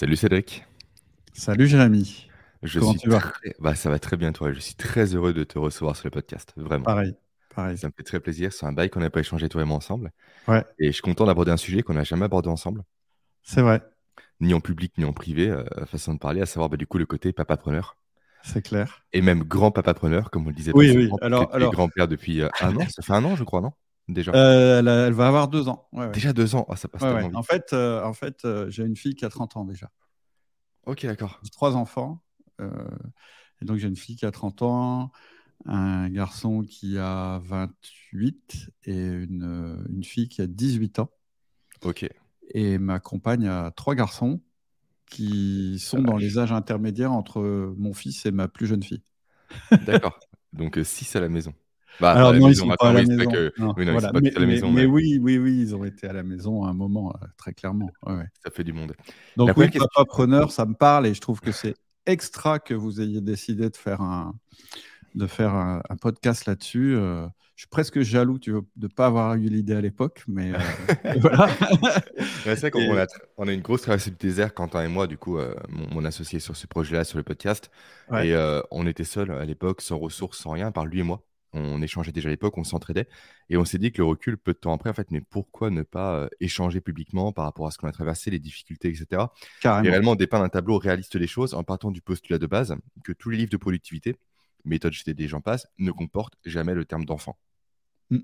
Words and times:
Salut 0.00 0.16
Cédric. 0.16 0.64
Salut 1.34 1.66
Jérémy. 1.66 2.30
Je 2.62 2.80
Comment 2.80 2.92
suis 2.92 3.00
tu 3.00 3.10
vas? 3.10 3.20
très... 3.20 3.54
bah, 3.58 3.74
ça 3.74 3.90
va 3.90 3.98
très 3.98 4.16
bien 4.16 4.32
toi. 4.32 4.50
Je 4.50 4.58
suis 4.58 4.74
très 4.74 5.14
heureux 5.14 5.34
de 5.34 5.44
te 5.44 5.58
recevoir 5.58 5.94
sur 5.94 6.06
le 6.06 6.10
podcast, 6.10 6.54
vraiment. 6.56 6.86
Pareil, 6.86 7.14
pareil. 7.54 7.76
Ça 7.76 7.88
me 7.88 7.92
fait 7.94 8.02
très 8.02 8.18
plaisir. 8.18 8.50
C'est 8.50 8.64
un 8.64 8.72
bail 8.72 8.88
qu'on 8.88 9.00
n'a 9.00 9.10
pas 9.10 9.20
échangé 9.20 9.50
toi 9.50 9.60
et 9.60 9.66
moi 9.66 9.76
ensemble. 9.76 10.10
Ouais, 10.48 10.64
Et 10.78 10.86
je 10.86 10.92
suis 10.92 11.02
content 11.02 11.26
d'aborder 11.26 11.50
un 11.50 11.58
sujet 11.58 11.82
qu'on 11.82 11.92
n'a 11.92 12.04
jamais 12.04 12.24
abordé 12.24 12.48
ensemble, 12.48 12.82
c'est 13.42 13.60
vrai, 13.60 13.82
ni 14.40 14.54
en 14.54 14.60
public 14.60 14.94
ni 14.96 15.04
en 15.04 15.12
privé, 15.12 15.50
euh, 15.50 15.64
façon 15.84 16.14
de 16.14 16.18
parler, 16.18 16.40
à 16.40 16.46
savoir 16.46 16.70
bah, 16.70 16.78
du 16.78 16.86
coup 16.86 16.96
le 16.96 17.04
côté 17.04 17.34
papapreneur. 17.34 17.94
c'est 18.42 18.62
clair. 18.62 19.02
Et 19.12 19.20
même 19.20 19.44
grand 19.44 19.70
papapreneur, 19.70 20.30
comme 20.30 20.46
on 20.46 20.48
le 20.48 20.54
disait 20.54 20.72
Oui, 20.74 20.96
oui. 20.96 21.10
Alors, 21.20 21.54
alors, 21.54 21.72
grand-père 21.72 22.08
depuis 22.08 22.40
euh, 22.40 22.48
un 22.62 22.74
an. 22.74 22.88
Ça 22.88 23.02
fait 23.02 23.12
un 23.12 23.24
an, 23.26 23.36
je 23.36 23.44
crois, 23.44 23.60
non? 23.60 23.74
Déjà. 24.08 24.32
euh, 24.34 24.78
elle, 24.80 25.12
va 25.12 25.28
avoir 25.28 25.48
deux 25.48 25.68
ans. 25.68 25.88
Ouais, 25.92 26.06
ouais. 26.06 26.12
Déjà 26.12 26.32
deux 26.32 26.54
ans. 26.54 26.66
Ah, 26.68 26.76
ça 26.76 26.88
passe 26.88 27.02
Ouais, 27.02 27.08
tellement 27.08 27.20
ouais. 27.22 27.28
vite. 27.28 27.36
En 27.36 27.42
fait, 27.42 27.72
euh, 27.72 28.02
en 28.04 28.12
fait, 28.12 28.44
euh, 28.44 28.68
j'ai 28.70 28.84
une 28.84 28.96
fille 28.96 29.14
qui 29.14 29.24
a 29.24 29.28
30 29.28 29.56
ans 29.56 29.64
déjà. 29.64 29.90
Ok, 30.86 31.06
d'accord. 31.06 31.38
J'ai 31.44 31.50
trois 31.50 31.76
enfants. 31.76 32.22
et 32.60 33.64
donc, 33.64 33.78
j'ai 33.78 33.88
une 33.88 33.96
fille 33.96 34.16
qui 34.16 34.26
a 34.26 34.30
30 34.30 34.62
ans, 34.62 35.12
un 35.66 36.08
garçon 36.08 36.62
qui 36.62 36.98
a 36.98 37.40
28 37.44 38.70
et 38.84 38.96
une, 38.96 39.84
une 39.88 40.04
fille 40.04 40.28
qui 40.28 40.42
a 40.42 40.46
18 40.46 40.98
ans. 40.98 41.10
Ok. 41.82 42.08
Et 42.52 42.78
ma 42.78 42.98
compagne 42.98 43.46
a 43.46 43.70
trois 43.70 43.94
garçons 43.94 44.40
qui 45.06 45.78
sont 45.78 46.02
dans 46.02 46.14
vache. 46.14 46.22
les 46.22 46.38
âges 46.38 46.52
intermédiaires 46.52 47.12
entre 47.12 47.42
mon 47.76 47.92
fils 47.94 48.26
et 48.26 48.30
ma 48.32 48.48
plus 48.48 48.66
jeune 48.66 48.82
fille. 48.82 49.02
D'accord. 49.86 50.18
Donc 50.52 50.78
6 50.82 51.14
à 51.16 51.20
la 51.20 51.28
maison. 51.28 51.52
Bah, 52.00 52.12
Alors 52.12 52.32
la 52.32 52.38
non, 52.38 52.48
ils 52.48 52.56
sont 52.56 52.68
pas 52.68 52.88
à 52.88 52.92
la 52.92 54.46
maison. 54.46 54.70
Mais, 54.72 54.86
oui, 54.86 55.18
oui, 55.20 55.38
oui, 55.38 55.60
ils 55.60 55.74
ont 55.74 55.84
été 55.84 56.08
à 56.08 56.12
la 56.12 56.22
maison 56.22 56.64
à 56.64 56.70
un 56.70 56.74
moment, 56.74 57.12
euh, 57.22 57.26
très 57.36 57.52
clairement. 57.52 57.90
Ouais, 58.06 58.14
ouais. 58.14 58.26
ça 58.44 58.50
fait 58.50 58.64
du 58.64 58.72
monde. 58.72 58.94
Donc 59.36 59.48
La 59.48 59.54
oui, 59.58 59.70
question... 59.70 59.86
papa 59.94 60.06
preneur, 60.06 60.50
ça 60.52 60.66
me 60.66 60.74
parle 60.74 61.06
et 61.06 61.14
je 61.14 61.20
trouve 61.20 61.40
que 61.40 61.52
c'est 61.52 61.74
extra 62.06 62.58
que 62.58 62.74
vous 62.74 63.00
ayez 63.00 63.20
décidé 63.20 63.68
de 63.68 63.76
faire 63.76 64.00
un, 64.00 64.34
de 65.14 65.26
faire 65.26 65.54
un, 65.54 65.82
un 65.88 65.96
podcast 65.96 66.46
là-dessus. 66.46 66.94
Euh, 66.96 67.26
je 67.56 67.64
suis 67.64 67.68
presque 67.68 68.00
jaloux 68.00 68.38
tu 68.38 68.52
de 68.52 68.62
ne 68.80 68.86
pas 68.88 69.04
avoir 69.04 69.34
eu 69.34 69.40
l'idée 69.50 69.74
à 69.74 69.82
l'époque, 69.82 70.24
mais 70.26 70.52
euh, 70.54 70.58
voilà. 71.20 71.48
C'est 72.44 72.58
vrai 72.58 72.70
qu'on 72.70 72.80
Et- 72.80 72.98
a, 72.98 73.06
on 73.36 73.46
a 73.48 73.52
une 73.52 73.60
grosse 73.60 73.82
traversée 73.82 74.10
du 74.10 74.16
désert, 74.16 74.54
Quentin 74.54 74.82
et 74.82 74.88
moi, 74.88 75.06
du 75.06 75.18
coup, 75.18 75.36
euh, 75.36 75.54
mon, 75.68 75.86
mon 75.96 76.04
associé 76.06 76.40
sur 76.40 76.56
ce 76.56 76.66
projet-là, 76.66 77.04
sur 77.04 77.18
le 77.18 77.22
podcast. 77.24 77.70
Ouais. 78.10 78.28
Et 78.28 78.34
euh, 78.34 78.62
on 78.70 78.86
était 78.86 79.04
seuls 79.04 79.30
à 79.30 79.44
l'époque, 79.44 79.82
sans 79.82 79.98
ressources, 79.98 80.38
sans 80.38 80.52
rien, 80.52 80.72
par 80.72 80.86
lui 80.86 81.00
et 81.00 81.02
moi. 81.02 81.22
On 81.52 81.82
échangeait 81.82 82.12
déjà 82.12 82.28
à 82.28 82.30
l'époque, 82.30 82.56
on 82.58 82.64
s'entraidait. 82.64 83.08
Et 83.48 83.56
on 83.56 83.64
s'est 83.64 83.78
dit 83.78 83.90
que 83.92 83.98
le 83.98 84.04
recul, 84.04 84.38
peu 84.38 84.52
de 84.52 84.58
temps 84.58 84.72
après, 84.72 84.90
en 84.90 84.94
fait, 84.94 85.10
mais 85.10 85.20
pourquoi 85.20 85.70
ne 85.70 85.82
pas 85.82 86.14
euh, 86.16 86.28
échanger 86.40 86.80
publiquement 86.80 87.32
par 87.32 87.44
rapport 87.44 87.66
à 87.66 87.70
ce 87.72 87.78
qu'on 87.78 87.88
a 87.88 87.92
traversé, 87.92 88.30
les 88.30 88.38
difficultés, 88.38 88.88
etc. 88.88 89.22
Et 89.82 89.88
Carrément. 89.88 89.90
réellement 89.90 90.14
dépeindre 90.16 90.44
un 90.44 90.48
tableau 90.48 90.78
réaliste 90.78 91.16
des 91.16 91.26
choses 91.26 91.54
en 91.54 91.64
partant 91.64 91.90
du 91.90 92.02
postulat 92.02 92.38
de 92.38 92.46
base 92.46 92.76
que 93.04 93.12
tous 93.12 93.30
les 93.30 93.38
livres 93.38 93.50
de 93.50 93.56
productivité, 93.56 94.16
méthode 94.64 94.92
GTD, 94.92 95.26
j'en 95.28 95.40
passe, 95.40 95.66
ne 95.78 95.90
comportent 95.92 96.38
jamais 96.44 96.74
le 96.74 96.84
terme 96.84 97.04
d'enfant. 97.04 97.38
Mm, 98.10 98.18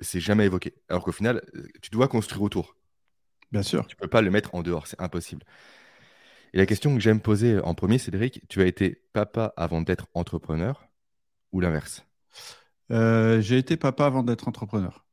C'est 0.00 0.20
jamais 0.20 0.46
évoqué. 0.46 0.74
Alors 0.88 1.04
qu'au 1.04 1.12
final, 1.12 1.42
euh, 1.54 1.66
tu 1.82 1.90
dois 1.90 2.08
construire 2.08 2.42
autour. 2.42 2.76
Bien 3.52 3.62
sûr. 3.62 3.86
Tu 3.86 3.96
peux 3.96 4.08
pas 4.08 4.22
le 4.22 4.30
mettre 4.30 4.54
en 4.54 4.62
dehors, 4.62 4.86
c'est 4.86 5.00
impossible. 5.00 5.44
Et 6.52 6.58
la 6.58 6.66
question 6.66 6.94
que 6.94 7.00
j'aime 7.00 7.20
poser 7.20 7.60
en 7.60 7.74
premier, 7.74 7.98
Cédric, 7.98 8.40
tu 8.48 8.62
as 8.62 8.66
été 8.66 9.02
papa 9.12 9.52
avant 9.56 9.82
d'être 9.82 10.06
entrepreneur 10.14 10.86
ou 11.52 11.60
l'inverse? 11.60 12.04
Euh, 12.92 13.40
j'ai 13.40 13.58
été 13.58 13.76
papa 13.76 14.06
avant 14.06 14.22
d'être 14.22 14.48
entrepreneur. 14.48 15.06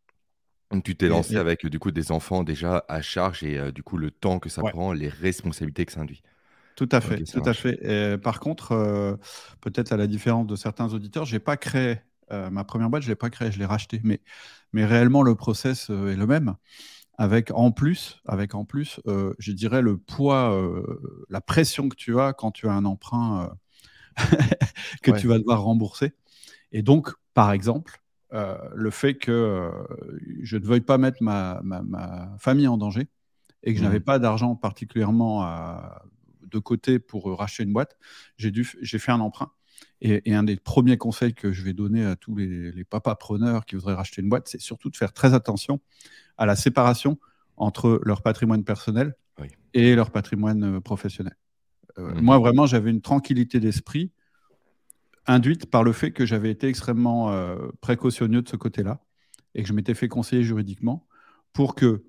Donc, 0.72 0.84
tu 0.84 0.96
t'es 0.98 1.08
lancé 1.08 1.38
et- 1.38 1.38
avec 1.38 1.66
du 1.68 1.78
coup 1.80 1.92
des 1.92 2.12
enfants 2.12 2.44
déjà 2.44 2.84
à 2.90 3.02
charge 3.04 3.44
et 3.44 3.58
euh, 3.60 3.72
du 3.72 3.84
coup 3.84 3.98
le 3.98 4.10
temps 4.12 4.40
que 4.40 4.50
ça 4.50 4.64
ouais, 4.64 4.74
prend, 4.74 4.92
les 4.92 5.08
responsabilités 5.10 5.86
que 5.86 5.92
ça 5.92 6.02
induit. 6.02 6.24
tout 6.76 6.90
à 6.92 7.02
fait, 7.02 7.22
tout 7.30 7.42
à 7.46 7.54
fait. 7.54 7.78
Et 7.84 8.18
par 8.18 8.40
contre, 8.40 8.72
euh, 8.74 9.16
peut-être 9.62 9.92
à 9.92 9.98
la 9.98 10.08
différence 10.08 10.48
de 10.48 10.56
certains 10.56 10.94
auditeurs, 10.94 11.26
j'ai 11.26 11.40
pas 11.40 11.58
créé 11.58 11.98
ma 12.50 12.64
première 12.64 12.90
boîte, 12.90 13.04
je 13.04 13.10
l'ai 13.10 13.16
pas 13.16 13.30
créée, 13.30 13.52
je 13.52 13.60
l'ai 13.60 13.66
rachetée. 13.66 14.00
Mais, 14.06 14.22
mais 14.72 14.86
réellement, 14.86 15.22
le 15.22 15.36
process 15.36 15.90
est 15.90 16.16
le 16.16 16.26
même. 16.26 16.56
avec 17.18 17.52
en 17.52 17.72
plus, 17.72 18.22
avec 18.28 18.56
en 18.56 18.66
plus, 18.66 19.02
je 19.40 19.52
dirais 19.54 19.82
le 19.82 19.98
poids, 19.98 20.56
la 21.30 21.42
pression 21.42 21.90
que 21.90 21.96
tu 21.96 22.20
as 22.20 22.34
quand 22.34 22.52
tu 22.52 22.68
as 22.70 22.74
un 22.74 22.86
emprunt 22.86 23.52
que 25.04 25.12
Ouais. 25.12 25.12
tu 25.12 25.28
vas 25.28 25.40
devoir 25.40 25.64
rembourser. 25.64 26.14
Et 26.72 26.82
donc, 26.82 27.10
par 27.34 27.52
exemple, 27.52 28.02
euh, 28.34 28.58
le 28.74 28.90
fait 28.92 29.16
que 29.16 29.32
euh, 29.32 29.72
je 30.42 30.58
ne 30.58 30.66
veuille 30.66 30.82
pas 30.82 30.98
mettre 30.98 31.22
ma, 31.22 31.60
ma- 31.64 31.82
ma 31.82 32.36
famille 32.40 32.68
en 32.68 32.78
danger 32.78 33.08
et 33.64 33.74
que 33.74 33.80
je 33.80 33.84
n'avais 33.84 34.00
Mhm. 34.00 34.04
pas 34.06 34.20
d'argent 34.20 34.56
particulièrement 34.56 35.44
à- 35.44 36.04
de 36.48 36.60
côté 36.60 37.00
pour 37.00 37.30
euh, 37.30 37.34
racheter 37.36 37.64
une 37.64 37.74
boîte, 37.74 37.98
j'ai 38.38 38.52
dû, 38.52 38.70
j'ai 38.82 39.00
fait 39.00 39.12
un 39.12 39.20
emprunt. 39.20 39.52
Et, 40.02 40.30
et 40.30 40.36
un 40.36 40.44
des 40.44 40.58
premiers 40.58 40.98
conseils 40.98 41.34
que 41.34 41.52
je 41.52 41.64
vais 41.64 41.74
donner 41.74 42.06
à 42.06 42.16
tous 42.16 42.36
les, 42.36 42.72
les 42.72 42.84
papas 42.84 43.16
preneurs 43.16 43.66
qui 43.66 43.76
voudraient 43.76 43.94
racheter 43.96 44.22
une 44.22 44.30
boîte, 44.30 44.48
c'est 44.48 44.60
surtout 44.62 44.90
de 44.90 44.96
faire 44.96 45.12
très 45.14 45.34
attention 45.34 45.80
à 46.38 46.46
la 46.46 46.56
séparation 46.56 47.18
entre 47.58 48.00
leur 48.04 48.22
patrimoine 48.22 48.64
personnel 48.64 49.16
Oui. 49.40 49.48
et 49.74 49.96
leur 49.96 50.12
patrimoine 50.12 50.64
euh, 50.78 50.80
professionnel. 50.82 51.36
Euh, 51.98 52.14
Mhm. 52.16 52.22
Moi, 52.22 52.40
vraiment, 52.40 52.66
j'avais 52.66 52.90
une 52.92 53.02
tranquillité 53.02 53.60
d'esprit 53.60 54.12
induite 55.28 55.68
par 55.70 55.84
le 55.84 55.94
fait 55.94 56.12
que 56.12 56.26
j'avais 56.26 56.52
été 56.52 56.68
extrêmement 56.68 57.32
euh, 57.32 57.70
précautionneux 57.82 58.42
de 58.42 58.50
ce 58.50 58.56
côté-là 58.56 59.02
et 59.56 59.64
que 59.64 59.68
je 59.70 59.74
m'étais 59.74 59.94
fait 59.94 60.08
conseiller 60.08 60.44
juridiquement 60.44 61.08
pour 61.54 61.76
que 61.76 62.04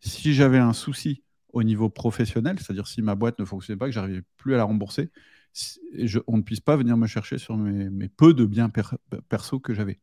si 0.00 0.34
j'avais 0.34 0.58
un 0.58 0.72
souci 0.72 1.22
au 1.52 1.62
niveau 1.62 1.88
professionnel, 1.88 2.58
c'est-à-dire 2.58 2.86
si 2.86 3.02
ma 3.02 3.14
boîte 3.14 3.38
ne 3.38 3.44
fonctionnait 3.44 3.78
pas, 3.78 3.86
que 3.86 3.92
j'arrivais 3.92 4.22
plus 4.36 4.54
à 4.54 4.58
la 4.58 4.64
rembourser, 4.64 5.10
je- 5.94 6.20
on 6.26 6.36
ne 6.36 6.42
puisse 6.42 6.60
pas 6.60 6.76
venir 6.76 6.96
me 6.96 7.06
chercher 7.06 7.38
sur 7.38 7.56
mes, 7.56 7.90
mes 7.90 8.08
peu 8.08 8.34
de 8.34 8.44
biens 8.44 8.68
per- 8.68 8.96
perso 9.28 9.58
que 9.60 9.74
j'avais. 9.74 10.00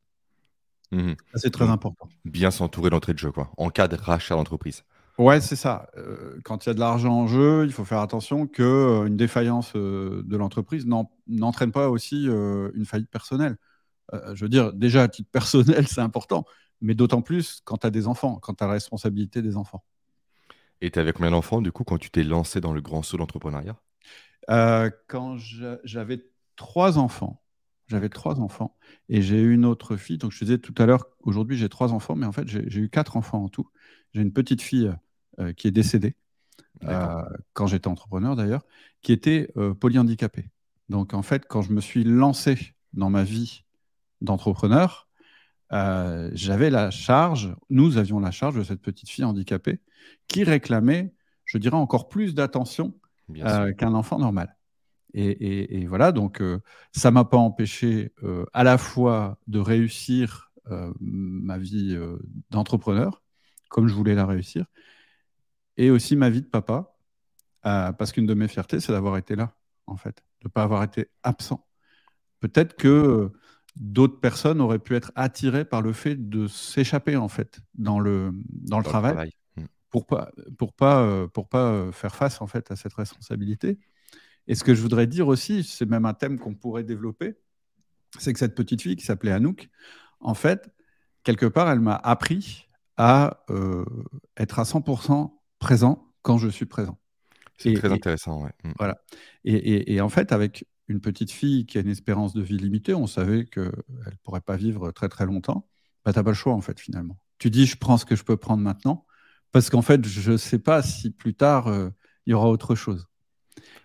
Mhm. 0.92 1.16
C'est 1.36 1.52
très 1.52 1.66
Donc, 1.66 1.74
important. 1.74 2.10
bien 2.26 2.52
s'entourer 2.52 2.90
d'entrée 2.90 3.14
de 3.14 3.20
jeu, 3.20 3.32
quoi. 3.32 3.52
En 3.58 3.70
cas 3.70 3.88
de 3.88 3.96
rachat 3.96 4.36
d'entreprise. 4.36 4.84
Ouais, 5.18 5.40
c'est 5.40 5.56
ça. 5.56 5.90
Euh, 5.98 6.40
quand 6.44 6.66
il 6.66 6.70
y 6.70 6.72
a 6.72 6.74
de 6.74 6.80
l'argent 6.80 7.14
en 7.14 7.28
jeu, 7.28 7.64
il 7.66 7.72
faut 7.72 7.86
faire 7.86 8.00
attention 8.02 8.48
que 8.48 8.62
euh, 8.64 9.06
une 9.06 9.16
défaillance 9.16 9.72
euh, 9.76 10.22
de 10.26 10.36
l'entreprise 10.36 10.86
n'en- 10.86 11.10
n'entraîne 11.28 11.72
pas 11.72 11.90
aussi 11.90 12.28
euh, 12.28 12.70
une 12.76 12.86
faillite 12.86 13.10
personnelle. 13.10 13.56
Je 14.36 14.46
veux 14.46 14.50
dire, 14.50 14.74
déjà 14.74 15.04
à 15.04 15.08
titre 15.10 15.30
personnel, 15.34 15.88
c'est 15.88 16.02
important, 16.02 16.46
mais 16.82 16.96
d'autant 16.96 17.22
plus 17.24 17.62
quand 17.66 17.78
tu 17.80 17.88
as 17.88 17.92
des 17.92 18.08
enfants, 18.08 18.38
quand 18.42 18.56
tu 18.56 18.64
as 18.64 18.68
la 18.68 18.74
responsabilité 18.74 19.42
des 19.42 19.58
enfants. 19.58 19.84
Et 20.80 20.90
tu 20.90 21.00
avais 21.00 21.12
combien 21.12 21.32
d'enfants, 21.32 21.62
du 21.62 21.74
coup, 21.74 21.84
quand 21.84 21.98
tu 21.98 22.10
t'es 22.10 22.24
lancé 22.24 22.62
dans 22.62 22.72
le 22.72 22.80
grand 22.80 23.04
saut 23.04 23.18
d'entrepreneuriat? 23.18 23.76
Quand 25.08 25.38
j'a- 25.38 25.80
j'avais 25.84 26.26
trois 26.56 26.98
enfants, 26.98 27.42
j'avais 27.88 28.10
trois 28.10 28.40
enfants, 28.40 28.78
et 29.10 29.22
j'ai 29.22 29.40
eu 29.42 29.54
une 29.54 29.66
autre 29.66 29.96
fille. 29.98 30.18
Donc 30.18 30.32
je 30.32 30.40
te 30.40 30.46
disais 30.46 30.58
tout 30.60 30.74
à 30.78 30.86
l'heure, 30.86 31.06
aujourd'hui 31.22 31.58
j'ai 31.58 31.70
trois 31.70 31.94
enfants, 31.94 32.16
mais 32.16 32.26
en 32.26 32.32
fait 32.32 32.48
j'ai 32.48 32.62
eu 32.80 32.90
quatre 32.90 33.18
enfants 33.18 33.44
en 33.44 33.50
tout. 33.50 33.70
J'ai 34.14 34.22
une 34.22 34.34
petite 34.34 34.62
fille 34.62 34.92
qui 35.54 35.68
est. 35.68 36.16
D'accord. 36.82 37.20
euh, 37.20 37.38
quand 37.54 37.68
j'étais 37.68 37.88
entrepreneur 37.88 38.36
d'ailleurs, 38.36 38.66
qui 39.02 39.12
était 39.14 39.50
euh, 39.58 39.74
polyhandicapé. 39.74 40.50
Donc 40.90 41.14
en 41.14 41.22
fait, 41.22 41.46
quand 41.48 41.62
je 41.62 41.72
me 41.74 41.82
suis 41.82 42.04
lancé 42.04 42.76
dans 42.94 43.10
ma 43.10 43.24
vie 43.24 43.64
d'entrepreneur, 44.22 45.08
euh, 45.72 46.30
j'avais 46.34 46.70
la 46.70 46.92
charge, 46.92 47.56
nous 47.70 47.98
avions 47.98 48.20
la 48.20 48.32
charge 48.32 48.56
de 48.56 48.64
cette 48.64 48.82
petite 48.82 49.10
fille 49.10 49.24
handicapée 49.26 49.80
qui 50.28 50.44
réclamait, 50.44 51.14
je 51.46 51.58
dirais, 51.58 51.76
encore 51.78 52.08
plus 52.08 52.36
d'attention 52.36 52.94
euh, 53.48 53.74
qu'un 53.74 53.94
enfant 53.94 54.20
normal. 54.20 54.56
Et, 55.14 55.28
et- 55.30 55.82
et 55.82 55.86
voilà, 55.88 56.12
donc 56.12 56.42
euh, 56.42 56.60
ça 56.92 57.10
m'a 57.10 57.24
pas 57.26 57.38
empêché 57.38 58.14
euh, 58.24 58.46
à 58.54 58.64
la 58.64 58.78
fois 58.78 59.40
de 59.48 59.60
réussir 59.60 60.52
euh, 60.72 60.94
ma 61.00 61.58
vie 61.58 61.96
euh, 61.96 62.18
d'entrepreneur, 62.52 63.24
comme 63.70 63.88
je 63.88 63.94
voulais 63.94 64.16
la 64.16 64.26
réussir, 64.26 64.66
et 65.78 65.92
aussi 65.92 66.16
ma 66.16 66.30
vie 66.30 66.42
de 66.42 66.48
papa, 66.48 66.96
euh, 67.66 67.92
parce 67.94 68.12
qu'une 68.12 68.26
de 68.26 68.34
mes 68.34 68.48
fiertés, 68.48 68.80
c'est 68.80 68.92
d'avoir 68.92 69.18
été 69.18 69.36
là, 69.36 69.56
en 69.88 69.98
fait, 69.98 70.24
de 70.42 70.48
ne 70.48 70.50
pas 70.50 70.64
avoir 70.64 70.84
été 70.84 71.10
absent. 71.24 71.66
Peut-être 72.40 72.76
que 72.76 72.88
euh, 72.88 73.30
d'autres 73.76 74.20
personnes 74.20 74.62
auraient 74.62 74.80
pu 74.80 74.96
être 74.96 75.12
attirées 75.16 75.66
par 75.66 75.82
le 75.82 75.94
fait 75.94 76.30
de 76.30 76.48
s'échapper, 76.48 77.16
en 77.16 77.28
fait, 77.28 77.60
dans 77.74 78.00
le, 78.00 78.32
dans 78.34 78.34
le 78.34 78.70
Dans 78.70 78.78
le 78.80 78.84
travail, 78.84 79.14
travail. 79.14 79.32
Mhm. 79.58 79.68
pour 79.90 80.06
pas, 80.06 80.32
pour 80.58 80.74
pas, 80.74 81.02
euh, 81.02 81.28
pour 81.28 81.50
pas 81.50 81.72
euh, 81.72 81.92
faire 81.92 82.16
face, 82.16 82.42
en 82.42 82.48
fait, 82.48 82.70
à 82.72 82.76
cette 82.76 82.94
responsabilité. 82.94 83.80
Et 84.48 84.54
ce 84.54 84.64
que 84.64 84.76
je 84.76 84.82
voudrais 84.82 85.08
dire 85.08 85.28
aussi, 85.28 85.64
c'est 85.64 85.90
même 85.90 86.06
un 86.06 86.14
thème 86.14 86.38
qu'on 86.38 86.54
pourrait 86.54 86.84
développer, 86.84 87.36
c'est 88.20 88.32
que 88.32 88.40
cette 88.40 88.54
petite 88.56 88.82
fille 88.84 88.96
qui 88.96 89.06
s'appelait 89.06 89.32
Anouk, 89.32 89.70
en 90.20 90.36
fait, 90.36 90.70
quelque 91.24 91.48
part, 91.48 91.70
elle 91.72 91.80
m'a 91.80 91.96
appris 91.96 92.68
à 92.96 93.44
être 94.38 94.60
à 94.60 94.64
100% 94.64 95.34
présent 95.60 96.08
quand 96.22 96.38
je 96.38 96.50
suis 96.50 96.66
présent. 96.66 97.00
C'est 97.58 97.74
très 97.74 97.92
intéressant, 97.92 98.44
ouais. 98.44 98.52
Mhm. 98.64 98.74
voilà. 98.78 98.98
Et, 99.46 99.54
et- 99.56 99.94
et 99.94 100.02
en 100.02 100.10
fait, 100.10 100.32
avec 100.32 100.66
une 100.88 101.00
petite 101.02 101.32
fille 101.32 101.66
qui 101.66 101.78
a 101.78 101.82
une 101.82 101.90
espérance 101.90 102.34
de 102.34 102.42
vie 102.42 102.58
limitée, 102.58 102.94
on 102.94 103.08
savait 103.08 103.46
qu'elle 103.46 103.66
ne 103.66 104.16
pourrait 104.24 104.42
pas 104.42 104.56
vivre 104.58 104.92
très 104.92 105.10
très 105.10 105.26
longtemps. 105.26 105.68
Bah, 106.04 106.14
tu 106.14 106.20
n'as 106.20 106.24
pas 106.24 106.32
le 106.32 106.36
choix, 106.36 106.54
en 106.54 106.62
fait, 106.62 106.80
finalement. 106.80 107.18
Tu 107.40 107.50
dis, 107.50 107.66
je 107.66 107.78
prends 107.78 107.98
ce 107.98 108.06
que 108.06 108.16
je 108.16 108.24
peux 108.24 108.38
prendre 108.38 108.62
maintenant, 108.62 109.06
parce 109.52 109.70
qu'en 109.70 109.82
fait, 109.82 110.06
je 110.06 110.34
ne 110.34 110.38
sais 110.38 110.60
pas 110.60 110.84
si 110.84 111.10
plus 111.12 111.34
tard, 111.34 111.68
euh, 111.68 111.90
il 112.26 112.32
y 112.32 112.34
aura 112.34 112.50
autre 112.50 112.76
chose. 112.76 113.08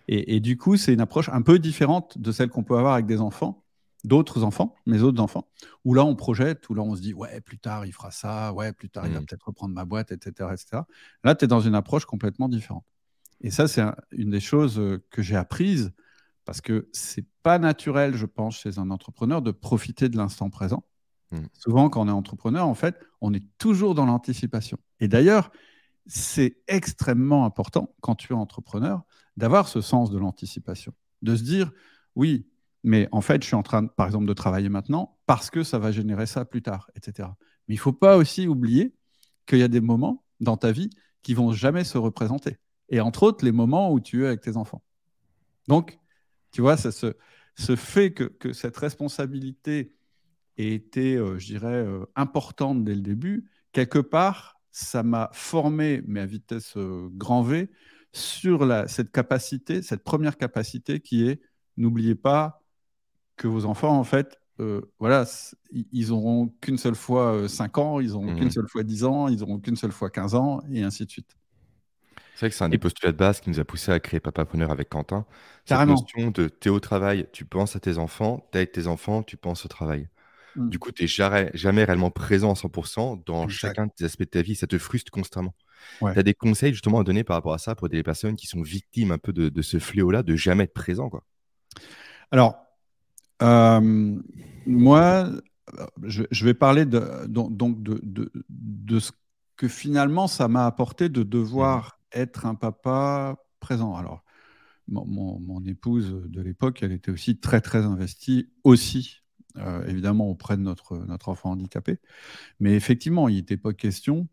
Et, 0.07 0.39
du 0.41 0.57
coup, 0.57 0.75
c'est 0.75 0.93
une 0.93 0.99
approche 1.01 1.29
un 1.29 1.41
peu 1.41 1.57
différente 1.57 2.17
de 2.17 2.31
celle 2.33 2.49
qu'on 2.49 2.63
peut 2.63 2.77
avoir 2.77 2.93
avec 2.95 3.05
des 3.05 3.21
enfants, 3.21 3.63
d'autres 4.03 4.43
enfants, 4.43 4.75
mes 4.85 5.01
autres 5.01 5.21
enfants, 5.21 5.47
où 5.85 5.93
là, 5.93 6.03
on 6.03 6.15
projette, 6.15 6.69
où 6.69 6.73
là, 6.73 6.81
on 6.81 6.95
se 6.95 7.01
dit, 7.01 7.13
ouais, 7.13 7.41
plus 7.41 7.59
tard, 7.59 7.85
il 7.85 7.91
fera 7.91 8.11
ça, 8.11 8.53
ouais, 8.53 8.73
plus 8.73 8.89
tard, 8.89 9.05
il 9.07 9.13
va 9.13 9.21
mmh. 9.21 9.25
peut-être 9.25 9.47
reprendre 9.47 9.73
ma 9.73 9.85
boîte, 9.85 10.11
etc. 10.11 10.49
etc. 10.53 10.83
Là, 11.23 11.35
tu 11.35 11.45
es 11.45 11.47
dans 11.47 11.61
une 11.61 11.75
approche 11.75 12.05
complètement 12.05 12.49
différente. 12.49 12.85
Et 13.41 13.51
ça, 13.51 13.67
c'est 13.67 13.83
une 14.11 14.29
des 14.29 14.39
choses 14.39 14.79
euh, 14.79 15.03
que 15.09 15.21
j'ai 15.21 15.35
apprises, 15.35 15.91
parce 16.45 16.61
que 16.61 16.89
c'est 16.91 17.25
pas 17.43 17.59
naturel, 17.59 18.15
je 18.15 18.25
pense, 18.25 18.57
chez 18.57 18.79
un 18.79 18.89
entrepreneur 18.89 19.41
de 19.41 19.51
profiter 19.51 20.09
de 20.09 20.17
l'instant 20.17 20.49
présent. 20.49 20.83
Mmh. 21.31 21.37
Souvent, 21.53 21.89
quand 21.89 22.01
on 22.01 22.07
est 22.07 22.11
entrepreneur, 22.11 22.67
en 22.67 22.75
fait, 22.75 22.99
on 23.21 23.33
est 23.33 23.45
toujours 23.57 23.95
dans 23.95 24.05
l'anticipation. 24.05 24.77
Et 24.99 25.07
d'ailleurs, 25.07 25.51
c'est 26.07 26.57
extrêmement 26.67 27.45
important 27.45 27.93
quand 28.01 28.15
tu 28.15 28.33
es 28.33 28.35
entrepreneur 28.35 29.03
d'avoir 29.37 29.67
ce 29.67 29.81
sens 29.81 30.09
de 30.11 30.17
l'anticipation, 30.17 30.93
de 31.21 31.35
se 31.35 31.43
dire 31.43 31.71
oui, 32.15 32.47
mais 32.83 33.07
en 33.11 33.21
fait, 33.21 33.41
je 33.43 33.47
suis 33.47 33.55
en 33.55 33.63
train, 33.63 33.85
par 33.87 34.07
exemple, 34.07 34.25
de 34.25 34.33
travailler 34.33 34.69
maintenant 34.69 35.17
parce 35.27 35.49
que 35.49 35.63
ça 35.63 35.77
va 35.77 35.91
générer 35.91 36.25
ça 36.25 36.45
plus 36.45 36.61
tard, 36.61 36.89
etc. 36.95 37.29
Mais 37.67 37.75
il 37.75 37.77
ne 37.77 37.81
faut 37.81 37.93
pas 37.93 38.17
aussi 38.17 38.47
oublier 38.47 38.93
qu'il 39.45 39.59
y 39.59 39.63
a 39.63 39.67
des 39.67 39.81
moments 39.81 40.23
dans 40.39 40.57
ta 40.57 40.71
vie 40.71 40.89
qui 41.21 41.33
vont 41.33 41.51
jamais 41.51 41.83
se 41.83 41.97
représenter. 41.97 42.57
Et 42.89 42.99
entre 42.99 43.23
autres, 43.23 43.45
les 43.45 43.51
moments 43.51 43.91
où 43.91 43.99
tu 43.99 44.23
es 44.23 44.27
avec 44.27 44.41
tes 44.41 44.57
enfants. 44.57 44.83
Donc, 45.67 45.99
tu 46.51 46.61
vois, 46.61 46.75
ça 46.75 46.91
se, 46.91 47.15
fait 47.75 48.13
que, 48.13 48.53
cette 48.53 48.77
responsabilité 48.77 49.93
ait 50.57 50.73
été, 50.73 51.15
euh, 51.15 51.37
je 51.37 51.45
dirais, 51.45 51.85
euh, 51.85 52.05
importante 52.15 52.83
dès 52.83 52.95
le 52.95 53.01
début. 53.01 53.49
Quelque 53.71 53.99
part, 53.99 54.59
ça 54.71 55.03
m'a 55.03 55.29
formé, 55.33 56.01
mais 56.07 56.19
à 56.19 56.25
vitesse 56.25 56.75
euh, 56.77 57.09
grand 57.13 57.43
V, 57.43 57.69
sur 58.13 58.67
cette 58.89 59.11
capacité, 59.11 59.81
cette 59.81 60.03
première 60.03 60.37
capacité 60.37 60.99
qui 60.99 61.25
est 61.29 61.41
n'oubliez 61.77 62.15
pas 62.15 62.60
que 63.37 63.47
vos 63.47 63.65
enfants, 63.65 63.97
en 63.97 64.03
fait, 64.03 64.39
euh, 64.59 64.81
voilà, 64.99 65.25
ils 65.91 66.11
auront 66.11 66.49
qu'une 66.61 66.77
seule 66.77 66.95
fois 66.95 67.47
5 67.47 67.77
euh, 67.77 67.81
ans, 67.81 67.99
ils 67.99 68.13
auront 68.13 68.35
qu'une 68.35 68.47
mmh. 68.47 68.51
seule 68.51 68.67
fois 68.67 68.83
10 68.83 69.03
ans, 69.05 69.27
ils 69.27 69.41
auront 69.43 69.59
qu'une 69.59 69.75
seule 69.75 69.91
fois 69.91 70.09
15 70.09 70.35
ans, 70.35 70.61
et 70.71 70.83
ainsi 70.83 71.05
de 71.05 71.11
suite. 71.11 71.37
C'est 72.35 72.45
vrai 72.45 72.49
que 72.49 72.55
c'est 72.55 72.63
un 72.63 72.69
des 72.69 72.77
postulats 72.77 73.11
de 73.11 73.17
base 73.17 73.39
qui 73.39 73.49
nous 73.49 73.59
a 73.59 73.63
poussé 73.63 73.91
à 73.91 73.99
créer 73.99 74.19
Papa 74.19 74.45
Preneur 74.45 74.71
avec 74.71 74.89
Quentin. 74.89 75.25
Cette 75.65 75.87
notion 75.87 76.31
de 76.31 76.47
t'es 76.47 76.69
au 76.69 76.79
travail, 76.79 77.27
tu 77.31 77.45
penses 77.45 77.75
à 77.75 77.79
tes 77.79 77.97
enfants, 77.97 78.47
t'es 78.51 78.59
avec 78.59 78.71
tes 78.71 78.87
enfants, 78.87 79.21
tu 79.21 79.37
penses 79.37 79.65
au 79.65 79.67
travail. 79.67 80.09
Mmh. 80.55 80.69
Du 80.69 80.79
coup, 80.79 80.91
tu 80.91 81.03
n'es 81.03 81.07
jamais, 81.07 81.51
jamais 81.53 81.83
réellement 81.83 82.09
présent 82.09 82.51
à 82.51 82.55
100% 82.55 83.23
dans 83.25 83.47
chacun 83.47 83.87
des 83.97 84.05
aspects 84.05 84.21
de 84.21 84.25
ta 84.25 84.41
vie. 84.41 84.55
Ça 84.55 84.67
te 84.67 84.77
frustre 84.77 85.11
constamment. 85.11 85.53
Tu 85.99 86.07
as 86.07 86.23
des 86.23 86.33
conseils 86.33 86.73
justement 86.73 86.99
à 86.99 87.03
donner 87.03 87.23
par 87.23 87.35
rapport 87.35 87.53
à 87.53 87.57
ça 87.57 87.75
pour 87.75 87.89
des 87.89 88.03
personnes 88.03 88.35
qui 88.35 88.47
sont 88.47 88.61
victimes 88.61 89.11
un 89.11 89.17
peu 89.17 89.33
de, 89.33 89.61
ce 89.61 89.79
fléau-là, 89.79 90.23
de 90.23 90.35
jamais 90.35 90.65
être 90.65 90.73
présent 90.73 91.09
quoi? 91.09 91.23
Alors, 92.31 92.70
euh, 93.41 94.19
moi, 94.65 95.29
je, 96.03 96.45
vais 96.45 96.53
parler 96.53 96.85
de, 96.85 97.25
donc 97.27 97.81
de, 97.81 98.99
ce 98.99 99.11
que 99.55 99.67
finalement 99.67 100.27
ça 100.27 100.47
m'a 100.47 100.65
apporté 100.65 101.09
de 101.09 101.23
devoir 101.23 101.99
être 102.11 102.45
un 102.45 102.55
papa 102.55 103.37
présent. 103.59 103.95
Alors, 103.95 104.23
mon, 104.87 105.63
épouse 105.65 106.23
de 106.25 106.41
l'époque, 106.41 106.83
elle 106.83 106.91
était 106.91 107.11
aussi 107.11 107.37
très 107.37 107.61
très 107.61 107.85
investie 107.85 108.49
aussi 108.63 109.21
euh, 109.57 109.85
évidemment 109.85 110.29
auprès 110.29 110.57
de 110.57 110.61
notre, 110.61 110.97
notre 110.97 111.29
enfant 111.29 111.51
handicapé. 111.51 111.97
Mais 112.59 112.73
effectivement, 112.73 113.27
il 113.27 113.35
n'était 113.35 113.57
pas 113.57 113.73
question 113.73 114.27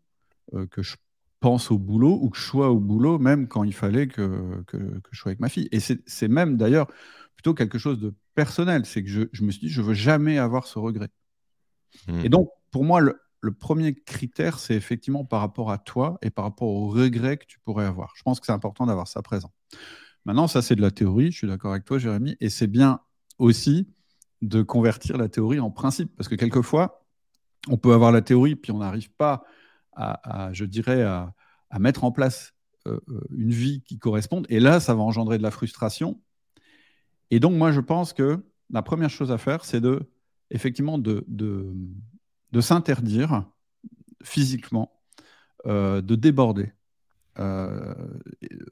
euh, 0.53 0.65
que 0.67 0.81
je 0.81 0.95
pense 1.39 1.71
au 1.71 1.77
boulot 1.77 2.19
ou 2.21 2.29
que 2.29 2.37
je 2.37 2.43
sois 2.43 2.69
au 2.69 2.79
boulot, 2.79 3.19
même 3.19 3.47
quand 3.47 3.63
il 3.63 3.73
fallait 3.73 4.07
que, 4.07 4.63
que, 4.67 4.77
je 5.11 5.19
sois 5.19 5.29
avec 5.29 5.39
ma 5.39 5.49
fille. 5.49 5.69
Et 5.71 5.79
c'est 5.79 6.27
même 6.27 6.57
d'ailleurs 6.57 6.87
plutôt 7.39 7.53
quelque 7.53 7.77
chose 7.77 7.99
de 7.99 8.13
personnel. 8.35 8.85
C'est 8.85 9.01
que 9.01 9.09
je, 9.09 9.21
je, 9.31 9.45
me 9.45 9.51
suis 9.51 9.61
dit, 9.61 9.69
je 9.69 9.81
veux 9.81 9.93
jamais 9.93 10.37
avoir 10.37 10.67
ce 10.67 10.77
regret. 10.77 11.07
Mmh. 12.09 12.25
Et 12.25 12.27
donc, 12.27 12.49
pour 12.69 12.83
moi, 12.83 12.99
le, 12.99 13.17
le 13.39 13.53
premier 13.53 13.95
critère, 13.95 14.59
c'est 14.59 14.75
effectivement 14.75 15.23
par 15.23 15.39
rapport 15.39 15.71
à 15.71 15.77
toi 15.77 16.17
et 16.21 16.31
par 16.31 16.43
rapport 16.43 16.67
au 16.67 16.89
regret 16.89 17.37
que 17.37 17.45
tu 17.45 17.57
pourrais 17.61 17.85
avoir. 17.85 18.11
Je 18.17 18.23
pense 18.23 18.41
que 18.41 18.45
c'est 18.45 18.51
important 18.51 18.85
d'avoir 18.85 19.07
ça 19.07 19.21
présent. 19.21 19.53
Maintenant, 20.25 20.47
ça, 20.47 20.61
c'est 20.61 20.75
de 20.75 20.81
la 20.81 20.91
théorie. 20.91 21.31
Je 21.31 21.37
suis 21.37 21.47
d'accord 21.47 21.71
avec 21.71 21.85
toi, 21.85 21.97
Jérémy. 21.97 22.35
Et 22.41 22.49
c'est 22.49 22.67
bien 22.67 22.99
aussi 23.37 23.87
de 24.41 24.61
convertir 24.61 25.17
la 25.17 25.29
théorie 25.29 25.61
en 25.61 25.71
principe. 25.71 26.13
Parce 26.17 26.27
que 26.27 26.35
quelquefois, 26.35 27.05
on 27.69 27.77
peut 27.77 27.93
avoir 27.93 28.11
la 28.11 28.21
théorie, 28.21 28.57
puis 28.57 28.73
on 28.73 28.79
n'arrive 28.79 29.11
pas 29.11 29.45
à, 29.93 30.49
je 30.51 30.65
dirais, 30.65 31.03
à, 31.03 31.33
mettre 31.79 32.03
en 32.03 32.11
place 32.11 32.53
euh, 32.85 32.99
euh, 33.07 33.21
une 33.31 33.51
vie 33.51 33.81
qui 33.83 33.97
corresponde. 33.97 34.45
Et 34.49 34.59
là, 34.59 34.81
ça 34.81 34.93
va 34.93 35.03
engendrer 35.03 35.37
de 35.37 35.43
la 35.43 35.51
frustration. 35.51 36.19
Et 37.31 37.39
donc, 37.39 37.53
moi, 37.53 37.71
je 37.71 37.79
pense 37.79 38.13
que 38.13 38.43
la 38.69 38.81
première 38.81 39.09
chose 39.09 39.31
à 39.31 39.37
faire, 39.37 39.65
c'est 39.65 39.81
de, 39.81 40.11
effectivement, 40.51 40.97
de, 40.97 41.23
de, 41.27 42.61
s'interdire 42.61 43.45
physiquement, 44.23 45.01
euh, 45.65 46.01
de 46.01 46.15
déborder 46.15 46.73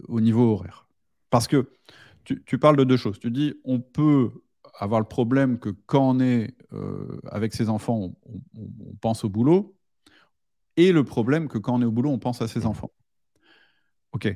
au 0.08 0.20
niveau 0.20 0.52
horaire. 0.52 0.88
Parce 1.30 1.48
que 1.48 1.70
tu, 2.26 2.44
tu, 2.44 2.58
parles 2.58 2.76
de 2.76 2.84
deux 2.84 2.98
choses. 2.98 3.18
Tu 3.18 3.32
dis, 3.32 3.54
on 3.64 3.80
peut 3.80 4.32
avoir 4.80 5.00
le 5.00 5.08
problème 5.08 5.60
que 5.60 5.70
quand 5.70 6.10
on 6.10 6.20
est 6.20 6.56
euh, 6.74 7.20
avec 7.30 7.54
ses 7.54 7.70
enfants, 7.70 8.16
on, 8.56 8.96
pense 9.02 9.24
au 9.24 9.30
boulot, 9.30 9.76
et 10.76 10.92
le 10.92 11.04
problème 11.04 11.48
que 11.48 11.58
quand 11.58 11.76
on 11.76 11.82
est 11.82 11.86
au 11.86 11.92
boulot, 11.92 12.12
on 12.12 12.20
pense 12.20 12.42
à 12.42 12.48
ses 12.48 12.66
enfants. 12.66 12.92
Ok. 14.12 14.36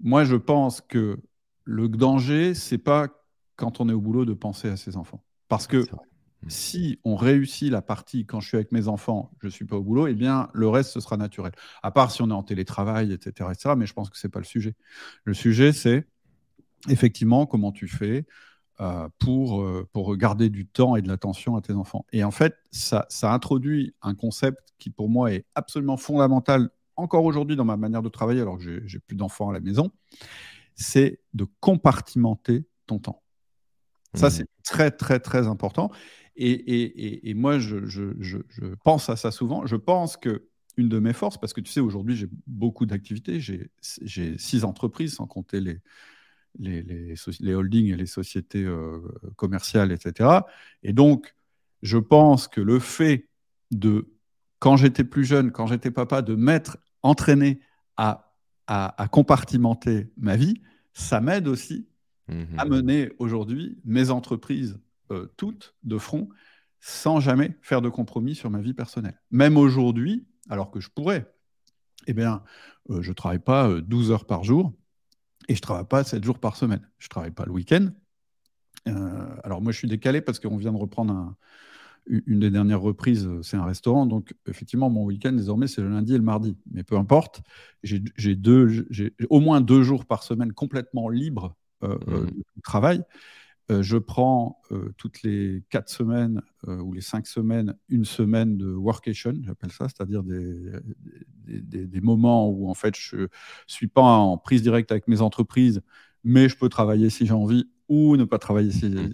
Moi, 0.00 0.24
je 0.24 0.36
pense 0.36 0.80
que 0.80 1.18
le 1.64 1.88
danger, 1.88 2.54
c'est 2.54 2.78
pas 2.78 3.08
quand 3.60 3.80
on 3.80 3.88
est 3.88 3.92
au 3.92 4.00
boulot 4.00 4.24
de 4.24 4.32
penser 4.32 4.68
à 4.68 4.76
ses 4.76 4.96
enfants. 4.96 5.22
Parce 5.48 5.66
que 5.66 5.78
mmh. 5.78 6.48
si 6.48 6.98
on 7.04 7.14
réussit 7.14 7.70
la 7.70 7.82
partie 7.82 8.24
quand 8.24 8.40
je 8.40 8.48
suis 8.48 8.56
avec 8.56 8.72
mes 8.72 8.88
enfants, 8.88 9.30
je 9.40 9.46
ne 9.46 9.50
suis 9.50 9.66
pas 9.66 9.76
au 9.76 9.82
boulot, 9.82 10.06
eh 10.06 10.14
bien, 10.14 10.48
le 10.54 10.68
reste, 10.68 10.90
ce 10.92 11.00
sera 11.00 11.16
naturel. 11.16 11.52
À 11.82 11.90
part 11.90 12.10
si 12.10 12.22
on 12.22 12.30
est 12.30 12.34
en 12.34 12.42
télétravail, 12.42 13.12
etc. 13.12 13.50
etc. 13.52 13.74
mais 13.76 13.86
je 13.86 13.92
pense 13.92 14.08
que 14.08 14.18
ce 14.18 14.26
n'est 14.26 14.30
pas 14.30 14.40
le 14.40 14.46
sujet. 14.46 14.74
Le 15.24 15.34
sujet, 15.34 15.72
c'est 15.72 16.06
effectivement 16.88 17.44
comment 17.46 17.72
tu 17.72 17.86
fais 17.86 18.26
euh, 18.80 19.08
pour, 19.18 19.60
euh, 19.60 19.86
pour 19.92 20.16
garder 20.16 20.48
du 20.48 20.66
temps 20.66 20.96
et 20.96 21.02
de 21.02 21.08
l'attention 21.08 21.56
à 21.56 21.60
tes 21.60 21.74
enfants. 21.74 22.06
Et 22.12 22.24
en 22.24 22.30
fait, 22.30 22.56
ça, 22.70 23.04
ça 23.10 23.32
introduit 23.32 23.94
un 24.00 24.14
concept 24.14 24.74
qui 24.78 24.88
pour 24.88 25.10
moi 25.10 25.32
est 25.32 25.44
absolument 25.54 25.98
fondamental 25.98 26.70
encore 26.96 27.24
aujourd'hui 27.24 27.56
dans 27.56 27.64
ma 27.64 27.76
manière 27.76 28.02
de 28.02 28.08
travailler, 28.08 28.40
alors 28.40 28.58
que 28.58 28.86
j'ai 28.86 28.98
plus 28.98 29.16
d'enfants 29.16 29.50
à 29.50 29.52
la 29.52 29.60
maison, 29.60 29.90
c'est 30.74 31.20
de 31.34 31.46
compartimenter 31.60 32.66
ton 32.86 32.98
temps. 32.98 33.22
Ça, 34.14 34.28
mmh. 34.28 34.30
c'est 34.30 34.46
très, 34.64 34.90
très, 34.90 35.20
très 35.20 35.46
important. 35.46 35.90
Et, 36.36 36.50
et, 36.50 37.30
et, 37.30 37.34
moi, 37.34 37.58
je, 37.58 37.84
je, 37.86 38.14
je, 38.18 38.38
je, 38.48 38.64
pense 38.82 39.10
à 39.10 39.16
ça 39.16 39.30
souvent. 39.30 39.66
Je 39.66 39.76
pense 39.76 40.16
que 40.16 40.48
une 40.76 40.88
de 40.88 40.98
mes 40.98 41.12
forces, 41.12 41.38
parce 41.38 41.52
que 41.52 41.60
tu 41.60 41.70
sais, 41.70 41.80
aujourd'hui, 41.80 42.16
j'ai 42.16 42.28
beaucoup 42.46 42.86
d'activités, 42.86 43.40
j'ai 43.40 44.38
six 44.38 44.64
entreprises, 44.64 45.14
sans 45.14 45.26
compter 45.26 45.60
les, 45.60 45.80
les, 46.58 46.82
les, 46.82 47.54
holdings 47.54 47.92
et 47.92 47.96
les 47.96 48.06
sociétés 48.06 48.64
euh, 48.64 49.00
commerciales, 49.36 49.92
etc. 49.92 50.40
Et 50.82 50.92
donc, 50.92 51.34
je 51.82 51.98
pense 51.98 52.48
que 52.48 52.60
le 52.60 52.78
fait 52.78 53.28
de, 53.70 54.08
quand 54.58 54.76
j'étais 54.76 55.04
plus 55.04 55.24
jeune, 55.24 55.52
quand 55.52 55.66
j'étais 55.66 55.90
papa, 55.90 56.22
de 56.22 56.34
m'être 56.34 56.78
entraîné 57.02 57.60
à, 57.96 58.34
à, 58.66 59.08
compartimenter 59.10 60.12
ma 60.16 60.36
vie, 60.36 60.54
ça 60.92 61.20
m'aide 61.20 61.48
aussi 61.48 61.88
à 62.56 62.64
mmh 62.64 62.68
mener 62.68 63.12
aujourd'hui 63.18 63.78
mes 63.84 64.10
entreprises 64.10 64.78
euh, 65.10 65.26
toutes 65.36 65.74
de 65.82 65.98
front 65.98 66.28
sans 66.78 67.20
jamais 67.20 67.58
faire 67.60 67.82
de 67.82 67.88
compromis 67.88 68.34
sur 68.34 68.48
ma 68.50 68.60
vie 68.60 68.72
personnelle. 68.72 69.20
Même 69.30 69.56
aujourd'hui, 69.56 70.26
alors 70.48 70.70
que 70.70 70.80
je 70.80 70.88
pourrais, 70.88 71.30
eh 72.06 72.14
bien, 72.14 72.42
euh, 72.90 73.02
je 73.02 73.10
ne 73.10 73.14
travaille 73.14 73.40
pas 73.40 73.80
12 73.80 74.12
heures 74.12 74.24
par 74.24 74.44
jour, 74.44 74.72
et 75.48 75.54
je 75.54 75.58
ne 75.58 75.62
travaille 75.62 75.86
pas 75.86 76.04
7 76.04 76.24
jours 76.24 76.38
par 76.38 76.56
semaine. 76.56 76.88
Je 76.98 77.06
ne 77.06 77.10
travaille 77.10 77.32
pas 77.32 77.44
le 77.44 77.52
week-end. 77.52 77.88
Euh, 78.88 79.36
alors 79.42 79.60
moi, 79.60 79.72
je 79.72 79.78
suis 79.78 79.88
décalé 79.88 80.20
parce 80.20 80.38
qu'on 80.38 80.56
vient 80.56 80.72
de 80.72 80.78
reprendre 80.78 81.34
une 82.06 82.40
des 82.40 82.50
dernières 82.50 82.80
reprises, 82.80 83.28
c'est 83.42 83.56
un 83.56 83.64
restaurant. 83.64 84.06
Donc 84.06 84.34
effectivement, 84.48 84.88
mon 84.90 85.04
week-end, 85.04 85.32
désormais, 85.32 85.66
c'est 85.66 85.82
le 85.82 85.90
lundi 85.90 86.14
et 86.14 86.18
le 86.18 86.24
mardi. 86.24 86.56
Mais 86.70 86.82
peu 86.82 86.96
importe, 86.96 87.42
j'ai 87.82 88.02
au 89.28 89.40
moins 89.40 89.60
deux 89.60 89.82
jours 89.82 90.06
par 90.06 90.22
semaine 90.22 90.52
complètement 90.52 91.08
libres 91.08 91.56
euh, 91.82 91.98
euh, 92.08 92.20
mmh. 92.22 92.26
de 92.26 92.62
travail. 92.62 93.02
Euh, 93.70 93.82
je 93.82 93.96
prends 93.96 94.60
toutes 94.96 95.22
les 95.22 95.62
quatre 95.70 95.88
semaines 95.88 96.42
ou 96.66 96.92
les 96.92 97.00
cinq 97.00 97.26
semaines 97.26 97.76
une 97.88 98.04
semaine 98.04 98.56
de 98.56 98.72
workation, 98.72 99.34
j'appelle 99.42 99.70
ça, 99.70 99.86
c'est-à-dire 99.88 100.24
des, 100.24 101.86
des, 101.86 102.00
moments 102.00 102.48
où 102.48 102.68
en 102.68 102.74
fait 102.74 102.96
je 102.96 103.28
suis 103.66 103.86
pas 103.86 104.02
en 104.02 104.38
prise 104.38 104.62
directe 104.62 104.90
avec 104.90 105.06
mes 105.06 105.20
entreprises, 105.20 105.82
mais 106.24 106.48
je 106.48 106.56
peux 106.56 106.68
travailler 106.68 107.10
si 107.10 107.26
j'ai 107.26 107.32
envie 107.32 107.70
ou 107.88 108.16
ne 108.16 108.24
pas 108.24 108.38
travailler 108.38 108.72
si, 108.72 108.86
mmh 108.88 109.12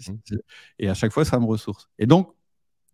et 0.78 0.88
à 0.88 0.94
chaque 0.94 1.12
fois 1.12 1.24
ça 1.26 1.38
me 1.38 1.44
ressource. 1.44 1.90
Et 1.98 2.06
donc 2.06 2.34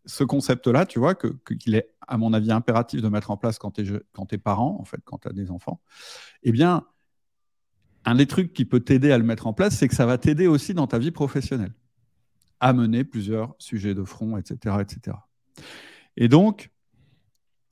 ce 0.05 0.25
concept-là, 0.25 0.87
tu 0.87 0.99
vois, 0.99 1.14
qu'il 1.14 1.75
est 1.75 1.95
à 2.07 2.19
mon 2.19 2.33
avis 2.33 2.50
impératif 2.50 3.00
de 3.00 3.09
mettre 3.09 3.31
en 3.31 3.37
place 3.37 3.59
quand 3.59 3.71
tu 3.71 3.83
es, 3.83 4.35
es, 4.35 4.38
parent, 4.38 4.76
en 4.81 4.85
fait, 4.85 5.00
quand 5.05 5.19
tu 5.19 5.29
as 5.29 5.33
des 5.33 5.50
enfants, 5.50 5.81
eh 6.43 6.52
bien 6.52 6.85
un 8.04 8.14
des 8.14 8.26
trucs 8.26 8.52
qui 8.52 8.64
peut 8.64 8.80
t'aider 8.80 9.12
à 9.12 9.18
le 9.18 9.25
mettre 9.25 9.47
en 9.47 9.52
place, 9.52 9.76
c'est 9.76 9.88
que 9.88 9.94
ça 9.94 10.06
va 10.06 10.18
t'aider 10.18 10.47
aussi 10.47 10.75
dans 10.75 10.87
ta 10.87 10.99
vie 10.99 11.11
professionnelle 11.11 11.73
à 12.61 12.73
mener 12.73 13.04
plusieurs 13.04 13.54
sujets 13.59 13.94
de 13.94 14.04
front, 14.04 14.37
etc., 14.37 14.76
etc. 14.80 15.16
Et 16.16 16.28
donc, 16.28 16.71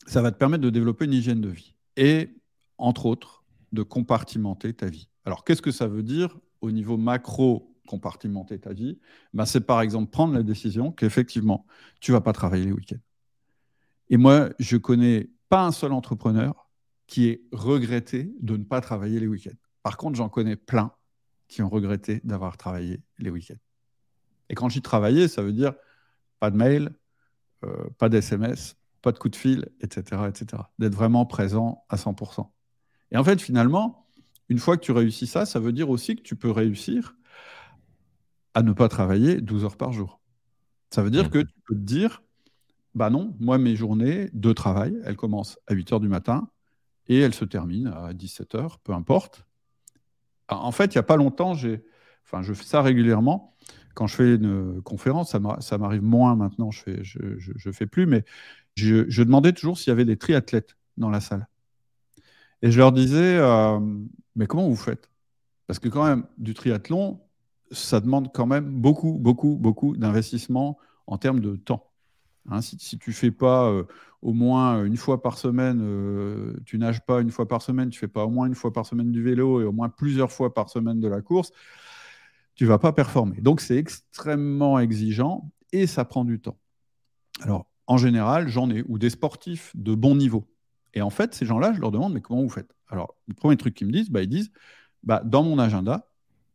ça 0.07 0.23
va 0.23 0.33
te 0.33 0.37
permettre 0.37 0.63
de 0.65 0.71
développer 0.71 1.05
une 1.05 1.13
hygiène 1.13 1.41
de 1.41 1.49
vie 1.49 1.75
et, 1.97 2.31
entre 2.79 3.07
autres, 3.07 3.45
de 3.73 3.83
compartimenter 3.83 4.73
ta 4.75 4.87
vie. 4.87 5.09
Alors, 5.25 5.45
qu'est-ce 5.45 5.63
que 5.63 5.71
ça 5.71 5.87
veut 5.87 6.03
dire 6.03 6.37
au 6.61 6.73
niveau 6.73 6.97
macro 6.97 7.77
compartimenter 7.87 8.59
ta 8.59 8.73
vie? 8.73 8.99
Ben, 9.33 9.45
C'est 9.45 9.61
par 9.61 9.81
exemple 9.81 10.11
prendre 10.11 10.35
la 10.35 10.43
décision 10.43 10.91
qu'effectivement, 10.91 11.67
tu 12.01 12.11
ne 12.11 12.17
vas 12.17 12.21
pas 12.21 12.33
travailler 12.33 12.65
les 12.65 12.73
week-ends. 12.73 12.99
Et 14.09 14.17
moi, 14.17 14.51
je 14.59 14.77
connais 14.77 15.31
pas 15.49 15.65
un 15.65 15.73
seul 15.73 15.93
entrepreneur 15.93 16.69
qui 17.07 17.29
ait 17.29 17.43
regretté 17.53 18.33
de 18.41 18.57
ne 18.57 18.65
pas 18.65 18.81
travailler 18.81 19.21
les 19.21 19.27
week-ends. 19.27 19.57
Par 19.83 19.97
contre, 19.97 20.17
j'en 20.17 20.29
connais 20.29 20.57
plein 20.57 20.93
qui 21.49 21.63
ont 21.63 21.69
regretté 21.69 22.21
d'avoir 22.25 22.57
travaillé 22.57 23.03
les 23.19 23.31
week-ends. 23.31 23.59
Et 24.49 24.55
quand 24.55 24.69
j'y 24.69 24.83
travaillais, 24.83 25.29
ça 25.29 25.43
veut 25.43 25.53
dire 25.53 25.75
pas 26.39 26.51
de 26.51 26.57
mail, 26.57 26.91
euh, 27.65 27.89
pas 27.99 28.09
d'SMS, 28.09 28.77
pas 29.03 29.13
de 29.13 29.19
coup 29.19 29.29
de 29.29 29.37
fil, 29.37 29.69
etc. 29.81 30.23
etc. 30.29 30.63
D'être 30.79 30.95
vraiment 30.95 31.27
présent 31.27 31.85
à 31.89 31.97
100%. 31.97 32.51
Et 33.13 33.17
en 33.17 33.25
fait, 33.25 33.41
finalement, 33.41 34.07
une 34.49 34.59
fois 34.59 34.77
que 34.77 34.83
tu 34.83 34.93
réussis 34.93 35.27
ça, 35.27 35.47
ça 35.47 35.61
veut 35.61 35.73
dire 35.73 35.91
aussi 35.91 36.17
que 36.17 36.23
tu 36.23 36.37
peux 36.37 36.51
réussir 36.51 37.17
à 38.55 38.63
ne 38.63 38.73
pas 38.73 38.89
travailler 38.89 39.41
12 39.41 39.65
heures 39.65 39.77
par 39.77 39.93
jour. 39.93 40.21
Ça 40.91 41.03
veut 41.03 41.11
dire 41.11 41.27
mmh. 41.27 41.31
que 41.31 41.39
tu 41.39 41.55
peux 41.67 41.75
te 41.75 41.81
dire, 41.81 42.23
bah 42.95 43.11
non, 43.11 43.37
moi, 43.39 43.59
mes 43.59 43.77
journées 43.77 44.29
de 44.33 44.53
travail, 44.53 45.01
elles 45.05 45.17
commencent 45.17 45.59
à 45.67 45.75
8 45.75 45.93
heures 45.93 46.01
du 46.01 46.09
matin 46.09 46.49
et 47.07 47.19
elles 47.19 47.35
se 47.35 47.45
terminent 47.45 47.93
à 47.93 48.13
17 48.13 48.55
heures, 48.57 48.79
peu 48.81 48.93
importe. 48.93 49.47
En 50.51 50.73
fait, 50.73 50.95
il 50.95 50.99
n'y 50.99 51.01
a 51.01 51.05
pas 51.05 51.17
longtemps, 51.17 51.55
j'ai, 51.55 51.85
enfin, 52.25 52.43
je 52.43 52.53
fais 52.53 52.65
ça 52.65 52.83
régulièrement. 52.83 53.57
Quand 53.95 54.07
je 54.07 54.15
fais 54.15 54.35
une 54.37 54.81
conférence, 54.83 55.37
ça 55.61 55.79
m'arrive 55.79 56.03
moins 56.03 56.37
maintenant, 56.37 56.71
je 56.71 56.81
fais, 56.81 56.99
je, 57.03 57.71
fais 57.73 57.87
plus, 57.87 58.07
mais 58.07 58.25
je, 58.77 59.23
demandais 59.23 59.53
toujours 59.53 59.79
s'il 59.79 59.89
y 59.89 59.93
avait 59.93 60.05
des 60.05 60.17
triathlètes 60.17 60.77
dans 60.97 61.11
la 61.11 61.21
salle. 61.21 61.49
Et 62.63 62.71
je 62.71 62.79
leur 62.79 62.93
disais, 62.93 63.37
euh, 63.37 63.81
mais 64.37 64.47
comment 64.47 64.69
vous 64.69 64.77
faites? 64.77 65.11
Parce 65.67 65.79
que 65.79 65.89
quand 65.89 66.05
même, 66.05 66.25
du 66.39 66.55
triathlon, 66.55 67.21
ça 67.71 68.01
demande 68.01 68.33
quand 68.33 68.47
même 68.47 68.81
beaucoup, 68.81 69.19
beaucoup, 69.19 69.57
beaucoup 69.57 69.97
d'investissement 69.97 70.79
en 71.07 71.19
termes 71.19 71.41
de 71.41 71.57
temps. 71.57 71.91
Hein, 72.49 72.61
si, 72.63 72.99
tu 72.99 73.11
ne 73.11 73.15
fais 73.15 73.31
pas 73.31 73.69
euh, 73.69 73.85
au 74.23 74.33
moins 74.33 74.85
une 74.85 74.97
fois 74.97 75.23
par 75.23 75.39
semaine, 75.39 75.81
euh, 75.83 76.55
tu 76.67 76.79
nages 76.79 77.05
pas 77.05 77.21
une 77.21 77.31
fois 77.31 77.49
par 77.49 77.63
semaine, 77.63 77.91
tu 77.91 77.99
fais 77.99 78.09
pas 78.09 78.25
au 78.25 78.31
moins 78.31 78.47
une 78.47 78.55
fois 78.55 78.73
par 78.73 78.87
semaine 78.87 79.13
du 79.13 79.23
vélo 79.23 79.61
et 79.61 79.65
au 79.65 79.73
moins 79.73 79.89
plusieurs 79.89 80.31
fois 80.31 80.53
par 80.53 80.69
semaine 80.69 81.01
de 81.01 81.09
la 81.09 81.23
course, 81.23 81.53
tu 82.55 82.67
vas 82.67 82.79
pas 82.79 82.93
performer. 82.93 83.41
Donc 83.41 83.61
c'est 83.61 83.77
extrêmement 83.77 84.79
exigeant 84.79 85.51
et 85.73 85.87
ça 85.87 86.05
prend 86.05 86.25
du 86.25 86.41
temps. 86.41 86.59
Alors 87.41 87.67
en 87.87 87.97
général, 87.97 88.49
j'en 88.49 88.71
ai 88.71 88.85
ou 88.89 88.99
des 88.99 89.11
sportifs 89.11 89.73
de 89.75 89.95
bon 89.95 90.15
niveau. 90.15 90.47
Et 90.93 91.03
en 91.03 91.11
fait, 91.11 91.35
ces 91.35 91.47
gens-là, 91.47 91.73
je 91.73 91.81
leur 91.81 91.91
demande 91.91 92.13
mais 92.13 92.21
comment 92.21 92.43
vous 92.43 92.51
faites? 92.51 92.75
Alors 92.89 93.15
le 93.27 93.35
premier 93.35 93.57
truc 93.57 93.75
qu'ils 93.75 93.87
me 93.87 93.93
disent, 93.93 94.11
bah, 94.11 94.23
ils 94.23 94.29
disent 94.29 94.53
bah, 95.03 95.23
dans 95.25 95.43
mon 95.43 95.59
agenda. 95.59 96.07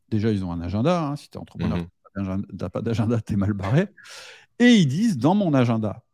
Déjà, 0.10 0.32
ils 0.32 0.46
ont 0.46 0.52
un 0.52 0.62
agenda. 0.62 1.04
Hein, 1.04 1.16
si 1.16 1.30
tu 1.30 1.38
es 1.38 1.42
entrepreneur, 1.42 1.78
mmh 1.78 1.88
tu 2.16 2.22
n'as 2.22 2.70
pas 2.70 2.82
d'agenda, 2.82 3.20
tu 3.20 3.34
es 3.34 3.36
mal 3.36 3.52
barré. 3.52 3.90
Et 4.60 4.76
ils 4.76 4.88
disent, 4.88 5.18
dans 5.18 5.36
mon 5.36 5.54
agenda, 5.54 6.05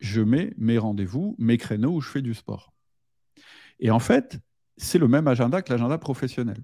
je 0.00 0.20
mets 0.20 0.52
mes 0.56 0.78
rendez-vous, 0.78 1.36
mes 1.38 1.58
créneaux 1.58 1.92
où 1.92 2.00
je 2.00 2.08
fais 2.08 2.22
du 2.22 2.34
sport. 2.34 2.72
Et 3.78 3.90
en 3.90 3.98
fait, 3.98 4.38
c'est 4.76 4.98
le 4.98 5.08
même 5.08 5.28
agenda 5.28 5.62
que 5.62 5.72
l'agenda 5.72 5.98
professionnel. 5.98 6.62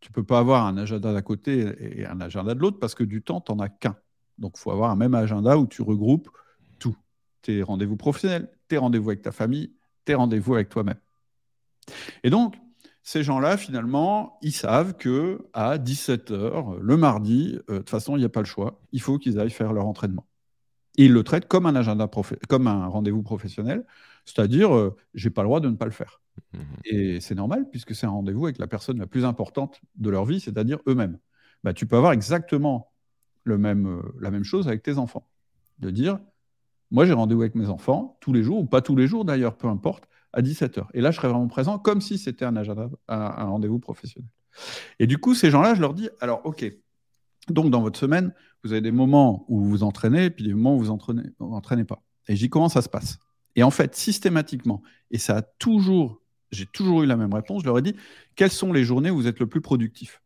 Tu 0.00 0.10
ne 0.10 0.14
peux 0.14 0.24
pas 0.24 0.38
avoir 0.38 0.66
un 0.66 0.76
agenda 0.76 1.12
d'un 1.12 1.22
côté 1.22 1.74
et 1.80 2.06
un 2.06 2.20
agenda 2.20 2.54
de 2.54 2.60
l'autre 2.60 2.78
parce 2.78 2.94
que 2.94 3.04
du 3.04 3.22
temps, 3.22 3.40
tu 3.40 3.52
n'en 3.52 3.58
as 3.58 3.68
qu'un. 3.68 3.96
Donc, 4.38 4.54
il 4.56 4.60
faut 4.60 4.70
avoir 4.70 4.90
un 4.90 4.96
même 4.96 5.14
agenda 5.14 5.58
où 5.58 5.66
tu 5.66 5.82
regroupes 5.82 6.30
tout. 6.78 6.96
Tes 7.42 7.62
rendez-vous 7.62 7.96
professionnels, 7.96 8.48
tes 8.68 8.78
rendez-vous 8.78 9.10
avec 9.10 9.22
ta 9.22 9.32
famille, 9.32 9.72
tes 10.04 10.14
rendez-vous 10.14 10.54
avec 10.54 10.68
toi-même. 10.68 10.98
Et 12.22 12.30
donc, 12.30 12.54
ces 13.02 13.24
gens-là, 13.24 13.56
finalement, 13.56 14.38
ils 14.42 14.52
savent 14.52 14.94
que 14.94 15.48
à 15.52 15.78
17h, 15.78 16.78
le 16.78 16.96
mardi, 16.96 17.58
euh, 17.68 17.74
de 17.74 17.78
toute 17.78 17.90
façon, 17.90 18.16
il 18.16 18.20
n'y 18.20 18.24
a 18.24 18.28
pas 18.28 18.40
le 18.40 18.46
choix. 18.46 18.80
Il 18.92 19.00
faut 19.00 19.18
qu'ils 19.18 19.40
aillent 19.40 19.50
faire 19.50 19.72
leur 19.72 19.86
entraînement 19.86 20.26
il 21.04 21.12
le 21.12 21.22
traite 21.22 21.48
comme 21.48 21.66
un 21.66 21.76
agenda 21.76 22.10
comme 22.48 22.66
un 22.66 22.86
rendez-vous 22.86 23.22
professionnel, 23.22 23.84
c'est-à-dire 24.24 24.74
euh, 24.74 24.96
j'ai 25.14 25.30
pas 25.30 25.42
le 25.42 25.46
droit 25.46 25.60
de 25.60 25.68
ne 25.68 25.76
pas 25.76 25.86
le 25.86 25.90
faire. 25.92 26.20
Mmh 26.52 26.58
Et 26.84 27.20
c'est 27.20 27.34
normal 27.34 27.68
puisque 27.70 27.94
c'est 27.94 28.06
un 28.06 28.10
rendez-vous 28.10 28.46
avec 28.46 28.58
la 28.58 28.66
personne 28.66 28.98
la 28.98 29.06
plus 29.06 29.24
importante 29.24 29.80
de 29.96 30.10
leur 30.10 30.24
vie, 30.24 30.40
c'est-à-dire 30.40 30.78
eux-mêmes. 30.86 31.18
Bah, 31.64 31.72
tu 31.72 31.86
peux 31.86 31.96
avoir 31.96 32.12
exactement 32.12 32.92
le 33.44 33.58
même, 33.58 33.86
euh, 33.86 34.02
la 34.20 34.30
même 34.30 34.44
chose 34.44 34.68
avec 34.68 34.82
tes 34.82 34.98
enfants. 34.98 35.28
De 35.78 35.90
dire, 35.90 36.18
moi 36.90 37.06
j'ai 37.06 37.12
rendez-vous 37.12 37.42
avec 37.42 37.54
mes 37.54 37.68
enfants 37.68 38.18
tous 38.20 38.32
les 38.32 38.42
jours, 38.42 38.58
ou 38.58 38.66
pas 38.66 38.82
tous 38.82 38.96
les 38.96 39.06
jours 39.06 39.24
d'ailleurs, 39.24 39.56
peu 39.56 39.68
importe, 39.68 40.08
à 40.32 40.42
17h. 40.42 40.86
Et 40.94 41.00
là, 41.00 41.10
je 41.10 41.16
serai 41.16 41.28
vraiment 41.28 41.48
présent 41.48 41.78
comme 41.78 42.00
si 42.00 42.18
c'était 42.18 42.44
un, 42.44 42.56
agenda, 42.56 42.90
un 43.08 43.44
rendez-vous 43.44 43.78
professionnel. 43.78 44.28
Et 44.98 45.06
du 45.06 45.18
coup, 45.18 45.34
ces 45.34 45.50
gens-là, 45.50 45.74
je 45.74 45.80
leur 45.80 45.94
dis, 45.94 46.08
alors 46.20 46.40
ok, 46.44 46.64
donc, 47.52 47.70
dans 47.70 47.80
votre 47.80 47.98
semaine, 47.98 48.32
vous 48.64 48.72
avez 48.72 48.80
des 48.80 48.92
moments 48.92 49.44
où 49.48 49.60
vous 49.60 49.68
vous 49.68 49.82
entraînez, 49.82 50.30
puis 50.30 50.44
des 50.44 50.54
moments 50.54 50.76
où 50.76 50.78
vous 50.80 50.90
entraînez, 50.90 51.22
entraînez 51.38 51.84
pas. 51.84 52.02
Et 52.28 52.34
dis 52.34 52.50
comment 52.50 52.68
ça 52.68 52.82
se 52.82 52.88
passe? 52.88 53.18
Et 53.56 53.62
en 53.62 53.70
fait, 53.70 53.94
systématiquement, 53.94 54.82
et 55.10 55.18
ça 55.18 55.38
a 55.38 55.42
toujours, 55.42 56.20
j'ai 56.52 56.66
toujours 56.66 57.02
eu 57.02 57.06
la 57.06 57.16
même 57.16 57.32
réponse, 57.32 57.62
je 57.62 57.66
leur 57.66 57.78
ai 57.78 57.82
dit 57.82 57.94
quelles 58.36 58.50
sont 58.50 58.72
les 58.72 58.84
journées 58.84 59.10
où 59.10 59.16
vous 59.16 59.26
êtes 59.26 59.40
le 59.40 59.46
plus 59.46 59.60
productif? 59.60 60.22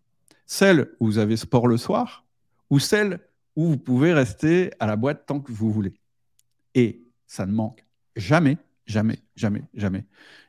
Celles 0.46 0.90
où 1.00 1.06
vous 1.06 1.18
avez 1.18 1.36
sport 1.36 1.66
le 1.66 1.76
soir 1.76 2.24
ou 2.68 2.78
celles 2.78 3.20
où 3.56 3.66
vous 3.66 3.78
pouvez 3.78 4.12
rester 4.12 4.70
à 4.80 4.86
la 4.86 4.96
boîte 4.96 5.24
tant 5.26 5.40
que 5.40 5.52
vous 5.52 5.70
voulez? 5.70 5.94
Et 6.74 7.02
ça 7.26 7.46
ne 7.46 7.52
manque 7.52 7.84
jamais, 8.16 8.58
jamais, 8.86 9.20
jamais, 9.36 9.62
jamais. 9.74 10.04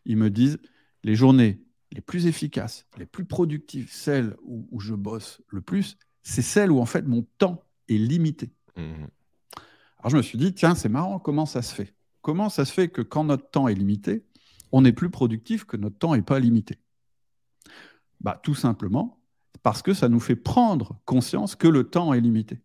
Ils 0.05 0.17
me 0.17 0.29
disent 0.29 0.59
les 1.03 1.15
journées 1.15 1.61
les 1.91 2.01
plus 2.01 2.25
efficaces, 2.25 2.87
les 2.97 3.05
plus 3.05 3.25
productives, 3.25 3.91
celles 3.91 4.35
où 4.43 4.79
je 4.79 4.95
bosse 4.95 5.41
le 5.49 5.61
plus, 5.61 5.97
c'est 6.23 6.41
celle 6.41 6.71
où 6.71 6.79
en 6.79 6.85
fait 6.85 7.03
mon 7.03 7.25
temps 7.37 7.63
est 7.89 7.97
limité. 7.97 8.51
Mmh. 8.75 9.05
Alors 9.99 10.09
je 10.09 10.17
me 10.17 10.21
suis 10.21 10.37
dit, 10.37 10.53
tiens, 10.53 10.75
c'est 10.75 10.89
marrant, 10.89 11.19
comment 11.19 11.45
ça 11.45 11.61
se 11.61 11.73
fait? 11.73 11.93
Comment 12.21 12.49
ça 12.49 12.65
se 12.65 12.73
fait 12.73 12.87
que 12.87 13.01
quand 13.01 13.25
notre 13.25 13.49
temps 13.49 13.67
est 13.67 13.75
limité, 13.75 14.25
on 14.71 14.85
est 14.85 14.93
plus 14.93 15.09
productif 15.09 15.65
que 15.65 15.77
notre 15.77 15.97
temps 15.97 16.15
n'est 16.15 16.21
pas 16.21 16.39
limité? 16.39 16.79
Bah, 18.21 18.39
Tout 18.41 18.55
simplement 18.55 19.19
parce 19.61 19.81
que 19.81 19.93
ça 19.93 20.09
nous 20.09 20.19
fait 20.19 20.35
prendre 20.35 20.99
conscience 21.05 21.55
que 21.55 21.67
le 21.67 21.85
temps 21.85 22.13
est 22.13 22.19
limité. 22.19 22.59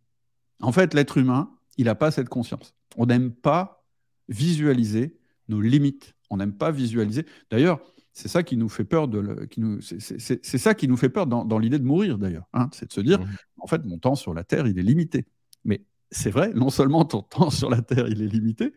En 0.61 0.73
fait, 0.73 0.95
l'être 0.95 1.17
humain, 1.17 1.51
il 1.77 1.85
n'a 1.85 1.95
pas 1.95 2.11
cette 2.11 2.29
conscience. 2.29 2.75
On 2.97 3.07
n'aime 3.07 3.31
pas 3.31 3.85
visualiser 4.29 5.17
nos 5.49 5.61
limites. 5.61 6.15
On 6.31 6.39
n'aime 6.39 6.53
pas 6.53 6.73
visualiser. 6.73 7.25
D'ailleurs, 7.51 7.81
c'est 8.19 8.27
ça 8.27 8.43
qui 8.43 8.57
nous 8.57 8.69
fait 8.69 8.85
peur 8.85 9.07
de 9.07 9.45
qui 9.45 9.61
nous, 9.61 9.81
c'est, 9.81 10.45
ça 10.45 10.75
qui 10.75 10.89
nous 10.89 10.97
fait 10.97 11.09
peur 11.09 11.29
dans, 11.29 11.59
l'idée 11.61 11.79
de 11.79 11.85
mourir 11.85 12.19
d'ailleurs. 12.19 12.49
Hein. 12.53 12.69
c'est 12.73 12.89
de 12.89 12.93
se 12.93 13.01
dire, 13.01 13.21
mmh. 13.21 13.29
en 13.59 13.67
fait, 13.69 13.85
mon 13.85 13.97
temps 13.97 14.17
sur 14.17 14.35
la 14.35 14.43
Terre, 14.43 14.67
il 14.67 14.77
est 14.77 14.83
limité. 14.83 15.25
Mais 15.65 15.85
c'est 16.11 16.31
vrai, 16.31 16.53
non 16.53 16.69
seulement 16.69 17.05
ton 17.05 17.23
temps 17.31 17.51
sur 17.51 17.71
la 17.71 17.81
Terre, 17.81 18.09
il 18.09 18.21
est 18.21 18.27
limité, 18.27 18.75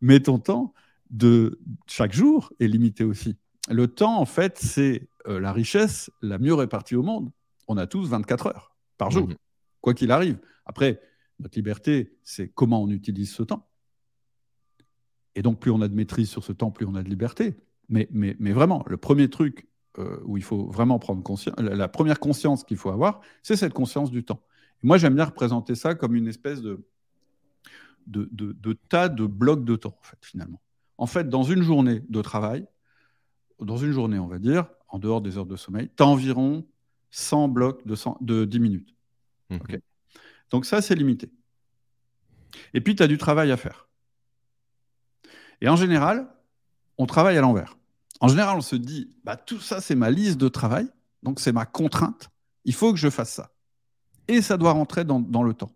mais 0.00 0.18
ton 0.18 0.40
temps 0.40 0.74
de 1.10 1.60
chaque 1.86 2.12
jour 2.12 2.52
est 2.58 2.66
limité 2.66 3.04
aussi. 3.04 3.36
Le 3.70 3.86
temps, 3.86 4.18
en 4.18 4.24
fait, 4.24 4.58
c'est 4.58 5.08
euh, 5.28 5.38
la 5.38 5.52
richesse 5.52 6.10
la 6.20 6.38
mieux 6.38 6.54
répartie 6.54 6.96
au 6.96 7.04
monde. 7.04 7.30
On 7.68 7.76
a 7.76 7.86
tous 7.86 8.08
24 8.08 8.48
heures 8.48 8.74
par 8.98 9.12
jour, 9.12 9.28
mmh. 9.28 9.36
quoi 9.82 9.94
qu'il 9.94 10.10
arrive. 10.10 10.40
Après, 10.66 11.00
notre 11.38 11.56
liberté, 11.56 12.16
c'est 12.24 12.48
comment 12.48 12.82
on 12.82 12.90
utilise 12.90 13.30
ce 13.32 13.44
temps. 13.44 13.68
Et 15.36 15.42
donc, 15.42 15.60
plus 15.60 15.70
on 15.70 15.80
a 15.80 15.86
de 15.86 15.94
maîtrise 15.94 16.28
sur 16.28 16.42
ce 16.42 16.50
temps, 16.50 16.72
plus 16.72 16.86
on 16.86 16.96
a 16.96 17.04
de 17.04 17.08
liberté. 17.08 17.54
Mais, 17.90 18.08
mais, 18.12 18.52
vraiment, 18.52 18.84
le 18.86 18.96
premier 18.96 19.28
truc 19.28 19.66
euh, 19.98 20.20
où 20.24 20.36
il 20.36 20.44
faut 20.44 20.66
vraiment 20.66 21.00
prendre 21.00 21.22
conscience, 21.24 21.56
la, 21.58 21.88
première 21.88 22.20
conscience 22.20 22.62
qu'il 22.62 22.76
faut 22.76 22.90
avoir, 22.90 23.20
c'est 23.42 23.56
cette 23.56 23.74
conscience 23.74 24.12
du 24.12 24.24
temps. 24.24 24.40
moi, 24.84 24.96
j'aime 24.96 25.16
bien 25.16 25.24
représenter 25.24 25.74
ça 25.74 25.96
comme 25.96 26.14
une 26.14 26.28
espèce 26.28 26.62
de, 26.62 26.86
de, 28.06 28.72
tas 28.88 29.08
de 29.08 29.26
blocs 29.26 29.64
de 29.64 29.74
temps, 29.74 29.96
en 30.00 30.04
fait, 30.04 30.18
finalement. 30.22 30.60
En 30.98 31.06
fait, 31.06 31.28
dans 31.28 31.42
une 31.42 31.62
journée 31.62 32.02
de 32.08 32.22
travail, 32.22 32.64
dans 33.58 33.76
une 33.76 33.90
journée, 33.90 34.20
on 34.20 34.28
va 34.28 34.38
dire, 34.38 34.66
en 34.88 35.00
dehors 35.00 35.20
des 35.20 35.36
heures 35.36 35.46
de 35.46 35.56
sommeil, 35.56 35.90
tu 35.96 36.02
as 36.04 36.06
environ 36.06 36.64
100 37.10 37.48
blocs 37.48 37.84
de, 37.86 37.96
de 38.20 38.44
10 38.44 38.60
minutes. 38.60 38.94
Mmh. 39.50 39.58
Donc 40.50 40.64
ça, 40.64 40.80
c'est 40.80 40.94
limité. 40.94 41.28
Et 42.72 42.80
puis, 42.80 42.94
tu 42.94 43.02
as 43.02 43.08
du 43.08 43.18
travail 43.18 43.50
à 43.50 43.56
faire. 43.56 43.88
Et 45.60 45.68
en 45.68 45.76
général, 45.76 46.28
on 46.98 47.06
travaille 47.06 47.36
à 47.36 47.40
l'envers. 47.40 47.76
En 48.20 48.28
général, 48.28 48.56
on 48.56 48.62
se 48.62 48.76
dit, 48.76 49.16
bah, 49.24 49.36
tout 49.36 49.60
ça, 49.60 49.80
c'est 49.80 49.94
ma 49.94 50.10
liste 50.10 50.38
de 50.38 50.48
travail, 50.48 50.88
donc 51.22 51.40
c'est 51.40 51.52
ma 51.52 51.64
contrainte, 51.64 52.30
il 52.64 52.74
faut 52.74 52.92
que 52.92 52.98
je 52.98 53.08
fasse 53.08 53.32
ça. 53.32 53.54
Et 54.28 54.42
ça 54.42 54.58
doit 54.58 54.72
rentrer 54.72 55.04
dans, 55.04 55.42
le 55.42 55.54
temps. 55.54 55.74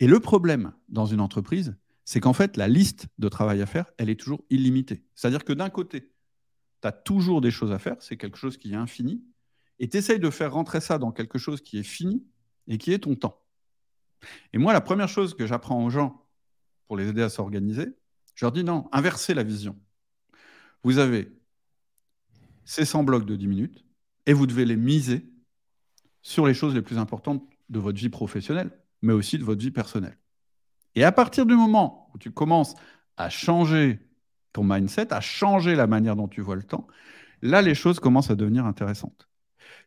Et 0.00 0.06
le 0.06 0.20
problème 0.20 0.72
dans 0.88 1.04
une 1.04 1.20
entreprise, 1.20 1.76
c'est 2.04 2.20
qu'en 2.20 2.32
fait, 2.32 2.56
la 2.56 2.68
liste 2.68 3.08
de 3.18 3.28
travail 3.28 3.60
à 3.60 3.66
faire, 3.66 3.90
elle 3.98 4.08
est 4.08 4.18
toujours 4.18 4.42
illimitée. 4.48 5.04
C'est-à-dire 5.14 5.44
que 5.44 5.52
d'un 5.52 5.68
côté, 5.68 6.12
tu 6.80 6.88
as 6.88 6.92
toujours 6.92 7.40
des 7.40 7.50
choses 7.50 7.72
à 7.72 7.78
faire, 7.78 7.96
c'est 8.00 8.16
quelque 8.16 8.38
chose 8.38 8.56
qui 8.56 8.72
est 8.72 8.76
infini, 8.76 9.22
et 9.80 9.88
tu 9.88 9.96
essayes 9.96 10.20
de 10.20 10.30
faire 10.30 10.52
rentrer 10.52 10.80
ça 10.80 10.98
dans 10.98 11.12
quelque 11.12 11.38
chose 11.38 11.60
qui 11.60 11.78
est 11.78 11.82
fini 11.82 12.24
et 12.68 12.78
qui 12.78 12.92
est 12.92 13.00
ton 13.00 13.16
temps. 13.16 13.42
Et 14.52 14.58
moi, 14.58 14.72
la 14.72 14.80
première 14.80 15.08
chose 15.08 15.34
que 15.34 15.46
j'apprends 15.46 15.84
aux 15.84 15.90
gens 15.90 16.24
pour 16.86 16.96
les 16.96 17.08
aider 17.08 17.22
à 17.22 17.28
s'organiser, 17.28 17.88
je 18.34 18.44
leur 18.44 18.52
dis 18.52 18.64
non, 18.64 18.88
inversez 18.92 19.34
la 19.34 19.42
vision. 19.42 19.76
Vous 20.84 20.98
avez 20.98 21.37
ces 22.68 22.84
100 22.84 23.02
blocs 23.02 23.24
de 23.24 23.34
10 23.34 23.46
minutes 23.46 23.84
et 24.26 24.34
vous 24.34 24.46
devez 24.46 24.66
les 24.66 24.76
miser 24.76 25.24
sur 26.20 26.46
les 26.46 26.52
choses 26.52 26.74
les 26.74 26.82
plus 26.82 26.98
importantes 26.98 27.42
de 27.70 27.78
votre 27.78 27.98
vie 27.98 28.10
professionnelle, 28.10 28.70
mais 29.00 29.14
aussi 29.14 29.38
de 29.38 29.42
votre 29.44 29.62
vie 29.62 29.70
personnelle. 29.70 30.18
Et 30.94 31.02
à 31.02 31.10
partir 31.10 31.46
du 31.46 31.54
moment 31.54 32.10
où 32.12 32.18
tu 32.18 32.30
commences 32.30 32.74
à 33.16 33.30
changer 33.30 34.00
ton 34.52 34.64
mindset, 34.64 35.14
à 35.14 35.22
changer 35.22 35.76
la 35.76 35.86
manière 35.86 36.14
dont 36.14 36.28
tu 36.28 36.42
vois 36.42 36.56
le 36.56 36.62
temps, 36.62 36.86
là, 37.40 37.62
les 37.62 37.74
choses 37.74 38.00
commencent 38.00 38.30
à 38.30 38.36
devenir 38.36 38.66
intéressantes. 38.66 39.30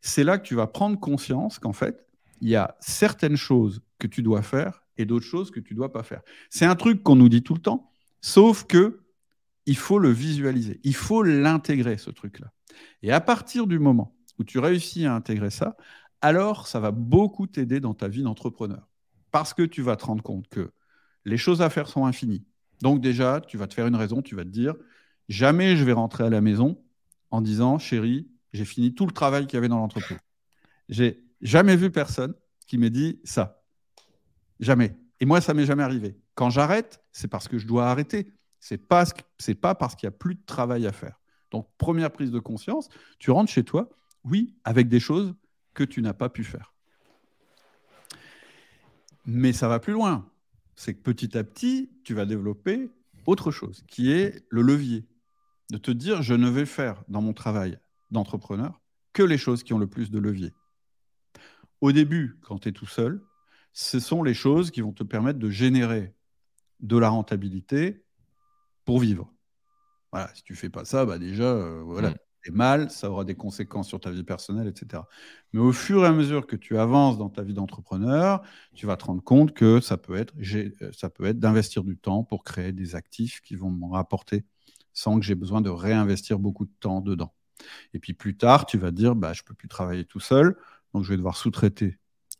C'est 0.01 0.23
là 0.23 0.39
que 0.39 0.47
tu 0.47 0.55
vas 0.55 0.65
prendre 0.65 0.99
conscience 0.99 1.59
qu'en 1.59 1.73
fait, 1.73 2.07
il 2.41 2.49
y 2.49 2.55
a 2.55 2.75
certaines 2.79 3.37
choses 3.37 3.83
que 3.99 4.07
tu 4.07 4.23
dois 4.23 4.41
faire 4.41 4.81
et 4.97 5.05
d'autres 5.05 5.25
choses 5.25 5.51
que 5.51 5.59
tu 5.59 5.75
ne 5.75 5.77
dois 5.77 5.91
pas 5.91 6.01
faire. 6.01 6.23
C'est 6.49 6.65
un 6.65 6.75
truc 6.75 7.03
qu'on 7.03 7.15
nous 7.15 7.29
dit 7.29 7.43
tout 7.43 7.53
le 7.53 7.61
temps, 7.61 7.91
sauf 8.21 8.63
que 8.63 9.01
il 9.67 9.77
faut 9.77 9.99
le 9.99 10.09
visualiser, 10.09 10.79
il 10.83 10.95
faut 10.95 11.21
l'intégrer, 11.21 11.99
ce 11.99 12.09
truc-là. 12.09 12.51
Et 13.01 13.11
à 13.11 13.21
partir 13.21 13.67
du 13.67 13.79
moment 13.79 14.15
où 14.39 14.43
tu 14.43 14.59
réussis 14.59 15.05
à 15.05 15.13
intégrer 15.13 15.49
ça, 15.49 15.75
alors 16.21 16.67
ça 16.67 16.79
va 16.79 16.91
beaucoup 16.91 17.47
t'aider 17.47 17.79
dans 17.79 17.93
ta 17.93 18.07
vie 18.07 18.23
d'entrepreneur. 18.23 18.87
Parce 19.31 19.53
que 19.53 19.63
tu 19.63 19.81
vas 19.81 19.95
te 19.95 20.05
rendre 20.05 20.23
compte 20.23 20.47
que 20.47 20.71
les 21.25 21.37
choses 21.37 21.61
à 21.61 21.69
faire 21.69 21.87
sont 21.87 22.05
infinies. 22.05 22.45
Donc 22.81 23.01
déjà, 23.01 23.41
tu 23.41 23.57
vas 23.57 23.67
te 23.67 23.73
faire 23.73 23.87
une 23.87 23.95
raison, 23.95 24.21
tu 24.21 24.35
vas 24.35 24.43
te 24.43 24.49
dire, 24.49 24.75
jamais 25.29 25.75
je 25.75 25.83
vais 25.83 25.93
rentrer 25.93 26.23
à 26.23 26.29
la 26.29 26.41
maison 26.41 26.81
en 27.29 27.41
disant, 27.41 27.79
chérie, 27.79 28.27
j'ai 28.53 28.65
fini 28.65 28.93
tout 28.93 29.05
le 29.05 29.13
travail 29.13 29.47
qu'il 29.47 29.55
y 29.55 29.57
avait 29.57 29.69
dans 29.69 29.77
l'entreprise. 29.77 30.17
J'ai 30.89 31.23
jamais 31.41 31.75
vu 31.75 31.89
personne 31.89 32.33
qui 32.67 32.77
m'ait 32.77 32.89
dit 32.89 33.19
ça. 33.23 33.63
Jamais. 34.59 34.97
Et 35.19 35.25
moi, 35.25 35.39
ça 35.41 35.53
m'est 35.53 35.65
jamais 35.65 35.83
arrivé. 35.83 36.19
Quand 36.35 36.49
j'arrête, 36.49 37.03
c'est 37.11 37.27
parce 37.27 37.47
que 37.47 37.57
je 37.57 37.67
dois 37.67 37.89
arrêter. 37.89 38.33
C'est 38.59 38.77
pas 38.77 39.05
pas 39.61 39.75
parce 39.75 39.95
qu'il 39.95 40.07
y 40.07 40.09
a 40.09 40.11
plus 40.11 40.35
de 40.35 40.43
travail 40.45 40.85
à 40.85 40.91
faire. 40.91 41.20
Donc 41.51 41.67
première 41.77 42.11
prise 42.11 42.31
de 42.31 42.39
conscience, 42.39 42.89
tu 43.19 43.31
rentres 43.31 43.51
chez 43.51 43.63
toi, 43.63 43.89
oui, 44.23 44.55
avec 44.63 44.87
des 44.87 44.99
choses 44.99 45.35
que 45.73 45.83
tu 45.83 46.01
n'as 46.01 46.13
pas 46.13 46.29
pu 46.29 46.43
faire. 46.43 46.73
Mais 49.25 49.53
ça 49.53 49.67
va 49.67 49.79
plus 49.79 49.93
loin. 49.93 50.27
C'est 50.75 50.95
que 50.95 51.01
petit 51.01 51.37
à 51.37 51.43
petit, 51.43 51.91
tu 52.03 52.13
vas 52.13 52.25
développer 52.25 52.89
autre 53.25 53.51
chose, 53.51 53.83
qui 53.87 54.11
est 54.11 54.45
le 54.49 54.61
levier. 54.61 55.05
De 55.69 55.77
te 55.77 55.91
dire, 55.91 56.21
je 56.21 56.33
ne 56.33 56.49
vais 56.49 56.65
faire 56.65 57.03
dans 57.07 57.21
mon 57.21 57.33
travail 57.33 57.77
d'entrepreneur 58.09 58.81
que 59.13 59.23
les 59.23 59.37
choses 59.37 59.63
qui 59.63 59.73
ont 59.73 59.77
le 59.79 59.87
plus 59.87 60.09
de 60.09 60.19
levier. 60.19 60.53
Au 61.81 61.91
début, 61.91 62.39
quand 62.41 62.59
tu 62.59 62.69
es 62.69 62.71
tout 62.71 62.87
seul, 62.87 63.21
ce 63.73 63.99
sont 63.99 64.23
les 64.23 64.33
choses 64.33 64.71
qui 64.71 64.81
vont 64.81 64.91
te 64.91 65.03
permettre 65.03 65.39
de 65.39 65.49
générer 65.49 66.13
de 66.79 66.97
la 66.97 67.09
rentabilité 67.09 68.03
pour 68.85 68.99
vivre. 68.99 69.31
Voilà, 70.11 70.29
si 70.33 70.43
tu 70.43 70.55
fais 70.55 70.69
pas 70.69 70.85
ça, 70.85 71.05
bah 71.05 71.17
déjà, 71.17 71.43
euh, 71.43 71.81
voilà, 71.85 72.09
mmh. 72.09 72.51
mal, 72.51 72.89
ça 72.91 73.09
aura 73.09 73.23
des 73.23 73.35
conséquences 73.35 73.87
sur 73.87 73.99
ta 73.99 74.11
vie 74.11 74.23
personnelle, 74.23 74.67
etc. 74.67 75.03
Mais 75.53 75.59
au 75.61 75.71
fur 75.71 76.03
et 76.03 76.07
à 76.07 76.11
mesure 76.11 76.47
que 76.47 76.55
tu 76.55 76.77
avances 76.77 77.17
dans 77.17 77.29
ta 77.29 77.43
vie 77.43 77.53
d'entrepreneur, 77.53 78.41
tu 78.73 78.85
vas 78.85 78.97
te 78.97 79.05
rendre 79.05 79.23
compte 79.23 79.53
que 79.53 79.79
ça 79.79 79.97
peut 79.97 80.15
être, 80.15 80.33
euh, 80.53 80.91
ça 80.91 81.09
peut 81.09 81.25
être 81.25 81.39
d'investir 81.39 81.83
du 81.83 81.97
temps 81.97 82.23
pour 82.23 82.43
créer 82.43 82.73
des 82.73 82.95
actifs 82.95 83.41
qui 83.41 83.55
vont 83.55 83.71
me 83.71 83.91
rapporter 83.91 84.43
sans 84.93 85.19
que 85.19 85.25
j'ai 85.25 85.35
besoin 85.35 85.61
de 85.61 85.69
réinvestir 85.69 86.39
beaucoup 86.39 86.65
de 86.65 86.73
temps 86.79 87.01
dedans. 87.01 87.33
Et 87.93 87.99
puis 87.99 88.13
plus 88.13 88.35
tard, 88.35 88.65
tu 88.65 88.77
vas 88.77 88.91
te 88.91 88.95
dire, 88.95 89.15
bah, 89.15 89.33
je 89.33 89.43
peux 89.43 89.53
plus 89.53 89.67
travailler 89.67 90.05
tout 90.05 90.19
seul, 90.19 90.57
donc 90.93 91.03
je 91.03 91.09
vais 91.09 91.17
devoir 91.17 91.37
sous-traiter 91.37 91.97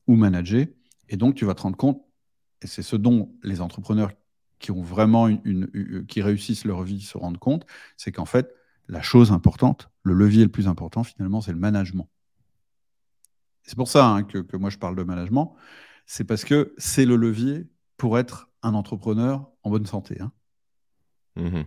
ou 0.07 0.15
manager. 0.15 0.65
Et 1.09 1.17
donc 1.17 1.35
tu 1.35 1.45
vas 1.45 1.53
te 1.53 1.61
rendre 1.61 1.77
compte, 1.77 2.03
et 2.61 2.67
c'est 2.67 2.81
ce 2.83 2.95
dont 2.95 3.33
les 3.43 3.61
entrepreneurs 3.61 4.11
qui 4.61 4.71
ont 4.71 4.81
vraiment 4.81 5.27
une, 5.27 6.05
qui 6.07 6.21
réussissent 6.21 6.65
leur 6.65 6.83
vie 6.83 7.01
se 7.01 7.17
rendent 7.17 7.39
compte, 7.39 7.65
c'est 7.97 8.11
qu'en 8.11 8.25
fait, 8.25 8.53
la 8.87 9.01
chose 9.01 9.31
importante, 9.31 9.89
le 10.03 10.13
levier 10.13 10.43
le 10.43 10.51
plus 10.51 10.67
important 10.67 11.03
finalement, 11.03 11.41
c'est 11.41 11.51
le 11.51 11.59
management. 11.59 12.07
C'est 13.63 13.75
pour 13.75 13.87
ça 13.87 14.07
hein, 14.07 14.23
que, 14.23 14.57
moi 14.57 14.69
je 14.69 14.77
parle 14.77 14.95
de 14.95 15.03
management, 15.03 15.55
c'est 16.05 16.23
parce 16.23 16.45
que 16.45 16.73
c'est 16.77 17.05
le 17.05 17.15
levier 17.15 17.67
pour 17.97 18.17
être 18.17 18.49
un 18.63 18.73
entrepreneur 18.73 19.49
en 19.63 19.69
bonne 19.69 19.85
santé. 19.85 20.21
Hein. 20.21 20.31
Mmh 21.35 21.63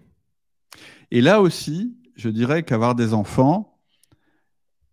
Et 1.11 1.21
là 1.21 1.41
aussi, 1.41 1.97
je 2.15 2.29
dirais 2.29 2.63
qu'avoir 2.63 2.95
des 2.95 3.15
enfants, 3.15 3.81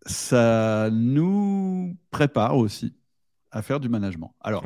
ça 0.06 0.90
nous 0.92 1.96
prépare 2.10 2.58
aussi 2.58 2.96
à 3.52 3.62
faire 3.62 3.80
du 3.80 3.90
management. 3.90 4.34
Alors, 4.40 4.66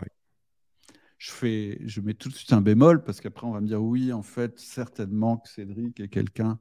je, 1.25 1.31
fais, 1.31 1.79
je 1.85 2.01
mets 2.01 2.13
tout 2.13 2.29
de 2.29 2.35
suite 2.35 2.53
un 2.53 2.61
bémol 2.61 3.03
parce 3.03 3.19
qu'après 3.19 3.47
on 3.47 3.51
va 3.51 3.59
me 3.59 3.67
dire 3.67 3.81
oui, 3.81 4.13
en 4.13 4.21
fait, 4.21 4.59
certainement 4.59 5.38
que 5.38 5.49
Cédric 5.49 5.99
est 5.99 6.07
quelqu'un 6.07 6.59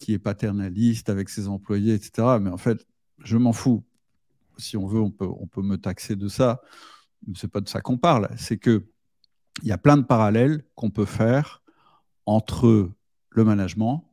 qui 0.00 0.14
est 0.14 0.18
paternaliste 0.18 1.08
avec 1.08 1.28
ses 1.28 1.46
employés, 1.46 1.94
etc. 1.94 2.38
Mais 2.40 2.50
en 2.50 2.56
fait, 2.56 2.84
je 3.22 3.36
m'en 3.36 3.52
fous. 3.52 3.84
Si 4.58 4.76
on 4.76 4.86
veut, 4.88 5.00
on 5.00 5.12
peut, 5.12 5.28
on 5.28 5.46
peut 5.46 5.62
me 5.62 5.76
taxer 5.76 6.16
de 6.16 6.26
ça. 6.26 6.60
C'est 7.36 7.50
pas 7.50 7.60
de 7.60 7.68
ça 7.68 7.80
qu'on 7.82 7.98
parle. 7.98 8.28
C'est 8.36 8.58
que 8.58 8.84
il 9.62 9.68
y 9.68 9.72
a 9.72 9.78
plein 9.78 9.96
de 9.96 10.02
parallèles 10.02 10.64
qu'on 10.74 10.90
peut 10.90 11.04
faire 11.04 11.62
entre 12.26 12.90
le 13.28 13.44
management 13.44 14.12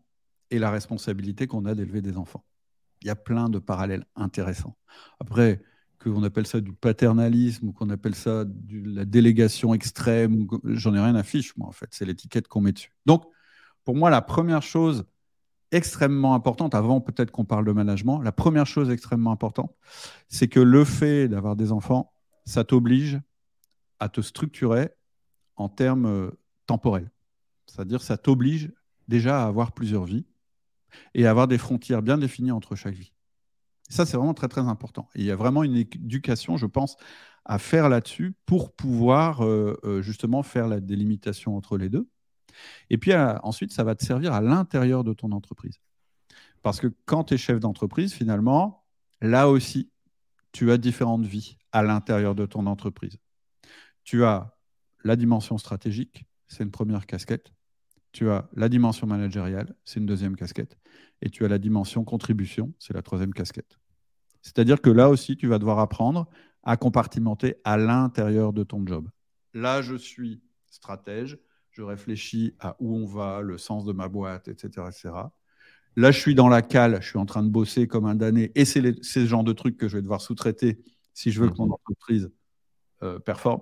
et 0.51 0.59
la 0.59 0.69
responsabilité 0.69 1.47
qu'on 1.47 1.65
a 1.65 1.73
d'élever 1.73 2.03
des 2.03 2.17
enfants. 2.17 2.45
Il 3.01 3.07
y 3.07 3.09
a 3.09 3.15
plein 3.15 3.49
de 3.49 3.57
parallèles 3.57 4.05
intéressants. 4.15 4.77
Après, 5.19 5.63
qu'on 6.09 6.23
appelle 6.23 6.47
ça 6.47 6.61
du 6.61 6.73
paternalisme 6.73 7.67
ou 7.67 7.71
qu'on 7.71 7.89
appelle 7.89 8.15
ça 8.15 8.45
de 8.45 8.95
la 8.95 9.05
délégation 9.05 9.73
extrême, 9.73 10.47
j'en 10.63 10.93
ai 10.93 10.99
rien 10.99 11.15
à 11.15 11.23
fiche, 11.23 11.55
moi, 11.57 11.67
en 11.67 11.71
fait. 11.71 11.87
C'est 11.91 12.05
l'étiquette 12.05 12.47
qu'on 12.47 12.61
met 12.61 12.71
dessus. 12.71 12.91
Donc, 13.05 13.25
pour 13.83 13.95
moi, 13.95 14.09
la 14.09 14.21
première 14.21 14.61
chose 14.61 15.05
extrêmement 15.71 16.33
importante, 16.33 16.75
avant 16.75 17.01
peut-être 17.01 17.31
qu'on 17.31 17.45
parle 17.45 17.65
de 17.65 17.71
management, 17.71 18.21
la 18.21 18.31
première 18.31 18.65
chose 18.65 18.89
extrêmement 18.89 19.31
importante, 19.31 19.75
c'est 20.29 20.47
que 20.47 20.59
le 20.59 20.85
fait 20.85 21.27
d'avoir 21.27 21.55
des 21.55 21.71
enfants, 21.71 22.13
ça 22.45 22.63
t'oblige 22.63 23.19
à 23.99 24.09
te 24.09 24.21
structurer 24.21 24.89
en 25.55 25.69
termes 25.69 26.05
euh, 26.05 26.31
temporels. 26.65 27.11
C'est-à-dire, 27.65 28.01
ça 28.01 28.17
t'oblige 28.17 28.71
déjà 29.07 29.43
à 29.43 29.47
avoir 29.47 29.71
plusieurs 29.71 30.05
vies 30.05 30.25
et 31.13 31.25
à 31.25 31.31
avoir 31.31 31.47
des 31.47 31.57
frontières 31.57 32.01
bien 32.01 32.17
définies 32.17 32.51
entre 32.51 32.75
chaque 32.75 32.95
vie. 32.95 33.11
Ça, 33.89 34.05
c'est 34.05 34.17
vraiment 34.17 34.33
très, 34.33 34.47
très 34.47 34.61
important. 34.61 35.07
il 35.15 35.23
y 35.23 35.31
a 35.31 35.35
vraiment 35.35 35.63
une 35.63 35.75
éducation, 35.75 36.57
je 36.57 36.65
pense, 36.65 36.97
à 37.45 37.59
faire 37.59 37.87
là-dessus 37.87 38.35
pour 38.45 38.73
pouvoir 38.75 39.43
euh, 39.43 39.79
euh, 39.85 40.01
justement 40.01 40.43
faire 40.43 40.67
la 40.67 40.81
délimitation 40.81 41.55
entre 41.55 41.77
les 41.77 41.89
deux. 41.89 42.07
Et 42.89 42.97
puis 42.97 43.13
ensuite, 43.15 43.71
ça 43.71 43.83
va 43.83 43.95
te 43.95 44.03
servir 44.03 44.33
à 44.33 44.41
l'intérieur 44.41 45.03
de 45.03 45.13
ton 45.13 45.31
entreprise. 45.31 45.79
Parce 46.63 46.79
que 46.79 46.87
quand 47.05 47.25
tu 47.25 47.35
es 47.35 47.37
chef 47.37 47.59
d'entreprise, 47.59 48.13
finalement, 48.13 48.83
là 49.21 49.47
aussi, 49.47 49.91
tu 50.51 50.71
as 50.71 50.77
différentes 50.77 51.25
vies 51.25 51.57
à 51.71 51.83
l'intérieur 51.83 52.35
de 52.35 52.45
ton 52.45 52.65
entreprise. 52.65 53.17
Tu 54.03 54.23
as 54.23 54.57
la 55.03 55.15
dimension 55.15 55.57
stratégique, 55.57 56.25
c'est 56.47 56.63
une 56.63 56.71
première 56.71 57.05
casquette. 57.05 57.53
Tu 58.17 58.31
as 58.31 58.49
la 58.55 58.67
dimension 58.67 59.05
managériale, 59.05 59.75
c'est 59.85 59.99
une 59.99 60.07
deuxième 60.07 60.35
casquette 60.35 60.75
et 61.21 61.29
tu 61.29 61.45
as 61.45 61.47
la 61.47 61.59
dimension 61.59 62.03
contribution, 62.03 62.73
c'est 62.79 62.95
la 62.95 63.03
troisième 63.03 63.31
casquette. 63.31 63.77
C'est-à-dire 64.41 64.81
que 64.81 64.89
là 64.89 65.11
aussi, 65.11 65.37
tu 65.37 65.45
vas 65.45 65.59
devoir 65.59 65.77
apprendre 65.77 66.27
à 66.63 66.77
compartimenter 66.77 67.57
à 67.63 67.77
l'intérieur 67.77 68.53
de 68.53 68.63
ton 68.63 68.83
job. 68.87 69.07
Là, 69.53 69.83
je 69.83 69.93
suis 69.93 70.41
stratège, 70.65 71.37
je 71.69 71.83
réfléchis 71.83 72.55
à 72.59 72.75
où 72.79 72.95
on 72.95 73.05
va, 73.05 73.41
le 73.41 73.59
sens 73.59 73.85
de 73.85 73.93
ma 73.93 74.07
boîte, 74.07 74.47
etc. 74.47 74.87
etc. 74.87 75.09
Là, 75.95 76.09
je 76.09 76.19
suis 76.19 76.33
dans 76.33 76.49
la 76.49 76.63
cale, 76.63 76.97
je 77.03 77.09
suis 77.09 77.19
en 77.19 77.27
train 77.27 77.43
de 77.43 77.49
bosser 77.49 77.85
comme 77.85 78.07
un 78.07 78.15
damné, 78.15 78.51
et 78.55 78.65
c'est 78.65 79.03
ce 79.03 79.27
genre 79.27 79.43
de 79.43 79.53
trucs 79.53 79.77
que 79.77 79.87
je 79.87 79.97
vais 79.97 80.01
devoir 80.01 80.21
sous-traiter 80.21 80.79
si 81.13 81.29
je 81.29 81.39
veux 81.39 81.51
que 81.51 81.57
mon 81.59 81.71
entreprise 81.71 82.31
euh, 83.03 83.19
performe. 83.19 83.61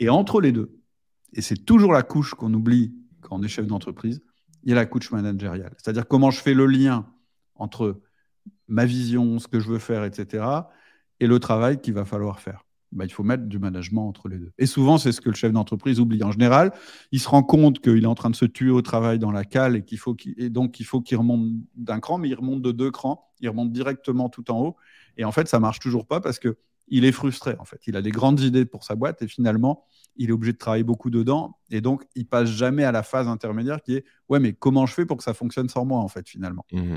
Et 0.00 0.08
entre 0.08 0.40
les 0.40 0.50
deux, 0.50 0.76
et 1.34 1.40
c'est 1.40 1.64
toujours 1.64 1.92
la 1.92 2.02
couche 2.02 2.34
qu'on 2.34 2.52
oublie 2.52 2.92
quand 3.26 3.36
on 3.38 3.42
est 3.42 3.48
chef 3.48 3.66
d'entreprise, 3.66 4.22
il 4.62 4.70
y 4.70 4.72
a 4.72 4.76
la 4.76 4.86
couche 4.86 5.10
managériale. 5.10 5.74
C'est-à-dire 5.78 6.06
comment 6.06 6.30
je 6.30 6.40
fais 6.40 6.54
le 6.54 6.66
lien 6.66 7.06
entre 7.54 8.00
ma 8.68 8.84
vision, 8.84 9.38
ce 9.38 9.48
que 9.48 9.60
je 9.60 9.68
veux 9.68 9.78
faire, 9.78 10.04
etc., 10.04 10.44
et 11.18 11.26
le 11.26 11.38
travail 11.38 11.80
qu'il 11.80 11.94
va 11.94 12.04
falloir 12.04 12.40
faire. 12.40 12.64
Bah, 12.92 13.04
il 13.04 13.10
faut 13.10 13.24
mettre 13.24 13.44
du 13.44 13.58
management 13.58 14.08
entre 14.08 14.28
les 14.28 14.38
deux. 14.38 14.52
Et 14.58 14.66
souvent, 14.66 14.96
c'est 14.96 15.10
ce 15.12 15.20
que 15.20 15.28
le 15.28 15.34
chef 15.34 15.52
d'entreprise 15.52 15.98
oublie. 15.98 16.22
En 16.22 16.30
général, 16.30 16.72
il 17.10 17.20
se 17.20 17.28
rend 17.28 17.42
compte 17.42 17.80
qu'il 17.80 18.04
est 18.04 18.06
en 18.06 18.14
train 18.14 18.30
de 18.30 18.36
se 18.36 18.44
tuer 18.44 18.70
au 18.70 18.80
travail 18.80 19.18
dans 19.18 19.32
la 19.32 19.44
cale 19.44 19.76
et 19.76 19.84
qu'il 19.84 19.98
faut 19.98 20.16
donc 20.50 20.78
il 20.78 20.84
faut 20.86 21.00
qu'il 21.00 21.18
remonte 21.18 21.48
d'un 21.74 21.98
cran, 21.98 22.18
mais 22.18 22.28
il 22.28 22.34
remonte 22.34 22.62
de 22.62 22.70
deux 22.70 22.90
crans, 22.90 23.28
il 23.40 23.48
remonte 23.48 23.72
directement 23.72 24.28
tout 24.28 24.50
en 24.50 24.60
haut. 24.60 24.76
Et 25.16 25.24
en 25.24 25.32
fait, 25.32 25.48
ça 25.48 25.58
marche 25.58 25.80
toujours 25.80 26.06
pas 26.06 26.20
parce 26.20 26.38
que 26.38 26.56
il 26.88 27.04
est 27.04 27.12
frustré. 27.12 27.56
En 27.58 27.64
fait, 27.64 27.80
il 27.86 27.96
a 27.96 28.02
des 28.02 28.10
grandes 28.10 28.40
idées 28.40 28.64
pour 28.64 28.84
sa 28.84 28.94
boîte 28.94 29.22
et 29.22 29.28
finalement, 29.28 29.84
il 30.16 30.30
est 30.30 30.32
obligé 30.32 30.52
de 30.52 30.58
travailler 30.58 30.84
beaucoup 30.84 31.10
dedans. 31.10 31.58
Et 31.70 31.80
donc, 31.80 32.04
il 32.14 32.26
passe 32.26 32.48
jamais 32.48 32.84
à 32.84 32.92
la 32.92 33.02
phase 33.02 33.28
intermédiaire 33.28 33.82
qui 33.82 33.96
est 33.96 34.04
ouais, 34.28 34.38
mais 34.38 34.52
comment 34.52 34.86
je 34.86 34.94
fais 34.94 35.06
pour 35.06 35.16
que 35.16 35.24
ça 35.24 35.34
fonctionne 35.34 35.68
sans 35.68 35.84
moi, 35.84 36.00
en 36.00 36.08
fait, 36.08 36.28
finalement? 36.28 36.64
Mmh 36.72 36.96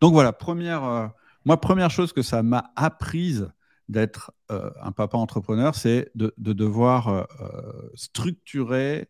donc 0.00 0.12
voilà, 0.12 0.32
première, 0.32 0.84
euh, 0.84 1.06
Moi, 1.44 1.60
première 1.60 1.90
chose 1.90 2.12
que 2.12 2.22
ça 2.22 2.42
m'a 2.42 2.72
apprise 2.76 3.50
d'être 3.88 4.32
euh, 4.50 4.70
un 4.80 4.92
papa 4.92 5.18
entrepreneur, 5.18 5.74
c'est 5.74 6.10
de, 6.14 6.32
devoir 6.38 7.08
euh, 7.08 7.24
structurer 7.94 9.08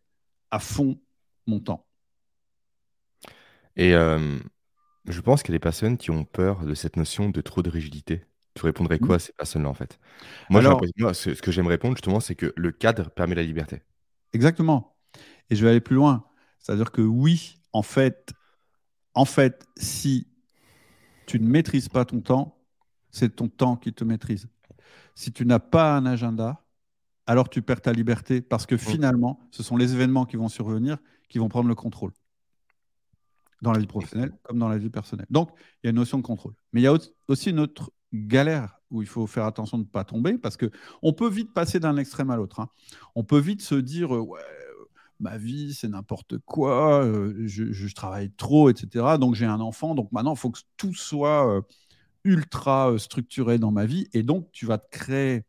à 0.50 0.58
fond 0.58 1.00
mon 1.46 1.60
temps. 1.60 1.86
Et 3.76 3.90
je 3.90 5.20
pense 5.20 5.42
qu'il 5.42 5.52
y 5.52 5.54
a 5.54 5.58
des 5.58 5.62
personnes 5.62 5.96
qui 5.96 6.12
ont 6.12 6.24
peur 6.24 6.64
de 6.64 6.74
cette 6.74 6.96
notion 6.96 7.28
de 7.28 7.40
trop 7.40 7.60
de 7.60 7.70
rigidité. 7.70 8.24
Tu 8.54 8.64
répondrais 8.64 8.98
quoi 8.98 9.14
mmh. 9.14 9.16
à 9.16 9.18
ces 9.18 9.32
personnes-là, 9.32 9.68
en 9.68 9.74
fait? 9.74 9.98
Moi, 10.50 10.62
ce, 11.14 11.30
que 11.30 11.50
j'aime 11.50 11.66
répondre, 11.66 11.96
justement, 11.96 12.20
c'est 12.20 12.34
que 12.34 12.52
le 12.56 12.72
cadre 12.72 13.10
permet 13.10 13.34
la 13.34 13.42
liberté. 13.42 13.82
Exactement. 14.32 14.96
Et 15.50 15.56
je 15.56 15.64
vais 15.64 15.70
aller 15.70 15.80
plus 15.80 15.96
loin. 15.96 16.24
C'est-à-dire 16.60 16.92
que 16.92 17.02
oui, 17.02 17.58
en 17.72 17.82
fait, 17.82 18.32
en 19.14 19.24
fait, 19.24 19.66
si 19.76 20.28
tu 21.26 21.40
ne 21.40 21.46
maîtrises 21.46 21.88
pas 21.88 22.04
ton 22.04 22.20
temps, 22.20 22.58
c'est 23.10 23.36
ton 23.36 23.48
temps 23.48 23.76
qui 23.76 23.92
te 23.92 24.04
maîtrise. 24.04 24.48
Si 25.14 25.32
tu 25.32 25.46
n'as 25.46 25.58
pas 25.58 25.96
un 25.96 26.06
agenda, 26.06 26.64
alors 27.26 27.48
tu 27.48 27.62
perds 27.62 27.80
ta 27.80 27.92
liberté 27.92 28.40
parce 28.40 28.66
que 28.66 28.74
mmh. 28.74 28.78
finalement, 28.78 29.40
ce 29.50 29.62
sont 29.62 29.76
les 29.76 29.94
événements 29.94 30.26
qui 30.26 30.36
vont 30.36 30.48
survenir 30.48 30.98
qui 31.28 31.38
vont 31.38 31.48
prendre 31.48 31.68
le 31.68 31.74
contrôle 31.74 32.12
dans 33.62 33.72
la 33.72 33.78
vie 33.78 33.86
professionnelle 33.86 34.32
comme 34.42 34.58
dans 34.58 34.68
la 34.68 34.78
vie 34.78 34.90
personnelle. 34.90 35.26
Donc, 35.30 35.50
il 35.82 35.86
y 35.86 35.88
a 35.88 35.90
une 35.90 35.96
notion 35.96 36.18
de 36.18 36.22
contrôle. 36.22 36.54
Mais 36.72 36.80
il 36.80 36.84
y 36.84 36.86
a 36.86 36.96
aussi 37.28 37.50
une 37.50 37.60
autre 37.60 37.90
galère 38.14 38.80
où 38.90 39.02
il 39.02 39.08
faut 39.08 39.26
faire 39.26 39.44
attention 39.44 39.78
de 39.78 39.84
ne 39.84 39.88
pas 39.88 40.04
tomber 40.04 40.38
parce 40.38 40.56
que 40.56 40.70
on 41.02 41.12
peut 41.12 41.28
vite 41.28 41.52
passer 41.52 41.80
d'un 41.80 41.96
extrême 41.96 42.30
à 42.30 42.36
l'autre. 42.36 42.60
Hein. 42.60 42.68
On 43.14 43.24
peut 43.24 43.38
vite 43.38 43.62
se 43.62 43.74
dire, 43.74 44.14
euh, 44.14 44.20
ouais, 44.20 44.40
ma 45.20 45.36
vie, 45.38 45.74
c'est 45.74 45.88
n'importe 45.88 46.38
quoi, 46.38 47.04
euh, 47.04 47.34
je, 47.46 47.94
travaille 47.94 48.30
trop, 48.32 48.70
etc. 48.70 49.16
Donc 49.18 49.34
j'ai 49.34 49.46
un 49.46 49.60
enfant, 49.60 49.94
donc 49.94 50.10
maintenant, 50.12 50.34
il 50.34 50.38
faut 50.38 50.50
que 50.50 50.60
tout 50.76 50.94
soit 50.94 51.48
euh, 51.48 51.62
ultra 52.24 52.92
euh, 52.92 52.98
structuré 52.98 53.58
dans 53.58 53.70
ma 53.70 53.86
vie. 53.86 54.08
Et 54.12 54.22
donc, 54.22 54.50
tu 54.52 54.66
vas 54.66 54.78
te 54.78 54.88
créer 54.90 55.44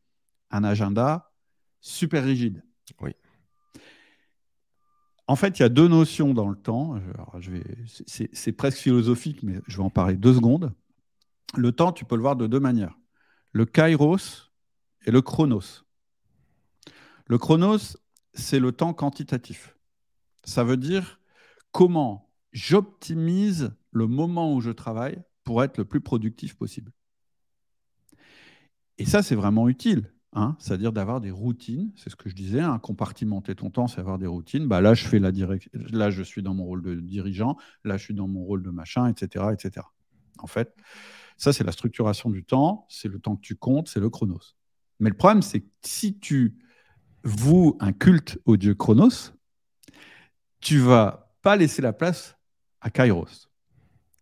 un 0.52 0.64
agenda 0.64 1.32
super 1.82 2.24
rigide. 2.24 2.64
Oui. 3.02 3.12
En 5.28 5.36
fait, 5.36 5.60
il 5.60 5.64
y 5.64 5.66
a 5.66 5.70
deux 5.70 5.88
notions 5.88 6.34
dans 6.34 6.48
le 6.48 6.56
temps. 6.56 7.00
Je 7.40 7.52
vais, 7.52 7.64
c'est, 8.06 8.52
presque 8.52 8.78
philosophique, 8.78 9.42
mais 9.42 9.60
je 9.68 9.78
vais 9.78 9.84
en 9.84 9.90
parler 9.90 10.16
deux 10.16 10.36
secondes. 10.36 10.72
Le 11.56 11.72
temps, 11.72 11.92
tu 11.92 12.06
peux 12.06 12.16
le 12.16 12.22
voir 12.22 12.36
de 12.36 12.48
deux 12.48 12.60
manières. 12.60 12.98
Le 13.52 13.66
kairos 13.66 14.52
et 15.06 15.12
le 15.12 15.22
chronos. 15.22 15.86
Le 17.28 17.38
chronos, 17.38 17.98
c'est 18.34 18.60
le 18.60 18.72
temps 18.72 18.94
quantitatif. 18.94 19.78
Ça 20.44 20.64
veut 20.64 20.78
dire 20.78 21.20
comment 21.72 22.32
j'optimise 22.52 23.74
le 23.92 24.08
moment 24.08 24.54
où 24.54 24.62
je 24.62 24.72
travaille 24.72 25.22
pour 25.44 25.64
être 25.64 25.78
le 25.78 25.86
plus 25.86 26.02
productif 26.02 26.56
possible. 26.56 26.92
Et 28.98 29.06
ça, 29.06 29.22
c'est 29.24 29.36
vraiment 29.36 29.68
utile. 29.70 30.12
Hein 30.34 30.58
C'est-à-dire 30.60 30.92
d'avoir 30.92 31.22
des 31.22 31.32
routines, 31.32 31.94
c'est 31.96 32.10
ce 32.10 32.16
que 32.18 32.30
je 32.30 32.36
disais, 32.36 32.60
hein, 32.60 32.78
compartimenter 32.80 33.56
ton 33.56 33.70
temps, 33.70 33.88
c'est 33.88 34.02
avoir 34.02 34.18
des 34.18 34.28
routines. 34.28 34.68
Bah, 34.68 34.82
là, 34.82 34.94
je 34.94 35.06
fais 35.06 35.20
la 35.20 35.32
là, 35.74 36.10
je 36.10 36.24
suis 36.24 36.44
dans 36.44 36.54
mon 36.54 36.66
rôle 36.66 36.82
de 36.82 36.96
dirigeant, 36.96 37.56
là, 37.86 37.96
je 37.96 38.04
suis 38.04 38.14
dans 38.14 38.28
mon 38.28 38.44
rôle 38.44 38.62
de 38.62 38.70
machin, 38.70 39.08
etc. 39.08 39.46
etc. 39.54 39.86
En 40.40 40.48
fait, 40.48 40.76
ça, 41.38 41.54
c'est 41.54 41.64
la 41.64 41.72
structuration 41.72 42.30
du 42.30 42.44
temps, 42.44 42.86
c'est 42.90 43.08
le 43.08 43.20
temps 43.20 43.36
que 43.36 43.42
tu 43.42 43.56
comptes, 43.56 43.88
c'est 43.90 44.00
le 44.00 44.10
chronos. 44.10 44.56
Mais 45.00 45.10
le 45.10 45.16
problème, 45.16 45.42
c'est 45.42 45.62
que 45.62 45.70
si 45.82 46.18
tu 46.18 46.58
vous 47.24 47.76
un 47.80 47.92
culte 47.92 48.40
au 48.46 48.56
dieu 48.56 48.76
Chronos, 48.76 49.34
tu 50.62 50.78
vas 50.80 51.34
pas 51.42 51.56
laisser 51.56 51.82
la 51.82 51.92
place 51.92 52.38
à 52.82 52.90
Kairos. 52.90 53.50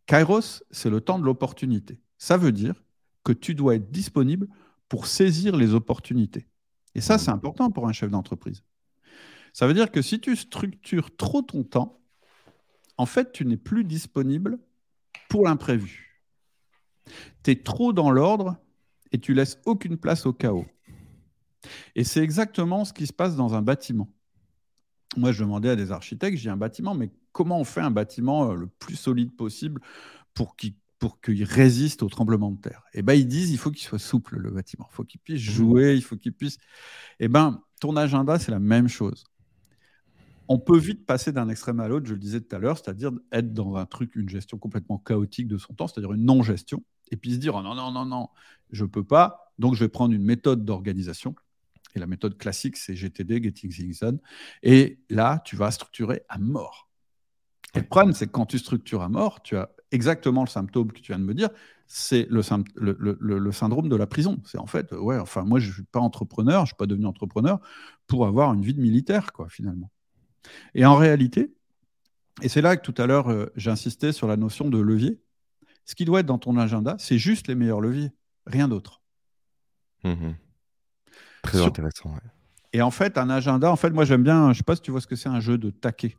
Kairos, 0.05 0.63
c'est 0.71 0.89
le 0.89 1.01
temps 1.01 1.19
de 1.19 1.25
l'opportunité. 1.25 2.01
Ça 2.17 2.37
veut 2.37 2.51
dire 2.51 2.81
que 3.23 3.33
tu 3.33 3.55
dois 3.55 3.75
être 3.75 3.91
disponible 3.91 4.47
pour 4.89 5.07
saisir 5.07 5.55
les 5.55 5.73
opportunités. 5.73 6.47
Et 6.95 7.01
ça, 7.01 7.17
c'est 7.17 7.31
important 7.31 7.71
pour 7.71 7.87
un 7.87 7.93
chef 7.93 8.09
d'entreprise. 8.09 8.63
Ça 9.53 9.67
veut 9.67 9.73
dire 9.73 9.91
que 9.91 10.01
si 10.01 10.19
tu 10.19 10.35
structures 10.35 11.15
trop 11.15 11.41
ton 11.41 11.63
temps, 11.63 12.01
en 12.97 13.05
fait, 13.05 13.31
tu 13.31 13.45
n'es 13.45 13.57
plus 13.57 13.83
disponible 13.83 14.59
pour 15.29 15.45
l'imprévu. 15.45 16.21
Tu 17.43 17.51
es 17.51 17.55
trop 17.55 17.93
dans 17.93 18.11
l'ordre 18.11 18.57
et 19.11 19.19
tu 19.19 19.33
laisses 19.33 19.59
aucune 19.65 19.97
place 19.97 20.25
au 20.25 20.33
chaos. 20.33 20.65
Et 21.95 22.03
c'est 22.03 22.21
exactement 22.21 22.85
ce 22.85 22.93
qui 22.93 23.07
se 23.07 23.13
passe 23.13 23.35
dans 23.35 23.53
un 23.53 23.61
bâtiment. 23.61 24.09
Moi, 25.15 25.31
je 25.31 25.43
demandais 25.43 25.69
à 25.69 25.75
des 25.75 25.91
architectes, 25.91 26.37
j'ai 26.37 26.49
un 26.49 26.57
bâtiment, 26.57 26.95
mais 26.95 27.11
comment 27.31 27.59
on 27.59 27.63
fait 27.63 27.81
un 27.81 27.91
bâtiment 27.91 28.51
euh, 28.51 28.55
le 28.55 28.67
plus 28.67 28.95
solide 28.95 29.35
possible 29.35 29.81
pour 30.33 30.55
qu'il 30.55 30.73
pour 30.99 31.19
qu'il 31.19 31.43
résiste 31.43 32.01
au 32.01 32.07
tremblement 32.07 32.51
de 32.51 32.61
terre? 32.61 32.83
Et 32.93 32.99
eh 32.99 33.01
ben 33.01 33.13
ils 33.13 33.27
disent 33.27 33.51
il 33.51 33.57
faut 33.57 33.71
qu'il 33.71 33.85
soit 33.85 33.99
souple 33.99 34.37
le 34.37 34.51
bâtiment, 34.51 34.87
il 34.89 34.95
faut 34.95 35.03
qu'il 35.03 35.19
puisse 35.19 35.41
mmh. 35.41 35.51
jouer, 35.51 35.95
il 35.95 36.01
faut 36.01 36.15
qu'il 36.15 36.33
puisse. 36.33 36.55
Et 37.19 37.25
eh 37.25 37.27
ben 37.27 37.61
ton 37.81 37.97
agenda 37.97 38.39
c'est 38.39 38.51
la 38.51 38.59
même 38.59 38.87
chose. 38.87 39.25
On 40.47 40.59
peut 40.59 40.77
vite 40.77 41.05
passer 41.05 41.31
d'un 41.31 41.49
extrême 41.49 41.79
à 41.79 41.87
l'autre, 41.87 42.05
je 42.05 42.13
le 42.13 42.19
disais 42.19 42.41
tout 42.41 42.55
à 42.55 42.59
l'heure, 42.59 42.77
c'est-à-dire 42.77 43.11
être 43.31 43.53
dans 43.53 43.75
un 43.75 43.85
truc, 43.85 44.15
une 44.15 44.29
gestion 44.29 44.57
complètement 44.57 44.97
chaotique 44.97 45.47
de 45.47 45.57
son 45.57 45.73
temps, 45.73 45.87
c'est-à-dire 45.87 46.13
une 46.13 46.25
non-gestion, 46.25 46.83
et 47.11 47.15
puis 47.15 47.33
se 47.33 47.37
dire 47.37 47.55
oh 47.55 47.61
non 47.61 47.75
non 47.75 47.91
non 47.91 48.05
non, 48.05 48.29
je 48.71 48.85
peux 48.85 49.03
pas, 49.03 49.53
donc 49.59 49.75
je 49.75 49.79
vais 49.79 49.89
prendre 49.89 50.13
une 50.13 50.23
méthode 50.23 50.65
d'organisation 50.65 51.35
et 51.95 51.99
la 51.99 52.07
méthode 52.07 52.37
classique, 52.37 52.77
c'est 52.77 52.95
GTD, 52.95 53.43
Getting 53.43 53.71
Things 53.71 53.99
Done. 53.99 54.19
Et 54.63 54.99
là, 55.09 55.41
tu 55.45 55.55
vas 55.55 55.71
structurer 55.71 56.23
à 56.29 56.39
mort. 56.39 56.89
Et 57.75 57.79
le 57.79 57.85
problème, 57.85 58.13
c'est 58.13 58.27
que 58.27 58.31
quand 58.31 58.45
tu 58.45 58.59
structures 58.59 59.01
à 59.01 59.09
mort, 59.09 59.41
tu 59.41 59.57
as 59.57 59.69
exactement 59.91 60.43
le 60.43 60.49
symptôme 60.49 60.91
que 60.91 60.99
tu 60.99 61.11
viens 61.11 61.19
de 61.19 61.23
me 61.23 61.33
dire, 61.33 61.49
c'est 61.87 62.27
le, 62.29 62.41
le, 62.75 63.51
syndrome 63.51 63.89
de 63.89 63.95
la 63.95 64.07
prison. 64.07 64.41
C'est 64.45 64.57
en 64.57 64.65
fait, 64.65 64.91
ouais, 64.91 65.17
enfin, 65.19 65.43
moi, 65.43 65.59
je 65.59 65.69
ne 65.69 65.73
suis 65.73 65.83
pas 65.83 65.99
entrepreneur, 65.99 66.59
je 66.59 66.61
ne 66.61 66.67
suis 66.67 66.75
pas 66.75 66.87
devenu 66.87 67.05
entrepreneur 67.05 67.59
pour 68.07 68.25
avoir 68.25 68.53
une 68.53 68.63
vie 68.63 68.73
de 68.73 68.81
militaire, 68.81 69.33
quoi, 69.33 69.47
finalement. 69.49 69.91
Et 70.73 70.85
en 70.85 70.95
réalité, 70.95 71.53
et 72.41 72.49
c'est 72.49 72.61
là 72.61 72.75
que 72.77 72.81
tout 72.81 72.99
à 73.01 73.05
l'heure, 73.05 73.29
euh, 73.29 73.51
j'insistais 73.55 74.11
sur 74.11 74.27
la 74.27 74.37
notion 74.37 74.69
de 74.69 74.79
levier. 74.79 75.21
Ce 75.85 75.95
qui 75.95 76.05
doit 76.05 76.21
être 76.21 76.25
dans 76.25 76.37
ton 76.37 76.57
agenda, 76.57 76.95
c'est 76.97 77.17
juste 77.17 77.47
les 77.47 77.55
meilleurs 77.55 77.81
leviers, 77.81 78.11
rien 78.45 78.67
d'autre. 78.67 79.01
Mmh 80.03 80.31
Très 81.43 81.61
intéressant. 81.61 82.15
Et 82.71 82.81
en 82.81 82.89
fait, 82.89 83.17
un 83.17 83.29
agenda, 83.29 83.69
en 83.69 83.75
fait, 83.75 83.89
moi 83.89 84.05
j'aime 84.05 84.23
bien, 84.23 84.45
je 84.45 84.49
ne 84.49 84.53
sais 84.53 84.63
pas 84.63 84.75
si 84.75 84.81
tu 84.81 84.91
vois 84.91 85.01
ce 85.01 85.07
que 85.07 85.17
c'est 85.17 85.29
un 85.29 85.41
jeu 85.41 85.57
de 85.57 85.69
taquet. 85.69 86.15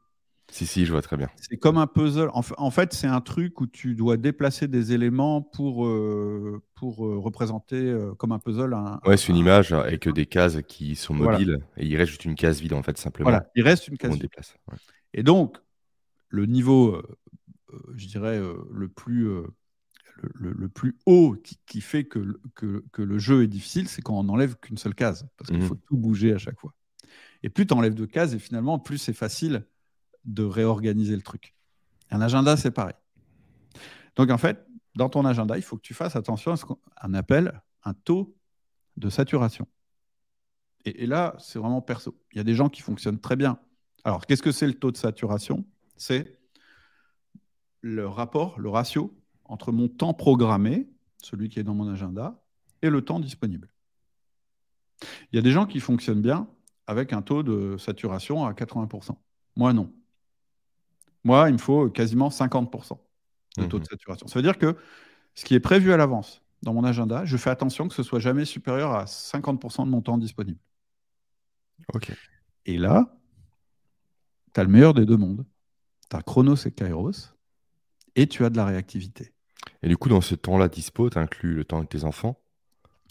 Si, 0.50 0.66
si, 0.66 0.84
je 0.84 0.92
vois 0.92 1.02
très 1.02 1.16
bien. 1.16 1.28
C'est 1.36 1.56
comme 1.56 1.78
un 1.78 1.86
puzzle. 1.86 2.30
En, 2.32 2.70
fait, 2.70 2.92
c'est 2.92 3.06
un 3.06 3.20
truc 3.20 3.60
où 3.60 3.66
tu 3.66 3.94
dois 3.94 4.16
déplacer 4.16 4.68
des 4.68 4.92
éléments 4.92 5.42
pour, 5.42 5.86
euh, 5.86 6.62
pour 6.74 7.06
euh, 7.06 7.18
représenter 7.18 7.76
euh, 7.76 8.14
comme 8.14 8.30
un 8.30 8.38
puzzle. 8.38 8.72
Un, 8.74 9.00
ouais, 9.04 9.16
c'est 9.16 9.28
une 9.28 9.36
image 9.36 9.72
avec 9.72 10.08
des 10.08 10.26
cases 10.26 10.58
qui 10.68 10.96
sont 10.96 11.14
mobiles 11.14 11.58
et 11.76 11.86
il 11.86 11.96
reste 11.96 12.10
juste 12.10 12.24
une 12.24 12.36
case 12.36 12.60
vide, 12.60 12.74
en 12.74 12.82
fait, 12.82 12.96
simplement. 12.98 13.30
Voilà, 13.30 13.50
il 13.56 13.62
reste 13.62 13.88
une 13.88 13.96
case 13.96 14.12
vide. 14.12 14.22
Déplace. 14.22 14.54
Et 15.12 15.22
donc, 15.22 15.58
le 16.28 16.46
niveau, 16.46 17.02
je 17.94 18.06
dirais, 18.06 18.40
le 18.70 18.88
plus 18.88 19.28
le, 20.34 20.68
plus 20.68 20.96
haut 21.06 21.36
qui, 21.66 21.80
fait 21.80 22.04
que, 22.04 22.40
que, 22.54 23.02
le 23.02 23.18
jeu 23.18 23.42
est 23.42 23.48
difficile, 23.48 23.88
c'est 23.88 24.02
quand 24.02 24.18
on 24.18 24.24
n'enlève 24.24 24.56
qu'une 24.56 24.78
seule 24.78 24.94
case, 24.94 25.26
parce 25.36 25.50
qu'il 25.50 25.58
mmh 25.58 25.66
faut 25.66 25.74
tout 25.74 25.96
bouger 25.96 26.32
à 26.32 26.38
chaque 26.38 26.58
fois. 26.60 26.72
Et 27.42 27.48
plus 27.48 27.66
tu 27.66 27.74
enlèves 27.74 27.94
de 27.94 28.06
cases, 28.06 28.34
et 28.34 28.38
finalement, 28.38 28.78
plus 28.78 28.98
c'est 28.98 29.12
facile 29.12 29.66
de 30.24 30.44
réorganiser 30.44 31.16
le 31.16 31.22
truc. 31.22 31.54
Un 32.10 32.20
agenda, 32.20 32.56
c'est 32.56 32.70
pareil. 32.70 32.94
Donc 34.16 34.30
en 34.30 34.38
fait, 34.38 34.66
dans 34.94 35.08
ton 35.08 35.24
agenda, 35.24 35.56
il 35.56 35.62
faut 35.62 35.76
que 35.76 35.82
tu 35.82 35.94
fasses 35.94 36.16
attention 36.16 36.52
à 36.52 36.56
ce 36.56 36.64
qu'on 36.64 37.14
appelle 37.14 37.60
un 37.84 37.94
taux 37.94 38.36
de 38.96 39.10
saturation. 39.10 39.66
Et, 40.84 41.04
et 41.04 41.06
là, 41.06 41.34
c'est 41.38 41.58
vraiment 41.58 41.82
perso. 41.82 42.16
Il 42.32 42.38
y 42.38 42.40
a 42.40 42.44
des 42.44 42.54
gens 42.54 42.68
qui 42.68 42.82
fonctionnent 42.82 43.20
très 43.20 43.36
bien. 43.36 43.58
Alors, 44.04 44.26
qu'est-ce 44.26 44.42
que 44.42 44.52
c'est 44.52 44.66
le 44.66 44.74
taux 44.74 44.92
de 44.92 44.96
saturation? 44.96 45.64
C'est 45.96 46.38
le 47.80 48.06
rapport, 48.06 48.58
le 48.58 48.68
ratio 48.68 49.14
entre 49.44 49.72
mon 49.72 49.88
temps 49.88 50.14
programmé, 50.14 50.88
celui 51.22 51.48
qui 51.48 51.58
est 51.58 51.64
dans 51.64 51.74
mon 51.74 51.88
agenda, 51.88 52.42
et 52.82 52.90
le 52.90 53.02
temps 53.02 53.20
disponible. 53.20 53.68
Il 55.32 55.36
y 55.36 55.38
a 55.38 55.42
des 55.42 55.50
gens 55.50 55.66
qui 55.66 55.80
fonctionnent 55.80 56.22
bien 56.22 56.48
avec 56.86 57.12
un 57.12 57.22
taux 57.22 57.42
de 57.42 57.76
saturation 57.78 58.44
à 58.44 58.52
80%. 58.52 59.16
Moi, 59.56 59.72
non. 59.72 59.92
Moi, 61.24 61.48
il 61.48 61.54
me 61.54 61.58
faut 61.58 61.88
quasiment 61.88 62.28
50% 62.28 62.98
de 63.56 63.64
taux 63.66 63.78
de 63.78 63.84
mmh 63.84 63.86
saturation. 63.86 64.26
Ça 64.26 64.38
veut 64.38 64.42
dire 64.42 64.58
que 64.58 64.76
ce 65.34 65.44
qui 65.44 65.54
est 65.54 65.60
prévu 65.60 65.92
à 65.92 65.96
l'avance 65.96 66.42
dans 66.62 66.74
mon 66.74 66.84
agenda, 66.84 67.24
je 67.24 67.36
fais 67.36 67.50
attention 67.50 67.88
que 67.88 67.94
ce 67.94 68.02
soit 68.02 68.20
jamais 68.20 68.44
supérieur 68.44 68.92
à 68.92 69.04
50% 69.04 69.84
de 69.84 69.90
mon 69.90 70.00
temps 70.00 70.18
disponible. 70.18 70.58
Ok. 71.94 72.12
Et 72.66 72.78
là, 72.78 73.14
tu 74.54 74.60
as 74.60 74.64
le 74.64 74.70
meilleur 74.70 74.94
des 74.94 75.04
deux 75.04 75.16
mondes. 75.16 75.44
Tu 76.10 76.16
as 76.16 76.22
Chronos 76.22 76.56
et 76.66 76.70
Kairos, 76.70 77.34
et 78.14 78.26
tu 78.26 78.44
as 78.44 78.50
de 78.50 78.56
la 78.56 78.64
réactivité. 78.66 79.32
Et 79.82 79.88
du 79.88 79.96
coup, 79.96 80.08
dans 80.08 80.20
ce 80.20 80.34
temps-là 80.34 80.68
dispo, 80.68 81.10
tu 81.10 81.18
inclus 81.18 81.54
le 81.54 81.64
temps 81.64 81.78
avec 81.78 81.88
tes 81.88 82.04
enfants, 82.04 82.40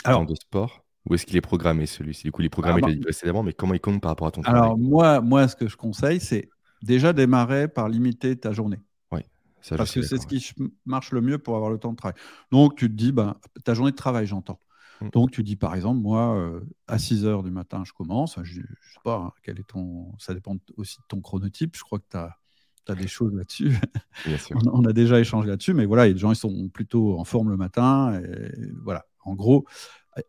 le 0.05 0.13
temps 0.13 0.25
de 0.25 0.35
sport 0.35 0.83
Ou 1.05 1.15
est-ce 1.15 1.25
qu'il 1.25 1.35
est 1.35 1.41
programmé 1.41 1.85
celui-ci? 1.85 2.23
Du 2.23 2.31
coup, 2.31 2.41
il 2.41 2.45
est 2.45 2.49
programmé 2.49 2.81
ah, 2.83 2.87
bah, 2.87 2.93
précédemment, 3.01 3.43
mais 3.43 3.53
comment 3.53 3.73
il 3.73 3.79
compte 3.79 4.01
par 4.01 4.09
rapport 4.11 4.27
à 4.27 4.31
ton 4.31 4.41
travail? 4.41 4.61
Alors, 4.61 4.77
moi, 4.77 5.21
moi, 5.21 5.47
ce 5.47 5.55
que 5.55 5.67
je 5.67 5.75
conseille, 5.75 6.19
c'est 6.19 6.49
déjà 6.83 7.13
démarrer 7.13 7.67
par 7.67 7.89
limiter 7.89 8.37
ta 8.37 8.51
journée. 8.51 8.79
Oui, 9.11 9.21
Parce 9.69 9.93
que 9.93 10.01
c'est 10.01 10.17
ce 10.17 10.27
qui 10.27 10.53
marche 10.85 11.11
le 11.11 11.21
mieux 11.21 11.39
pour 11.39 11.55
avoir 11.55 11.71
le 11.71 11.79
temps 11.79 11.91
de 11.91 11.97
travail. 11.97 12.19
Donc, 12.51 12.75
tu 12.75 12.87
te 12.87 12.93
dis, 12.93 13.11
ben, 13.11 13.35
ta 13.63 13.73
journée 13.73 13.91
de 13.91 13.95
travail, 13.95 14.27
j'entends. 14.27 14.59
Mm. 15.01 15.09
Donc, 15.09 15.31
tu 15.31 15.43
dis, 15.43 15.55
par 15.55 15.73
exemple, 15.75 16.01
moi, 16.01 16.35
euh, 16.35 16.59
à 16.87 16.99
6 16.99 17.25
heures 17.25 17.41
du 17.41 17.51
matin, 17.51 17.83
je 17.85 17.93
commence. 17.93 18.37
Je 18.43 18.59
ne 18.59 18.65
sais 18.65 18.99
pas, 19.03 19.15
hein, 19.15 19.31
quel 19.43 19.59
est 19.59 19.67
ton... 19.67 20.13
ça 20.19 20.33
dépend 20.33 20.57
aussi 20.77 20.97
de 20.97 21.03
ton 21.07 21.21
chronotype. 21.21 21.75
Je 21.75 21.83
crois 21.83 21.99
que 21.99 22.07
tu 22.11 22.17
as, 22.17 22.37
as, 22.89 22.95
des 22.95 23.07
choses 23.07 23.33
là-dessus. 23.33 23.73
on, 24.65 24.85
a 24.85 24.93
déjà 24.93 25.19
échangé 25.19 25.47
là-dessus, 25.47 25.73
mais 25.73 25.85
voilà, 25.85 26.05
il 26.05 26.09
y 26.09 26.11
a 26.11 26.13
des 26.13 26.19
gens 26.19 26.33
qui 26.33 26.39
sont 26.39 26.69
plutôt 26.69 27.17
en 27.17 27.23
forme 27.23 27.49
le 27.49 27.57
matin. 27.57 28.21
Et 28.21 28.71
voilà, 28.83 29.05
en 29.23 29.35
gros, 29.35 29.65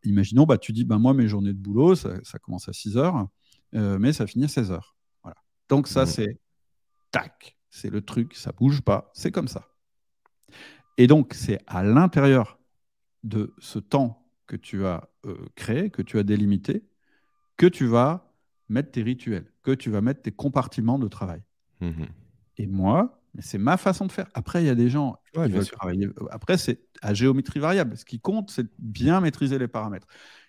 imaginons, 0.05 0.45
bah, 0.45 0.59
tu 0.59 0.73
dis, 0.73 0.85
ben, 0.85 0.99
moi, 0.99 1.15
mes 1.15 1.27
journées 1.27 1.53
de 1.53 1.59
boulot, 1.59 1.97
ça, 1.97 2.39
commence 2.41 2.69
à 2.69 2.73
6 2.73 2.97
heures, 2.97 3.27
euh, 3.75 3.99
mais 3.99 4.13
ça 4.13 4.27
finit 4.27 4.45
à 4.45 4.49
16 4.49 4.71
heures. 4.71 4.97
Voilà. 5.25 5.37
Donc, 5.69 5.89
ça, 5.89 6.05
mm. 6.05 6.07
c'est 6.07 6.39
tac, 7.15 7.57
c'est 7.71 7.91
le 7.91 8.03
truc, 8.03 8.35
ça 8.35 8.53
bouge 8.53 8.83
pas, 8.83 9.11
c'est 9.15 9.31
comme 9.31 9.49
ça. 9.49 9.69
Et 10.99 11.07
donc, 11.07 11.33
c'est 11.35 11.61
à 11.67 11.83
l'intérieur 11.83 12.59
de 13.23 13.55
ce 13.59 13.79
temps 13.79 14.29
que 14.47 14.57
tu 14.57 14.85
as 14.85 15.09
euh, 15.27 15.37
créé, 15.55 15.91
que 15.91 16.03
tu 16.03 16.19
as 16.19 16.23
délimité, 16.23 16.85
que 17.57 17.67
tu 17.67 17.87
vas 17.87 18.33
mettre 18.69 18.91
tes 18.91 19.03
rituels, 19.03 19.47
que 19.63 19.71
tu 19.71 19.91
vas 19.91 20.01
mettre 20.01 20.23
tes 20.23 20.33
compartiments 20.33 20.99
de 20.99 21.09
travail. 21.09 21.43
Mm-hmm. 21.81 22.09
Et 22.59 22.67
moi, 22.67 23.21
c'est 23.39 23.59
ma 23.59 23.77
façon 23.77 24.07
de 24.07 24.13
faire. 24.13 24.27
Après, 24.35 24.63
il 24.63 24.67
y 24.67 24.71
a 24.71 24.75
des 24.75 24.89
gens 24.89 25.17
qui 25.33 25.51
veulent 25.51 25.67
travailler. 25.67 26.09
Après, 26.31 26.59
c'est 26.59 26.81
à 27.01 27.15
géométrie 27.15 27.61
variable. 27.61 27.97
Ce 27.97 28.05
qui 28.05 28.21
compte, 28.21 28.51
c'est 28.51 28.67
bien 28.79 29.21
maîtriser 29.21 29.59
les 29.59 29.69
paramètres. 29.69 30.07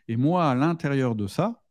Et 0.07 0.17
moi, 0.17 0.49
à 0.49 0.55
l'intérieur 0.55 1.15
de 1.15 1.27
ça, 1.27 1.63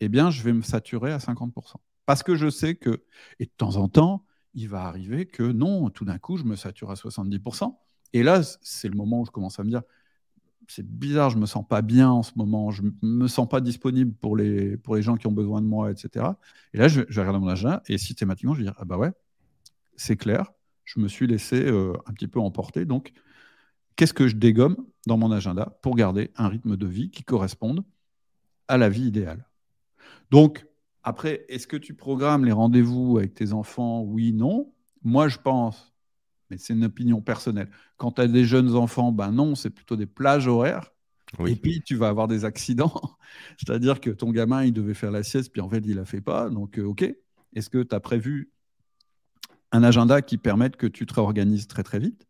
eh 0.00 0.08
bien, 0.08 0.30
je 0.30 0.42
vais 0.42 0.52
me 0.52 0.62
saturer 0.62 1.12
à 1.12 1.18
50%. 1.18 1.74
Parce 2.08 2.22
que 2.22 2.36
je 2.36 2.48
sais 2.48 2.74
que, 2.74 3.04
et 3.38 3.44
de 3.44 3.50
temps 3.54 3.76
en 3.76 3.86
temps, 3.86 4.24
il 4.54 4.66
va 4.66 4.84
arriver 4.84 5.26
que 5.26 5.42
non, 5.42 5.90
tout 5.90 6.06
d'un 6.06 6.16
coup, 6.16 6.38
je 6.38 6.44
me 6.44 6.56
sature 6.56 6.90
à 6.90 6.94
70%. 6.94 7.76
Et 8.14 8.22
là, 8.22 8.40
c'est 8.62 8.88
le 8.88 8.96
moment 8.96 9.20
où 9.20 9.26
je 9.26 9.30
commence 9.30 9.60
à 9.60 9.62
me 9.62 9.68
dire, 9.68 9.82
c'est 10.68 10.86
bizarre, 10.86 11.28
je 11.28 11.36
me 11.36 11.44
sens 11.44 11.68
pas 11.68 11.82
bien 11.82 12.08
en 12.08 12.22
ce 12.22 12.32
moment, 12.36 12.70
je 12.70 12.80
me 13.02 13.28
sens 13.28 13.46
pas 13.46 13.60
disponible 13.60 14.14
pour 14.14 14.38
les, 14.38 14.78
pour 14.78 14.96
les 14.96 15.02
gens 15.02 15.18
qui 15.18 15.26
ont 15.26 15.32
besoin 15.32 15.60
de 15.60 15.66
moi, 15.66 15.90
etc. 15.90 16.24
Et 16.72 16.78
là, 16.78 16.88
je, 16.88 17.02
je 17.10 17.14
vais 17.14 17.20
regarder 17.20 17.40
mon 17.40 17.48
agenda 17.48 17.82
et 17.88 17.98
systématiquement, 17.98 18.54
je 18.54 18.60
vais 18.60 18.64
dire, 18.64 18.76
ah 18.78 18.86
bah 18.86 18.96
ouais, 18.96 19.12
c'est 19.96 20.16
clair, 20.16 20.50
je 20.86 21.00
me 21.00 21.08
suis 21.08 21.26
laissé 21.26 21.62
euh, 21.62 21.92
un 22.06 22.14
petit 22.14 22.26
peu 22.26 22.40
emporter. 22.40 22.86
Donc, 22.86 23.12
qu'est-ce 23.96 24.14
que 24.14 24.28
je 24.28 24.36
dégomme 24.36 24.78
dans 25.06 25.18
mon 25.18 25.30
agenda 25.30 25.78
pour 25.82 25.94
garder 25.94 26.30
un 26.36 26.48
rythme 26.48 26.78
de 26.78 26.86
vie 26.86 27.10
qui 27.10 27.22
corresponde 27.22 27.84
à 28.66 28.78
la 28.78 28.88
vie 28.88 29.04
idéale? 29.04 29.46
Donc, 30.30 30.64
après, 31.02 31.44
est-ce 31.48 31.66
que 31.66 31.76
tu 31.76 31.94
programmes 31.94 32.44
les 32.44 32.52
rendez-vous 32.52 33.18
avec 33.18 33.34
tes 33.34 33.52
enfants? 33.52 34.02
Oui, 34.02 34.32
non. 34.32 34.72
Moi, 35.02 35.28
je 35.28 35.38
pense, 35.38 35.94
mais 36.50 36.58
c'est 36.58 36.72
une 36.74 36.84
opinion 36.84 37.20
personnelle, 37.20 37.70
quand 37.96 38.12
tu 38.12 38.20
as 38.20 38.28
des 38.28 38.44
jeunes 38.44 38.74
enfants, 38.74 39.12
ben 39.12 39.30
non, 39.30 39.54
c'est 39.54 39.70
plutôt 39.70 39.96
des 39.96 40.06
plages 40.06 40.46
horaires. 40.46 40.90
Et 41.46 41.56
puis, 41.56 41.82
tu 41.82 41.94
vas 41.94 42.08
avoir 42.08 42.26
des 42.26 42.44
accidents. 42.46 43.02
C'est-à-dire 43.58 44.00
que 44.00 44.10
ton 44.10 44.30
gamin, 44.30 44.64
il 44.64 44.72
devait 44.72 44.94
faire 44.94 45.10
la 45.10 45.22
sieste, 45.22 45.52
puis 45.52 45.60
en 45.60 45.68
fait, 45.68 45.80
il 45.84 45.90
ne 45.90 45.96
la 45.96 46.04
fait 46.06 46.22
pas. 46.22 46.48
Donc, 46.48 46.78
euh, 46.78 46.84
OK. 46.84 47.02
Est-ce 47.54 47.70
que 47.70 47.82
tu 47.82 47.94
as 47.94 48.00
prévu 48.00 48.50
un 49.72 49.82
agenda 49.82 50.22
qui 50.22 50.38
permette 50.38 50.76
que 50.76 50.86
tu 50.86 51.04
te 51.04 51.14
réorganises 51.14 51.66
très 51.66 51.82
très 51.82 51.98
vite? 51.98 52.26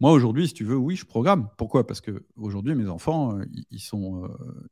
Moi, 0.00 0.12
aujourd'hui, 0.12 0.48
si 0.48 0.54
tu 0.54 0.64
veux, 0.64 0.76
oui, 0.76 0.96
je 0.96 1.04
programme. 1.04 1.48
Pourquoi? 1.56 1.86
Parce 1.86 2.00
que 2.00 2.24
aujourd'hui, 2.36 2.74
mes 2.74 2.88
enfants, 2.88 3.38
euh, 3.38 3.44
ils, 3.70 3.80
sont, 3.80 4.24
euh, 4.24 4.28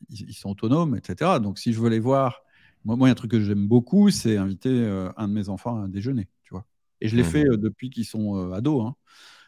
ils, 0.08 0.34
sont 0.34 0.50
autonomes, 0.50 0.96
etc. 0.96 1.38
Donc, 1.40 1.58
si 1.58 1.72
je 1.72 1.80
veux 1.80 1.88
les 1.88 2.00
voir, 2.00 2.42
moi, 2.86 2.96
moi 2.96 3.08
il 3.08 3.10
y 3.10 3.10
a 3.10 3.12
un 3.12 3.16
truc 3.16 3.32
que 3.32 3.40
j'aime 3.40 3.66
beaucoup, 3.66 4.10
c'est 4.10 4.36
inviter 4.36 4.70
euh, 4.70 5.10
un 5.16 5.28
de 5.28 5.34
mes 5.34 5.48
enfants 5.50 5.76
à 5.76 5.80
un 5.80 5.88
déjeuner, 5.88 6.28
tu 6.42 6.54
vois. 6.54 6.64
Et 7.02 7.08
je 7.08 7.16
l'ai 7.16 7.22
mmh. 7.22 7.26
fait 7.26 7.44
depuis 7.44 7.90
qu'ils 7.90 8.06
sont 8.06 8.52
ados, 8.52 8.86
hein, 8.86 8.94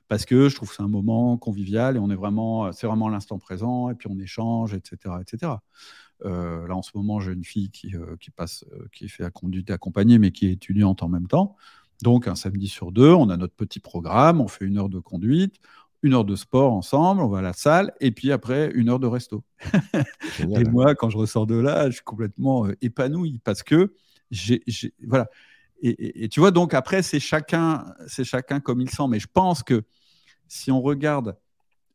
parce 0.09 0.27
que 0.27 0.51
je 0.51 0.57
trouve 0.57 0.68
que 0.68 0.74
c'est 0.74 0.83
un 0.83 0.88
moment 0.88 1.38
convivial 1.38 1.96
et 1.96 1.98
on 1.98 2.11
est 2.11 2.16
vraiment, 2.16 2.72
c'est 2.72 2.87
vraiment 2.87 3.09
l'instant 3.09 3.38
présent, 3.38 3.88
et 3.88 3.94
puis 3.94 4.09
on 4.11 4.18
échange, 4.18 4.74
etc., 4.74 5.14
etc. 5.20 5.53
là, 6.24 6.74
en 6.74 6.83
ce 6.83 6.90
moment, 6.94 7.20
j'ai 7.20 7.33
une 7.33 7.44
fille 7.44 7.70
qui, 7.70 7.94
qui 8.20 8.31
passe, 8.31 8.64
qui 8.92 9.09
fait 9.09 9.22
la 9.22 9.31
conduite 9.31 9.70
accompagnée, 9.70 10.18
mais 10.18 10.31
qui 10.31 10.46
est 10.46 10.53
étudiante 10.53 11.03
en 11.03 11.09
même 11.09 11.29
temps. 11.29 11.57
Donc, 12.03 12.29
un 12.29 12.35
samedi 12.35 12.68
sur 12.68 12.92
deux, 12.92 13.12
on 13.12 13.29
a 13.29 13.37
notre 13.37 13.55
petit 13.55 13.81
programme, 13.81 14.40
on 14.40 14.48
fait 14.48 14.64
une 14.64 14.79
heure 14.79 14.88
de 14.88 15.01
conduite, 15.01 15.57
une 16.03 16.15
heure 16.15 16.25
de 16.25 16.37
sport 16.37 16.73
ensemble, 16.73 17.23
on 17.23 17.29
va 17.29 17.39
à 17.39 17.43
la 17.43 17.53
salle, 17.53 17.93
et 18.01 18.11
puis 18.11 18.31
après, 18.31 18.71
une 18.75 18.89
heure 18.89 19.01
de 19.01 19.07
resto. 19.07 19.45
et 20.39 20.65
moi, 20.65 20.95
quand 20.95 21.11
je 21.11 21.19
ressors 21.19 21.47
de 21.47 21.57
là, 21.57 21.87
je 21.91 21.97
suis 21.97 22.05
complètement 22.05 22.67
euh, 22.67 22.77
épanoui 22.81 23.41
parce 23.43 23.63
que 23.63 23.95
j'ai. 24.31 24.63
Voilà. 25.07 25.29
Et, 25.81 26.29
tu 26.29 26.41
vois, 26.41 26.51
donc 26.51 26.75
après, 26.75 27.03
c'est 27.03 27.21
chacun, 27.21 27.95
c'est 28.09 28.25
chacun 28.25 28.59
comme 28.59 28.81
il 28.81 28.91
sent. 28.91 29.05
Mais 29.09 29.21
je 29.21 29.29
pense 29.33 29.63
que 29.63 29.85
si 30.49 30.73
on 30.73 30.81
regarde 30.81 31.39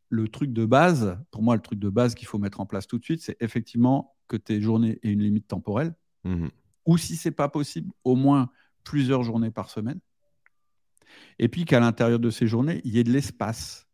le 0.08 0.30
truc 0.30 0.54
de 0.54 0.66
base, 0.66 1.18
pour 1.32 1.44
moi, 1.44 1.56
le 1.56 1.62
truc 1.62 1.80
de 1.80 1.90
base 1.90 2.16
qu'il 2.16 2.28
faut 2.28 2.38
mettre 2.38 2.62
en 2.62 2.66
place 2.66 2.88
tout 2.88 2.98
de 2.98 3.04
suite, 3.04 3.22
c'est 3.22 3.36
effectivement 3.42 4.16
que 4.30 4.38
tes 4.38 4.62
journées 4.62 5.00
aient 5.04 5.10
une 5.10 5.22
limite 5.22 5.48
temporelle. 5.48 5.96
Mmh 6.24 6.48
Ou 6.86 6.98
si 6.98 7.18
c'est 7.18 7.32
pas 7.32 7.50
possible, 7.50 7.92
au 8.06 8.16
moins 8.16 8.50
plusieurs 8.84 9.24
journées 9.24 9.52
par 9.52 9.70
semaine. 9.70 10.00
Et 11.40 11.48
puis 11.48 11.66
qu'à 11.66 11.80
l'intérieur 11.80 12.20
de 12.20 12.30
ces 12.30 12.48
journées, 12.48 12.82
il 12.86 12.94
y 12.94 13.00
ait 13.00 13.04
de 13.04 13.12
l'espace. 13.12 13.88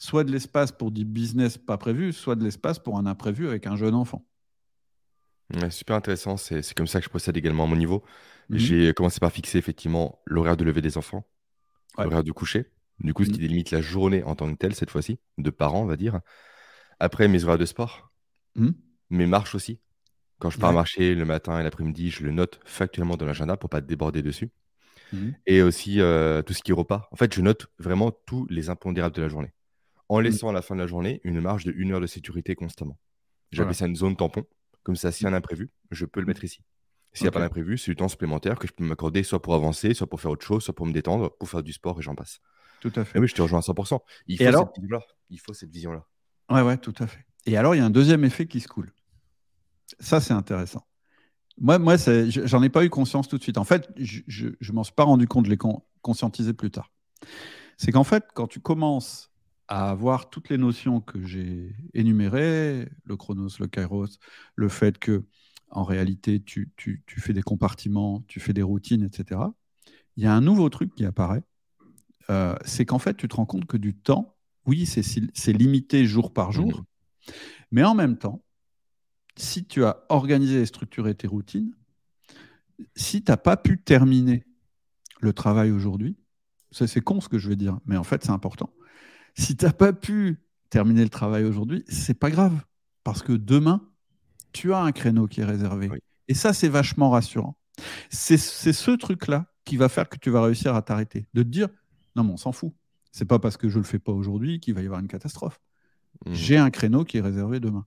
Soit 0.00 0.24
de 0.24 0.32
l'espace 0.32 0.72
pour 0.72 0.90
du 0.90 1.04
business 1.04 1.58
pas 1.58 1.76
prévu, 1.76 2.14
soit 2.14 2.34
de 2.34 2.42
l'espace 2.42 2.78
pour 2.78 2.96
un 2.96 3.04
imprévu 3.04 3.46
avec 3.46 3.66
un 3.66 3.76
jeune 3.76 3.94
enfant. 3.94 4.26
super 5.68 5.94
intéressant, 5.94 6.38
c'est 6.38 6.72
comme 6.72 6.86
ça 6.86 7.00
que 7.00 7.04
je 7.04 7.10
procède 7.10 7.36
également 7.36 7.64
à 7.64 7.66
mon 7.66 7.76
niveau. 7.76 8.02
Mhm. 8.48 8.58
J'ai 8.58 8.94
commencé 8.94 9.20
par 9.20 9.30
fixer 9.30 9.58
effectivement 9.58 10.22
l'horaire 10.24 10.56
de 10.56 10.64
lever 10.64 10.80
des 10.80 10.96
enfants, 10.96 11.28
l'horaire 11.98 12.24
du 12.24 12.32
coucher, 12.32 12.70
du 13.00 13.12
coup 13.12 13.24
ce 13.24 13.28
qui 13.28 13.34
mhm. 13.34 13.42
délimite 13.42 13.72
la 13.72 13.82
journée 13.82 14.22
en 14.22 14.34
tant 14.34 14.50
que 14.50 14.56
telle 14.56 14.74
cette 14.74 14.88
fois-ci, 14.88 15.18
de 15.36 15.50
parents 15.50 15.82
on 15.82 15.86
va 15.86 15.96
dire. 15.96 16.20
Après 16.98 17.28
mes 17.28 17.44
horaires 17.44 17.58
de 17.58 17.66
sport, 17.66 18.10
mhm. 18.54 18.72
mes 19.10 19.26
marches 19.26 19.54
aussi, 19.54 19.80
quand 20.38 20.48
je 20.48 20.58
pars 20.58 20.72
marcher 20.72 21.14
le 21.14 21.26
matin 21.26 21.60
et 21.60 21.62
l'après-midi, 21.62 22.08
je 22.08 22.24
le 22.24 22.30
note 22.30 22.58
factuellement 22.64 23.18
dans 23.18 23.26
l'agenda 23.26 23.58
pour 23.58 23.68
pas 23.68 23.82
déborder 23.82 24.22
dessus. 24.22 24.50
Et 25.44 25.60
aussi 25.60 26.00
euh, 26.00 26.40
tout 26.40 26.54
ce 26.54 26.62
qui 26.62 26.70
est 26.70 26.74
repas. 26.74 27.08
En 27.10 27.16
fait, 27.16 27.34
je 27.34 27.42
note 27.42 27.66
vraiment 27.78 28.12
tous 28.12 28.46
les 28.48 28.70
impondérables 28.70 29.14
de 29.14 29.20
la 29.20 29.28
journée. 29.28 29.52
En 30.10 30.18
mmh. 30.18 30.22
laissant 30.24 30.48
à 30.48 30.52
la 30.52 30.60
fin 30.60 30.74
de 30.74 30.80
la 30.80 30.88
journée 30.88 31.20
une 31.22 31.40
marge 31.40 31.64
de 31.64 31.72
une 31.72 31.92
heure 31.92 32.00
de 32.00 32.06
sécurité 32.08 32.56
constamment. 32.56 32.98
J'appelle 33.52 33.76
ça 33.76 33.86
une 33.86 33.94
zone 33.94 34.16
tampon. 34.16 34.44
Comme 34.82 34.96
ça, 34.96 35.12
s'il 35.12 35.24
y 35.24 35.26
a 35.28 35.30
un 35.30 35.34
imprévu, 35.34 35.70
je 35.92 36.04
peux 36.04 36.18
le 36.18 36.26
mettre 36.26 36.42
ici. 36.42 36.64
S'il 37.12 37.24
n'y 37.24 37.28
a 37.28 37.30
pas 37.30 37.38
d'imprévu, 37.38 37.78
c'est 37.78 37.92
du 37.92 37.96
temps 37.96 38.08
supplémentaire 38.08 38.58
que 38.58 38.66
je 38.66 38.72
peux 38.72 38.82
m'accorder 38.82 39.22
soit 39.22 39.40
pour 39.40 39.54
avancer, 39.54 39.94
soit 39.94 40.08
pour 40.08 40.20
faire 40.20 40.32
autre 40.32 40.44
chose, 40.44 40.64
soit 40.64 40.74
pour 40.74 40.84
me 40.84 40.92
détendre, 40.92 41.30
pour 41.38 41.48
faire 41.48 41.62
du 41.62 41.72
sport 41.72 41.96
et 42.00 42.02
j'en 42.02 42.16
passe. 42.16 42.40
Tout 42.80 42.92
à 42.96 43.04
fait. 43.04 43.20
oui, 43.20 43.28
je 43.28 43.34
te 43.36 43.42
rejoins 43.42 43.60
à 43.60 43.62
100%. 43.62 44.00
Il 44.26 44.38
faut, 44.38 44.44
alors... 44.44 44.72
cette, 44.74 44.84
il 45.28 45.38
faut 45.38 45.52
cette 45.52 45.70
vision-là. 45.70 46.04
Ouais, 46.50 46.62
ouais, 46.62 46.76
tout 46.76 46.94
à 46.98 47.06
fait. 47.06 47.24
Et 47.46 47.56
alors, 47.56 47.76
il 47.76 47.78
y 47.78 47.80
a 47.80 47.84
un 47.84 47.90
deuxième 47.90 48.24
effet 48.24 48.48
qui 48.48 48.58
se 48.58 48.66
coule. 48.66 48.92
Ça, 50.00 50.20
c'est 50.20 50.34
intéressant. 50.34 50.88
Moi, 51.56 51.78
moi 51.78 51.96
j'en 51.98 52.62
ai 52.64 52.68
pas 52.68 52.84
eu 52.84 52.90
conscience 52.90 53.28
tout 53.28 53.38
de 53.38 53.42
suite. 53.44 53.58
En 53.58 53.64
fait, 53.64 53.88
je 53.96 54.46
ne 54.46 54.72
m'en 54.72 54.82
suis 54.82 54.94
pas 54.94 55.04
rendu 55.04 55.28
compte, 55.28 55.46
je 55.46 55.50
l'ai 55.50 55.58
conscientisé 56.02 56.52
plus 56.52 56.72
tard. 56.72 56.90
C'est 57.76 57.92
qu'en 57.92 58.04
fait, 58.04 58.24
quand 58.34 58.48
tu 58.48 58.60
commences 58.60 59.29
à 59.70 59.88
avoir 59.88 60.30
toutes 60.30 60.48
les 60.48 60.58
notions 60.58 61.00
que 61.00 61.24
j'ai 61.24 61.74
énumérées, 61.94 62.88
le 63.04 63.16
chronos, 63.16 63.60
le 63.60 63.68
kairos, 63.68 64.18
le 64.56 64.68
fait 64.68 64.98
que 64.98 65.24
en 65.70 65.84
réalité, 65.84 66.42
tu, 66.42 66.72
tu, 66.76 67.04
tu, 67.06 67.20
fais 67.20 67.32
des 67.32 67.42
compartiments, 67.42 68.24
tu 68.26 68.40
fais 68.40 68.52
des 68.52 68.62
routines, 68.62 69.04
etc., 69.04 69.40
il 70.16 70.24
y 70.24 70.26
a 70.26 70.34
un 70.34 70.40
nouveau 70.40 70.68
truc 70.68 70.92
qui 70.96 71.04
apparaît. 71.04 71.44
Euh, 72.30 72.56
c'est 72.64 72.84
qu'en 72.84 72.98
fait, 72.98 73.16
tu 73.16 73.28
te 73.28 73.36
rends 73.36 73.46
compte 73.46 73.66
que 73.66 73.76
du 73.76 73.94
temps, 73.94 74.36
oui, 74.66 74.86
c'est 74.86 75.52
limité 75.52 76.04
jour 76.04 76.32
par 76.32 76.50
jour, 76.50 76.80
mmh. 76.80 77.32
mais 77.70 77.84
en 77.84 77.94
même 77.94 78.18
temps, 78.18 78.44
si 79.36 79.64
tu 79.64 79.84
as 79.84 80.04
organisé 80.08 80.62
et 80.62 80.66
structuré 80.66 81.14
tes 81.14 81.28
routines, 81.28 81.72
si 82.96 83.22
tu 83.22 83.30
n'as 83.30 83.36
pas 83.36 83.56
pu 83.56 83.80
terminer 83.80 84.44
le 85.20 85.32
travail 85.32 85.70
aujourd'hui, 85.70 86.16
c'est 86.72 87.00
con 87.00 87.20
ce 87.20 87.28
que 87.28 87.38
je 87.38 87.48
vais 87.48 87.56
dire, 87.56 87.78
mais 87.86 87.96
en 87.96 88.04
fait 88.04 88.24
c'est 88.24 88.30
important. 88.30 88.70
Si 89.36 89.56
tu 89.56 89.64
n'as 89.64 89.72
pas 89.72 89.92
pu 89.92 90.38
terminer 90.70 91.02
le 91.02 91.10
travail 91.10 91.44
aujourd'hui, 91.44 91.84
c'est 91.88 92.14
pas 92.14 92.30
grave, 92.30 92.60
parce 93.04 93.22
que 93.22 93.32
demain, 93.32 93.88
tu 94.52 94.72
as 94.72 94.80
un 94.80 94.92
créneau 94.92 95.26
qui 95.26 95.40
est 95.40 95.44
réservé. 95.44 95.90
Et 96.28 96.34
ça, 96.34 96.52
c'est 96.52 96.68
vachement 96.68 97.10
rassurant. 97.10 97.56
C'est 98.10 98.38
ce 98.38 98.90
truc-là 98.90 99.46
qui 99.64 99.76
va 99.76 99.88
faire 99.88 100.08
que 100.08 100.18
tu 100.18 100.30
vas 100.30 100.42
réussir 100.42 100.74
à 100.74 100.82
t'arrêter, 100.82 101.26
de 101.34 101.42
te 101.42 101.48
dire, 101.48 101.68
non 102.16 102.24
mais 102.24 102.32
on 102.32 102.36
s'en 102.36 102.52
fout. 102.52 102.72
C'est 103.12 103.24
pas 103.24 103.38
parce 103.38 103.56
que 103.56 103.68
je 103.68 103.78
le 103.78 103.84
fais 103.84 103.98
pas 103.98 104.12
aujourd'hui 104.12 104.60
qu'il 104.60 104.74
va 104.74 104.82
y 104.82 104.86
avoir 104.86 105.00
une 105.00 105.08
catastrophe. 105.08 105.60
Mmh. 106.26 106.32
J'ai 106.32 106.56
un 106.56 106.70
créneau 106.70 107.04
qui 107.04 107.18
est 107.18 107.20
réservé 107.20 107.60
demain. 107.60 107.86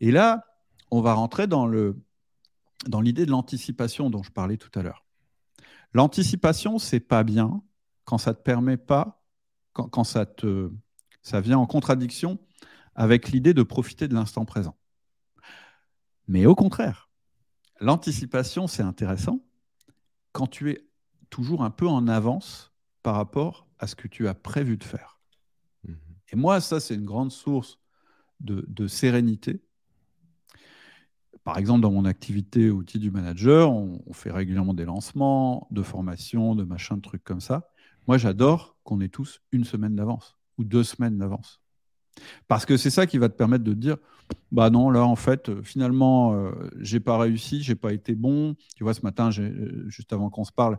Et 0.00 0.10
là, 0.10 0.44
on 0.90 1.00
va 1.00 1.14
rentrer 1.14 1.46
dans 1.46 1.66
le 1.66 1.96
dans 2.86 3.00
l'idée 3.00 3.24
de 3.24 3.30
l'anticipation 3.30 4.10
dont 4.10 4.22
je 4.22 4.30
parlais 4.30 4.56
tout 4.56 4.70
à 4.78 4.82
l'heure. 4.82 5.04
L'anticipation, 5.92 6.78
c'est 6.78 7.00
pas 7.00 7.24
bien 7.24 7.62
quand 8.04 8.18
ça 8.18 8.34
te 8.34 8.42
permet 8.42 8.76
pas, 8.76 9.23
quand, 9.74 10.04
ça 10.04 10.24
te 10.24 10.70
ça 11.22 11.40
vient 11.40 11.58
en 11.58 11.66
contradiction 11.66 12.38
avec 12.94 13.28
l'idée 13.30 13.54
de 13.54 13.62
profiter 13.62 14.08
de 14.08 14.14
l'instant 14.14 14.44
présent. 14.44 14.76
Mais 16.28 16.46
au 16.46 16.54
contraire, 16.54 17.10
l'anticipation, 17.80 18.66
c'est 18.66 18.82
intéressant 18.82 19.44
quand 20.32 20.46
tu 20.46 20.70
es 20.70 20.86
toujours 21.30 21.64
un 21.64 21.70
peu 21.70 21.88
en 21.88 22.08
avance 22.08 22.72
par 23.02 23.16
rapport 23.16 23.66
à 23.78 23.86
ce 23.86 23.94
que 23.94 24.08
tu 24.08 24.28
as 24.28 24.34
prévu 24.34 24.76
de 24.76 24.84
faire. 24.84 25.18
Mhm. 25.84 25.96
Et 26.32 26.36
moi, 26.36 26.60
ça, 26.60 26.80
c'est 26.80 26.94
une 26.94 27.04
grande 27.04 27.32
source 27.32 27.78
de, 28.40 28.64
de 28.68 28.86
sérénité. 28.86 29.62
Par 31.42 31.58
exemple, 31.58 31.82
dans 31.82 31.90
mon 31.90 32.04
activité 32.04 32.70
outil 32.70 32.98
du 32.98 33.10
manager, 33.10 33.70
on, 33.70 34.02
on 34.06 34.12
fait 34.12 34.30
régulièrement 34.30 34.72
des 34.72 34.86
lancements, 34.86 35.68
de 35.70 35.82
formations, 35.82 36.54
de 36.54 36.64
machins, 36.64 36.96
de 36.96 37.02
trucs 37.02 37.24
comme 37.24 37.40
ça. 37.40 37.68
Moi, 38.06 38.18
j'adore 38.18 38.76
qu'on 38.84 39.00
ait 39.00 39.08
tous 39.08 39.40
une 39.52 39.64
semaine 39.64 39.96
d'avance 39.96 40.36
ou 40.58 40.64
deux 40.64 40.84
semaines 40.84 41.18
d'avance. 41.18 41.60
Parce 42.46 42.64
que 42.64 42.76
c'est 42.76 42.90
ça 42.90 43.06
qui 43.06 43.18
va 43.18 43.28
te 43.28 43.34
permettre 43.34 43.64
de 43.64 43.72
te 43.72 43.78
dire, 43.78 43.96
bah 44.52 44.70
non, 44.70 44.88
là, 44.90 45.04
en 45.04 45.16
fait, 45.16 45.48
euh, 45.48 45.62
finalement, 45.62 46.32
euh, 46.34 46.52
j'ai 46.78 47.00
pas 47.00 47.18
réussi, 47.18 47.62
j'ai 47.62 47.74
pas 47.74 47.92
été 47.92 48.14
bon. 48.14 48.54
Tu 48.76 48.84
vois, 48.84 48.94
ce 48.94 49.02
matin, 49.02 49.30
euh, 49.38 49.84
juste 49.88 50.12
avant 50.12 50.30
qu'on 50.30 50.44
se 50.44 50.52
parle, 50.52 50.78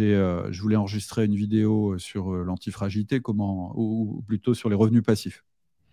euh, 0.00 0.48
je 0.50 0.62
voulais 0.62 0.76
enregistrer 0.76 1.24
une 1.24 1.34
vidéo 1.34 1.98
sur 1.98 2.30
l'antifragilité, 2.30 3.20
comment, 3.20 3.72
ou, 3.74 4.18
ou 4.18 4.22
plutôt 4.22 4.54
sur 4.54 4.68
les 4.68 4.76
revenus 4.76 5.02
passifs. 5.02 5.44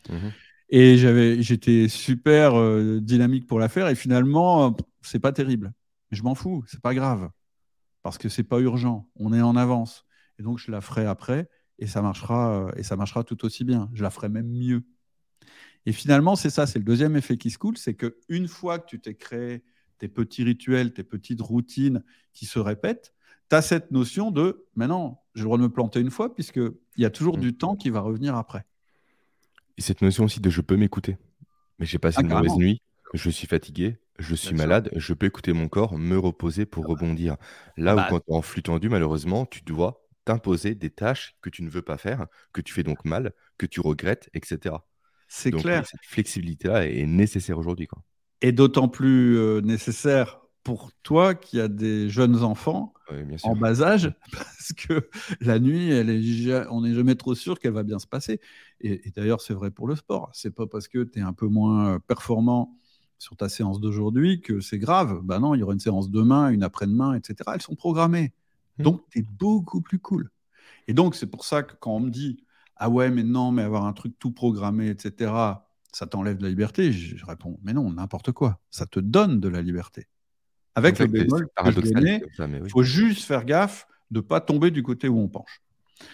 Mhm. 0.10 0.32
Et 0.70 0.98
j'avais, 0.98 1.42
j'étais 1.42 1.88
super 1.88 2.60
euh, 2.60 3.00
dynamique 3.00 3.48
pour 3.48 3.60
la 3.60 3.70
faire, 3.70 3.88
et 3.88 3.96
finalement, 3.96 4.76
c'est 5.02 5.20
pas 5.20 5.32
terrible. 5.32 5.74
Mais 6.12 6.18
je 6.18 6.24
m'en 6.24 6.36
fous, 6.36 6.64
c'est 6.68 6.82
pas 6.82 6.94
grave, 6.94 7.30
parce 8.02 8.18
que 8.18 8.30
c'est 8.30 8.44
pas 8.44 8.60
urgent, 8.60 9.08
on 9.16 9.34
est 9.34 9.42
en 9.42 9.56
avance. 9.56 10.06
Et 10.44 10.46
donc, 10.46 10.60
je 10.60 10.72
la 10.72 10.82
ferai 10.82 11.06
après, 11.06 11.50
et 11.80 11.88
ça 11.88 12.02
marchera, 12.02 12.68
euh, 12.68 12.72
et 12.76 12.84
ça 12.84 12.98
marchera 12.98 13.24
tout 13.24 13.46
aussi 13.46 13.64
bien. 13.64 13.90
Je 13.94 14.04
la 14.04 14.10
ferai 14.10 14.28
même 14.28 14.50
mieux. 14.50 14.84
Et 15.86 15.92
finalement, 15.92 16.36
c'est 16.36 16.50
ça, 16.50 16.66
c'est 16.68 16.80
le 16.80 16.86
deuxième 16.86 17.16
effet 17.16 17.38
qui 17.38 17.50
se 17.50 17.58
coule, 17.58 17.78
c'est 17.78 17.94
que 17.94 18.18
une 18.30 18.48
fois 18.48 18.80
que 18.80 18.86
tu 18.88 19.00
t'es 19.00 19.16
créé 19.16 19.64
tes 20.00 20.08
petits 20.08 20.44
rituels, 20.44 20.94
tes 20.94 21.04
petites 21.04 21.42
routines 21.42 22.04
qui 22.34 22.46
se 22.46 22.60
répètent, 22.60 23.14
tu 23.50 23.56
as 23.56 23.62
cette 23.62 23.92
notion 23.92 24.32
de 24.32 24.66
maintenant, 24.76 25.24
j'ai 25.36 25.42
le 25.42 25.46
droit 25.46 25.58
de 25.58 25.64
me 25.64 25.70
planter 25.70 26.00
une 26.00 26.12
fois, 26.12 26.34
puisqu'il 26.34 26.74
y 26.98 27.06
a 27.06 27.10
toujours 27.10 27.38
Mm. 27.38 27.44
du 27.44 27.56
temps 27.58 27.76
qui 27.76 27.90
va 27.90 28.02
revenir 28.02 28.36
après. 28.36 28.66
Et 29.78 29.82
cette 29.82 30.02
notion 30.02 30.26
aussi 30.26 30.40
de 30.40 30.50
je 30.50 30.62
peux 30.62 30.76
m'écouter. 30.78 31.18
Mais 31.80 31.86
j'ai 31.88 32.00
passé 32.00 32.22
Ah, 32.22 32.24
une 32.24 32.30
mauvaise 32.30 32.58
nuit, 32.58 32.82
je 33.14 33.30
suis 33.32 33.48
fatigué, 33.48 33.98
je 34.20 34.36
suis 34.36 34.56
Bien 34.56 34.58
sûr. 34.58 34.68
malade, 34.68 34.92
je 34.96 35.14
peux 35.14 35.28
écouter 35.28 35.54
mon 35.54 35.70
corps, 35.70 35.98
me 35.98 36.18
reposer 36.20 36.66
pour 36.68 36.88
rebondir. 36.88 37.38
Là 37.78 37.98
Bah, 37.98 38.04
où 38.04 38.06
quand 38.06 38.20
tu 38.22 38.32
es 38.32 38.36
en 38.36 38.44
flux 38.44 38.64
tendu, 38.64 38.90
malheureusement, 38.90 39.46
tu 39.48 39.64
dois 39.64 40.03
t'imposer 40.26 40.76
des 40.76 40.90
tâches 40.90 41.36
que 41.42 41.50
tu 41.50 41.64
ne 41.64 41.70
veux 41.70 41.82
pas 41.82 41.98
faire, 41.98 42.28
que 42.54 42.62
tu 42.62 42.74
fais 42.74 42.84
donc 42.84 43.06
mal, 43.06 43.34
que 43.58 43.66
tu 43.66 43.82
regrettes, 43.82 44.30
etc. 44.34 44.76
c'est 45.28 45.52
clair. 45.52 45.86
cette 45.86 46.06
flexibilité-là 46.06 46.88
est 46.88 47.06
nécessaire 47.06 47.58
aujourd'hui. 47.58 47.88
quoi. 47.88 48.04
Et 48.42 48.52
d'autant 48.52 48.88
plus 48.88 49.38
euh, 49.38 49.62
nécessaire 49.62 50.40
pour 50.64 50.92
toi 51.04 51.36
qui 51.36 51.60
as 51.60 51.68
des 51.68 52.10
jeunes 52.10 52.42
enfants 52.44 52.94
Oui, 53.12 53.24
bien 53.24 53.38
en 53.44 53.56
bas 53.56 53.82
âge, 53.82 54.14
parce 54.32 54.74
que 54.74 55.10
la 55.42 55.60
nuit, 55.60 55.92
elle 55.92 56.10
est 56.10 56.68
on 56.70 56.82
n'est 56.82 56.94
jamais 56.94 57.16
trop 57.16 57.36
sûr 57.36 57.60
qu'elle 57.60 57.74
va 57.74 57.84
bien 57.84 58.00
se 58.00 58.08
passer. 58.08 58.40
Et, 58.80 59.08
et 59.08 59.12
d'ailleurs, 59.12 59.42
c'est 59.42 59.54
vrai 59.54 59.72
pour 59.72 59.88
le 59.88 59.96
sport. 59.96 60.30
C'est 60.34 60.56
pas 60.56 60.68
parce 60.68 60.88
que 60.88 61.04
tu 61.04 61.20
es 61.20 61.22
un 61.22 61.34
peu 61.34 61.48
moins 61.48 61.96
euh, 61.96 62.00
performant 62.00 62.78
sur 63.24 63.38
ta 63.38 63.50
séance 63.50 63.80
d'aujourd'hui 63.80 64.42
que 64.42 64.60
c'est 64.60 64.80
grave. 64.80 65.22
Ben 65.24 65.40
non, 65.40 65.56
il 65.56 65.60
y 65.60 65.64
aura 65.64 65.74
une 65.74 65.80
séance 65.80 66.10
demain, 66.10 66.50
une 66.50 66.64
après-demain, 66.64 67.14
etc. 67.16 67.36
Elles 67.54 67.62
sont 67.62 67.76
programmées. 67.76 68.34
Hmm. 68.80 68.84
Donc, 68.84 69.02
tu 69.10 69.20
es 69.20 69.22
beaucoup 69.24 69.82
plus 69.82 70.00
cool. 70.00 70.30
Et 70.88 70.94
donc, 70.94 71.16
c'est 71.16 71.28
pour 71.28 71.46
ça 71.46 71.64
que 71.64 71.74
quand 71.80 71.96
on 71.96 72.00
me 72.00 72.10
dit 72.10 72.44
Ah 72.76 72.90
ouais, 72.90 73.10
mais 73.12 73.24
non, 73.24 73.52
mais 73.52 73.62
avoir 73.64 73.86
un 73.86 73.94
truc 73.94 74.14
tout 74.20 74.32
programmé, 74.32 74.90
etc., 74.90 75.32
ça 75.92 76.08
t'enlève 76.08 76.38
de 76.38 76.44
la 76.44 76.50
liberté, 76.50 76.92
je, 76.92 77.16
je 77.18 77.26
réponds 77.26 77.60
Mais 77.64 77.74
non, 77.74 77.92
n'importe 77.92 78.32
quoi. 78.32 78.60
Ça 78.72 78.86
te 78.86 79.00
donne 79.00 79.40
de 79.40 79.48
la 79.48 79.62
liberté. 79.62 80.08
Avec 80.76 81.00
En 81.00 81.04
le 81.04 81.10
fait, 81.12 81.18
c'est- 81.18 81.24
bémol 81.26 81.48
mais 82.40 82.60
oui. 82.60 82.62
il 82.66 82.70
faut 82.72 82.84
juste 82.84 83.26
faire 83.26 83.46
gaffe 83.46 83.88
de 84.10 84.18
ne 84.18 84.22
pas 84.22 84.42
tomber 84.42 84.72
du 84.72 84.82
côté 84.82 85.08
où 85.08 85.20
on 85.20 85.28
penche. 85.28 85.62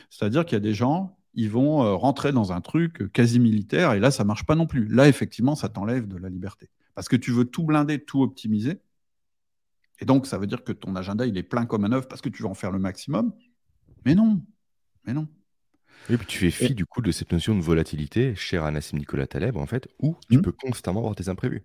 C'est-à-dire 0.09 0.45
qu'il 0.45 0.55
y 0.55 0.57
a 0.57 0.61
des 0.61 0.73
gens, 0.73 1.17
ils 1.33 1.49
vont 1.49 1.83
euh, 1.83 1.93
rentrer 1.95 2.31
dans 2.33 2.51
un 2.51 2.59
truc 2.61 3.01
euh, 3.01 3.07
quasi 3.07 3.39
militaire, 3.39 3.93
et 3.93 3.99
là, 3.99 4.11
ça 4.11 4.23
marche 4.25 4.45
pas 4.45 4.55
non 4.55 4.67
plus. 4.67 4.85
Là, 4.87 5.07
effectivement, 5.07 5.55
ça 5.55 5.69
t'enlève 5.69 6.07
de 6.07 6.17
la 6.17 6.29
liberté. 6.29 6.69
Parce 6.95 7.07
que 7.07 7.15
tu 7.15 7.31
veux 7.31 7.45
tout 7.45 7.63
blinder, 7.63 8.03
tout 8.03 8.21
optimiser. 8.21 8.81
Et 10.01 10.05
donc, 10.05 10.25
ça 10.27 10.37
veut 10.37 10.47
dire 10.47 10.63
que 10.63 10.71
ton 10.71 10.95
agenda, 10.95 11.25
il 11.25 11.37
est 11.37 11.43
plein 11.43 11.65
comme 11.65 11.85
un 11.85 11.91
œuf 11.91 12.07
parce 12.07 12.21
que 12.21 12.29
tu 12.29 12.43
veux 12.43 12.49
en 12.49 12.53
faire 12.53 12.71
le 12.71 12.79
maximum. 12.79 13.33
Mais 14.05 14.15
non, 14.15 14.41
mais 15.05 15.13
non. 15.13 15.27
Et 16.09 16.17
puis 16.17 16.25
tu 16.25 16.37
fais 16.39 16.51
fi 16.51 16.73
du 16.73 16.85
coup 16.85 17.01
de 17.01 17.11
cette 17.11 17.31
notion 17.31 17.55
de 17.55 17.61
volatilité, 17.61 18.33
chère 18.35 18.63
à 18.63 18.71
Nassim 18.71 18.97
Nicolas 18.97 19.27
Taleb, 19.27 19.57
en 19.57 19.65
fait, 19.65 19.87
où 20.01 20.15
tu 20.29 20.37
Mhm. 20.37 20.41
peux 20.43 20.51
constamment 20.53 21.01
avoir 21.01 21.15
des 21.15 21.27
imprévus. 21.29 21.63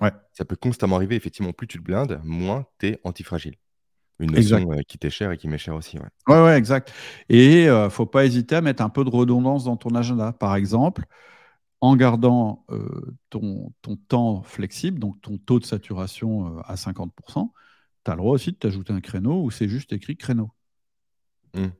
Ouais. 0.00 0.10
Ça 0.32 0.44
peut 0.44 0.56
constamment 0.56 0.96
arriver, 0.96 1.14
effectivement, 1.16 1.52
plus 1.52 1.66
tu 1.66 1.78
te 1.78 1.82
blindes, 1.84 2.20
moins 2.24 2.66
tu 2.78 2.88
es 2.88 3.00
antifragile. 3.04 3.54
Une 4.18 4.30
notion 4.32 4.56
Exact. 4.58 4.78
euh, 4.78 4.82
qui 4.88 4.96
t'est 4.98 5.10
chère 5.10 5.30
et 5.30 5.36
qui 5.36 5.46
m'est 5.46 5.58
chère 5.58 5.74
aussi. 5.74 5.98
Ouais. 5.98 6.06
Ouais, 6.26 6.42
ouais, 6.42 6.56
exact. 6.58 6.92
Et 7.28 7.68
euh, 7.68 7.90
faut 7.90 8.06
pas 8.06 8.24
hésiter 8.24 8.56
à 8.56 8.62
mettre 8.62 8.82
un 8.82 8.88
peu 8.88 9.04
de 9.04 9.10
redondance 9.10 9.64
dans 9.64 9.76
ton 9.76 9.94
agenda. 9.94 10.32
Par 10.32 10.56
exemple, 10.56 11.04
en 11.82 11.94
gardant 11.96 12.64
euh, 12.70 13.14
ton, 13.28 13.72
ton 13.82 13.96
temps 13.96 14.42
flexible, 14.42 14.98
donc 14.98 15.20
ton 15.20 15.36
taux 15.36 15.60
de 15.60 15.66
saturation 15.66 16.56
euh, 16.56 16.60
à 16.64 16.76
50%, 16.76 17.52
tu 18.06 18.12
as 18.12 18.14
le 18.14 18.20
droit 18.20 18.32
aussi 18.34 18.52
de 18.52 18.56
t'ajouter 18.56 18.94
un 18.94 19.02
créneau 19.02 19.42
où 19.44 19.50
c'est 19.50 19.68
juste 19.68 19.92
écrit 19.92 20.16
créneau. 20.16 20.50
Hum, 21.54 21.72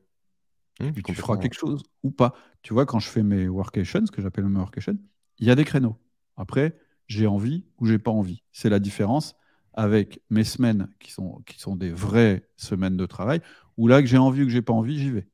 Et 0.95 1.01
tu 1.03 1.13
feras 1.15 1.37
quelque 1.37 1.55
chose 1.55 1.83
ou 2.03 2.11
pas. 2.11 2.35
Tu 2.61 2.73
vois, 2.73 2.85
quand 2.85 2.99
je 2.99 3.09
fais 3.09 3.23
mes 3.23 3.47
workations, 3.47 4.05
ce 4.05 4.11
que 4.11 4.21
j'appelle 4.21 4.45
mes 4.45 4.59
workations, 4.59 4.97
il 5.39 5.47
y 5.47 5.51
a 5.51 5.55
des 5.55 5.65
créneaux. 5.65 5.97
Après, 6.35 6.77
j'ai 7.07 7.27
envie 7.27 7.65
ou 7.79 7.85
j'ai 7.87 7.99
pas 7.99 8.11
envie. 8.11 8.43
C'est 8.51 8.69
la 8.69 8.79
différence 8.79 9.35
avec 9.73 10.21
mes 10.29 10.43
semaines 10.43 10.89
qui 10.99 11.11
sont, 11.11 11.41
qui 11.45 11.59
sont 11.59 11.75
des 11.75 11.91
vraies 11.91 12.49
semaines 12.57 12.97
de 12.97 13.05
travail, 13.05 13.41
où 13.77 13.87
là 13.87 14.01
que 14.01 14.07
j'ai 14.07 14.17
envie 14.17 14.41
ou 14.43 14.45
que 14.45 14.51
j'ai 14.51 14.61
pas 14.63 14.73
envie, 14.73 14.97
j'y 14.99 15.11
vais. 15.11 15.27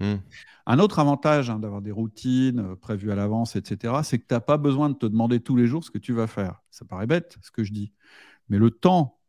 Hum, 0.00 0.20
Un 0.66 0.78
autre 0.80 0.98
avantage 0.98 1.50
hein, 1.50 1.60
d'avoir 1.60 1.82
des 1.82 1.92
routines 1.92 2.60
euh, 2.60 2.76
prévues 2.76 3.12
à 3.12 3.14
l'avance, 3.14 3.56
etc., 3.56 4.02
c'est 4.02 4.18
que 4.18 4.26
tu 4.26 4.34
n'as 4.34 4.40
pas 4.40 4.58
besoin 4.58 4.90
de 4.90 4.94
te 4.96 5.06
demander 5.06 5.40
tous 5.40 5.56
les 5.56 5.66
jours 5.68 5.84
ce 5.84 5.90
que 5.90 5.98
tu 5.98 6.12
vas 6.12 6.26
faire. 6.26 6.62
Ça 6.70 6.84
paraît 6.84 7.06
bête, 7.06 7.38
ce 7.42 7.50
que 7.52 7.62
je 7.62 7.72
dis. 7.72 7.92
Mais 8.48 8.58
le 8.58 8.70
temps 8.70 9.20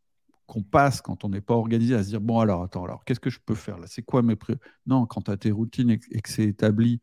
qu'on 0.46 0.62
passe 0.62 1.00
quand 1.00 1.24
on 1.24 1.28
n'est 1.28 1.40
pas 1.40 1.54
organisé 1.54 1.94
à 1.94 2.02
se 2.02 2.08
dire, 2.08 2.20
bon, 2.20 2.40
alors, 2.40 2.62
attends, 2.62 2.84
alors, 2.84 3.04
qu'est-ce 3.04 3.20
que 3.20 3.30
je 3.30 3.40
peux 3.44 3.54
faire 3.54 3.78
là? 3.78 3.86
C'est 3.88 4.02
quoi 4.02 4.22
mes 4.22 4.36
pré... 4.36 4.56
Non, 4.86 5.06
quand 5.06 5.22
tu 5.22 5.30
as 5.30 5.36
tes 5.36 5.50
routines 5.50 5.90
et, 5.90 6.00
et 6.10 6.20
que 6.20 6.28
c'est 6.28 6.44
établi, 6.44 7.00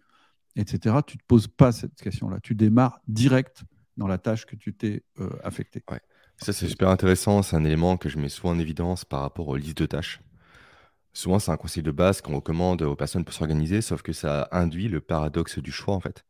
etc., 0.56 0.98
tu 1.06 1.18
ne 1.18 1.22
te 1.22 1.26
poses 1.28 1.48
pas 1.48 1.72
cette 1.72 1.96
question-là. 1.96 2.40
Tu 2.42 2.56
démarres 2.56 3.00
direct 3.08 3.64
dans 3.98 4.08
la 4.08 4.18
tâche 4.18 4.46
que 4.46 4.56
tu 4.56 4.74
t'es 4.74 5.04
euh, 5.20 5.30
affectée. 5.44 5.84
Ça, 6.38 6.54
c'est 6.54 6.68
super 6.68 6.90
intéressant. 6.90 7.42
C'est 7.42 7.56
un 7.56 7.64
élément 7.64 7.98
que 7.98 8.10
je 8.10 8.18
mets 8.18 8.30
souvent 8.30 8.54
en 8.54 8.60
évidence 8.60 9.06
par 9.06 9.22
rapport 9.22 9.48
aux 9.48 9.56
listes 9.56 9.78
de 9.78 9.86
tâches. 9.86 10.22
Souvent, 11.14 11.40
c'est 11.40 11.52
un 11.52 11.58
conseil 11.58 11.84
de 11.84 11.92
base 11.92 12.22
qu'on 12.22 12.36
recommande 12.36 12.82
aux 12.84 12.96
personnes 12.96 13.26
pour 13.26 13.34
s'organiser, 13.34 13.82
sauf 13.82 14.02
que 14.02 14.14
ça 14.14 14.48
induit 14.52 14.88
le 14.88 15.02
paradoxe 15.02 15.60
du 15.60 15.72
choix, 15.72 15.94
en 15.94 16.00
fait. 16.00 16.24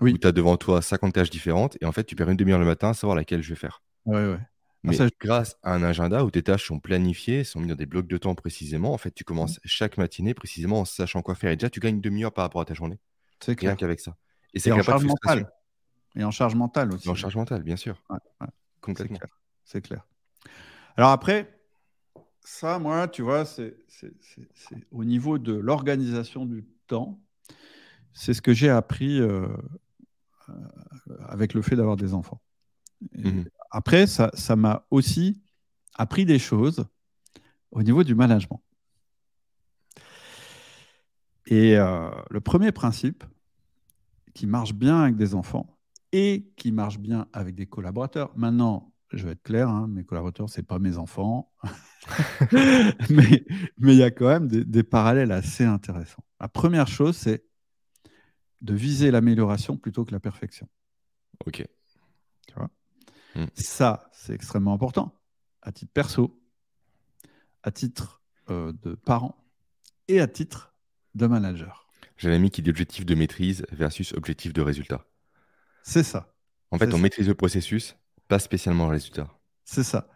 Oui. 0.00 0.12
Où 0.12 0.18
tu 0.18 0.26
as 0.26 0.32
devant 0.32 0.56
toi 0.56 0.82
50 0.82 1.14
tâches 1.14 1.30
différentes 1.30 1.76
et 1.80 1.86
en 1.86 1.92
fait, 1.92 2.04
tu 2.04 2.16
perds 2.16 2.30
une 2.30 2.36
demi-heure 2.36 2.58
le 2.58 2.64
matin 2.64 2.90
à 2.90 2.94
savoir 2.94 3.16
laquelle 3.16 3.42
je 3.42 3.50
vais 3.50 3.58
faire. 3.58 3.82
Ouais, 4.04 4.26
ouais. 4.26 4.40
Mais 4.82 4.94
ça, 4.94 5.06
je- 5.06 5.12
grâce 5.20 5.58
à 5.62 5.74
un 5.74 5.82
agenda 5.82 6.24
où 6.24 6.30
tes 6.30 6.42
tâches 6.42 6.66
sont 6.66 6.80
planifiées, 6.80 7.44
sont 7.44 7.60
mises 7.60 7.68
dans 7.68 7.74
des 7.74 7.86
blocs 7.86 8.06
de 8.06 8.16
temps 8.16 8.34
précisément, 8.34 8.92
en 8.94 8.98
fait, 8.98 9.10
tu 9.10 9.24
commences 9.24 9.60
chaque 9.64 9.98
matinée 9.98 10.32
précisément 10.32 10.80
en 10.80 10.84
sachant 10.86 11.20
quoi 11.22 11.34
faire. 11.34 11.50
Et 11.50 11.56
déjà, 11.56 11.68
tu 11.68 11.80
gagnes 11.80 11.96
une 11.96 12.00
demi-heure 12.00 12.32
par 12.32 12.44
rapport 12.44 12.62
à 12.62 12.64
ta 12.64 12.72
journée, 12.74 12.98
C'est 13.40 13.50
rien 13.52 13.56
clair. 13.56 13.76
qu'avec 13.76 14.00
ça. 14.00 14.16
Et 14.54 14.58
c'est 14.58 14.72
en 14.72 14.82
charge 14.82 15.04
mentale. 15.04 15.50
Et 16.16 16.24
en 16.24 16.30
charge 16.30 16.54
mentale 16.54 16.92
aussi. 16.94 17.06
Et 17.06 17.10
en 17.10 17.14
charge 17.14 17.36
mentale, 17.36 17.62
bien 17.62 17.76
sûr. 17.76 18.02
Ouais, 18.08 18.16
ouais. 18.40 18.46
C'est 18.48 18.80
Complètement. 18.80 19.18
clair. 19.18 19.30
C'est 19.64 19.80
clair. 19.82 20.06
Alors 20.96 21.10
après, 21.10 21.60
ça, 22.42 22.78
moi, 22.78 23.06
tu 23.06 23.22
vois, 23.22 23.44
c'est 23.44 23.76
c'est- 23.86 24.14
c'est- 24.22 24.48
c'est 24.54 24.76
au 24.90 25.04
niveau 25.04 25.38
de 25.38 25.52
l'organisation 25.54 26.46
du 26.46 26.64
temps. 26.86 27.20
C'est 28.12 28.34
ce 28.34 28.42
que 28.42 28.52
j'ai 28.54 28.70
appris 28.70 29.20
euh, 29.20 29.46
euh, 30.48 30.54
avec 31.28 31.54
le 31.54 31.62
fait 31.62 31.76
d'avoir 31.76 31.96
des 31.96 32.12
enfants. 32.14 32.40
Et 33.14 33.30
Mhm. 33.30 33.44
Après, 33.70 34.06
ça 34.06 34.30
ça 34.34 34.56
m'a 34.56 34.86
aussi 34.90 35.40
appris 35.94 36.24
des 36.24 36.38
choses 36.38 36.84
au 37.70 37.82
niveau 37.82 38.04
du 38.04 38.14
management. 38.14 38.62
Et 41.46 41.76
euh, 41.76 42.10
le 42.30 42.40
premier 42.40 42.72
principe 42.72 43.24
qui 44.34 44.46
marche 44.46 44.72
bien 44.72 45.02
avec 45.02 45.16
des 45.16 45.34
enfants 45.34 45.78
et 46.12 46.50
qui 46.56 46.72
marche 46.72 46.98
bien 46.98 47.26
avec 47.32 47.54
des 47.54 47.66
collaborateurs. 47.66 48.32
Maintenant, 48.36 48.92
je 49.12 49.26
vais 49.26 49.32
être 49.32 49.42
clair, 49.42 49.68
hein, 49.68 49.88
mes 49.88 50.04
collaborateurs, 50.04 50.48
ce 50.48 50.60
pas 50.60 50.78
mes 50.78 50.96
enfants. 50.96 51.52
mais 53.10 53.44
il 53.78 53.94
y 53.94 54.02
a 54.02 54.10
quand 54.10 54.28
même 54.28 54.48
des, 54.48 54.64
des 54.64 54.82
parallèles 54.82 55.32
assez 55.32 55.64
intéressants. 55.64 56.24
La 56.40 56.48
première 56.48 56.88
chose, 56.88 57.16
c'est 57.16 57.44
de 58.60 58.74
viser 58.74 59.10
l'amélioration 59.10 59.76
plutôt 59.76 60.04
que 60.04 60.12
la 60.12 60.20
perfection. 60.20 60.68
Ok. 61.46 61.64
Ça, 63.54 64.08
c'est 64.12 64.34
extrêmement 64.34 64.72
important, 64.74 65.18
à 65.62 65.72
titre 65.72 65.92
perso, 65.92 66.40
à 67.62 67.70
titre 67.70 68.22
euh, 68.50 68.72
de 68.82 68.94
parent 68.94 69.44
et 70.08 70.20
à 70.20 70.26
titre 70.26 70.74
de 71.14 71.26
manager. 71.26 71.86
J'ai 72.16 72.28
un 72.30 72.34
ami 72.34 72.50
qui 72.50 72.62
dit 72.62 72.70
objectif 72.70 73.06
de 73.06 73.14
maîtrise 73.14 73.64
versus 73.70 74.12
objectif 74.12 74.52
de 74.52 74.62
résultat. 74.62 75.06
C'est 75.82 76.02
ça. 76.02 76.34
En 76.70 76.78
fait, 76.78 76.88
on 76.88 76.96
ça. 76.96 76.98
maîtrise 76.98 77.28
le 77.28 77.34
processus, 77.34 77.96
pas 78.28 78.38
spécialement 78.38 78.84
le 78.86 78.92
résultat. 78.92 79.28
C'est 79.64 79.82
ça. 79.84 80.08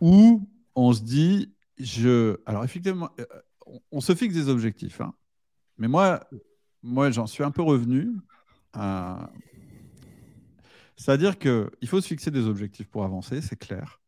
Ou 0.00 0.48
on 0.74 0.92
se 0.92 1.02
dit, 1.02 1.54
je. 1.78 2.40
Alors, 2.46 2.64
effectivement, 2.64 3.10
euh, 3.20 3.26
on, 3.66 3.80
on 3.92 4.00
se 4.00 4.14
fixe 4.14 4.34
des 4.34 4.48
objectifs. 4.48 5.00
hein. 5.00 5.14
Mais 5.76 5.88
moi, 5.88 6.26
moi 6.82 7.10
j'en 7.10 7.26
suis 7.26 7.44
un 7.44 7.50
peu 7.50 7.62
revenu 7.62 8.10
à... 8.72 9.30
C'est-à-dire 10.98 11.38
qu'il 11.38 11.86
faut 11.86 12.00
se 12.00 12.08
fixer 12.08 12.32
des 12.32 12.46
objectifs 12.46 12.88
pour 12.88 13.04
avancer, 13.04 13.40
c'est 13.40 13.56
clair. 13.56 14.00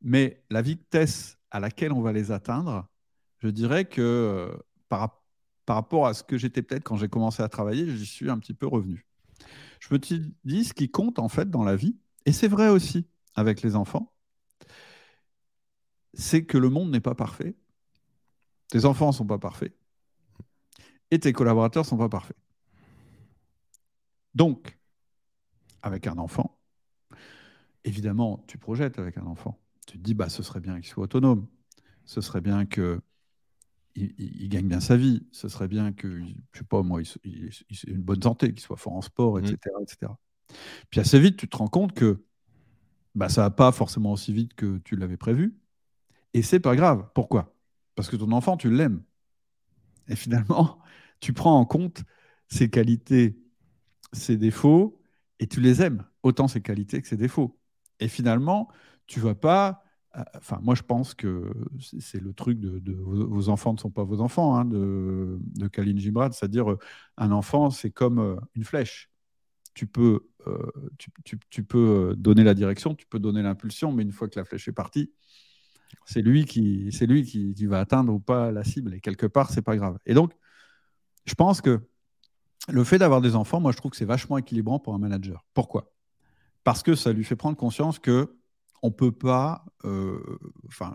Mais 0.00 0.42
la 0.48 0.62
vitesse 0.62 1.38
à 1.50 1.60
laquelle 1.60 1.92
on 1.92 2.00
va 2.00 2.12
les 2.12 2.32
atteindre, 2.32 2.88
je 3.38 3.48
dirais 3.48 3.84
que 3.84 4.00
euh, 4.00 4.56
par, 4.88 5.22
par 5.66 5.76
rapport 5.76 6.06
à 6.06 6.14
ce 6.14 6.24
que 6.24 6.38
j'étais 6.38 6.62
peut-être 6.62 6.84
quand 6.84 6.96
j'ai 6.96 7.08
commencé 7.08 7.42
à 7.42 7.48
travailler, 7.50 7.86
j'y 7.94 8.06
suis 8.06 8.30
un 8.30 8.38
petit 8.38 8.54
peu 8.54 8.66
revenu. 8.66 9.06
Je 9.78 9.92
me 9.92 9.98
dis, 9.98 10.64
ce 10.64 10.72
qui 10.72 10.90
compte 10.90 11.18
en 11.18 11.28
fait 11.28 11.50
dans 11.50 11.64
la 11.64 11.76
vie, 11.76 11.98
et 12.24 12.32
c'est 12.32 12.48
vrai 12.48 12.68
aussi 12.68 13.06
avec 13.34 13.60
les 13.60 13.76
enfants, 13.76 14.10
c'est 16.14 16.46
que 16.46 16.56
le 16.56 16.70
monde 16.70 16.90
n'est 16.90 17.00
pas 17.00 17.14
parfait. 17.14 17.54
Tes 18.68 18.86
enfants 18.86 19.08
ne 19.08 19.12
sont 19.12 19.26
pas 19.26 19.38
parfaits. 19.38 19.74
Et 21.10 21.18
tes 21.18 21.32
collaborateurs 21.34 21.84
ne 21.84 21.88
sont 21.88 21.98
pas 21.98 22.08
parfaits. 22.08 22.36
Donc, 24.34 24.79
avec 25.82 26.06
un 26.06 26.18
enfant, 26.18 26.58
évidemment, 27.84 28.44
tu 28.46 28.58
projettes 28.58 28.98
avec 28.98 29.18
un 29.18 29.26
enfant. 29.26 29.60
Tu 29.86 29.98
te 29.98 30.02
dis, 30.02 30.14
bah, 30.14 30.28
ce 30.28 30.42
serait 30.42 30.60
bien 30.60 30.76
qu'il 30.76 30.88
soit 30.88 31.04
autonome. 31.04 31.46
Ce 32.04 32.20
serait 32.20 32.40
bien 32.40 32.66
qu'il 32.66 33.00
il, 33.94 34.48
gagne 34.48 34.68
bien 34.68 34.80
sa 34.80 34.96
vie. 34.96 35.26
Ce 35.32 35.48
serait 35.48 35.68
bien 35.68 35.92
que, 35.92 36.22
je 36.52 36.58
sais 36.58 36.64
pas 36.64 36.82
moi, 36.82 37.00
il, 37.24 37.46
ait 37.46 37.90
une 37.90 38.02
bonne 38.02 38.22
santé, 38.22 38.48
qu'il 38.48 38.60
soit 38.60 38.76
fort 38.76 38.94
en 38.94 39.02
sport, 39.02 39.38
etc., 39.38 39.56
mmh. 39.56 39.82
etc. 39.82 40.12
Puis 40.90 41.00
assez 41.00 41.18
vite, 41.20 41.36
tu 41.36 41.48
te 41.48 41.56
rends 41.56 41.68
compte 41.68 41.92
que 41.92 42.24
bah, 43.14 43.28
ça 43.28 43.42
va 43.42 43.50
pas 43.50 43.72
forcément 43.72 44.12
aussi 44.12 44.32
vite 44.32 44.54
que 44.54 44.78
tu 44.78 44.96
l'avais 44.96 45.16
prévu. 45.16 45.56
Et 46.34 46.42
c'est 46.42 46.60
pas 46.60 46.76
grave. 46.76 47.08
Pourquoi? 47.14 47.54
Parce 47.94 48.08
que 48.08 48.16
ton 48.16 48.30
enfant, 48.32 48.56
tu 48.56 48.70
l'aimes. 48.70 49.02
Et 50.08 50.16
finalement, 50.16 50.78
tu 51.20 51.32
prends 51.32 51.58
en 51.58 51.64
compte 51.64 52.02
ses 52.48 52.70
qualités, 52.70 53.38
ses 54.12 54.36
défauts, 54.36 54.99
et 55.40 55.46
tu 55.46 55.60
les 55.60 55.82
aimes, 55.82 56.04
autant 56.22 56.46
ses 56.46 56.60
qualités 56.60 57.02
que 57.02 57.08
ses 57.08 57.16
défauts. 57.16 57.58
Et 57.98 58.08
finalement, 58.08 58.68
tu 59.06 59.20
vas 59.20 59.34
pas. 59.34 59.82
Euh, 60.16 60.22
enfin, 60.36 60.60
moi, 60.62 60.74
je 60.74 60.82
pense 60.82 61.14
que 61.14 61.50
c'est 61.98 62.20
le 62.20 62.32
truc 62.34 62.60
de, 62.60 62.94
vos 62.94 63.48
enfants 63.48 63.72
ne 63.72 63.78
sont 63.78 63.90
pas 63.90 64.04
vos 64.04 64.20
enfants, 64.20 64.54
hein, 64.56 64.64
de, 64.66 65.38
de 65.40 65.66
Khalil 65.68 65.98
Gibran, 65.98 66.30
c'est-à-dire 66.30 66.70
euh, 66.72 66.78
un 67.16 67.32
enfant, 67.32 67.70
c'est 67.70 67.90
comme 67.90 68.18
euh, 68.18 68.36
une 68.54 68.64
flèche. 68.64 69.10
Tu 69.74 69.86
peux, 69.86 70.26
tu, 71.48 71.64
peux 71.64 72.14
donner 72.18 72.44
la 72.44 72.54
direction, 72.54 72.94
tu 72.94 73.06
peux 73.06 73.20
donner 73.20 73.40
l'impulsion, 73.40 73.92
mais 73.92 74.02
une 74.02 74.12
fois 74.12 74.28
que 74.28 74.38
la 74.38 74.44
flèche 74.44 74.68
est 74.68 74.72
partie, 74.72 75.12
c'est 76.04 76.22
lui 76.22 76.44
qui, 76.44 76.90
c'est 76.92 77.06
lui 77.06 77.22
qui, 77.22 77.54
qui, 77.54 77.66
va 77.66 77.78
atteindre 77.80 78.12
ou 78.12 78.20
pas 78.20 78.50
la 78.50 78.64
cible. 78.64 78.94
Et 78.94 79.00
quelque 79.00 79.26
part, 79.26 79.50
c'est 79.50 79.62
pas 79.62 79.76
grave. 79.76 79.98
Et 80.06 80.12
donc, 80.12 80.32
je 81.24 81.34
pense 81.34 81.60
que 81.60 81.80
le 82.70 82.84
fait 82.84 82.98
d'avoir 82.98 83.20
des 83.20 83.36
enfants, 83.36 83.60
moi, 83.60 83.72
je 83.72 83.76
trouve 83.76 83.90
que 83.90 83.96
c'est 83.96 84.04
vachement 84.04 84.38
équilibrant 84.38 84.78
pour 84.78 84.94
un 84.94 84.98
manager. 84.98 85.44
Pourquoi? 85.54 85.92
Parce 86.64 86.82
que 86.82 86.94
ça 86.94 87.12
lui 87.12 87.24
fait 87.24 87.36
prendre 87.36 87.56
conscience 87.56 87.98
que 87.98 88.36
on 88.82 88.90
peut 88.90 89.12
pas. 89.12 89.64
Euh, 89.84 90.20
enfin, 90.66 90.94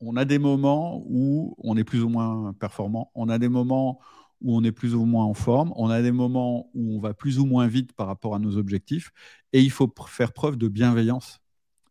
on 0.00 0.16
a 0.16 0.24
des 0.24 0.38
moments 0.38 1.02
où 1.06 1.54
on 1.58 1.76
est 1.76 1.84
plus 1.84 2.02
ou 2.02 2.08
moins 2.08 2.52
performant. 2.54 3.10
On 3.14 3.28
a 3.28 3.38
des 3.38 3.48
moments 3.48 4.00
où 4.40 4.56
on 4.56 4.64
est 4.64 4.72
plus 4.72 4.94
ou 4.94 5.04
moins 5.04 5.24
en 5.24 5.34
forme. 5.34 5.72
On 5.76 5.90
a 5.90 6.02
des 6.02 6.12
moments 6.12 6.70
où 6.74 6.96
on 6.96 7.00
va 7.00 7.14
plus 7.14 7.38
ou 7.38 7.46
moins 7.46 7.66
vite 7.66 7.92
par 7.92 8.06
rapport 8.06 8.34
à 8.34 8.38
nos 8.38 8.56
objectifs. 8.56 9.12
Et 9.52 9.60
il 9.60 9.70
faut 9.70 9.92
faire 10.06 10.32
preuve 10.32 10.56
de 10.56 10.68
bienveillance 10.68 11.40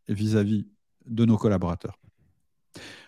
vis-à-vis 0.07 0.67
de 1.05 1.25
nos 1.25 1.37
collaborateurs. 1.37 1.98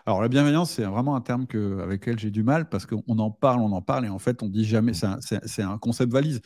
Alors 0.05 0.22
la 0.22 0.28
bienveillance, 0.28 0.72
c'est 0.72 0.84
vraiment 0.84 1.16
un 1.16 1.22
terme 1.22 1.47
que, 1.47 1.80
avec 1.80 2.01
lequel 2.01 2.20
j'ai 2.20 2.32
du 2.32 2.43
mal 2.43 2.70
parce 2.70 2.86
qu'on 2.86 3.20
en 3.20 3.32
parle, 3.32 3.62
on 3.62 3.72
en 3.72 3.82
parle 3.82 4.05
et 4.05 4.09
en 4.09 4.20
fait 4.20 4.41
on 4.43 4.49
dit 4.49 4.66
jamais. 4.66 4.93
C'est 4.93 5.62
un, 5.62 5.78
concept 5.78 6.12
valise. 6.12 6.41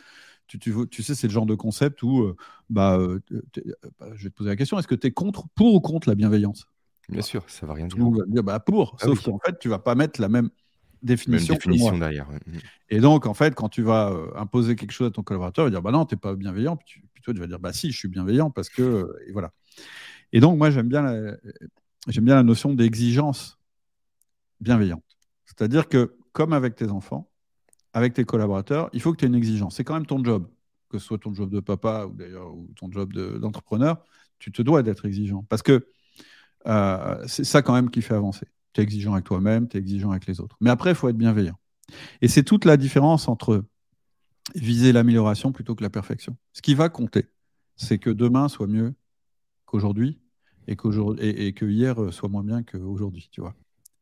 Tu, 0.47 0.59
tu, 0.59 1.01
sais, 1.01 1.16
c'est 1.16 1.28
le 1.28 1.34
genre 1.34 1.47
de 1.47 1.55
concept 1.55 2.03
où, 2.03 2.22
euh, 2.22 2.36
bah, 2.70 2.97
euh, 2.99 3.20
bah, 3.99 4.07
je 4.13 4.26
vais 4.26 4.30
te 4.30 4.36
poser 4.36 4.49
la 4.51 4.55
question 4.55 4.78
est-ce 4.78 4.88
que 4.88 4.93
tu 4.93 5.07
es 5.07 5.11
contre, 5.11 5.47
pour 5.55 5.74
ou 5.74 5.80
contre 5.80 6.07
la 6.07 6.13
bienveillance? 6.13 6.68
Bien 7.09 7.24
sûr, 7.24 7.43
ça 7.47 7.66
va 7.66 7.74
rien 7.74 7.88
dire. 7.88 7.97
Va 7.97 8.26
dire 8.28 8.43
bah, 8.43 8.59
pour, 8.59 8.95
ah 8.99 9.05
sauf 9.05 9.24
qu'en 9.24 9.39
fait, 9.39 9.57
tu 9.57 9.70
vas 9.70 9.80
pas 9.80 9.95
mettre 9.95 10.22
la 10.22 10.30
même 10.30 10.51
définition, 11.01 11.53
même 11.53 11.57
définition 11.57 11.97
derrière. 11.97 12.30
Mm. 12.30 12.57
Et 12.89 12.99
donc, 12.99 13.26
en 13.26 13.34
fait, 13.34 13.55
quand 13.55 13.70
tu 13.70 13.82
vas 13.82 14.11
euh, 14.11 14.28
imposer 14.36 14.76
quelque 14.76 14.91
chose 14.91 15.07
à 15.07 15.11
ton 15.11 15.24
collaborateur, 15.24 15.66
il 15.66 15.68
va 15.68 15.72
dire 15.72 15.82
bah 15.82 15.91
non, 15.91 16.05
tu 16.05 16.13
n'es 16.13 16.20
pas 16.20 16.36
bienveillant. 16.36 16.78
Puis, 16.78 17.01
toi, 17.24 17.34
tu 17.34 17.39
vas 17.39 17.47
dire 17.47 17.59
bah 17.59 17.74
si, 17.74 17.91
je 17.91 17.97
suis 17.97 18.07
bienveillant 18.07 18.51
parce 18.51 18.70
que. 18.70 19.16
et 19.28 19.32
voilà. 19.32 19.51
Et 20.32 20.39
donc, 20.39 20.59
moi, 20.59 20.70
j'aime 20.70 20.89
bien 20.89 21.01
la, 21.01 21.38
j'aime 22.07 22.25
bien 22.25 22.35
la 22.35 22.43
notion 22.43 22.73
d'exigence 22.73 23.57
bienveillante. 24.59 25.03
C'est-à-dire 25.45 25.87
que, 25.87 26.17
comme 26.31 26.53
avec 26.53 26.75
tes 26.75 26.89
enfants, 26.89 27.29
avec 27.93 28.13
tes 28.13 28.25
collaborateurs, 28.25 28.89
il 28.93 29.01
faut 29.01 29.11
que 29.13 29.17
tu 29.17 29.25
aies 29.25 29.27
une 29.27 29.35
exigence. 29.35 29.75
C'est 29.75 29.83
quand 29.83 29.93
même 29.93 30.05
ton 30.05 30.23
job, 30.23 30.47
que 30.89 30.97
ce 30.99 31.05
soit 31.05 31.17
ton 31.17 31.33
job 31.33 31.49
de 31.49 31.59
papa 31.59 32.05
ou 32.05 32.13
d'ailleurs 32.13 32.53
ou 32.53 32.69
ton 32.75 32.91
job 32.91 33.13
d'entrepreneur, 33.13 34.03
tu 34.39 34.51
te 34.51 34.61
dois 34.61 34.83
d'être 34.83 35.05
exigeant. 35.05 35.45
Parce 35.49 35.61
que 35.61 35.87
euh, 36.67 37.23
c'est 37.27 37.43
ça 37.43 37.61
quand 37.61 37.73
même 37.73 37.89
qui 37.89 38.01
fait 38.01 38.15
avancer. 38.15 38.47
Tu 38.73 38.81
es 38.81 38.83
exigeant 38.83 39.13
avec 39.13 39.25
toi-même, 39.25 39.67
tu 39.67 39.77
es 39.77 39.79
exigeant 39.79 40.11
avec 40.11 40.25
les 40.25 40.41
autres. 40.41 40.57
Mais 40.59 40.69
après, 40.69 40.91
il 40.91 40.95
faut 40.95 41.07
être 41.07 41.17
bienveillant. 41.17 41.57
Et 42.21 42.27
c'est 42.27 42.43
toute 42.43 42.65
la 42.65 42.77
différence 42.77 43.27
entre 43.27 43.63
viser 44.55 44.91
l'amélioration 44.91 45.51
plutôt 45.51 45.75
que 45.75 45.83
la 45.83 45.89
perfection. 45.89 46.35
Ce 46.53 46.61
qui 46.61 46.75
va 46.75 46.89
compter, 46.89 47.27
c'est 47.77 47.97
que 47.97 48.09
demain 48.09 48.47
soit 48.47 48.67
mieux 48.67 48.93
qu'aujourd'hui 49.65 50.19
et, 50.68 51.47
et, 51.47 51.53
que 51.53 51.66
hier 51.66 52.01
euh, 52.01 52.11
soit 52.11 52.30
moins 52.30 52.43
bien 52.43 52.63
qu'aujourd'hui, 52.63 53.30
tu 53.32 53.41
vois. 53.41 53.55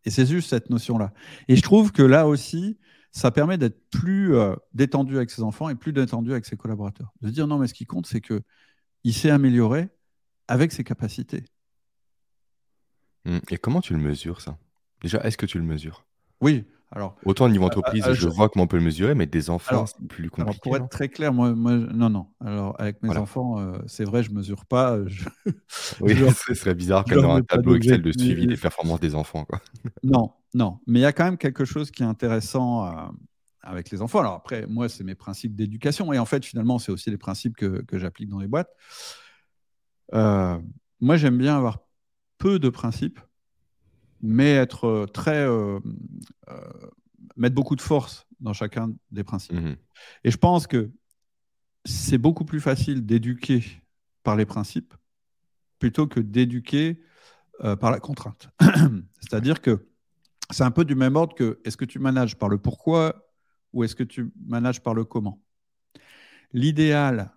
Et 0.06 0.10
c'est 0.10 0.26
juste 0.26 0.50
cette 0.50 0.70
notion-là. 0.70 1.14
Et 1.48 1.56
je 1.56 1.62
trouve 1.62 1.92
que 1.92 2.04
là 2.04 2.28
aussi, 2.28 2.78
ça 3.12 3.32
permet 3.32 3.58
d'être 3.58 3.90
plus 3.90 4.36
euh, 4.36 4.56
détendu 4.74 5.18
avec 5.18 5.30
ses 5.30 5.44
enfants 5.44 5.70
et 5.70 5.76
plus 5.76 5.94
détendu 5.94 6.32
avec 6.32 6.46
ses 6.46 6.58
collaborateurs. 6.58 7.14
De 7.22 7.28
se 7.28 7.34
dire 7.34 7.48
non, 7.48 7.58
mais 7.58 7.68
ce 7.68 7.74
qui 7.74 7.86
compte, 7.86 8.08
c'est 8.08 8.22
que 8.22 8.42
il 9.04 9.14
s'est 9.14 9.30
amélioré 9.30 9.90
avec 10.48 10.72
ses 10.72 10.84
capacités. 10.84 11.46
Mmh. 13.26 13.40
Et 13.50 13.58
comment 13.58 13.82
tu 13.82 13.94
le 13.94 14.00
mesures, 14.00 14.42
ça? 14.42 14.58
Déjà, 15.02 15.20
est-ce 15.22 15.38
que 15.38 15.46
tu 15.46 15.58
le 15.58 15.64
mesures? 15.64 16.06
Oui, 16.42 16.66
Autant 17.26 17.46
au 17.46 17.50
niveau 17.50 17.64
euh, 17.64 17.68
entreprise, 17.68 18.06
euh, 18.08 18.14
je, 18.14 18.28
vois 18.28 18.50
comment 18.50 18.66
on 18.66 18.68
peut 18.68 18.78
le 18.78 18.84
mesurer, 18.84 19.16
mais 19.16 19.26
des 19.26 19.50
enfants, 19.50 19.86
c'est 19.86 20.08
plus 20.08 20.30
compliqué. 20.30 20.60
pour 20.62 20.78
être 20.78 20.90
très 20.90 21.10
clair, 21.10 21.34
moi, 21.34 21.54
moi, 21.54 21.74
non, 21.74 22.10
non. 22.10 22.28
Alors, 22.40 22.76
avec 22.80 23.02
mes 23.02 23.18
enfants, 23.18 23.60
euh, 23.60 23.78
c'est 23.88 24.04
vrai, 24.04 24.22
je 24.22 24.30
ne 24.30 24.36
mesure 24.36 24.66
pas. 24.66 24.98
oui, 26.02 26.16
ce 26.48 26.54
serait 26.54 26.76
bizarre 26.76 27.04
comme 27.06 27.22
dans 27.22 27.36
un 27.36 27.42
tableau 27.42 27.76
Excel 27.76 28.02
de 28.02 28.12
suivi 28.12 28.46
des 28.46 28.58
performances 28.58 29.00
des 29.00 29.16
enfants. 29.16 29.46
Quoi. 29.46 29.60
non, 30.04 30.34
non. 30.54 30.80
Mais 30.86 31.00
il 31.00 31.02
y 31.04 31.06
a 31.06 31.14
quand 31.14 31.26
même 31.26 31.38
quelque 31.38 31.66
chose 31.66 31.90
qui 31.90 32.04
est 32.04 32.08
intéressant 32.08 33.12
avec 33.62 33.90
les 33.90 34.02
enfants. 34.02 34.20
Alors, 34.20 34.34
après, 34.34 34.68
moi, 34.68 34.88
c'est 34.88 35.04
mes 35.04 35.16
principes 35.16 35.56
d'éducation. 35.56 36.14
Et 36.14 36.20
en 36.20 36.26
fait, 36.26 36.46
finalement, 36.46 36.78
c'est 36.78 36.92
aussi 36.92 37.10
les 37.10 37.18
principes 37.18 37.56
que, 37.56 37.82
que 37.82 37.98
j'applique 37.98 38.30
dans 38.30 38.40
les 38.40 38.48
boîtes. 38.48 38.70
moi, 40.12 41.18
j'aime 41.18 41.38
bien 41.38 41.58
avoir 41.58 41.80
peu 42.38 42.60
de 42.60 42.70
principes 42.70 43.20
mais 44.24 44.54
être 44.54 44.86
euh, 44.86 45.06
très. 45.06 45.46
Euh, 45.46 45.80
euh, 46.50 46.60
mettre 47.36 47.56
beaucoup 47.56 47.76
de 47.76 47.82
force 47.82 48.28
dans 48.40 48.54
chacun 48.54 48.94
des 49.12 49.24
principes. 49.24 49.56
Mmh 49.56 49.76
Et 50.24 50.32
je 50.32 50.38
pense 50.38 50.68
que 50.68 50.92
c'est 51.86 52.18
beaucoup 52.18 52.46
plus 52.46 52.60
facile 52.60 53.06
d'éduquer 53.06 53.64
par 54.24 54.36
les 54.36 54.46
principes 54.46 54.94
plutôt 55.80 56.08
que 56.08 56.20
d'éduquer 56.20 57.02
par 57.80 57.92
la 57.92 58.00
contrainte. 58.00 58.50
C'est-à-dire 59.20 59.62
que 59.62 59.88
c'est 60.52 60.64
un 60.64 60.72
peu 60.72 60.86
du 60.86 60.96
même 60.96 61.16
ordre 61.16 61.34
que 61.34 61.60
est-ce 61.66 61.78
que 61.78 61.86
tu 61.86 61.98
manages 61.98 62.38
par 62.38 62.50
le 62.50 62.58
pourquoi 62.58 63.30
ou 63.72 63.84
est-ce 63.84 63.96
que 63.96 64.04
tu 64.04 64.32
manages 64.46 64.82
par 64.82 64.94
le 64.94 65.06
comment 65.06 65.42
L'idéal, 66.52 67.32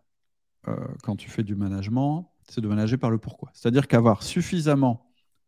quand 1.03 1.17
tu 1.17 1.31
fais 1.31 1.43
du 1.43 1.55
management, 1.55 2.31
c'est 2.49 2.61
de 2.61 2.69
manager 2.69 2.99
par 2.99 3.11
le 3.11 3.19
pourquoi. 3.19 3.51
C'est-à-dire 3.55 3.89
qu'avoir 3.89 4.23
suffisamment 4.23 5.06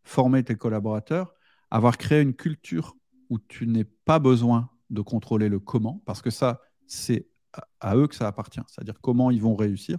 former 0.08 0.42
tes 0.42 0.56
collaborateurs, 0.56 1.34
avoir 1.70 1.98
créé 1.98 2.22
une 2.22 2.34
culture 2.34 2.96
où 3.28 3.38
tu 3.38 3.66
n'es 3.66 3.84
pas 3.84 4.18
besoin 4.18 4.70
de 4.88 5.02
contrôler 5.02 5.50
le 5.50 5.60
comment, 5.60 6.02
parce 6.06 6.22
que 6.22 6.30
ça, 6.30 6.62
c'est 6.86 7.28
à 7.80 7.94
eux 7.94 8.06
que 8.06 8.14
ça 8.14 8.26
appartient, 8.26 8.60
c'est-à-dire 8.68 8.98
comment 9.02 9.30
ils 9.30 9.42
vont 9.42 9.54
réussir, 9.54 9.98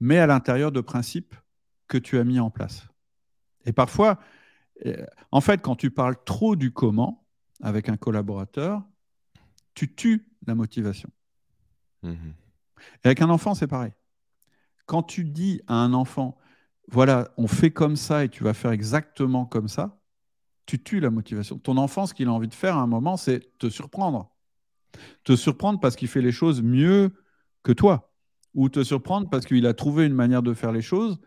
mais 0.00 0.18
à 0.18 0.26
l'intérieur 0.26 0.72
de 0.72 0.80
principes 0.80 1.34
que 1.86 1.98
tu 1.98 2.18
as 2.18 2.24
mis 2.24 2.40
en 2.40 2.50
place. 2.50 2.88
Et 3.66 3.72
parfois, 3.72 4.18
euh, 4.86 5.04
en 5.32 5.42
fait, 5.42 5.60
quand 5.60 5.76
tu 5.76 5.90
parles 5.90 6.16
trop 6.24 6.56
du 6.56 6.72
comment 6.72 7.26
avec 7.62 7.90
un 7.90 7.98
collaborateur, 7.98 8.82
tu 9.74 9.94
tues 9.94 10.26
la 10.46 10.54
motivation. 10.54 11.10
Mmh 12.02 12.14
Et 13.04 13.06
avec 13.06 13.20
un 13.20 13.28
enfant, 13.28 13.54
c'est 13.54 13.66
pareil. 13.66 13.92
Quand 14.86 15.02
tu 15.02 15.24
dis 15.24 15.60
à 15.66 15.74
un 15.74 15.92
enfant, 15.92 16.38
voilà, 16.90 17.32
on 17.36 17.46
fait 17.46 17.70
comme 17.70 17.96
ça 17.96 18.24
et 18.24 18.28
tu 18.28 18.44
vas 18.44 18.54
faire 18.54 18.70
exactement 18.70 19.46
comme 19.46 19.68
ça, 19.68 20.00
tu 20.66 20.82
tues 20.82 21.00
la 21.00 21.10
motivation. 21.10 21.58
Ton 21.58 21.76
enfant, 21.76 22.06
ce 22.06 22.14
qu'il 22.14 22.28
a 22.28 22.32
envie 22.32 22.48
de 22.48 22.54
faire 22.54 22.76
à 22.76 22.80
un 22.80 22.86
moment, 22.86 23.16
c'est 23.16 23.58
te 23.58 23.68
surprendre. 23.68 24.30
Te 25.24 25.36
surprendre 25.36 25.80
parce 25.80 25.96
qu'il 25.96 26.08
fait 26.08 26.22
les 26.22 26.32
choses 26.32 26.62
mieux 26.62 27.10
que 27.62 27.72
toi. 27.72 28.12
Ou 28.54 28.68
te 28.68 28.82
surprendre 28.82 29.28
parce 29.30 29.46
qu'il 29.46 29.66
a 29.66 29.74
trouvé 29.74 30.06
une 30.06 30.14
manière 30.14 30.42
de 30.42 30.54
faire 30.54 30.72
les 30.72 30.82
choses 30.82 31.20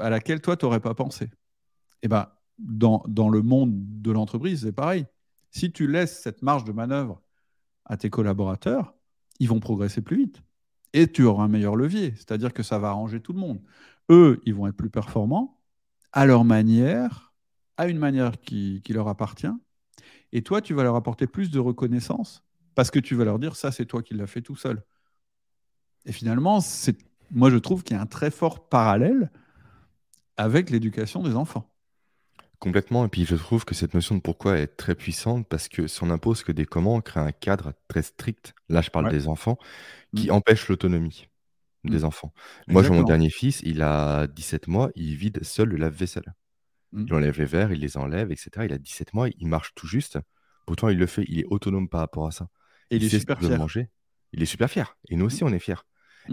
à 0.00 0.10
laquelle 0.10 0.40
toi, 0.40 0.56
tu 0.56 0.64
n'aurais 0.64 0.80
pas 0.80 0.94
pensé. 0.94 1.24
Et 1.24 1.30
eh 2.02 2.08
ben, 2.08 2.28
dans, 2.58 3.02
dans 3.08 3.28
le 3.28 3.42
monde 3.42 3.72
de 3.74 4.10
l'entreprise, 4.10 4.62
c'est 4.62 4.72
pareil. 4.72 5.06
Si 5.50 5.72
tu 5.72 5.86
laisses 5.86 6.20
cette 6.20 6.42
marge 6.42 6.64
de 6.64 6.72
manœuvre 6.72 7.22
à 7.84 7.96
tes 7.96 8.10
collaborateurs, 8.10 8.94
ils 9.40 9.48
vont 9.48 9.60
progresser 9.60 10.02
plus 10.02 10.16
vite. 10.16 10.42
Et 10.92 11.10
tu 11.10 11.24
auras 11.24 11.44
un 11.44 11.48
meilleur 11.48 11.76
levier, 11.76 12.12
c'est-à-dire 12.16 12.52
que 12.52 12.62
ça 12.62 12.78
va 12.78 12.88
arranger 12.88 13.20
tout 13.20 13.32
le 13.32 13.40
monde. 13.40 13.60
Eux, 14.10 14.40
ils 14.44 14.54
vont 14.54 14.66
être 14.66 14.76
plus 14.76 14.90
performants 14.90 15.60
à 16.12 16.26
leur 16.26 16.44
manière, 16.44 17.32
à 17.76 17.88
une 17.88 17.98
manière 17.98 18.40
qui, 18.40 18.82
qui 18.84 18.92
leur 18.92 19.08
appartient. 19.08 19.48
Et 20.32 20.42
toi, 20.42 20.60
tu 20.62 20.74
vas 20.74 20.82
leur 20.84 20.96
apporter 20.96 21.26
plus 21.26 21.50
de 21.50 21.58
reconnaissance 21.58 22.44
parce 22.74 22.90
que 22.90 22.98
tu 22.98 23.14
vas 23.14 23.24
leur 23.24 23.38
dire 23.38 23.56
ça, 23.56 23.72
c'est 23.72 23.86
toi 23.86 24.02
qui 24.02 24.14
l'as 24.14 24.26
fait 24.26 24.42
tout 24.42 24.56
seul. 24.56 24.82
Et 26.06 26.12
finalement, 26.12 26.60
c'est, 26.60 26.96
moi, 27.30 27.50
je 27.50 27.56
trouve 27.56 27.82
qu'il 27.82 27.96
y 27.96 27.98
a 27.98 28.02
un 28.02 28.06
très 28.06 28.30
fort 28.30 28.68
parallèle 28.68 29.30
avec 30.36 30.70
l'éducation 30.70 31.22
des 31.22 31.34
enfants. 31.34 31.68
Complètement. 32.58 33.04
Et 33.04 33.08
puis, 33.08 33.24
je 33.26 33.36
trouve 33.36 33.64
que 33.64 33.74
cette 33.74 33.94
notion 33.94 34.14
de 34.14 34.20
pourquoi 34.20 34.58
est 34.58 34.66
très 34.68 34.94
puissante 34.94 35.46
parce 35.48 35.68
que 35.68 35.86
si 35.86 36.02
on 36.02 36.10
impose 36.10 36.42
que 36.42 36.52
des 36.52 36.64
commandes, 36.66 36.98
on 36.98 37.00
crée 37.02 37.20
un 37.20 37.32
cadre 37.32 37.74
très 37.88 38.02
strict. 38.02 38.54
Là, 38.68 38.80
je 38.80 38.90
parle 38.90 39.06
Ouais. 39.06 39.10
des 39.10 39.28
enfants 39.28 39.58
qui 40.14 40.30
Mm. 40.30 40.32
empêche 40.32 40.68
l'autonomie 40.68 41.28
des 41.84 42.00
Mm. 42.00 42.04
enfants. 42.04 42.32
Moi, 42.68 42.82
j'ai 42.82 42.90
mon 42.90 43.02
dernier 43.02 43.30
fils, 43.30 43.60
il 43.64 43.82
a 43.82 44.26
17 44.26 44.68
mois, 44.68 44.90
il 44.94 45.14
vide 45.16 45.42
seul 45.44 45.68
le 45.68 45.76
lave-vaisselle. 45.76 46.34
Mm. 46.92 47.04
Il 47.08 47.14
enlève 47.14 47.38
les 47.38 47.44
verres, 47.44 47.72
il 47.72 47.80
les 47.80 47.96
enlève, 47.96 48.30
etc. 48.32 48.50
Il 48.64 48.72
a 48.72 48.78
17 48.78 49.14
mois, 49.14 49.28
il 49.28 49.46
marche 49.48 49.72
tout 49.74 49.86
juste. 49.86 50.18
Pourtant, 50.66 50.88
il 50.88 50.98
le 50.98 51.06
fait, 51.06 51.24
il 51.28 51.40
est 51.40 51.44
autonome 51.46 51.88
par 51.88 52.00
rapport 52.00 52.26
à 52.26 52.30
ça. 52.30 52.48
Et 52.90 52.96
il 52.96 53.04
est 53.04 53.08
super 53.08 53.38
fier. 53.38 53.58
manger. 53.58 53.90
Il 54.32 54.42
est 54.42 54.46
super 54.46 54.70
fier. 54.70 54.96
Et 55.10 55.16
nous 55.16 55.26
aussi, 55.26 55.44
on 55.44 55.48
est 55.52 55.58
fiers. 55.58 55.74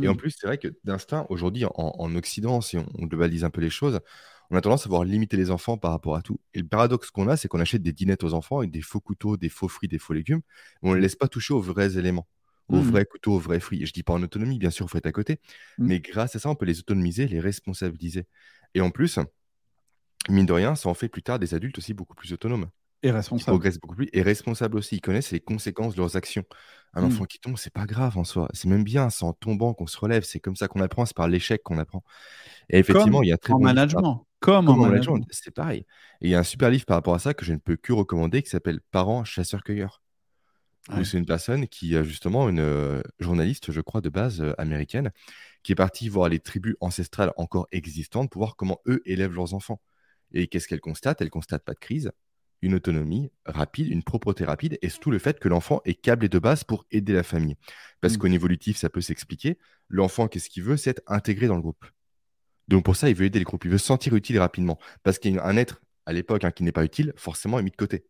Et 0.01 0.07
en 0.07 0.15
plus, 0.15 0.31
c'est 0.31 0.47
vrai 0.47 0.57
que 0.57 0.69
d'instinct, 0.85 1.25
aujourd'hui, 1.29 1.65
en, 1.65 1.71
en 1.75 2.15
Occident, 2.15 2.61
si 2.61 2.77
on, 2.77 2.85
on 2.97 3.05
globalise 3.07 3.43
un 3.43 3.49
peu 3.49 3.59
les 3.59 3.69
choses, 3.69 3.99
on 4.49 4.55
a 4.55 4.61
tendance 4.61 4.83
à 4.85 4.89
vouloir 4.89 5.03
limiter 5.03 5.35
les 5.37 5.51
enfants 5.51 5.77
par 5.77 5.91
rapport 5.91 6.15
à 6.15 6.21
tout. 6.21 6.39
Et 6.53 6.59
le 6.59 6.67
paradoxe 6.67 7.11
qu'on 7.11 7.27
a, 7.27 7.35
c'est 7.35 7.47
qu'on 7.49 7.59
achète 7.59 7.81
des 7.81 7.91
dinettes 7.93 8.23
aux 8.23 8.33
enfants 8.33 8.59
avec 8.59 8.71
des 8.71 8.81
faux 8.81 9.01
couteaux, 9.01 9.35
des 9.37 9.49
faux 9.49 9.67
fruits, 9.67 9.89
des 9.89 9.99
faux 9.99 10.13
légumes, 10.13 10.41
mais 10.81 10.89
on 10.89 10.91
ne 10.91 10.95
les 10.95 11.01
laisse 11.03 11.15
pas 11.17 11.27
toucher 11.27 11.53
aux 11.53 11.61
vrais 11.61 11.97
éléments, 11.97 12.27
aux 12.71 12.81
Mhm. 12.81 12.81
vrais 12.81 13.05
couteaux, 13.05 13.33
aux 13.35 13.39
vrais 13.39 13.59
fruits. 13.61 13.83
Et 13.83 13.85
je 13.87 13.93
dis 13.93 14.03
pas 14.03 14.13
en 14.13 14.23
autonomie, 14.23 14.59
bien 14.59 14.71
sûr, 14.71 14.85
il 14.87 14.89
faut 14.89 14.97
être 14.99 15.07
à 15.07 15.11
côté, 15.13 15.39
Mhm. 15.77 15.87
mais 15.87 15.99
grâce 16.01 16.35
à 16.35 16.39
ça, 16.39 16.49
on 16.49 16.55
peut 16.55 16.65
les 16.65 16.79
autonomiser, 16.79 17.27
les 17.27 17.39
responsabiliser. 17.41 18.27
Et 18.75 18.81
en 18.81 18.91
plus, 18.91 19.19
mine 20.29 20.45
de 20.45 20.53
rien, 20.53 20.75
ça 20.75 20.89
en 20.89 20.93
fait 20.93 21.09
plus 21.09 21.23
tard 21.23 21.39
des 21.39 21.53
adultes 21.53 21.77
aussi 21.77 21.93
beaucoup 21.93 22.15
plus 22.15 22.33
autonomes 22.33 22.67
Et 23.03 23.11
qui 23.35 23.43
responsable. 23.43 23.45
progressent 23.45 23.79
beaucoup 23.79 23.95
plus 23.95 24.09
et 24.13 24.21
responsables 24.23 24.77
aussi. 24.77 24.97
Ils 24.97 25.01
connaissent 25.01 25.31
les 25.31 25.41
conséquences 25.41 25.95
de 25.95 25.99
leurs 26.01 26.17
actions. 26.17 26.45
Un 26.93 27.03
Mm. 27.03 27.05
enfant 27.05 27.25
qui 27.25 27.39
tombe, 27.39 27.57
c'est 27.57 27.73
pas 27.73 27.85
grave 27.87 28.17
en 28.17 28.23
soi. 28.25 28.49
C'est 28.53 28.69
même 28.69 28.83
bien, 28.85 29.09
c'est 29.11 29.25
en 29.25 29.33
tombant 29.33 29.73
qu'on 29.75 29.87
se 29.87 29.97
relève. 29.99 30.23
C'est 30.23 30.39
comme 30.41 30.55
ça 30.57 30.67
qu'on 30.69 30.81
apprend, 30.81 31.05
c'est 31.05 31.15
par 31.17 31.27
l'échec 31.29 31.63
qu'on 31.63 31.77
apprend. 31.79 32.03
Et 32.69 32.79
effectivement, 32.79 33.21
Comme 33.21 33.23
il 33.23 33.29
y 33.29 33.31
a 33.33 33.35
un 33.35 33.37
très 33.37 33.53
en 33.53 33.59
bon 33.59 33.69
management. 33.69 34.27
Comme 34.39 34.69
en 34.69 34.75
comme 34.75 34.81
en 34.81 34.85
management, 34.87 35.23
management. 35.25 35.25
c'est 35.31 35.51
pareil. 35.51 35.85
Et 36.21 36.27
il 36.27 36.29
y 36.31 36.35
a 36.35 36.39
un 36.39 36.43
super 36.43 36.69
livre 36.69 36.85
par 36.85 36.97
rapport 36.97 37.15
à 37.15 37.19
ça 37.19 37.33
que 37.33 37.45
je 37.45 37.53
ne 37.53 37.57
peux 37.59 37.77
que 37.77 37.93
recommander 37.93 38.43
qui 38.43 38.49
s'appelle 38.49 38.79
Parents 38.91 39.23
chasseurs-cueilleurs. 39.23 40.01
Ouais. 40.89 41.05
c'est 41.05 41.17
une 41.17 41.25
personne 41.25 41.67
qui, 41.67 41.95
a 41.95 42.03
justement, 42.03 42.49
une 42.49 42.59
euh, 42.59 43.01
journaliste, 43.19 43.71
je 43.71 43.81
crois, 43.81 44.01
de 44.01 44.09
base 44.09 44.41
euh, 44.41 44.53
américaine, 44.57 45.11
qui 45.63 45.71
est 45.73 45.75
partie 45.75 46.09
voir 46.09 46.27
les 46.27 46.39
tribus 46.39 46.75
ancestrales 46.81 47.33
encore 47.37 47.67
existantes 47.71 48.31
pour 48.31 48.41
voir 48.41 48.55
comment 48.55 48.79
eux 48.87 49.01
élèvent 49.05 49.33
leurs 49.35 49.53
enfants. 49.53 49.79
Et 50.33 50.47
qu'est-ce 50.47 50.67
qu'elle 50.67 50.81
constate? 50.81 51.21
Elle 51.21 51.29
constate 51.29 51.63
pas 51.63 51.73
de 51.73 51.79
crise, 51.79 52.11
une 52.63 52.73
autonomie 52.73 53.31
rapide, 53.45 53.87
une 53.89 54.01
propreté 54.01 54.43
rapide, 54.43 54.79
et 54.81 54.89
surtout 54.89 55.11
le 55.11 55.19
fait 55.19 55.39
que 55.39 55.49
l'enfant 55.49 55.81
est 55.85 55.93
câblé 55.93 56.29
de 56.29 56.39
base 56.39 56.63
pour 56.63 56.85
aider 56.91 57.13
la 57.13 57.23
famille. 57.23 57.57
Parce 58.01 58.15
Mm. 58.15 58.17
qu'au 58.17 58.27
niveau 58.27 58.45
évolutif, 58.45 58.77
ça 58.77 58.89
peut 58.89 59.01
s'expliquer. 59.01 59.59
L'enfant, 59.89 60.27
qu'est-ce 60.27 60.49
qu'il 60.49 60.63
veut? 60.63 60.77
C'est 60.77 60.91
être 60.91 61.03
intégré 61.05 61.47
dans 61.47 61.55
le 61.55 61.61
groupe. 61.61 61.85
Donc 62.67 62.85
pour 62.85 62.95
ça, 62.95 63.09
il 63.09 63.15
veut 63.15 63.25
aider 63.25 63.39
le 63.39 63.45
groupe, 63.45 63.65
il 63.65 63.71
veut 63.71 63.77
se 63.77 63.85
sentir 63.85 64.15
utile 64.15 64.39
rapidement. 64.39 64.79
Parce 65.03 65.19
qu'un 65.19 65.57
être, 65.57 65.81
à 66.07 66.13
l'époque, 66.13 66.43
hein, 66.43 66.51
qui 66.51 66.63
n'est 66.63 66.71
pas 66.71 66.85
utile, 66.85 67.13
forcément 67.17 67.59
est 67.59 67.63
mis 67.63 67.71
de 67.71 67.75
côté. 67.75 68.05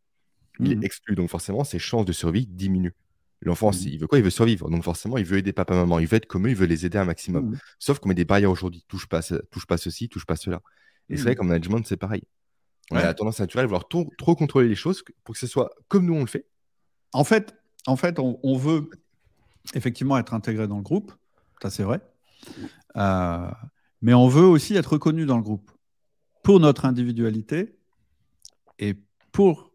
Il 0.60 0.76
Mhm. 0.78 0.84
est 0.84 0.86
exclu, 0.86 1.16
donc 1.16 1.30
forcément, 1.30 1.64
ses 1.64 1.80
chances 1.80 2.06
de 2.06 2.12
survie 2.12 2.46
diminuent. 2.46 2.94
L'enfant, 3.42 3.72
Mhm. 3.72 3.78
il 3.88 4.00
veut 4.00 4.08
quoi? 4.08 4.18
Il 4.20 4.24
veut 4.24 4.30
survivre. 4.30 4.70
Donc 4.70 4.84
forcément, 4.84 5.18
il 5.18 5.26
veut 5.26 5.38
aider 5.38 5.54
papa, 5.54 5.74
maman. 5.74 5.98
Il 6.00 6.08
veut 6.08 6.18
être 6.18 6.28
comme 6.28 6.46
eux, 6.46 6.52
il 6.52 6.56
veut 6.56 6.68
les 6.68 6.86
aider 6.86 6.98
un 6.98 7.06
maximum. 7.06 7.52
Mhm. 7.52 7.60
Sauf 7.80 8.00
qu'on 8.00 8.10
met 8.10 8.16
des 8.16 8.26
barrières 8.26 8.52
aujourd'hui. 8.52 8.84
Touche 8.88 9.08
pas, 9.08 9.22
touche 9.50 9.66
pas 9.66 9.78
ceci, 9.78 10.10
touche 10.10 10.26
pas 10.26 10.36
cela. 10.36 10.62
Et 11.10 11.18
c'est 11.18 11.24
vrai 11.24 11.32
Mhm. 11.32 11.38
qu'en 11.38 11.44
management, 11.46 11.84
c'est 11.88 11.98
pareil. 11.98 12.22
On 12.92 12.98
a 12.98 13.02
la 13.04 13.14
tendance 13.14 13.40
naturelle 13.40 13.64
à 13.64 13.68
vouloir 13.68 13.88
trop, 13.88 14.12
trop 14.18 14.36
contrôler 14.36 14.68
les 14.68 14.76
choses 14.76 15.04
pour 15.24 15.34
que 15.34 15.40
ce 15.40 15.48
soit 15.48 15.72
comme 15.88 16.06
nous 16.06 16.14
on 16.14 16.20
le 16.20 16.26
fait. 16.28 16.46
En 17.14 17.24
fait, 17.24 17.56
en 17.88 17.96
fait 17.96 18.20
on, 18.20 18.38
on 18.44 18.58
veut 18.58 18.90
effectivement 19.74 20.18
être 20.18 20.34
intégré 20.34 20.68
dans 20.68 20.76
le 20.78 20.84
groupe, 20.84 21.14
ça 21.62 21.70
c'est 21.70 21.84
vrai, 21.84 22.02
Euh, 22.98 23.50
mais 24.02 24.14
on 24.14 24.28
veut 24.28 24.44
aussi 24.46 24.76
être 24.76 24.94
reconnu 24.94 25.26
dans 25.26 25.38
le 25.38 25.44
groupe 25.44 25.72
pour 26.44 26.60
notre 26.60 26.84
individualité 26.86 27.78
et 28.80 28.96
pour 29.32 29.71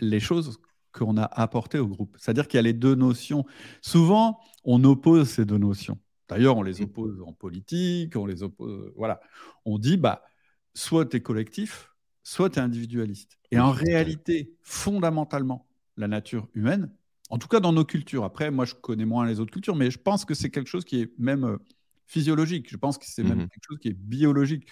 les 0.00 0.20
choses 0.20 0.60
qu'on 0.92 1.16
a 1.16 1.24
apportées 1.24 1.78
au 1.78 1.86
groupe. 1.86 2.16
C'est-à-dire 2.18 2.48
qu'il 2.48 2.58
y 2.58 2.60
a 2.60 2.62
les 2.62 2.72
deux 2.72 2.94
notions. 2.94 3.44
Souvent, 3.82 4.40
on 4.64 4.82
oppose 4.84 5.28
ces 5.28 5.44
deux 5.44 5.58
notions. 5.58 5.98
D'ailleurs, 6.28 6.56
on 6.56 6.62
les 6.62 6.80
Mm. 6.80 6.84
oppose 6.84 7.22
en 7.26 7.32
politique, 7.32 8.16
on 8.16 8.26
les 8.26 8.42
oppose. 8.42 8.92
Voilà. 8.96 9.20
On 9.64 9.78
dit, 9.78 9.96
bah, 9.96 10.22
soit 10.74 11.06
tu 11.06 11.16
es 11.16 11.20
collectif, 11.20 11.90
soit 12.22 12.50
tu 12.50 12.58
es 12.58 12.62
individualiste. 12.62 13.38
Et 13.50 13.58
en 13.58 13.70
réalité, 13.70 14.54
fondamentalement, 14.62 15.66
la 15.96 16.08
nature 16.08 16.48
humaine, 16.54 16.90
en 17.30 17.38
tout 17.38 17.48
cas 17.48 17.60
dans 17.60 17.72
nos 17.72 17.84
cultures, 17.84 18.24
après, 18.24 18.50
moi 18.50 18.64
je 18.64 18.74
connais 18.74 19.04
moins 19.04 19.26
les 19.26 19.40
autres 19.40 19.52
cultures, 19.52 19.76
mais 19.76 19.90
je 19.90 19.98
pense 19.98 20.24
que 20.24 20.34
c'est 20.34 20.50
quelque 20.50 20.68
chose 20.68 20.84
qui 20.84 21.00
est 21.02 21.12
même 21.18 21.44
euh, 21.44 21.58
physiologique. 22.08 22.68
Je 22.70 22.76
pense 22.76 22.98
que 22.98 23.04
c'est 23.06 23.22
même 23.22 23.38
Mhm. 23.38 23.48
quelque 23.48 23.64
chose 23.68 23.78
qui 23.78 23.88
est 23.88 23.92
biologique. 23.98 24.66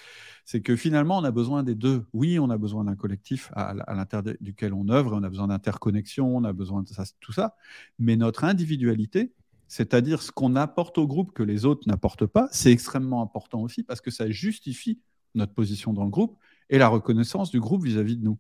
C'est 0.44 0.60
que 0.62 0.74
finalement, 0.74 1.18
on 1.18 1.24
a 1.24 1.30
besoin 1.30 1.62
des 1.62 1.74
deux. 1.76 2.04
Oui, 2.12 2.38
on 2.40 2.50
a 2.50 2.58
besoin 2.58 2.84
d'un 2.84 2.96
collectif 2.96 3.50
à, 3.54 3.70
à 3.70 3.94
l'intérieur 3.94 4.34
duquel 4.40 4.72
on 4.74 4.88
œuvre, 4.88 5.12
on 5.14 5.22
a 5.22 5.28
besoin 5.28 5.46
d'interconnexion, 5.48 6.36
on 6.36 6.42
a 6.44 6.52
besoin 6.52 6.82
de 6.82 6.88
ça, 6.88 7.04
tout 7.20 7.32
ça. 7.32 7.54
Mais 7.98 8.16
notre 8.16 8.42
individualité, 8.44 9.32
c'est-à-dire 9.68 10.22
ce 10.22 10.32
qu'on 10.32 10.56
apporte 10.56 10.96
au 10.98 11.06
groupe 11.06 11.32
que 11.32 11.42
les 11.42 11.64
autres 11.66 11.86
n'apportent 11.86 12.26
pas, 12.26 12.48
c'est 12.52 12.72
extrêmement 12.72 13.22
important 13.22 13.60
aussi 13.62 13.82
parce 13.82 14.00
que 14.00 14.10
ça 14.10 14.30
justifie 14.30 14.98
notre 15.34 15.52
position 15.52 15.92
dans 15.92 16.04
le 16.04 16.10
groupe 16.10 16.38
et 16.70 16.78
la 16.78 16.88
reconnaissance 16.88 17.50
du 17.50 17.60
groupe 17.60 17.84
vis-à-vis 17.84 18.16
de 18.16 18.24
nous. 18.24 18.38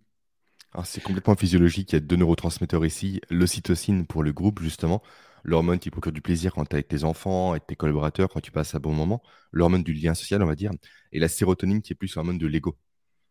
Alors, 0.72 0.86
c'est 0.86 1.02
complètement 1.02 1.36
physiologique. 1.36 1.92
Il 1.92 1.94
y 1.94 1.98
a 1.98 2.00
deux 2.00 2.16
neurotransmetteurs 2.16 2.84
ici. 2.84 3.20
L'ocytocine 3.30 4.06
pour 4.06 4.22
le 4.22 4.32
groupe, 4.32 4.60
justement. 4.60 5.02
L'hormone 5.46 5.78
qui 5.78 5.90
procure 5.90 6.10
du 6.10 6.20
plaisir 6.20 6.52
quand 6.52 6.64
tu 6.64 6.72
es 6.72 6.74
avec 6.74 6.88
tes 6.88 7.04
enfants, 7.04 7.52
avec 7.52 7.68
tes 7.68 7.76
collaborateurs, 7.76 8.28
quand 8.28 8.40
tu 8.40 8.50
passes 8.50 8.74
un 8.74 8.80
bon 8.80 8.92
moment. 8.92 9.22
L'hormone 9.52 9.84
du 9.84 9.92
lien 9.92 10.12
social, 10.12 10.42
on 10.42 10.46
va 10.46 10.56
dire. 10.56 10.72
Et 11.12 11.20
la 11.20 11.28
sérotonine 11.28 11.82
qui 11.82 11.92
est 11.92 11.96
plus 11.96 12.12
l'hormone 12.16 12.36
de 12.36 12.48
l'ego. 12.48 12.76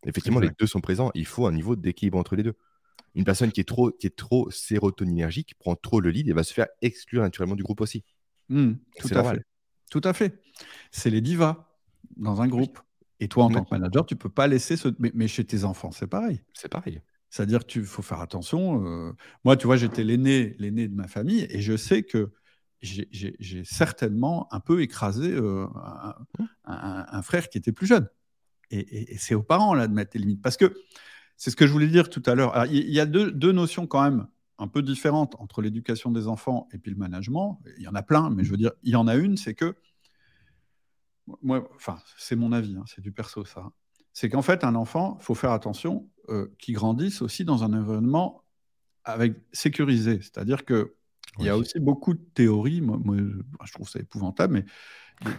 Effectivement, 0.05 0.39
les 0.39 0.49
deux 0.57 0.65
sont 0.65 0.79
présents. 0.79 1.11
Il 1.13 1.25
faut 1.25 1.45
un 1.45 1.51
niveau 1.51 1.75
d'équilibre 1.75 2.17
entre 2.17 2.37
les 2.37 2.43
deux. 2.43 2.53
Une 3.15 3.25
personne 3.25 3.51
qui 3.51 3.59
est 3.59 3.65
trop, 3.65 3.91
qui 3.91 4.07
est 4.07 4.15
trop 4.15 4.49
sérotoninergique 4.49 5.55
prend 5.59 5.75
trop 5.75 5.99
le 5.99 6.09
lead 6.09 6.29
et 6.29 6.33
va 6.33 6.43
se 6.43 6.53
faire 6.53 6.67
exclure 6.81 7.21
naturellement 7.21 7.55
du 7.55 7.63
groupe 7.63 7.81
aussi. 7.81 8.05
Hmm, 8.47 8.75
tout 8.97 9.09
à 9.13 9.33
fait. 9.33 9.41
Tout 9.91 10.01
à 10.05 10.13
fait. 10.13 10.41
C'est 10.91 11.09
les 11.09 11.19
divas 11.19 11.67
dans 12.15 12.41
un 12.41 12.47
groupe. 12.47 12.79
Et 13.19 13.27
toi, 13.27 13.43
en 13.43 13.49
tant 13.49 13.65
que 13.65 13.69
manager, 13.71 14.05
tu 14.05 14.15
peux 14.15 14.29
pas 14.29 14.47
laisser 14.47 14.77
ce. 14.77 14.87
Mais, 14.99 15.11
mais 15.13 15.27
chez 15.27 15.43
tes 15.43 15.65
enfants, 15.65 15.91
c'est 15.91 16.07
pareil. 16.07 16.41
C'est 16.53 16.69
pareil. 16.69 17.01
C'est-à-dire 17.35 17.65
qu'il 17.65 17.83
faut 17.83 18.01
faire 18.01 18.21
attention. 18.21 18.85
euh, 18.87 19.11
Moi, 19.43 19.57
tu 19.57 19.67
vois, 19.67 19.75
j'étais 19.75 20.05
l'aîné, 20.05 20.55
l'aîné 20.57 20.87
de 20.87 20.95
ma 20.95 21.09
famille, 21.09 21.45
et 21.49 21.59
je 21.59 21.75
sais 21.75 22.03
que 22.03 22.31
j'ai- 22.81 23.09
certainement 23.65 24.47
un 24.53 24.61
peu 24.61 24.81
écrasé 24.81 25.33
euh, 25.33 25.67
un, 25.75 26.15
un- 26.63 27.05
un 27.11 27.21
frère 27.21 27.49
qui 27.49 27.57
était 27.57 27.73
plus 27.73 27.87
jeune. 27.87 28.07
Et, 28.71 28.79
et- 28.79 29.13
et 29.15 29.17
c'est 29.17 29.35
aux 29.35 29.43
parents 29.43 29.73
là 29.73 29.87
de 29.89 29.93
mettre 29.93 30.11
les 30.15 30.21
limites, 30.21 30.41
parce 30.41 30.55
que 30.55 30.77
c'est 31.35 31.49
ce 31.51 31.57
que 31.57 31.67
je 31.67 31.73
voulais 31.73 31.87
dire 31.87 32.09
tout 32.09 32.23
à 32.25 32.35
l'heure. 32.35 32.65
Il 32.67 32.89
y 32.89 33.01
a 33.01 33.05
deux, 33.05 33.33
deux 33.33 33.51
notions 33.51 33.85
quand 33.85 34.03
même 34.03 34.27
un 34.57 34.69
peu 34.69 34.81
différentes 34.81 35.35
entre 35.37 35.61
l'éducation 35.61 36.11
des 36.11 36.27
enfants 36.29 36.69
et 36.71 36.77
puis 36.77 36.91
le 36.91 36.97
management. 36.97 37.59
Il 37.77 37.83
y 37.83 37.87
en 37.89 37.95
a 37.95 38.01
plein, 38.03 38.29
mais 38.29 38.45
je 38.45 38.51
veux 38.51 38.57
dire, 38.57 38.71
il 38.83 38.91
y 38.91 38.95
en 38.95 39.07
a 39.09 39.15
une, 39.15 39.35
c'est 39.35 39.55
que 39.55 39.75
moi, 41.41 41.67
enfin, 41.75 41.99
c'est 42.17 42.37
mon 42.37 42.53
avis, 42.53 42.77
hein, 42.77 42.85
c'est 42.87 43.01
du 43.01 43.11
perso 43.11 43.43
ça. 43.43 43.71
C'est 44.15 44.29
qu'en 44.29 44.41
fait, 44.41 44.63
un 44.63 44.75
enfant, 44.75 45.17
faut 45.19 45.35
faire 45.35 45.51
attention 45.51 46.09
euh, 46.29 46.47
qu'il 46.57 46.73
grandisse 46.73 47.21
aussi 47.21 47.43
dans 47.43 47.65
un 47.65 47.73
environnement 47.73 48.43
avec 49.03 49.35
sécurisé. 49.51 50.19
C'est-à-dire 50.21 50.63
que 50.65 50.95
il 51.37 51.45
y 51.45 51.49
a 51.49 51.57
aussi 51.57 51.79
beaucoup 51.81 52.13
de 52.13 52.23
théories. 52.33 52.79
Moi, 52.79 52.97
moi, 53.03 53.17
je 53.65 53.73
trouve 53.73 53.89
ça 53.89 53.99
épouvantable, 53.99 54.53
mais 54.53 54.65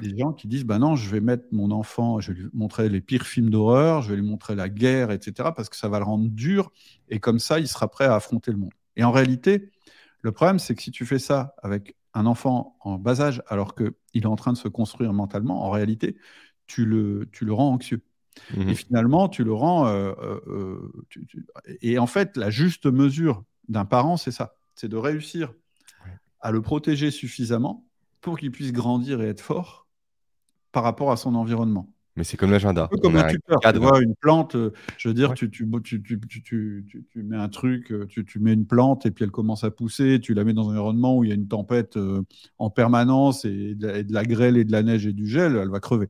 des, 0.02 0.10
des 0.10 0.18
gens 0.18 0.34
qui 0.34 0.46
disent 0.46 0.64
bah 0.64 0.78
non, 0.78 0.94
je 0.94 1.08
vais 1.08 1.22
mettre 1.22 1.46
mon 1.52 1.70
enfant, 1.70 2.20
je 2.20 2.32
vais 2.32 2.38
lui 2.38 2.50
montrer 2.52 2.90
les 2.90 3.00
pires 3.00 3.26
films 3.26 3.48
d'horreur, 3.48 4.02
je 4.02 4.10
vais 4.10 4.16
lui 4.16 4.28
montrer 4.28 4.54
la 4.54 4.68
guerre, 4.68 5.10
etc., 5.10 5.52
parce 5.56 5.70
que 5.70 5.76
ça 5.76 5.88
va 5.88 5.98
le 5.98 6.04
rendre 6.04 6.28
dur, 6.28 6.70
et 7.08 7.18
comme 7.18 7.38
ça, 7.38 7.58
il 7.60 7.68
sera 7.68 7.88
prêt 7.88 8.04
à 8.04 8.14
affronter 8.14 8.50
le 8.50 8.58
monde. 8.58 8.74
Et 8.96 9.04
en 9.04 9.10
réalité, 9.10 9.70
le 10.20 10.32
problème, 10.32 10.58
c'est 10.58 10.74
que 10.74 10.82
si 10.82 10.90
tu 10.90 11.06
fais 11.06 11.18
ça 11.18 11.54
avec 11.62 11.96
un 12.12 12.26
enfant 12.26 12.76
en 12.80 12.98
bas 12.98 13.22
âge, 13.22 13.42
alors 13.46 13.74
qu'il 13.74 13.94
est 14.14 14.26
en 14.26 14.36
train 14.36 14.52
de 14.52 14.58
se 14.58 14.68
construire 14.68 15.14
mentalement, 15.14 15.64
en 15.64 15.70
réalité, 15.70 16.18
tu 16.66 16.84
le, 16.84 17.26
tu 17.32 17.46
le 17.46 17.54
rends 17.54 17.72
anxieux. 17.72 18.02
Mhm. 18.54 18.68
Et 18.68 18.74
finalement, 18.74 19.28
tu 19.28 19.44
le 19.44 19.52
rends. 19.52 19.86
euh, 19.86 20.12
euh, 20.22 20.40
euh, 20.46 20.92
tu- 21.08 21.26
tu- 21.26 21.46
Et 21.82 21.98
en 21.98 22.06
fait, 22.06 22.36
la 22.36 22.50
juste 22.50 22.86
mesure 22.86 23.44
d'un 23.68 23.84
parent, 23.84 24.16
c'est 24.16 24.30
ça 24.30 24.54
c'est 24.76 24.88
de 24.88 24.96
réussir 24.96 25.52
à 26.40 26.52
le 26.52 26.62
protéger 26.62 27.10
suffisamment 27.10 27.84
pour 28.20 28.38
qu'il 28.38 28.52
puisse 28.52 28.72
grandir 28.72 29.22
et 29.22 29.28
être 29.28 29.40
fort 29.40 29.88
par 30.70 30.84
rapport 30.84 31.10
à 31.10 31.16
son 31.16 31.34
environnement. 31.34 31.92
Mais 32.14 32.24
c'est 32.24 32.36
comme 32.36 32.50
l'agenda. 32.50 32.88
Un 32.92 32.96
comme 32.98 33.16
un 33.16 33.26
tuteur, 33.26 33.58
tu 33.60 33.78
vois, 33.78 34.00
une 34.00 34.14
plante, 34.14 34.56
je 34.96 35.08
veux 35.08 35.14
dire, 35.14 35.34
tu, 35.34 35.50
tu, 35.50 35.68
tu, 35.80 36.02
tu, 36.42 37.22
mets 37.22 37.36
un 37.36 37.48
truc, 37.48 37.92
tu, 38.08 38.38
mets 38.38 38.54
une 38.54 38.66
plante 38.66 39.04
et 39.04 39.10
puis 39.10 39.24
elle 39.24 39.30
commence 39.30 39.64
à 39.64 39.70
pousser, 39.70 40.20
tu 40.20 40.32
la 40.32 40.44
mets 40.44 40.54
dans 40.54 40.68
un 40.68 40.72
environnement 40.72 41.16
où 41.18 41.24
il 41.24 41.28
y 41.28 41.32
a 41.32 41.34
une 41.34 41.48
tempête 41.48 41.96
euh, 41.96 42.22
en 42.58 42.70
permanence 42.70 43.44
et 43.44 43.74
de, 43.74 44.06
la, 44.08 44.24
grêle 44.24 44.56
et 44.56 44.64
de 44.64 44.72
la 44.72 44.82
neige 44.82 45.06
et 45.06 45.12
du 45.12 45.26
gel, 45.26 45.56
elle 45.56 45.68
va 45.68 45.80
crever. 45.80 46.08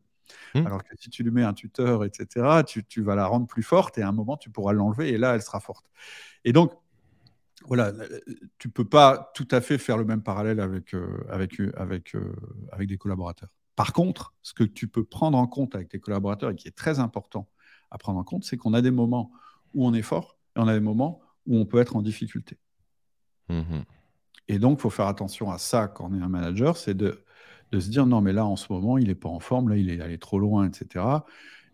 Mmh. 0.55 0.67
Alors 0.67 0.83
que 0.83 0.95
si 0.99 1.11
tu 1.11 1.23
lui 1.23 1.31
mets 1.31 1.43
un 1.43 1.55
tuteur, 1.55 2.05
etc., 2.05 2.63
tu, 2.65 3.03
vas 3.03 3.15
la 3.15 3.27
rendre 3.27 3.47
plus 3.47 3.63
forte 3.63 3.99
et 3.99 4.03
à 4.03 4.09
un 4.09 4.13
moment, 4.13 4.37
tu 4.37 4.51
pourras 4.51 4.73
l'enlever 4.73 5.11
et 5.11 5.19
là, 5.19 5.35
elle 5.35 5.43
sera 5.43 5.61
forte. 5.61 5.91
Et 6.45 6.53
donc, 6.53 6.73
voilà, 7.67 7.93
tu 8.59 8.69
peux 8.69 8.85
pas 8.85 9.31
tout 9.35 9.49
à 9.51 9.61
fait 9.61 9.79
faire 9.79 9.97
le 9.97 10.05
même 10.05 10.23
parallèle 10.23 10.61
avec, 10.61 10.95
avec, 11.29 11.61
avec, 11.77 12.15
avec 12.71 12.89
des 12.89 12.99
collaborateurs. 12.99 13.49
Par 13.77 13.93
contre, 13.93 14.35
ce 14.43 14.55
que 14.55 14.65
tu 14.65 14.89
peux 14.89 15.05
prendre 15.05 15.37
en 15.37 15.47
compte 15.47 15.75
avec 15.75 15.89
tes 15.89 16.01
collaborateurs 16.01 16.51
et 16.51 16.57
qui 16.57 16.69
est 16.69 16.77
très 16.77 16.99
important 16.99 17.49
à 17.91 17.99
prendre 17.99 18.19
en 18.19 18.25
compte, 18.25 18.45
c'est 18.45 18.57
qu'on 18.57 18.75
a 18.75 18.83
des 18.83 18.91
moments 18.91 19.31
où 19.75 19.87
on 19.87 19.95
est 19.95 20.03
fort 20.03 20.39
et 20.57 20.61
on 20.61 20.69
a 20.69 20.75
des 20.75 20.81
moments 20.81 21.21
où 21.47 21.57
on 21.59 21.67
peut 21.67 21.79
être 21.79 21.97
en 21.97 22.03
difficulté. 22.03 22.59
Mmh 23.49 23.83
et 24.49 24.61
donc, 24.61 24.79
il 24.79 24.83
faut 24.83 24.91
faire 24.91 25.09
attention 25.09 25.51
à 25.51 25.59
ça 25.59 25.89
quand 25.89 26.09
on 26.09 26.17
est 26.17 26.23
un 26.23 26.29
manager, 26.29 26.77
c'est 26.77 26.95
de, 26.95 27.25
de, 27.73 27.81
se 27.81 27.89
dire 27.89 28.07
non, 28.07 28.21
mais 28.21 28.33
là, 28.33 28.47
en 28.47 28.57
ce 28.57 28.73
moment, 28.73 28.99
il 28.99 29.09
n'est 29.09 29.15
pas 29.15 29.29
en 29.29 29.41
forme, 29.41 29.69
là, 29.69 29.77
il 29.77 29.91
est 29.91 30.01
allé 30.01 30.19
trop 30.19 30.39
loin, 30.39 30.67
etc. 30.67 31.05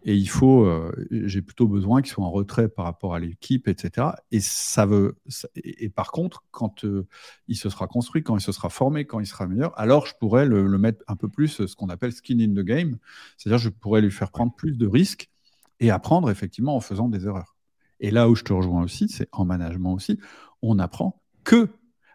Et 0.04 0.16
il 0.16 0.28
faut, 0.28 0.64
euh, 0.64 0.92
j'ai 1.10 1.42
plutôt 1.42 1.68
besoin 1.68 2.02
qu'il 2.02 2.10
soit 2.10 2.24
en 2.24 2.30
retrait 2.30 2.68
par 2.68 2.86
rapport 2.86 3.14
à 3.14 3.20
l'équipe, 3.20 3.68
etc. 3.68 4.08
Et 4.32 4.40
ça 4.40 4.84
veut, 4.84 5.16
et, 5.54 5.88
par 5.88 6.10
contre, 6.10 6.42
quand 6.50 6.84
euh, 6.84 7.06
il 7.46 7.56
se 7.56 7.70
sera 7.70 7.86
construit, 7.86 8.24
quand 8.24 8.36
il 8.36 8.40
se 8.40 8.50
sera 8.50 8.68
formé, 8.68 9.04
quand 9.04 9.20
il 9.20 9.26
sera 9.26 9.46
meilleur, 9.46 9.78
alors 9.78 10.06
je 10.06 10.14
pourrais 10.18 10.44
le, 10.44 10.66
mettre 10.76 11.04
un 11.06 11.14
peu 11.14 11.28
plus 11.28 11.66
ce 11.66 11.76
qu'on 11.76 11.88
appelle 11.88 12.12
skin 12.12 12.40
in 12.40 12.52
the 12.52 12.64
game, 12.64 12.98
c'est-à-dire 13.36 13.58
je 13.58 13.68
pourrais 13.68 14.00
lui 14.00 14.10
faire 14.10 14.32
prendre 14.32 14.52
plus 14.52 14.76
de 14.76 14.86
risques 14.88 15.30
et 15.78 15.90
apprendre 15.90 16.30
effectivement 16.30 16.74
en 16.74 16.80
faisant 16.80 17.08
des 17.08 17.26
erreurs. 17.26 17.56
Et 18.00 18.10
là 18.10 18.28
où 18.28 18.34
je 18.34 18.42
te 18.42 18.52
rejoins 18.52 18.82
aussi, 18.82 19.08
c'est 19.08 19.28
en 19.30 19.44
management 19.44 19.94
aussi, 19.94 20.18
on 20.62 20.80
apprend 20.80 21.22
que. 21.44 21.68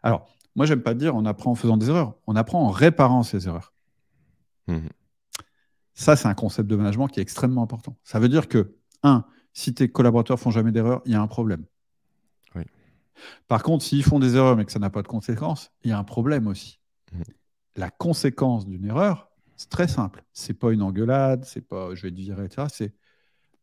Alors, 0.04 0.37
moi, 0.58 0.66
j'aime 0.66 0.82
pas 0.82 0.96
dire 0.96 1.16
on 1.16 1.24
apprend 1.26 1.52
en 1.52 1.56
faisant 1.56 1.78
des 1.78 1.90
erreurs, 1.90 2.16
on 2.26 2.36
apprend 2.36 2.62
en 2.64 2.70
réparant 2.70 3.24
ses 3.24 3.48
erreurs. 3.48 3.74
Mmh 4.68 4.88
ça, 5.94 6.16
c'est 6.16 6.28
un 6.28 6.36
concept 6.36 6.70
de 6.70 6.76
management 6.76 7.08
qui 7.08 7.20
est 7.20 7.24
extrêmement 7.24 7.64
important. 7.64 7.98
Ça 8.04 8.20
veut 8.20 8.30
dire 8.30 8.48
que, 8.48 8.76
un, 9.02 9.26
si 9.52 9.74
tes 9.74 9.90
collaborateurs 9.90 10.40
font 10.40 10.52
jamais 10.52 10.72
d'erreurs, 10.72 11.02
il 11.06 11.14
y 11.14 11.16
a 11.16 11.22
un 11.22 11.26
problème. 11.26 11.66
Par 13.48 13.64
contre, 13.64 13.84
s'ils 13.84 14.04
font 14.04 14.20
des 14.20 14.36
erreurs 14.36 14.56
mais 14.56 14.64
que 14.64 14.72
ça 14.72 14.78
n'a 14.78 14.92
pas 14.92 15.02
de 15.02 15.08
conséquences, 15.08 15.72
il 15.84 15.90
y 15.90 15.94
a 15.94 15.98
un 15.98 16.04
problème 16.04 16.46
aussi. 16.46 16.80
Mmh. 17.12 17.22
La 17.78 17.90
conséquence 17.90 18.68
d'une 18.68 18.86
erreur, 18.86 19.32
c'est 19.56 19.70
très 19.70 19.88
simple. 19.88 20.24
C'est 20.34 20.54
pas 20.54 20.72
une 20.72 20.84
engueulade, 20.84 21.46
c'est 21.46 21.62
pas 21.62 21.96
je 21.96 22.04
vais 22.04 22.12
te 22.12 22.16
virer, 22.18 22.46
etc. 22.46 22.68
C'est 22.72 22.94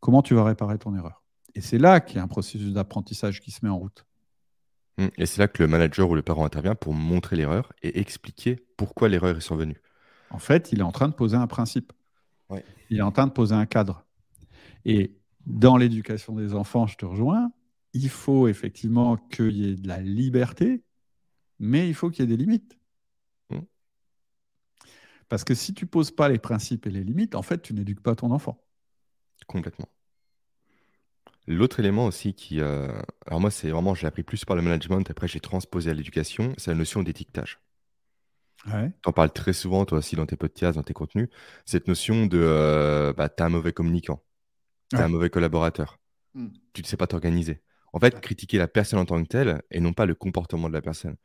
comment 0.01 0.23
tu 0.23 0.35
vas 0.35 0.43
réparer 0.43 0.77
ton 0.77 0.97
erreur. 0.97 1.23
Et 1.55 1.61
c'est 1.61 1.79
là 1.79 2.01
qu'il 2.01 2.17
y 2.17 2.19
a 2.19 2.25
un 2.25 2.29
processus 2.29 2.73
d'apprentissage 2.73 3.41
qui 3.41 3.53
se 3.53 3.65
met 3.65 3.71
en 3.71 3.79
route. 3.79 4.05
Mmh. 4.99 5.07
Et 5.17 5.27
c'est 5.27 5.41
là 5.41 5.49
que 5.49 5.63
le 5.63 5.69
manager 5.69 6.09
ou 6.09 6.15
le 6.15 6.23
parent 6.23 6.45
intervient 6.45 6.75
pour 6.75 6.95
montrer 6.95 7.37
l'erreur 7.37 7.73
et 7.83 7.99
expliquer 8.01 8.65
pourquoi 8.77 9.09
l'erreur 9.09 9.37
est 9.37 9.41
survenue. 9.41 9.81
En 10.31 10.39
fait, 10.39 10.73
il 10.73 10.81
est 10.81 10.85
en 10.85 10.93
train 10.93 11.09
de 11.09 11.15
poser 11.15 11.37
un 11.37 11.47
principe. 11.47 11.93
Il 12.91 12.99
est 12.99 13.03
en 13.03 13.13
train 13.13 13.27
de 13.27 13.33
poser 13.33 13.55
un 13.55 13.67
cadre. 13.67 14.05
Et 14.85 15.17
dans 15.47 15.77
l'éducation 15.77 16.35
des 16.35 16.55
enfants, 16.55 16.87
je 16.87 16.97
te 16.97 17.05
rejoins, 17.05 17.51
il 17.93 18.09
faut 18.09 18.49
effectivement 18.49 19.17
qu'il 19.17 19.57
y 19.57 19.71
ait 19.71 19.75
de 19.75 19.89
la 19.89 20.01
liberté, 20.01 20.85
mais 21.59 21.89
il 21.89 21.95
faut 21.95 22.11
qu'il 22.11 22.25
y 22.25 22.25
ait 22.25 22.37
des 22.37 22.43
limites. 22.43 22.79
Mmh. 23.51 23.59
Parce 25.29 25.45
que 25.45 25.55
si 25.55 25.75
tu 25.75 25.87
poses 25.87 26.11
pas 26.11 26.29
les 26.29 26.39
principes 26.39 26.87
et 26.87 26.91
les 26.91 27.03
limites, 27.03 27.35
en 27.35 27.43
fait, 27.43 27.63
tu 27.63 27.73
n'éduques 27.75 28.03
pas 28.03 28.15
ton 28.15 28.31
enfant. 28.31 28.63
Complètement. 29.47 29.89
L'autre 31.47 31.81
élément 31.81 32.07
aussi 32.07 32.35
qui... 32.35 32.61
Euh, 32.61 32.89
alors 33.27 33.41
moi, 33.41 33.51
c'est 33.51 33.71
vraiment, 33.71 33.95
j'ai 33.95 34.07
appris 34.07 34.23
plus 34.23 34.45
par 34.45 34.57
le 34.57 34.63
management, 34.63 35.11
après 35.11 35.29
j'ai 35.29 35.41
transposé 35.41 35.91
à 35.91 35.95
l'éducation, 35.95 36.55
c'est 36.57 36.71
la 36.71 36.77
notion 36.77 37.03
d'étiquetage. 37.03 37.61
Tu 39.03 39.09
en 39.09 39.13
parles 39.13 39.33
très 39.33 39.53
souvent, 39.53 39.85
toi 39.85 39.99
aussi, 39.99 40.17
dans 40.17 40.25
tes 40.27 40.37
podcasts, 40.37 40.77
dans 40.77 40.83
tes 40.83 40.95
contenus, 40.95 41.29
cette 41.67 41.87
notion 41.87 42.27
de 42.27 42.39
euh, 42.41 43.13
bah, 43.13 43.29
t'es 43.29 43.43
un 43.43 43.51
mauvais 43.51 43.73
communicant, 43.73 44.23
t'es 44.89 44.97
un 44.97 45.09
mauvais 45.09 45.29
collaborateur, 45.29 45.99
hmm. 46.35 46.49
tu 46.73 46.83
ne 46.83 46.87
sais 46.87 46.97
pas 46.97 47.07
t'organiser. 47.07 47.61
En 47.93 48.01
fait, 48.01 48.21
critiquer 48.21 48.59
la 48.59 48.67
personne 48.67 48.99
en 48.99 49.05
tant 49.05 49.23
que 49.23 49.29
telle 49.29 49.63
et 49.71 49.81
non 49.81 49.93
pas 49.93 50.07
le 50.07 50.15
comportement 50.15 50.69
de 50.69 50.75
la 50.75 50.83
personne. 50.83 51.17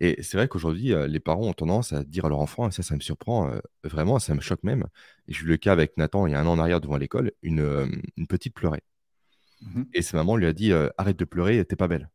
Et 0.00 0.22
c'est 0.22 0.36
vrai 0.36 0.48
qu'aujourd'hui, 0.48 0.92
euh, 0.92 1.06
les 1.06 1.20
parents 1.20 1.46
ont 1.46 1.52
tendance 1.52 1.92
à 1.92 2.02
dire 2.04 2.24
à 2.24 2.28
leur 2.28 2.40
enfant, 2.40 2.68
et 2.68 2.72
ça, 2.72 2.82
ça 2.82 2.94
me 2.96 3.00
surprend 3.00 3.50
euh, 3.50 3.60
vraiment, 3.84 4.18
ça 4.18 4.34
me 4.34 4.40
choque 4.40 4.64
même. 4.64 4.86
Et 5.28 5.32
j'ai 5.32 5.44
eu 5.44 5.46
le 5.46 5.56
cas 5.58 5.72
avec 5.72 5.96
Nathan 5.96 6.26
il 6.26 6.32
y 6.32 6.34
a 6.34 6.40
un 6.40 6.46
an 6.46 6.52
en 6.52 6.58
arrière 6.58 6.80
devant 6.80 6.96
l'école, 6.96 7.32
une, 7.42 8.02
une 8.16 8.26
petite 8.26 8.54
pleurait. 8.54 8.82
Mmh 9.60 9.82
et 9.92 10.02
sa 10.02 10.16
maman 10.16 10.36
lui 10.36 10.46
a 10.46 10.52
dit 10.52 10.72
Arrête 10.96 11.18
de 11.18 11.24
pleurer, 11.24 11.64
t'es 11.64 11.76
pas 11.76 11.88
belle. 11.88 12.10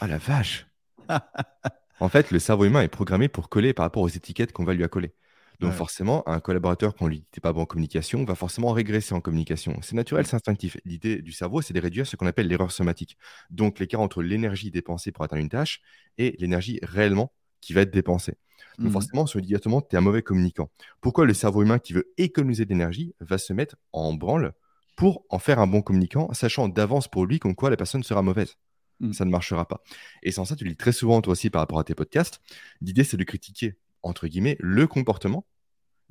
Ah 0.00 0.06
la 0.06 0.18
vache 0.18 0.66
En 2.00 2.08
fait, 2.08 2.30
le 2.30 2.38
cerveau 2.38 2.64
humain 2.64 2.82
est 2.82 2.88
programmé 2.88 3.28
pour 3.28 3.48
coller 3.48 3.74
par 3.74 3.84
rapport 3.84 4.02
aux 4.02 4.08
étiquettes 4.08 4.52
qu'on 4.52 4.64
va 4.64 4.74
lui 4.74 4.84
accoler. 4.84 5.12
Donc 5.60 5.74
forcément, 5.74 6.26
un 6.26 6.40
collaborateur, 6.40 6.94
quand 6.94 7.04
on 7.04 7.08
lui 7.08 7.18
dit 7.18 7.26
t'es 7.30 7.40
pas 7.42 7.52
bon 7.52 7.60
en 7.60 7.66
communication, 7.66 8.24
va 8.24 8.34
forcément 8.34 8.72
régresser 8.72 9.14
en 9.14 9.20
communication. 9.20 9.78
C'est 9.82 9.94
naturel, 9.94 10.26
c'est 10.26 10.36
instinctif. 10.36 10.78
L'idée 10.86 11.20
du 11.20 11.32
cerveau, 11.32 11.60
c'est 11.60 11.74
de 11.74 11.80
réduire 11.80 12.06
ce 12.06 12.16
qu'on 12.16 12.26
appelle 12.26 12.48
l'erreur 12.48 12.72
somatique. 12.72 13.18
Donc 13.50 13.78
l'écart 13.78 14.00
entre 14.00 14.22
l'énergie 14.22 14.70
dépensée 14.70 15.12
pour 15.12 15.22
atteindre 15.22 15.42
une 15.42 15.50
tâche 15.50 15.82
et 16.16 16.34
l'énergie 16.38 16.78
réellement 16.82 17.34
qui 17.60 17.74
va 17.74 17.82
être 17.82 17.90
dépensée. 17.90 18.38
Donc 18.78 18.88
mmh. 18.88 18.92
forcément, 18.92 19.22
on 19.22 19.26
se 19.26 19.38
dit 19.38 19.48
directement, 19.48 19.82
tu 19.82 19.94
es 19.94 19.98
un 19.98 20.02
mauvais 20.02 20.22
communicant. 20.22 20.70
Pourquoi 21.02 21.26
le 21.26 21.34
cerveau 21.34 21.62
humain 21.62 21.78
qui 21.78 21.92
veut 21.92 22.10
économiser 22.16 22.64
de 22.64 22.70
l'énergie 22.70 23.14
va 23.20 23.36
se 23.36 23.52
mettre 23.52 23.76
en 23.92 24.14
branle 24.14 24.54
pour 25.00 25.24
en 25.30 25.40
faire 25.40 25.58
un 25.58 25.66
bon 25.66 25.82
communicant, 25.82 26.32
sachant 26.32 26.68
d'avance 26.68 27.08
pour 27.08 27.26
lui 27.26 27.40
qu'en 27.40 27.54
quoi 27.54 27.70
la 27.70 27.76
personne 27.76 28.04
sera 28.04 28.22
mauvaise 28.22 28.56
Mmh. 29.00 29.14
ça 29.14 29.24
ne 29.24 29.30
marchera 29.30 29.66
pas. 29.66 29.82
Et 30.22 30.30
sans 30.30 30.44
ça, 30.44 30.56
tu 30.56 30.64
le 30.64 30.70
dis 30.70 30.76
très 30.76 30.92
souvent 30.92 31.20
toi 31.22 31.32
aussi 31.32 31.50
par 31.50 31.60
rapport 31.62 31.78
à 31.78 31.84
tes 31.84 31.94
podcasts, 31.94 32.40
l'idée 32.80 33.02
c'est 33.02 33.16
de 33.16 33.24
critiquer, 33.24 33.76
entre 34.02 34.26
guillemets, 34.26 34.56
le 34.60 34.86
comportement 34.86 35.46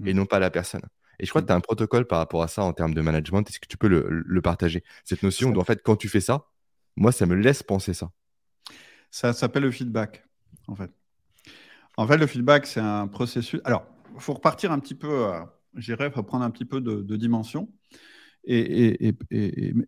et 0.04 0.14
mmh. 0.14 0.18
non 0.18 0.26
pas 0.26 0.40
la 0.40 0.50
personne. 0.50 0.82
Et 1.20 1.26
je 1.26 1.30
crois 1.30 1.42
que 1.42 1.48
tu 1.48 1.54
as 1.54 1.56
un 1.56 1.62
protocole 1.62 2.08
par 2.08 2.18
rapport 2.18 2.42
à 2.42 2.48
ça 2.48 2.64
en 2.64 2.74
termes 2.74 2.94
de 2.94 3.02
management. 3.02 3.48
Est-ce 3.48 3.60
que 3.60 3.68
tu 3.68 3.78
peux 3.78 3.88
le, 3.88 4.42
partager? 4.42 4.84
Cette 5.04 5.22
notion 5.22 5.52
d'en 5.52 5.64
fait, 5.64 5.84
quand 5.84 5.98
tu 5.98 6.08
fais 6.08 6.22
ça, 6.22 6.48
moi, 6.96 7.12
ça 7.12 7.26
me 7.26 7.36
laisse 7.36 7.62
penser 7.62 7.94
ça. 7.94 8.10
Ça 9.12 9.34
s'appelle 9.34 9.64
le 9.64 9.72
feedback, 9.72 10.24
en 10.68 10.76
fait. 10.76 10.90
En 11.98 12.08
fait, 12.08 12.18
le 12.18 12.26
feedback, 12.26 12.66
c'est 12.66 12.80
un 12.80 13.08
processus. 13.08 13.60
Alors, 13.66 13.86
il 14.16 14.22
faut 14.22 14.34
repartir 14.34 14.72
un 14.72 14.80
petit 14.80 14.96
peu, 14.96 15.26
euh, 15.26 15.42
j'irais 15.76 16.08
reprendre 16.08 16.46
un 16.46 16.52
petit 16.52 16.66
peu 16.66 16.80
de, 16.80 17.02
de 17.02 17.16
dimension. 17.18 17.70
Et, 18.46 19.14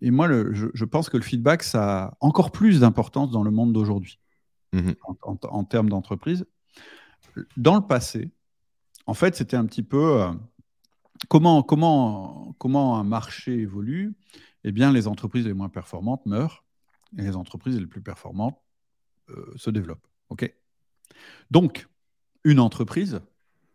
moi, 0.04 0.28
je, 0.52 0.86
pense 0.86 1.10
que 1.10 1.18
le 1.18 1.24
feedback, 1.24 1.64
ça 1.64 2.04
a 2.04 2.18
encore 2.20 2.52
plus 2.52 2.82
d'importance 2.82 3.32
dans 3.32 3.44
le 3.44 3.52
monde 3.52 3.74
d'aujourd'hui, 3.74 4.20
mmh 4.74 4.92
en, 5.22 5.64
termes 5.64 5.90
d'entreprise. 5.90 6.46
Dans 7.58 7.76
le 7.76 7.82
passé, 7.82 8.32
en 9.06 9.14
fait, 9.14 9.36
c'était 9.36 9.58
un 9.58 9.66
petit 9.66 9.84
peu 9.84 10.22
euh, 10.22 10.32
comment, 11.28 11.64
comment, 11.64 12.56
comment 12.58 12.98
un 12.98 13.04
marché 13.04 13.54
évolue. 13.54 14.14
Eh 14.64 14.72
bien, 14.72 14.92
les 14.92 15.08
entreprises 15.08 15.46
les 15.46 15.54
moins 15.54 15.70
performantes 15.70 16.26
meurent 16.26 16.64
et 17.18 17.24
les 17.24 17.36
entreprises 17.36 17.80
les 17.80 17.88
plus 17.88 18.02
performantes 18.02 18.60
euh, 19.30 19.52
se 19.56 19.70
développent. 19.70 20.08
OK? 20.30 20.54
Donc, 21.50 21.88
une 22.44 22.60
entreprise, 22.60 23.22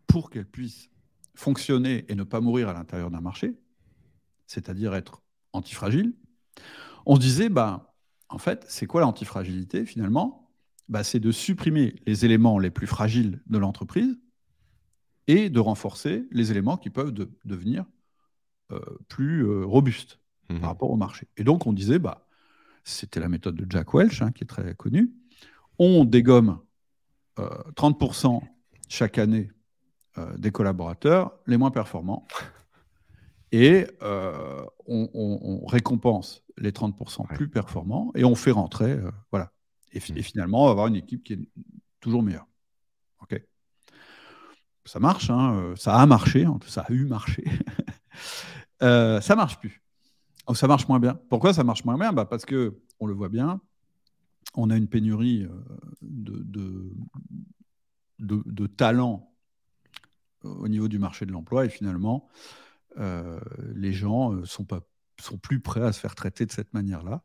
pour 0.07 0.29
qu'elle 0.29 0.47
puisse 0.47 0.89
fonctionner 1.35 2.05
et 2.09 2.15
ne 2.15 2.23
pas 2.23 2.41
mourir 2.41 2.69
à 2.69 2.73
l'intérieur 2.73 3.11
d'un 3.11 3.21
marché, 3.21 3.55
c'est-à-dire 4.47 4.95
être 4.95 5.21
antifragile, 5.53 6.13
on 7.05 7.15
se 7.15 7.21
disait, 7.21 7.49
bah, 7.49 7.93
en 8.29 8.37
fait, 8.37 8.65
c'est 8.67 8.87
quoi 8.87 9.01
l'antifragilité 9.01 9.85
finalement? 9.85 10.51
Bah, 10.89 11.03
C'est 11.03 11.19
de 11.19 11.31
supprimer 11.31 11.95
les 12.05 12.25
éléments 12.25 12.57
les 12.59 12.71
plus 12.71 12.87
fragiles 12.87 13.41
de 13.47 13.57
l'entreprise 13.57 14.19
et 15.27 15.49
de 15.49 15.59
renforcer 15.59 16.25
les 16.31 16.51
éléments 16.51 16.77
qui 16.77 16.89
peuvent 16.89 17.13
devenir 17.45 17.85
euh, 18.71 18.79
plus 19.07 19.45
euh, 19.45 19.65
robustes 19.65 20.19
par 20.47 20.57
mmh 20.57 20.63
rapport 20.63 20.91
au 20.91 20.95
marché. 20.95 21.27
Et 21.35 21.43
donc 21.43 21.67
on 21.67 21.73
disait, 21.73 21.99
bah, 21.99 22.25
c'était 22.85 23.19
la 23.19 23.27
méthode 23.27 23.55
de 23.55 23.65
Jack 23.69 23.93
Welch, 23.93 24.21
hein, 24.21 24.31
qui 24.31 24.45
est 24.45 24.47
très 24.47 24.73
connue, 24.75 25.11
on 25.77 26.05
dégomme 26.05 26.59
30% 27.37 28.37
euh, 28.37 28.47
chaque 28.87 29.17
année 29.17 29.51
des 30.37 30.49
collaborateurs 30.49 31.33
les 31.45 31.57
moins 31.57 31.69
performants 31.69 32.25
et 33.51 33.87
euh, 34.01 34.65
on, 34.87 35.65
récompense 35.65 36.43
les 36.57 36.71
30% 36.71 37.27
plus 37.35 37.49
performants 37.49 38.11
et 38.15 38.23
on 38.23 38.35
fait 38.35 38.51
rentrer. 38.51 38.91
Euh, 38.91 39.11
voilà. 39.31 39.51
Et, 39.93 39.99
mmh. 39.99 40.17
et, 40.17 40.21
finalement, 40.21 40.63
on 40.63 40.65
va 40.65 40.71
avoir 40.71 40.87
une 40.87 40.95
équipe 40.95 41.23
qui 41.23 41.33
est 41.33 41.49
toujours 41.99 42.23
meilleure. 42.23 42.47
OK 43.21 43.41
Ça 44.85 44.99
marche, 44.99 45.29
hein, 45.29 45.55
euh, 45.55 45.75
ça 45.75 45.95
a 45.95 46.05
marché, 46.05 46.45
ça 46.67 46.81
a 46.81 46.91
eu 46.91 47.05
marché. 47.05 47.45
ça 48.81 49.35
marche 49.35 49.59
plus. 49.59 49.81
Oh, 50.47 50.53
ça 50.53 50.67
marche 50.67 50.87
moins 50.87 50.99
bien. 50.99 51.19
Pourquoi 51.29 51.53
ça 51.53 51.63
marche 51.63 51.83
moins 51.85 51.97
bien? 51.97 52.13
Bah 52.13 52.25
Parce 52.25 52.45
que, 52.45 52.79
on 52.99 53.07
le 53.07 53.13
voit 53.13 53.29
bien, 53.29 53.61
on 54.55 54.69
a 54.69 54.77
une 54.77 54.87
pénurie 54.87 55.47
de, 56.01 56.43
de, 56.43 56.91
de, 58.19 58.43
de 58.45 58.67
talent 58.67 59.31
au 60.43 60.67
niveau 60.67 60.87
du 60.87 60.99
marché 60.99 61.25
de 61.25 61.31
l'emploi 61.31 61.65
et 61.65 61.69
finalement, 61.69 62.27
euh, 62.37 62.66
les 63.75 63.93
gens 63.93 64.33
euh, 64.33 64.45
sont, 64.45 64.65
pas, 64.65 64.81
sont 65.21 65.37
plus 65.37 65.59
prêts 65.59 65.83
à 65.83 65.91
se 65.91 65.99
faire 65.99 66.15
traiter 66.15 66.45
de 66.45 66.51
cette 66.51 66.73
manière-là. 66.73 67.23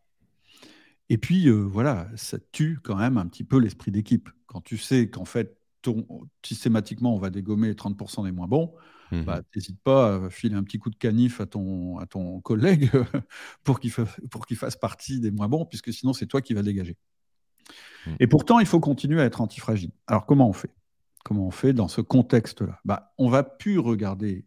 Et 1.08 1.18
puis, 1.18 1.48
euh, 1.48 1.60
voilà, 1.60 2.08
ça 2.16 2.38
tue 2.52 2.78
quand 2.82 2.96
même 2.96 3.18
un 3.18 3.26
petit 3.26 3.44
peu 3.44 3.58
l'esprit 3.58 3.90
d'équipe. 3.90 4.30
Quand 4.46 4.60
tu 4.60 4.78
sais 4.78 5.08
qu'en 5.08 5.24
fait, 5.24 5.58
ton, 5.82 6.06
systématiquement, 6.44 7.14
on 7.14 7.18
va 7.18 7.30
dégommer 7.30 7.72
30% 7.72 8.24
des 8.24 8.32
moins 8.32 8.46
bons, 8.46 8.72
mmh 9.10 9.22
bah, 9.22 9.42
n'hésite 9.54 9.78
pas 9.82 10.14
à 10.14 10.30
filer 10.30 10.54
un 10.54 10.62
petit 10.62 10.78
coup 10.78 10.88
de 10.88 10.96
canif 10.96 11.40
à 11.40 11.46
ton, 11.46 11.98
à 11.98 12.06
ton 12.06 12.40
collègue 12.40 12.90
pour 13.64 13.78
qu'il 13.80 13.92
qu 13.92 14.54
fasse 14.54 14.76
partie 14.76 15.20
des 15.20 15.30
moins 15.30 15.48
bons, 15.48 15.66
puisque 15.66 15.92
sinon, 15.92 16.12
c'est 16.12 16.26
toi 16.26 16.40
qui 16.40 16.54
vas 16.54 16.62
dégager. 16.62 16.96
Mmh. 18.06 18.10
Et 18.20 18.26
pourtant, 18.26 18.58
il 18.58 18.66
faut 18.66 18.80
continuer 18.80 19.20
à 19.20 19.24
être 19.24 19.40
antifragile. 19.40 19.90
Alors, 20.06 20.24
comment 20.24 20.48
on 20.48 20.52
fait? 20.52 20.70
Comment 21.24 21.46
on 21.46 21.50
fait 21.50 21.72
dans 21.72 21.88
ce 21.88 22.00
contexte-là? 22.00 22.80
Bah, 22.84 23.12
On 23.18 23.28
va 23.28 23.42
plus 23.42 23.78
regarder 23.78 24.46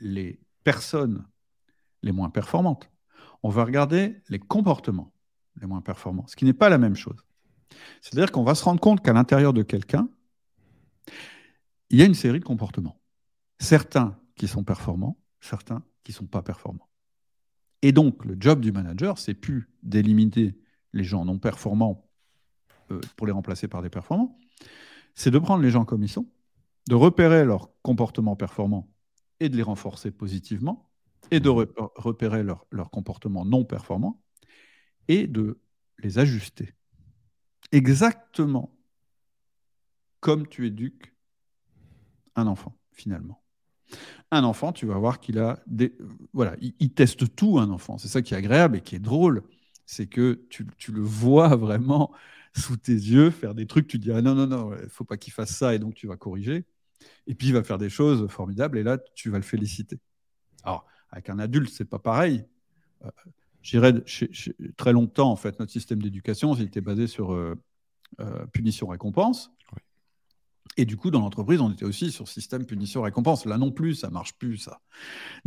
les 0.00 0.40
personnes 0.64 1.24
les 2.02 2.12
moins 2.12 2.30
performantes. 2.30 2.90
On 3.42 3.50
va 3.50 3.64
regarder 3.64 4.22
les 4.28 4.38
comportements 4.38 5.12
les 5.60 5.66
moins 5.66 5.80
performants, 5.80 6.26
ce 6.26 6.36
qui 6.36 6.44
n'est 6.44 6.52
pas 6.52 6.68
la 6.68 6.78
même 6.78 6.96
chose. 6.96 7.24
C'est-à-dire 8.00 8.32
qu'on 8.32 8.44
va 8.44 8.54
se 8.54 8.64
rendre 8.64 8.80
compte 8.80 9.02
qu'à 9.02 9.12
l'intérieur 9.12 9.52
de 9.52 9.62
quelqu'un, 9.62 10.08
il 11.90 11.98
y 11.98 12.02
a 12.02 12.06
une 12.06 12.14
série 12.14 12.40
de 12.40 12.44
comportements. 12.44 13.00
Certains 13.60 14.18
qui 14.36 14.48
sont 14.48 14.64
performants, 14.64 15.16
certains 15.40 15.82
qui 16.02 16.12
ne 16.12 16.16
sont 16.16 16.26
pas 16.26 16.42
performants. 16.42 16.88
Et 17.82 17.92
donc, 17.92 18.24
le 18.24 18.36
job 18.38 18.60
du 18.60 18.72
manager, 18.72 19.18
c'est 19.18 19.34
plus 19.34 19.70
d'éliminer 19.82 20.56
les 20.92 21.04
gens 21.04 21.24
non 21.24 21.38
performants 21.38 22.08
euh, 22.90 23.00
pour 23.16 23.26
les 23.26 23.32
remplacer 23.32 23.68
par 23.68 23.82
des 23.82 23.90
performants, 23.90 24.38
c'est 25.14 25.30
de 25.30 25.38
prendre 25.38 25.62
les 25.62 25.70
gens 25.70 25.84
comme 25.84 26.02
ils 26.02 26.08
sont, 26.08 26.26
de 26.88 26.94
repérer 26.94 27.44
leurs 27.44 27.70
comportements 27.82 28.36
performants 28.36 28.88
et 29.40 29.48
de 29.48 29.56
les 29.56 29.62
renforcer 29.62 30.10
positivement, 30.10 30.90
et 31.30 31.40
de 31.40 31.48
repérer 31.48 32.42
leurs 32.42 32.66
leur 32.70 32.90
comportements 32.90 33.44
non 33.44 33.64
performants, 33.64 34.22
et 35.08 35.26
de 35.26 35.60
les 35.98 36.18
ajuster. 36.18 36.74
Exactement 37.72 38.74
comme 40.24 40.48
tu 40.48 40.66
éduques 40.66 41.12
un 42.34 42.46
enfant, 42.46 42.74
finalement. 42.92 43.42
Un 44.30 44.42
enfant, 44.42 44.72
tu 44.72 44.86
vas 44.86 44.96
voir 44.96 45.20
qu'il 45.20 45.38
a 45.38 45.62
des. 45.66 45.98
Voilà, 46.32 46.56
il, 46.60 46.94
teste 46.94 47.36
tout, 47.36 47.58
un 47.58 47.68
enfant. 47.68 47.98
C'est 47.98 48.08
ça 48.08 48.22
qui 48.22 48.32
est 48.32 48.36
agréable 48.38 48.78
et 48.78 48.80
qui 48.80 48.96
est 48.96 49.00
drôle. 49.00 49.42
C'est 49.84 50.06
que 50.06 50.46
tu, 50.48 50.66
tu, 50.78 50.92
le 50.92 51.02
vois 51.02 51.56
vraiment 51.56 52.10
sous 52.56 52.78
tes 52.78 52.94
yeux 52.94 53.28
faire 53.28 53.54
des 53.54 53.66
trucs. 53.66 53.86
Tu 53.86 53.98
dis, 53.98 54.12
ah 54.12 54.22
non, 54.22 54.34
non, 54.34 54.46
non, 54.46 54.74
il 54.74 54.84
ne 54.84 54.88
faut 54.88 55.04
pas 55.04 55.18
qu'il 55.18 55.34
fasse 55.34 55.54
ça. 55.54 55.74
Et 55.74 55.78
donc, 55.78 55.94
tu 55.94 56.06
vas 56.06 56.16
corriger. 56.16 56.64
Et 57.26 57.34
puis, 57.34 57.48
il 57.48 57.52
va 57.52 57.62
faire 57.62 57.78
des 57.78 57.90
choses 57.90 58.28
formidables. 58.28 58.78
Et 58.78 58.82
là, 58.82 58.98
tu 59.14 59.30
vas 59.30 59.38
le 59.38 59.44
féliciter. 59.44 59.98
Alors, 60.62 60.86
avec 61.10 61.30
un 61.30 61.38
adulte, 61.38 61.70
c'est 61.72 61.84
pas 61.84 61.98
pareil. 61.98 62.44
Euh, 63.04 63.10
J'irais 63.64 63.94
très 64.76 64.92
longtemps, 64.92 65.30
en 65.30 65.36
fait, 65.36 65.58
notre 65.58 65.72
système 65.72 66.02
d'éducation, 66.02 66.54
était 66.56 66.82
basé 66.82 67.06
sur 67.06 67.32
euh, 67.32 67.54
euh, 68.20 68.44
punition-récompense. 68.52 69.50
Et 70.76 70.84
du 70.84 70.98
coup, 70.98 71.10
dans 71.10 71.20
l'entreprise, 71.20 71.62
on 71.62 71.72
était 71.72 71.86
aussi 71.86 72.12
sur 72.12 72.28
système 72.28 72.66
punition-récompense. 72.66 73.46
Là 73.46 73.56
non 73.56 73.72
plus, 73.72 73.94
ça 73.94 74.10
marche 74.10 74.34
plus, 74.34 74.58
ça. 74.58 74.82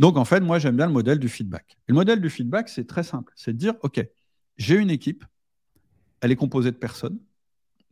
Donc, 0.00 0.16
en 0.16 0.24
fait, 0.24 0.40
moi, 0.40 0.58
j'aime 0.58 0.76
bien 0.76 0.86
le 0.86 0.92
modèle 0.92 1.20
du 1.20 1.28
feedback. 1.28 1.78
Et 1.86 1.92
le 1.92 1.94
modèle 1.94 2.20
du 2.20 2.28
feedback, 2.28 2.68
c'est 2.68 2.88
très 2.88 3.04
simple. 3.04 3.32
C'est 3.36 3.52
de 3.52 3.58
dire, 3.58 3.74
OK, 3.82 4.04
j'ai 4.56 4.74
une 4.74 4.90
équipe, 4.90 5.24
elle 6.20 6.32
est 6.32 6.36
composée 6.36 6.72
de 6.72 6.76
personnes, 6.76 7.20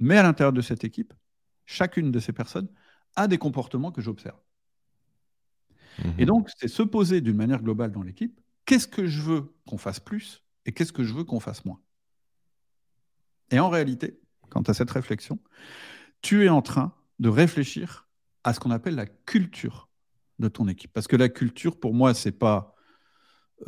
mais 0.01 0.17
à 0.17 0.25
l'intérieur 0.25 0.53
de 0.53 0.61
cette 0.61 0.83
équipe, 0.83 1.15
chacune 1.67 2.11
de 2.11 2.19
ces 2.19 2.33
personnes 2.33 2.69
a 3.17 3.29
des 3.29 3.39
comportements 3.39 3.93
que 3.93 4.01
j'observe. 4.01 4.39
Mmh 5.99 6.11
et 6.19 6.27
donc, 6.27 6.51
c'est 6.59 6.69
se 6.69 6.83
poser 6.83 7.21
d'une 7.21 7.37
manière 7.37 7.63
globale 7.63 7.91
dans 7.91 8.03
l'équipe 8.03 8.39
qu'est-ce 8.67 8.89
que 8.89 9.07
je 9.07 9.23
veux 9.23 9.55
qu'on 9.67 9.79
fasse 9.79 10.01
plus 10.01 10.45
et 10.67 10.73
qu'est-ce 10.73 10.93
que 10.93 11.05
je 11.05 11.15
veux 11.15 11.25
qu'on 11.25 11.41
fasse 11.41 11.65
moins? 11.65 11.81
Et 13.51 13.59
en 13.59 13.71
réalité, 13.71 14.21
quant 14.51 14.63
à 14.63 14.75
cette 14.75 14.91
réflexion, 14.91 15.39
tu 16.21 16.45
es 16.45 16.49
en 16.49 16.61
train 16.61 16.93
de 17.21 17.29
réfléchir 17.29 18.09
à 18.45 18.53
ce 18.53 18.61
qu'on 18.61 18.73
appelle 18.73 18.97
la 18.97 19.07
culture 19.07 19.89
de 20.39 20.49
ton 20.49 20.69
équipe. 20.69 20.93
Parce 20.93 21.07
que 21.07 21.17
la 21.17 21.29
culture, 21.29 21.79
pour 21.79 21.95
moi, 21.95 22.13
c'est 22.13 22.33
pas 22.33 22.75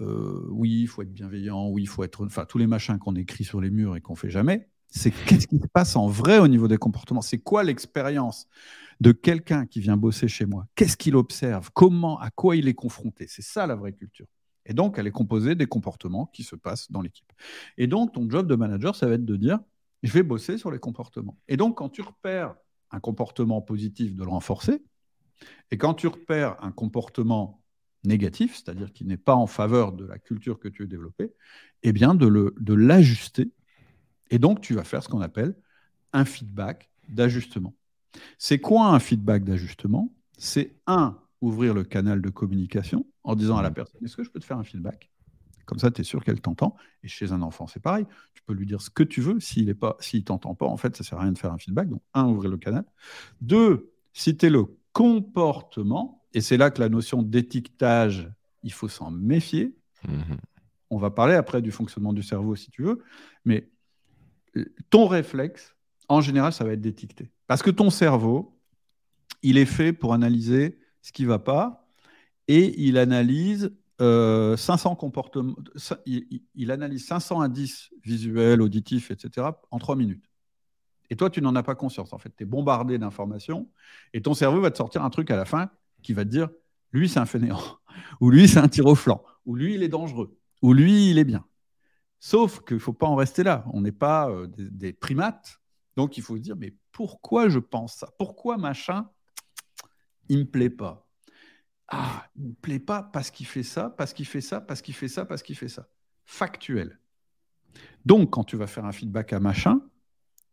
euh, 0.00 0.44
oui, 0.50 0.82
il 0.82 0.86
faut 0.86 1.02
être 1.02 1.12
bienveillant, 1.12 1.68
oui, 1.68 1.82
il 1.82 1.86
faut 1.86 2.04
être. 2.04 2.26
Enfin, 2.26 2.44
tous 2.44 2.58
les 2.58 2.66
machins 2.66 2.98
qu'on 2.98 3.14
écrit 3.14 3.44
sur 3.44 3.60
les 3.60 3.70
murs 3.70 3.96
et 3.96 4.00
qu'on 4.00 4.16
fait 4.16 4.28
jamais. 4.28 4.68
C'est 4.88 5.10
qu'est-ce 5.10 5.46
qui 5.46 5.58
se 5.58 5.66
passe 5.72 5.96
en 5.96 6.08
vrai 6.08 6.38
au 6.38 6.48
niveau 6.48 6.68
des 6.68 6.78
comportements? 6.78 7.20
C'est 7.20 7.38
quoi 7.38 7.62
l'expérience 7.62 8.48
de 9.00 9.12
quelqu'un 9.12 9.66
qui 9.66 9.80
vient 9.80 9.96
bosser 9.96 10.28
chez 10.28 10.46
moi? 10.46 10.66
Qu'est-ce 10.74 10.96
qu'il 10.96 11.14
observe? 11.14 11.70
Comment 11.72 12.18
À 12.20 12.30
quoi 12.30 12.56
il 12.56 12.68
est 12.68 12.74
confronté? 12.74 13.26
C'est 13.28 13.42
ça 13.42 13.66
la 13.66 13.74
vraie 13.74 13.92
culture. 13.92 14.26
Et 14.64 14.74
donc, 14.74 14.98
elle 14.98 15.06
est 15.06 15.12
composée 15.12 15.54
des 15.54 15.66
comportements 15.66 16.26
qui 16.26 16.42
se 16.42 16.56
passent 16.56 16.90
dans 16.90 17.00
l'équipe. 17.00 17.32
Et 17.76 17.86
donc, 17.86 18.12
ton 18.12 18.28
job 18.28 18.46
de 18.46 18.54
manager, 18.54 18.96
ça 18.96 19.06
va 19.06 19.14
être 19.14 19.24
de 19.24 19.36
dire, 19.36 19.60
je 20.02 20.12
vais 20.12 20.22
bosser 20.22 20.58
sur 20.58 20.70
les 20.70 20.78
comportements. 20.78 21.38
Et 21.48 21.56
donc, 21.56 21.78
quand 21.78 21.88
tu 21.88 22.02
repères 22.02 22.54
un 22.90 23.00
comportement 23.00 23.60
positif, 23.60 24.14
de 24.14 24.24
le 24.24 24.30
renforcer. 24.30 24.82
Et 25.70 25.78
quand 25.78 25.94
tu 25.94 26.06
repères 26.06 26.56
un 26.62 26.72
comportement 26.72 27.62
négatif, 28.04 28.56
c'est-à-dire 28.56 28.92
qui 28.92 29.04
n'est 29.04 29.16
pas 29.16 29.34
en 29.34 29.46
faveur 29.46 29.92
de 29.92 30.06
la 30.06 30.18
culture 30.18 30.58
que 30.58 30.68
tu 30.68 30.82
veux 30.82 30.88
développer, 30.88 31.32
eh 31.82 31.92
bien, 31.92 32.14
de 32.14 32.74
l'ajuster. 32.74 33.50
Et 34.30 34.38
donc, 34.38 34.60
tu 34.60 34.74
vas 34.74 34.84
faire 34.84 35.02
ce 35.02 35.08
qu'on 35.08 35.20
appelle 35.20 35.54
un 36.12 36.24
feedback 36.24 36.90
d'ajustement. 37.08 37.74
C'est 38.38 38.58
quoi 38.58 38.88
un 38.88 38.98
feedback 38.98 39.44
d'ajustement? 39.44 40.14
C'est 40.38 40.76
un, 40.86 41.18
ouvrir 41.40 41.74
le 41.74 41.84
canal 41.84 42.20
de 42.20 42.30
communication 42.30 43.06
en 43.24 43.34
disant 43.36 43.56
à 43.56 43.62
la 43.62 43.70
mmh. 43.70 43.74
personne 43.74 44.04
Est-ce 44.04 44.16
que 44.16 44.24
je 44.24 44.30
peux 44.30 44.40
te 44.40 44.44
faire 44.44 44.58
un 44.58 44.64
feedback? 44.64 45.10
Comme 45.66 45.78
ça, 45.78 45.90
tu 45.90 46.00
es 46.00 46.04
sûr 46.04 46.24
qu'elle 46.24 46.40
t'entend. 46.40 46.76
Et 47.02 47.08
chez 47.08 47.32
un 47.32 47.42
enfant, 47.42 47.66
c'est 47.66 47.80
pareil. 47.80 48.06
Tu 48.32 48.42
peux 48.42 48.54
lui 48.54 48.64
dire 48.64 48.80
ce 48.80 48.88
que 48.88 49.02
tu 49.02 49.20
veux. 49.20 49.38
S'il 49.38 49.66
ne 49.66 49.74
s'il 50.00 50.24
t'entend 50.24 50.54
pas, 50.54 50.64
en 50.64 50.78
fait, 50.78 50.96
ça 50.96 51.02
ne 51.02 51.06
sert 51.06 51.18
à 51.18 51.22
rien 51.22 51.32
de 51.32 51.38
faire 51.38 51.52
un 51.52 51.58
feedback. 51.58 51.90
Donc, 51.90 52.00
un, 52.14 52.24
ouvrir 52.24 52.50
le 52.50 52.56
canal. 52.56 52.84
Deux, 53.42 53.92
citer 54.14 54.48
le 54.48 54.64
comportement. 54.94 56.24
Et 56.32 56.40
c'est 56.40 56.56
là 56.56 56.70
que 56.70 56.80
la 56.80 56.88
notion 56.88 57.22
d'étiquetage, 57.22 58.32
il 58.62 58.72
faut 58.72 58.88
s'en 58.88 59.10
méfier. 59.10 59.76
Mmh 60.06 60.36
On 60.88 60.96
va 60.96 61.10
parler 61.10 61.34
après 61.34 61.60
du 61.60 61.70
fonctionnement 61.70 62.14
du 62.14 62.22
cerveau 62.22 62.56
si 62.56 62.70
tu 62.70 62.82
veux. 62.82 63.02
Mais 63.44 63.68
ton 64.90 65.06
réflexe, 65.06 65.76
en 66.08 66.20
général, 66.20 66.52
ça 66.52 66.64
va 66.64 66.72
être 66.72 66.80
d'étiqueter. 66.80 67.30
Parce 67.46 67.62
que 67.62 67.70
ton 67.70 67.90
cerveau, 67.90 68.58
il 69.42 69.58
est 69.58 69.66
fait 69.66 69.92
pour 69.92 70.12
analyser 70.14 70.78
ce 71.02 71.12
qui 71.12 71.22
ne 71.22 71.28
va 71.28 71.38
pas, 71.38 71.88
et 72.48 72.74
il 72.82 72.98
analyse 72.98 73.70
500 74.00 74.00
euh, 74.00 74.94
comportements, 74.94 75.56
il, 76.06 76.70
analyse 76.70 77.06
500 77.06 77.40
indices 77.40 77.90
visuels, 78.04 78.62
auditifs, 78.62 79.10
etc. 79.10 79.48
en 79.70 79.78
3 79.78 79.96
minutes. 79.96 80.24
Et 81.10 81.16
toi, 81.16 81.30
tu 81.30 81.42
n'en 81.42 81.54
as 81.56 81.62
pas 81.62 81.74
conscience. 81.74 82.12
En 82.12 82.18
fait, 82.18 82.32
tu 82.36 82.44
es 82.44 82.46
bombardé 82.46 82.98
d'informations 82.98 83.68
et 84.12 84.22
ton 84.22 84.34
cerveau 84.34 84.60
va 84.60 84.70
te 84.70 84.76
sortir 84.76 85.02
un 85.04 85.10
truc 85.10 85.30
à 85.30 85.36
la 85.36 85.44
fin 85.44 85.70
qui 86.02 86.12
va 86.12 86.24
te 86.24 86.30
dire 86.30 86.48
lui, 86.92 87.08
c'est 87.08 87.18
un 87.18 87.26
fainéant, 87.26 87.60
ou 88.20 88.30
lui, 88.30 88.48
c'est 88.48 88.58
un 88.58 88.68
tir 88.68 88.86
au 88.86 88.94
flanc, 88.94 89.22
ou 89.44 89.56
lui, 89.56 89.74
il 89.74 89.82
est 89.82 89.88
dangereux, 89.88 90.38
ou 90.62 90.72
lui, 90.72 91.10
il 91.10 91.18
est 91.18 91.24
bien. 91.24 91.44
Sauf 92.20 92.64
qu'il 92.64 92.76
ne 92.76 92.80
faut 92.80 92.92
pas 92.92 93.06
en 93.06 93.14
rester 93.14 93.42
là. 93.42 93.64
On 93.72 93.80
n'est 93.80 93.92
pas 93.92 94.28
euh, 94.28 94.46
des, 94.48 94.92
primates. 94.92 95.60
Donc, 95.96 96.16
il 96.16 96.22
faut 96.22 96.36
se 96.36 96.42
dire 96.42 96.56
mais 96.56 96.74
pourquoi 96.92 97.48
je 97.48 97.58
pense 97.58 97.94
ça? 97.94 98.10
Pourquoi 98.18 98.56
machin 98.56 99.08
il 100.28 100.38
me 100.38 100.44
plaît 100.44 100.70
pas? 100.70 101.06
Ah, 101.88 102.28
il 102.36 102.48
me 102.48 102.54
plaît 102.54 102.80
pas 102.80 103.02
parce 103.02 103.30
qu'il 103.30 103.46
fait 103.46 103.62
ça, 103.62 103.88
parce 103.90 104.12
qu'il 104.12 104.26
fait 104.26 104.42
ça, 104.42 104.60
parce 104.60 104.82
qu'il 104.82 104.94
fait 104.94 105.08
ça, 105.08 105.24
parce 105.24 105.42
qu'il 105.42 105.56
fait 105.56 105.68
ça. 105.68 105.88
Factuel. 106.26 106.98
Donc, 108.04 108.30
quand 108.30 108.44
tu 108.44 108.56
vas 108.56 108.66
faire 108.66 108.84
un 108.84 108.92
feedback 108.92 109.32
à 109.32 109.40
machin, 109.40 109.80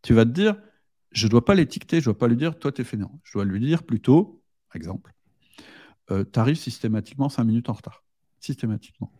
tu 0.02 0.14
vas 0.14 0.24
te 0.24 0.30
dire, 0.30 0.56
je 1.10 1.26
ne 1.26 1.30
dois 1.30 1.44
pas 1.44 1.54
l'étiqueter, 1.54 2.00
je 2.00 2.08
ne 2.08 2.14
dois 2.14 2.18
pas 2.18 2.28
lui 2.28 2.36
dire, 2.36 2.58
toi, 2.58 2.72
tu 2.72 2.80
es 2.80 2.84
fainéant. 2.84 3.20
Je 3.24 3.34
dois 3.34 3.44
lui 3.44 3.60
dire 3.60 3.82
plutôt, 3.82 4.42
exemple, 4.74 5.14
euh, 6.10 6.24
tu 6.30 6.38
arrives 6.38 6.56
systématiquement 6.56 7.28
5 7.28 7.44
minutes 7.44 7.68
en 7.68 7.74
retard. 7.74 8.04
Systématiquement. 8.40 9.12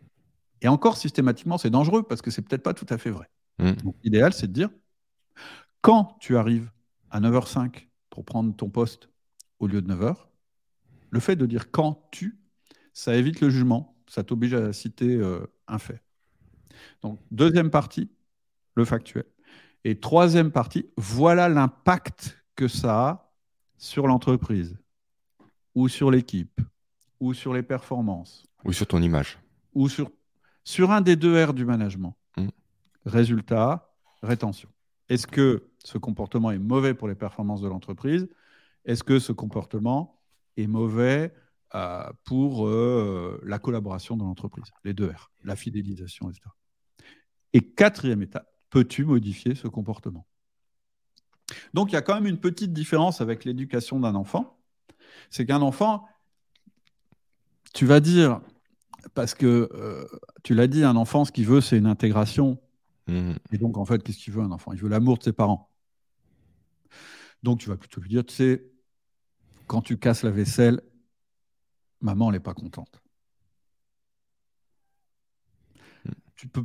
Et 0.62 0.68
encore, 0.68 0.96
systématiquement, 0.96 1.58
c'est 1.58 1.70
dangereux 1.70 2.02
parce 2.02 2.22
que 2.22 2.30
c'est 2.30 2.42
peut-être 2.42 2.62
pas 2.62 2.74
tout 2.74 2.86
à 2.88 2.98
fait 2.98 3.10
vrai. 3.10 3.28
Mmh. 3.58 3.72
l'idéal, 4.04 4.32
c'est 4.32 4.48
de 4.48 4.52
dire, 4.52 4.68
quand 5.80 6.16
tu 6.20 6.36
arrives 6.36 6.70
à 7.10 7.20
9h05 7.20 7.88
pour 8.10 8.24
prendre 8.24 8.54
ton 8.54 8.68
poste 8.68 9.08
au 9.60 9.66
lieu 9.66 9.80
de 9.80 9.92
9h, 9.94 10.16
le 11.10 11.20
fait 11.20 11.36
de 11.36 11.46
dire 11.46 11.70
quand 11.70 12.08
tu, 12.10 12.38
ça 12.92 13.14
évite 13.16 13.40
le 13.40 13.50
jugement, 13.50 13.96
ça 14.08 14.22
t'oblige 14.24 14.54
à 14.54 14.72
citer 14.72 15.16
euh, 15.16 15.46
un 15.68 15.78
fait. 15.78 16.02
Donc, 17.02 17.18
deuxième 17.30 17.70
partie, 17.70 18.10
le 18.74 18.84
factuel. 18.84 19.24
Et 19.84 19.98
troisième 19.98 20.50
partie, 20.50 20.86
voilà 20.96 21.48
l'impact 21.48 22.42
que 22.56 22.68
ça 22.68 23.08
a 23.08 23.32
sur 23.78 24.06
l'entreprise, 24.06 24.76
ou 25.74 25.88
sur 25.88 26.10
l'équipe, 26.10 26.60
ou 27.20 27.34
sur 27.34 27.54
les 27.54 27.62
performances. 27.62 28.44
Ou 28.64 28.72
sur 28.72 28.86
ton 28.86 29.00
image. 29.00 29.38
Ou 29.74 29.88
sur, 29.88 30.10
sur 30.66 30.90
un 30.90 31.00
des 31.00 31.14
deux 31.14 31.42
R 31.42 31.54
du 31.54 31.64
management. 31.64 32.16
Mm. 32.36 32.48
Résultat, 33.06 33.88
rétention. 34.22 34.68
Est-ce 35.08 35.26
que 35.26 35.70
ce 35.84 35.96
comportement 35.96 36.50
est 36.50 36.58
mauvais 36.58 36.92
pour 36.92 37.06
les 37.08 37.14
performances 37.14 37.62
de 37.62 37.68
l'entreprise? 37.68 38.28
Est-ce 38.84 39.04
que 39.04 39.20
ce 39.20 39.32
comportement 39.32 40.20
est 40.56 40.66
mauvais 40.66 41.32
euh, 41.74 42.10
pour 42.24 42.66
euh, 42.66 43.40
la 43.44 43.60
collaboration 43.60 44.16
dans 44.16 44.26
l'entreprise, 44.26 44.66
les 44.84 44.92
deux 44.92 45.08
R, 45.08 45.30
la 45.44 45.54
fidélisation, 45.54 46.28
etc. 46.30 46.42
Et 47.52 47.60
quatrième 47.60 48.22
étape, 48.22 48.52
peux-tu 48.70 49.04
modifier 49.04 49.54
ce 49.54 49.68
comportement? 49.68 50.26
Donc 51.74 51.92
il 51.92 51.94
y 51.94 51.96
a 51.96 52.02
quand 52.02 52.14
même 52.14 52.26
une 52.26 52.40
petite 52.40 52.72
différence 52.72 53.20
avec 53.20 53.44
l'éducation 53.44 54.00
d'un 54.00 54.16
enfant. 54.16 54.58
C'est 55.30 55.46
qu'un 55.46 55.62
enfant, 55.62 56.08
tu 57.72 57.86
vas 57.86 58.00
dire, 58.00 58.40
parce 59.14 59.34
que 59.34 59.68
euh, 59.72 60.06
tu 60.42 60.54
l'as 60.54 60.66
dit, 60.66 60.84
un 60.84 60.96
enfant, 60.96 61.24
ce 61.24 61.32
qu'il 61.32 61.46
veut, 61.46 61.60
c'est 61.60 61.78
une 61.78 61.86
intégration. 61.86 62.58
Mmh. 63.06 63.32
Et 63.52 63.58
donc, 63.58 63.78
en 63.78 63.84
fait, 63.84 64.02
qu'est-ce 64.02 64.18
qu'il 64.18 64.32
veut, 64.32 64.42
un 64.42 64.52
enfant? 64.52 64.72
Il 64.72 64.80
veut 64.80 64.88
l'amour 64.88 65.18
de 65.18 65.22
ses 65.22 65.32
parents. 65.32 65.70
Donc, 67.42 67.60
tu 67.60 67.68
vas 67.68 67.76
plutôt 67.76 68.00
lui 68.00 68.08
dire, 68.08 68.24
tu 68.24 68.34
sais, 68.34 68.66
quand 69.66 69.82
tu 69.82 69.98
casses 69.98 70.22
la 70.22 70.30
vaisselle, 70.30 70.80
maman 72.00 72.30
n'est 72.32 72.40
pas 72.40 72.54
contente. 72.54 73.00
Tu 76.36 76.48
peux... 76.48 76.64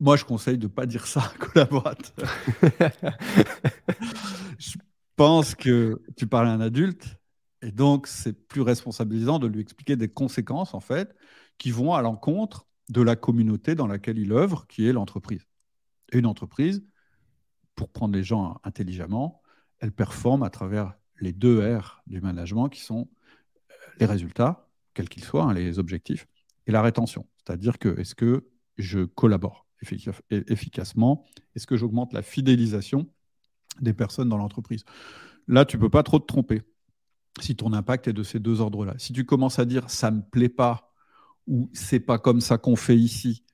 Moi, 0.00 0.16
je 0.16 0.24
conseille 0.24 0.58
de 0.58 0.66
ne 0.66 0.72
pas 0.72 0.84
dire 0.84 1.06
ça 1.06 1.20
à 1.20 1.26
un 1.26 1.38
collaborateur. 1.38 2.28
je 4.58 4.76
pense 5.16 5.54
que 5.54 6.02
tu 6.16 6.26
parles 6.26 6.48
à 6.48 6.52
un 6.52 6.60
adulte 6.60 7.16
et 7.62 7.72
donc 7.72 8.06
c'est 8.06 8.32
plus 8.32 8.60
responsabilisant 8.60 9.38
de 9.38 9.46
lui 9.46 9.60
expliquer 9.60 9.96
des 9.96 10.08
conséquences, 10.08 10.74
en 10.74 10.80
fait, 10.80 11.16
qui 11.58 11.70
vont 11.70 11.94
à 11.94 12.02
l'encontre 12.02 12.66
de 12.88 13.02
la 13.02 13.16
communauté 13.16 13.74
dans 13.74 13.86
laquelle 13.86 14.18
il 14.18 14.32
œuvre, 14.32 14.66
qui 14.66 14.86
est 14.86 14.92
l'entreprise. 14.92 15.46
Une 16.12 16.26
entreprise, 16.26 16.84
pour 17.74 17.90
prendre 17.90 18.14
les 18.14 18.22
gens 18.22 18.60
intelligemment, 18.64 19.42
elle 19.80 19.92
performe 19.92 20.42
à 20.42 20.50
travers 20.50 20.94
les 21.20 21.32
deux 21.32 21.60
R 21.76 22.02
du 22.06 22.20
management 22.20 22.68
qui 22.68 22.80
sont 22.80 23.08
euh, 23.70 23.74
les 24.00 24.06
résultats, 24.06 24.68
quels 24.94 25.08
qu'ils 25.08 25.24
soient, 25.24 25.44
hein, 25.44 25.54
les 25.54 25.78
objectifs, 25.78 26.26
et 26.66 26.72
la 26.72 26.82
rétention. 26.82 27.26
C'est-à-dire 27.38 27.78
que 27.78 27.98
est-ce 27.98 28.14
que 28.14 28.48
je 28.78 29.04
collabore 29.04 29.66
efficacement? 30.30 31.26
Est-ce 31.54 31.66
que 31.66 31.76
j'augmente 31.76 32.12
la 32.12 32.22
fidélisation 32.22 33.08
des 33.80 33.92
personnes 33.92 34.28
dans 34.28 34.38
l'entreprise? 34.38 34.84
Là, 35.48 35.64
tu 35.64 35.76
ne 35.76 35.82
peux 35.82 35.90
pas 35.90 36.02
trop 36.02 36.18
te 36.18 36.26
tromper 36.26 36.62
si 37.40 37.56
ton 37.56 37.72
impact 37.72 38.08
est 38.08 38.12
de 38.12 38.22
ces 38.22 38.40
deux 38.40 38.60
ordres-là. 38.60 38.94
Si 38.98 39.12
tu 39.12 39.24
commences 39.24 39.58
à 39.58 39.64
dire 39.64 39.90
ça 39.90 40.10
ne 40.10 40.16
me 40.16 40.22
plaît 40.22 40.48
pas, 40.48 40.92
ou 41.46 41.70
c'est 41.72 42.00
pas 42.00 42.18
comme 42.18 42.40
ça 42.40 42.58
qu'on 42.58 42.76
fait 42.76 42.96
ici, 42.96 43.44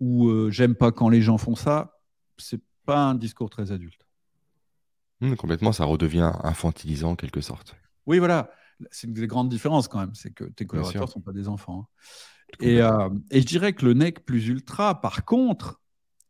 ou 0.00 0.28
euh, 0.28 0.50
j'aime 0.50 0.74
pas 0.74 0.92
quand 0.92 1.08
les 1.08 1.22
gens 1.22 1.38
font 1.38 1.54
ça, 1.54 2.00
c'est 2.38 2.60
pas 2.84 3.04
un 3.04 3.14
discours 3.14 3.50
très 3.50 3.72
adulte. 3.72 4.06
Mmh, 5.20 5.36
complètement, 5.36 5.72
ça 5.72 5.84
redevient 5.84 6.32
infantilisant 6.42 7.12
en 7.12 7.16
quelque 7.16 7.40
sorte. 7.40 7.76
Oui, 8.06 8.18
voilà. 8.18 8.50
C'est 8.90 9.06
une 9.06 9.12
des 9.12 9.28
grandes 9.28 9.48
différences 9.48 9.86
quand 9.86 10.00
même, 10.00 10.14
c'est 10.14 10.32
que 10.32 10.44
tes 10.44 10.66
collaborateurs 10.66 11.06
ne 11.06 11.12
sont 11.12 11.20
pas 11.20 11.32
des 11.32 11.48
enfants. 11.48 11.88
Hein. 11.88 12.04
Et, 12.60 12.82
euh, 12.82 13.08
et, 13.30 13.40
je 13.40 13.46
dirais 13.46 13.72
que 13.72 13.84
le 13.84 13.94
nec 13.94 14.26
plus 14.26 14.48
ultra, 14.48 15.00
par 15.00 15.24
contre, 15.24 15.80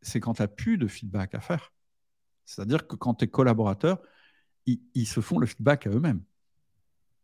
c'est 0.02 0.20
quand 0.20 0.34
tu 0.34 0.42
n'as 0.42 0.48
plus 0.48 0.78
de 0.78 0.86
feedback 0.86 1.34
à 1.34 1.40
faire. 1.40 1.72
C'est-à-dire 2.44 2.86
que 2.86 2.96
quand 2.96 3.14
tes 3.14 3.28
collaborateurs, 3.28 3.98
ils, 4.66 5.06
se 5.06 5.20
font 5.20 5.38
le 5.38 5.46
feedback 5.46 5.86
à 5.86 5.90
eux-mêmes. 5.90 6.22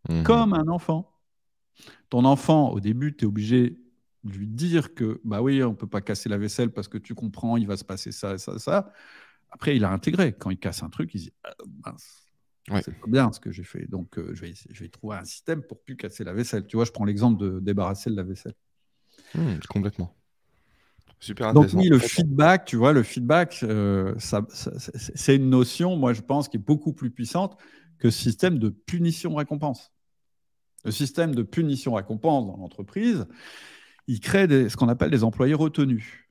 Mmh 0.08 0.22
Comme 0.22 0.54
un 0.54 0.68
enfant. 0.68 1.12
Ton 2.10 2.24
enfant, 2.24 2.70
au 2.70 2.80
début, 2.80 3.14
tu 3.14 3.24
es 3.24 3.28
obligé 3.28 3.78
de 4.24 4.32
lui 4.32 4.46
dire 4.46 4.94
que, 4.94 5.20
bah 5.24 5.42
oui, 5.42 5.62
on 5.62 5.70
ne 5.70 5.76
peut 5.76 5.86
pas 5.86 6.00
casser 6.00 6.28
la 6.28 6.38
vaisselle 6.38 6.70
parce 6.70 6.88
que 6.88 6.98
tu 6.98 7.14
comprends, 7.14 7.56
il 7.56 7.66
va 7.66 7.76
se 7.76 7.84
passer 7.84 8.12
ça, 8.12 8.38
ça, 8.38 8.58
ça. 8.58 8.92
Après, 9.50 9.76
il 9.76 9.84
a 9.84 9.90
intégré. 9.90 10.32
Quand 10.32 10.50
il 10.50 10.58
casse 10.58 10.82
un 10.82 10.90
truc, 10.90 11.14
il 11.14 11.22
dit 11.22 11.32
ah, 11.84 11.94
c'est 12.82 12.94
bien 13.06 13.32
ce 13.32 13.40
que 13.40 13.50
j'ai 13.50 13.64
fait. 13.64 13.86
Donc, 13.88 14.18
euh, 14.18 14.34
je, 14.34 14.42
vais, 14.42 14.54
je 14.70 14.82
vais 14.82 14.88
trouver 14.88 15.16
un 15.16 15.24
système 15.24 15.62
pour 15.62 15.80
plus 15.80 15.96
casser 15.96 16.24
la 16.24 16.32
vaisselle. 16.32 16.66
Tu 16.66 16.76
vois, 16.76 16.84
je 16.84 16.92
prends 16.92 17.04
l'exemple 17.04 17.40
de 17.40 17.60
débarrasser 17.60 18.10
de 18.10 18.16
la 18.16 18.22
vaisselle. 18.22 18.54
Mmh, 19.34 19.58
complètement. 19.68 20.14
Super 21.20 21.48
intéressant. 21.48 21.76
Donc, 21.76 21.82
oui, 21.82 21.88
le 21.88 21.98
feedback, 21.98 22.64
tu 22.66 22.76
vois, 22.76 22.92
le 22.92 23.02
feedback, 23.02 23.60
euh, 23.62 24.14
ça, 24.18 24.46
c'est 24.50 25.36
une 25.36 25.50
notion, 25.50 25.96
moi, 25.96 26.12
je 26.12 26.20
pense, 26.20 26.48
qui 26.48 26.56
est 26.58 26.60
beaucoup 26.60 26.92
plus 26.92 27.10
puissante 27.10 27.56
que 27.98 28.10
ce 28.10 28.22
système 28.22 28.58
de 28.58 28.68
punition-récompense. 28.68 29.92
Le 30.84 30.90
système 30.90 31.34
de 31.34 31.42
punition-récompense 31.42 32.46
dans 32.46 32.56
l'entreprise, 32.56 33.26
il 34.06 34.20
crée 34.20 34.46
ce 34.68 34.76
qu'on 34.76 34.88
appelle 34.88 35.10
des 35.10 35.24
employés 35.24 35.54
retenus 35.54 36.28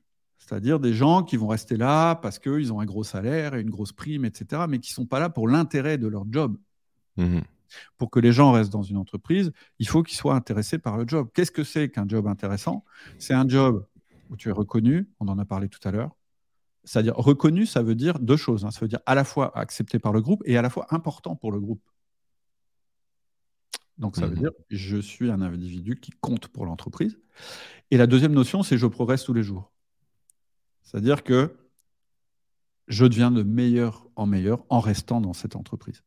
c'est-à-dire 0.48 0.80
des 0.80 0.94
gens 0.94 1.24
qui 1.24 1.36
vont 1.36 1.48
rester 1.48 1.76
là 1.76 2.14
parce 2.14 2.38
qu'ils 2.38 2.72
ont 2.72 2.80
un 2.80 2.86
gros 2.86 3.04
salaire 3.04 3.54
et 3.54 3.60
une 3.60 3.68
grosse 3.68 3.92
prime, 3.92 4.24
etc., 4.24 4.62
mais 4.66 4.78
qui 4.78 4.92
ne 4.92 4.94
sont 4.94 5.06
pas 5.06 5.20
là 5.20 5.28
pour 5.28 5.46
l'intérêt 5.46 5.98
de 5.98 6.08
leur 6.08 6.24
job. 6.30 6.56
Mmh 7.16 7.40
pour 7.98 8.10
que 8.10 8.18
les 8.18 8.32
gens 8.32 8.52
restent 8.52 8.72
dans 8.72 8.82
une 8.82 8.96
entreprise, 8.96 9.52
il 9.78 9.86
faut 9.86 10.02
qu'ils 10.02 10.16
soient 10.16 10.34
intéressés 10.34 10.78
par 10.78 10.96
le 10.96 11.06
job. 11.06 11.28
Qu'est-ce 11.34 11.50
que 11.50 11.64
c'est 11.64 11.90
qu'un 11.90 12.08
job 12.08 12.26
intéressant? 12.26 12.82
C'est 13.18 13.34
un 13.34 13.46
job 13.46 13.86
où 14.30 14.36
tu 14.38 14.48
es 14.48 14.52
reconnu, 14.52 15.06
on 15.20 15.28
en 15.28 15.38
a 15.38 15.44
parlé 15.44 15.68
tout 15.68 15.86
à 15.86 15.90
l'heure. 15.90 16.16
C'est-à-dire 16.84 17.14
reconnu, 17.14 17.66
ça 17.66 17.82
veut 17.82 17.94
dire 17.94 18.20
deux 18.20 18.38
choses. 18.38 18.64
Hein. 18.64 18.70
Ça 18.70 18.80
veut 18.80 18.88
dire 18.88 19.00
à 19.04 19.14
la 19.14 19.22
fois 19.22 19.54
accepté 19.54 19.98
par 19.98 20.14
le 20.14 20.22
groupe 20.22 20.42
et 20.46 20.56
à 20.56 20.62
la 20.62 20.70
fois 20.70 20.86
important 20.88 21.36
pour 21.36 21.52
le 21.52 21.60
groupe. 21.60 21.82
Donc 23.98 24.16
ça 24.16 24.26
veut 24.26 24.36
mmh 24.36 24.40
dire 24.40 24.50
je 24.70 24.96
suis 24.96 25.30
un 25.30 25.42
individu 25.42 25.98
qui 26.00 26.12
compte 26.20 26.48
pour 26.48 26.66
l'entreprise. 26.66 27.18
Et 27.90 27.96
la 27.96 28.06
deuxième 28.06 28.32
notion, 28.32 28.62
c'est 28.62 28.78
je 28.78 28.86
progresse 28.86 29.24
tous 29.24 29.34
les 29.34 29.42
jours. 29.42 29.72
C'est-à-dire 30.82 31.22
que 31.22 31.56
je 32.86 33.04
deviens 33.04 33.30
de 33.30 33.42
meilleur 33.42 34.06
en 34.16 34.26
meilleur 34.26 34.64
en 34.68 34.80
restant 34.80 35.20
dans 35.20 35.32
cette 35.32 35.56
entreprise. 35.56 36.02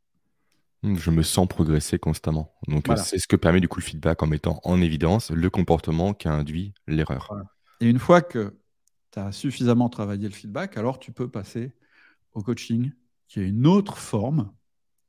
Mmh, 0.84 0.98
je 0.98 1.12
me 1.12 1.22
sens 1.22 1.48
progresser 1.48 2.00
constamment. 2.00 2.56
Donc, 2.68 2.88
c'est 2.98 3.20
ce 3.20 3.28
que 3.28 3.36
permet 3.36 3.60
du 3.60 3.68
coup 3.68 3.80
le 3.80 3.86
feedback 3.86 4.24
en 4.24 4.28
mettant 4.28 4.60
en 4.64 4.82
évidence 4.82 5.30
le 5.30 5.50
comportement 5.50 6.14
qui 6.14 6.28
a 6.28 6.34
induit 6.34 6.74
l'erreur. 6.88 7.32
Et 7.82 7.88
une 7.88 8.00
fois 8.00 8.22
que 8.22 8.58
tu 9.12 9.20
as 9.20 9.32
suffisamment 9.32 9.90
travaillé 9.90 10.28
le 10.28 10.34
feedback, 10.34 10.78
alors 10.78 10.98
tu 10.98 11.12
peux 11.12 11.30
passer 11.30 11.74
au 12.34 12.42
coaching, 12.42 12.92
qui 13.28 13.42
est 13.42 13.48
une 13.48 13.68
autre 13.68 13.98
forme 13.98 14.52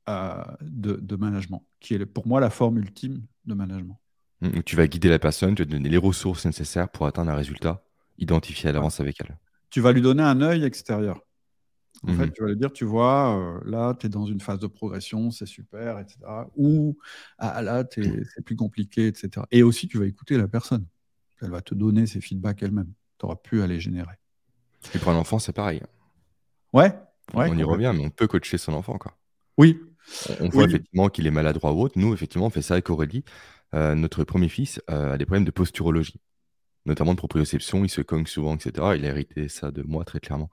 de, 0.07 1.15
management, 1.15 1.65
qui 1.79 1.93
est 1.95 2.05
pour 2.05 2.27
moi 2.27 2.39
la 2.39 2.49
forme 2.49 2.77
ultime 2.77 3.21
de 3.45 3.53
management. 3.53 3.99
Mmh, 4.41 4.61
tu 4.65 4.75
vas 4.75 4.87
guider 4.87 5.09
la 5.09 5.19
personne, 5.19 5.55
te 5.55 5.63
donner 5.63 5.89
les 5.89 5.97
ressources 5.97 6.45
nécessaires 6.45 6.89
pour 6.89 7.05
atteindre 7.05 7.31
un 7.31 7.35
résultat 7.35 7.83
identifié 8.17 8.69
à 8.69 8.73
l'avance 8.73 8.99
avec 8.99 9.21
elle 9.21 9.37
tu 9.73 9.81
vas 9.81 9.91
lui 9.91 10.03
donner 10.03 10.21
un 10.21 10.39
œil 10.41 10.65
extérieur. 10.65 11.19
En 12.03 12.13
fait, 12.13 12.27
mhm. 12.27 12.31
tu 12.31 12.43
vas 12.43 12.49
lui 12.49 12.57
dire, 12.57 12.71
tu 12.71 12.85
vois, 12.85 13.35
euh, 13.35 13.59
là, 13.65 13.95
tu 13.99 14.05
es 14.05 14.09
dans 14.09 14.27
une 14.27 14.39
phase 14.39 14.59
de 14.59 14.67
progression, 14.67 15.31
c'est 15.31 15.47
super, 15.47 15.97
etc. 15.97 16.19
Ou 16.55 16.95
ah, 17.39 17.59
là, 17.63 17.83
c'est 17.91 18.45
plus 18.45 18.55
compliqué, 18.55 19.07
etc. 19.07 19.31
Et 19.49 19.63
aussi, 19.63 19.87
tu 19.87 19.97
vas 19.97 20.05
écouter 20.05 20.37
la 20.37 20.47
personne. 20.47 20.85
Elle 21.41 21.49
va 21.49 21.61
te 21.61 21.73
donner 21.73 22.05
ses 22.05 22.21
feedbacks 22.21 22.61
elle-même. 22.61 22.93
Tu 23.17 23.25
auras 23.25 23.35
pu 23.35 23.63
à 23.63 23.67
les 23.67 23.79
générer. 23.79 24.13
Et 24.93 24.99
pour 24.99 25.11
un 25.11 25.15
enfant, 25.15 25.39
c'est 25.39 25.53
pareil. 25.53 25.81
Ouais. 26.71 26.93
on 27.33 27.57
y 27.57 27.63
revient, 27.63 27.93
mais 27.95 28.05
on 28.05 28.11
peut 28.11 28.27
coacher 28.27 28.59
son 28.59 28.73
enfant. 28.73 28.99
Quoi. 28.99 29.17
Oui. 29.57 29.81
On, 30.39 30.49
voit 30.49 30.65
effectivement 30.65 31.09
qu'il 31.09 31.27
est 31.27 31.31
maladroit 31.31 31.71
ou 31.73 31.81
autre. 31.81 31.97
Nous, 31.97 32.13
effectivement, 32.13 32.47
on 32.47 32.49
fait 32.49 32.61
ça 32.61 32.75
avec 32.75 32.89
Aurélie. 32.89 33.23
Euh, 33.73 33.95
notre 33.95 34.23
premier 34.23 34.49
fils 34.49 34.81
euh, 34.89 35.13
a 35.13 35.17
des 35.17 35.25
problèmes 35.25 35.45
de 35.45 35.51
posturologie 35.51 36.19
notamment 36.85 37.13
de 37.13 37.17
proprioception, 37.17 37.83
il 37.83 37.89
se 37.89 38.01
cogne 38.01 38.25
souvent, 38.25 38.55
etc. 38.55 38.71
Il 38.95 39.05
a 39.05 39.09
hérité 39.09 39.47
ça 39.47 39.71
de 39.71 39.83
moi 39.83 40.03
très 40.05 40.19
clairement. 40.19 40.49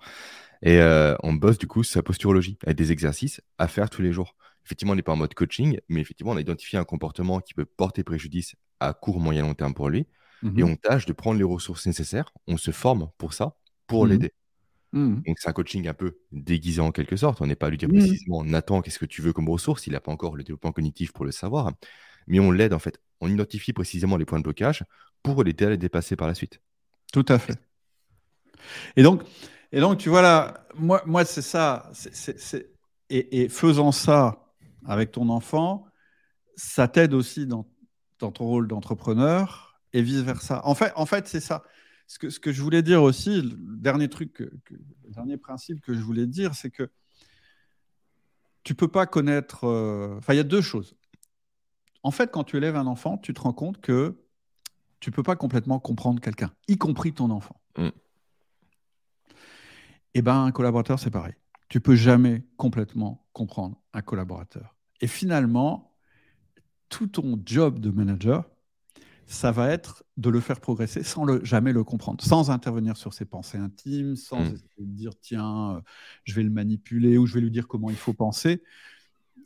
Et 0.62 0.80
euh, 0.80 1.14
on 1.22 1.32
bosse 1.32 1.58
du 1.58 1.66
coup 1.66 1.82
sa 1.82 2.02
posturologie 2.02 2.58
avec 2.64 2.76
des 2.76 2.92
exercices 2.92 3.40
à 3.58 3.68
faire 3.68 3.90
tous 3.90 4.02
les 4.02 4.12
jours. 4.12 4.36
Effectivement, 4.64 4.92
on 4.92 4.96
n'est 4.96 5.02
pas 5.02 5.12
en 5.12 5.16
mode 5.16 5.34
coaching, 5.34 5.80
mais 5.88 6.00
effectivement, 6.00 6.32
on 6.32 6.36
a 6.36 6.40
identifié 6.40 6.78
un 6.78 6.84
comportement 6.84 7.40
qui 7.40 7.54
peut 7.54 7.64
porter 7.64 8.04
préjudice 8.04 8.56
à 8.78 8.92
court, 8.92 9.18
moyen, 9.18 9.42
long 9.42 9.54
terme 9.54 9.74
pour 9.74 9.88
lui. 9.88 10.06
Et 10.42 10.62
mmh 10.62 10.64
on 10.64 10.76
tâche 10.76 11.04
de 11.04 11.12
prendre 11.12 11.38
les 11.38 11.44
ressources 11.44 11.86
nécessaires. 11.86 12.32
On 12.46 12.56
se 12.56 12.70
forme 12.70 13.10
pour 13.18 13.34
ça, 13.34 13.56
pour 13.86 14.06
mmh 14.06 14.08
l'aider. 14.08 14.32
Mmh. 14.92 15.22
Donc, 15.26 15.38
c'est 15.38 15.48
un 15.48 15.52
coaching 15.52 15.86
un 15.88 15.94
peu 15.94 16.18
déguisé 16.32 16.80
en 16.80 16.90
quelque 16.90 17.16
sorte. 17.16 17.40
On 17.40 17.46
n'est 17.46 17.54
pas 17.54 17.66
à 17.66 17.70
lui 17.70 17.78
dire 17.78 17.88
précisément, 17.88 18.44
Nathan, 18.44 18.82
qu'est-ce 18.82 18.98
que 18.98 19.06
tu 19.06 19.22
veux 19.22 19.32
comme 19.32 19.48
ressource? 19.48 19.86
Il 19.86 19.92
n'a 19.92 20.00
pas 20.00 20.12
encore 20.12 20.36
le 20.36 20.42
développement 20.42 20.72
cognitif 20.72 21.12
pour 21.12 21.24
le 21.24 21.32
savoir. 21.32 21.72
Mais 22.26 22.40
on 22.40 22.50
l'aide 22.50 22.72
en 22.72 22.78
fait. 22.78 23.00
On 23.20 23.28
identifie 23.28 23.72
précisément 23.72 24.16
les 24.16 24.24
points 24.24 24.38
de 24.38 24.44
blocage 24.44 24.84
pour 25.22 25.44
l'aider 25.44 25.66
à 25.66 25.70
les 25.70 25.76
dépasser 25.76 26.16
par 26.16 26.26
la 26.26 26.34
suite. 26.34 26.60
Tout 27.12 27.26
à 27.28 27.38
fait. 27.38 27.58
Et 28.96 29.02
donc, 29.02 29.22
et 29.72 29.80
donc 29.80 29.98
tu 29.98 30.08
vois 30.08 30.22
là, 30.22 30.66
moi, 30.74 31.02
moi 31.06 31.24
c'est 31.24 31.42
ça. 31.42 31.90
Et, 33.08 33.48
faisant 33.48 33.92
ça 33.92 34.52
avec 34.86 35.12
ton 35.12 35.28
enfant, 35.28 35.86
ça 36.56 36.88
t'aide 36.88 37.14
aussi 37.14 37.46
dans, 37.46 37.66
dans, 38.18 38.30
ton 38.30 38.44
rôle 38.44 38.68
d'entrepreneur 38.68 39.80
et 39.92 40.02
vice-versa. 40.02 40.60
En 40.64 40.74
fait, 40.74 40.92
en 40.94 41.06
fait 41.06 41.26
c'est 41.26 41.40
ça. 41.40 41.62
Ce 42.10 42.18
que, 42.18 42.28
ce 42.28 42.40
que 42.40 42.50
je 42.50 42.60
voulais 42.60 42.82
dire 42.82 43.04
aussi, 43.04 43.40
le 43.40 43.56
dernier 43.76 44.08
truc, 44.08 44.40
le 44.40 45.10
dernier 45.10 45.36
principe 45.36 45.80
que 45.80 45.94
je 45.94 46.00
voulais 46.00 46.26
dire, 46.26 46.56
c'est 46.56 46.68
que 46.68 46.90
tu 48.64 48.74
peux 48.74 48.88
pas 48.88 49.06
connaître. 49.06 49.62
Euh, 49.62 50.16
enfin, 50.18 50.34
il 50.34 50.38
y 50.38 50.40
a 50.40 50.42
deux 50.42 50.60
choses. 50.60 50.96
En 52.02 52.10
fait, 52.10 52.32
quand 52.32 52.42
tu 52.42 52.56
élèves 52.56 52.74
un 52.74 52.88
enfant, 52.88 53.16
tu 53.16 53.32
te 53.32 53.40
rends 53.40 53.52
compte 53.52 53.80
que 53.80 54.20
tu 54.98 55.12
peux 55.12 55.22
pas 55.22 55.36
complètement 55.36 55.78
comprendre 55.78 56.20
quelqu'un, 56.20 56.52
y 56.66 56.76
compris 56.76 57.12
ton 57.12 57.30
enfant. 57.30 57.60
Mm. 57.78 57.90
Eh 60.14 60.22
ben, 60.22 60.46
un 60.46 60.50
collaborateur, 60.50 60.98
c'est 60.98 61.12
pareil. 61.12 61.34
Tu 61.68 61.80
peux 61.80 61.94
jamais 61.94 62.44
complètement 62.56 63.24
comprendre 63.32 63.80
un 63.92 64.02
collaborateur. 64.02 64.74
Et 65.00 65.06
finalement, 65.06 65.96
tout 66.88 67.06
ton 67.06 67.40
job 67.46 67.78
de 67.78 67.92
manager, 67.92 68.50
ça 69.30 69.52
va 69.52 69.68
être 69.68 70.02
de 70.16 70.28
le 70.28 70.40
faire 70.40 70.60
progresser 70.60 71.04
sans 71.04 71.24
le, 71.24 71.44
jamais 71.44 71.72
le 71.72 71.84
comprendre, 71.84 72.22
sans 72.22 72.50
intervenir 72.50 72.96
sur 72.96 73.14
ses 73.14 73.24
pensées 73.24 73.58
intimes, 73.58 74.16
sans 74.16 74.40
Mm. 74.40 74.46
essayer 74.46 74.80
de 74.80 74.96
dire 74.96 75.12
tiens, 75.20 75.76
euh, 75.76 75.80
je 76.24 76.34
vais 76.34 76.42
le 76.42 76.50
manipuler 76.50 77.16
ou 77.16 77.26
je 77.26 77.34
vais 77.34 77.40
lui 77.40 77.50
dire 77.52 77.68
comment 77.68 77.90
il 77.90 77.96
faut 77.96 78.12
penser. 78.12 78.64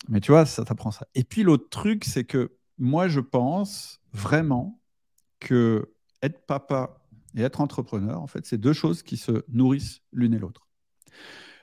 Mais 0.08 0.20
tu 0.20 0.32
vois, 0.32 0.46
ça 0.46 0.64
t'apprend 0.64 0.90
ça. 0.90 1.06
Et 1.14 1.22
puis 1.22 1.42
l'autre 1.42 1.68
truc, 1.68 2.04
c'est 2.06 2.24
que 2.24 2.52
moi, 2.78 3.08
je 3.08 3.20
pense 3.20 4.00
vraiment 4.14 4.80
que 5.38 5.92
être 6.22 6.46
papa 6.46 7.02
et 7.36 7.42
être 7.42 7.60
entrepreneur, 7.60 8.22
en 8.22 8.26
fait, 8.26 8.46
c'est 8.46 8.58
deux 8.58 8.72
choses 8.72 9.02
qui 9.02 9.18
se 9.18 9.44
nourrissent 9.48 10.00
l'une 10.12 10.32
et 10.32 10.38
l'autre. 10.38 10.66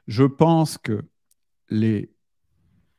Je 0.07 0.25
pense 0.25 0.77
que 0.77 1.03
les... 1.69 2.13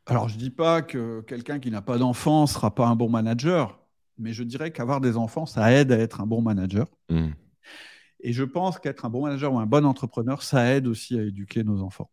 Alors, 0.07 0.29
je 0.29 0.37
dis 0.37 0.51
pas 0.51 0.83
que 0.83 1.21
quelqu'un 1.21 1.61
qui 1.61 1.71
n'a 1.71 1.81
pas 1.81 1.97
d'enfant 1.97 2.49
sera 2.49 2.75
pas 2.75 2.89
un 2.89 2.97
bon 2.97 3.09
manager, 3.09 3.82
mais 4.23 4.33
je 4.33 4.43
dirais 4.43 4.71
qu'avoir 4.73 5.01
des 5.01 5.17
enfants, 5.17 5.47
ça 5.47 5.73
aide 5.73 5.93
à 5.93 5.99
être 5.99 6.21
un 6.21 6.27
bon 6.27 6.41
manager. 6.41 6.87
Mm. 7.11 7.31
Et 8.21 8.33
je 8.33 8.45
pense 8.45 8.79
qu'être 8.79 9.05
un 9.05 9.11
bon 9.11 9.25
manager 9.25 9.53
ou 9.53 9.59
un 9.59 9.67
bon 9.67 9.85
entrepreneur, 9.85 10.43
ça 10.43 10.73
aide 10.75 10.87
aussi 10.87 11.19
à 11.19 11.23
éduquer 11.23 11.65
nos 11.65 11.83
enfants. 11.83 12.11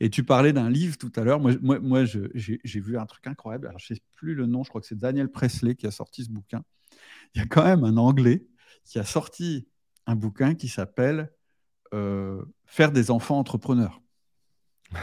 Et 0.00 0.10
tu 0.10 0.24
parlais 0.24 0.52
d'un 0.52 0.68
livre 0.70 0.98
tout 0.98 1.12
à 1.16 1.22
l'heure. 1.22 1.40
Moi, 1.40 1.52
moi, 1.62 1.78
moi 1.80 2.04
je- 2.04 2.28
j'ai 2.34 2.60
j'ai 2.64 2.80
vu 2.80 2.98
un 2.98 3.06
truc 3.06 3.26
incroyable. 3.26 3.66
Alors, 3.68 3.78
je 3.78 3.92
ne 3.92 3.96
sais 3.96 4.02
plus 4.14 4.34
le 4.34 4.46
nom. 4.46 4.64
Je 4.64 4.68
crois 4.68 4.80
que 4.80 4.86
c'est 4.86 4.98
Daniel 4.98 5.30
Presley 5.30 5.74
qui 5.74 5.86
a 5.86 5.90
sorti 5.90 6.24
ce 6.24 6.30
bouquin. 6.30 6.62
Il 7.34 7.40
y 7.40 7.44
a 7.44 7.46
quand 7.46 7.64
même 7.64 7.84
un 7.84 7.96
Anglais 7.96 8.46
qui 8.84 8.98
a 8.98 9.04
sorti 9.04 9.68
un 10.06 10.16
bouquin 10.16 10.54
qui 10.54 10.68
s'appelle 10.68 11.30
euh, 11.94 12.42
Faire 12.66 12.90
des 12.92 13.10
enfants 13.10 13.38
entrepreneurs. 13.38 14.00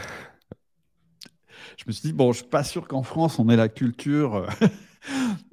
Je 1.76 1.84
me 1.86 1.92
suis 1.92 2.08
dit, 2.08 2.12
bon, 2.12 2.32
je 2.32 2.38
ne 2.38 2.42
suis 2.42 2.50
pas 2.50 2.64
sûr 2.64 2.86
qu'en 2.86 3.02
France, 3.02 3.38
on 3.38 3.48
ait 3.48 3.56
la 3.56 3.68
culture. 3.68 4.46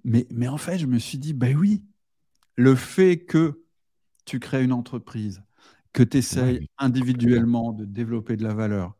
Mais, 0.03 0.27
mais 0.31 0.47
en 0.47 0.57
fait, 0.57 0.77
je 0.77 0.85
me 0.85 0.99
suis 0.99 1.17
dit, 1.17 1.33
ben 1.33 1.55
oui, 1.57 1.83
le 2.55 2.75
fait 2.75 3.19
que 3.25 3.63
tu 4.25 4.39
crées 4.39 4.63
une 4.63 4.73
entreprise, 4.73 5.43
que 5.93 6.03
tu 6.03 6.17
essayes 6.17 6.59
Ouais, 6.59 6.67
individuellement 6.77 7.73
de 7.73 7.85
développer 7.85 8.37
de 8.37 8.43
la 8.43 8.53
valeur, 8.53 8.95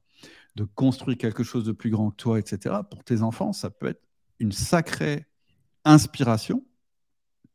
de 0.56 0.64
construire 0.64 1.18
quelque 1.18 1.44
chose 1.44 1.66
de 1.66 1.72
plus 1.72 1.90
grand 1.90 2.12
que 2.12 2.16
toi, 2.16 2.40
etc., 2.40 2.76
pour 2.90 3.04
tes 3.04 3.22
enfants, 3.22 3.54
ça 3.54 3.70
peut 3.70 3.88
être 3.88 4.04
une 4.40 4.52
sacrée 4.52 5.26
inspiration, 5.86 6.66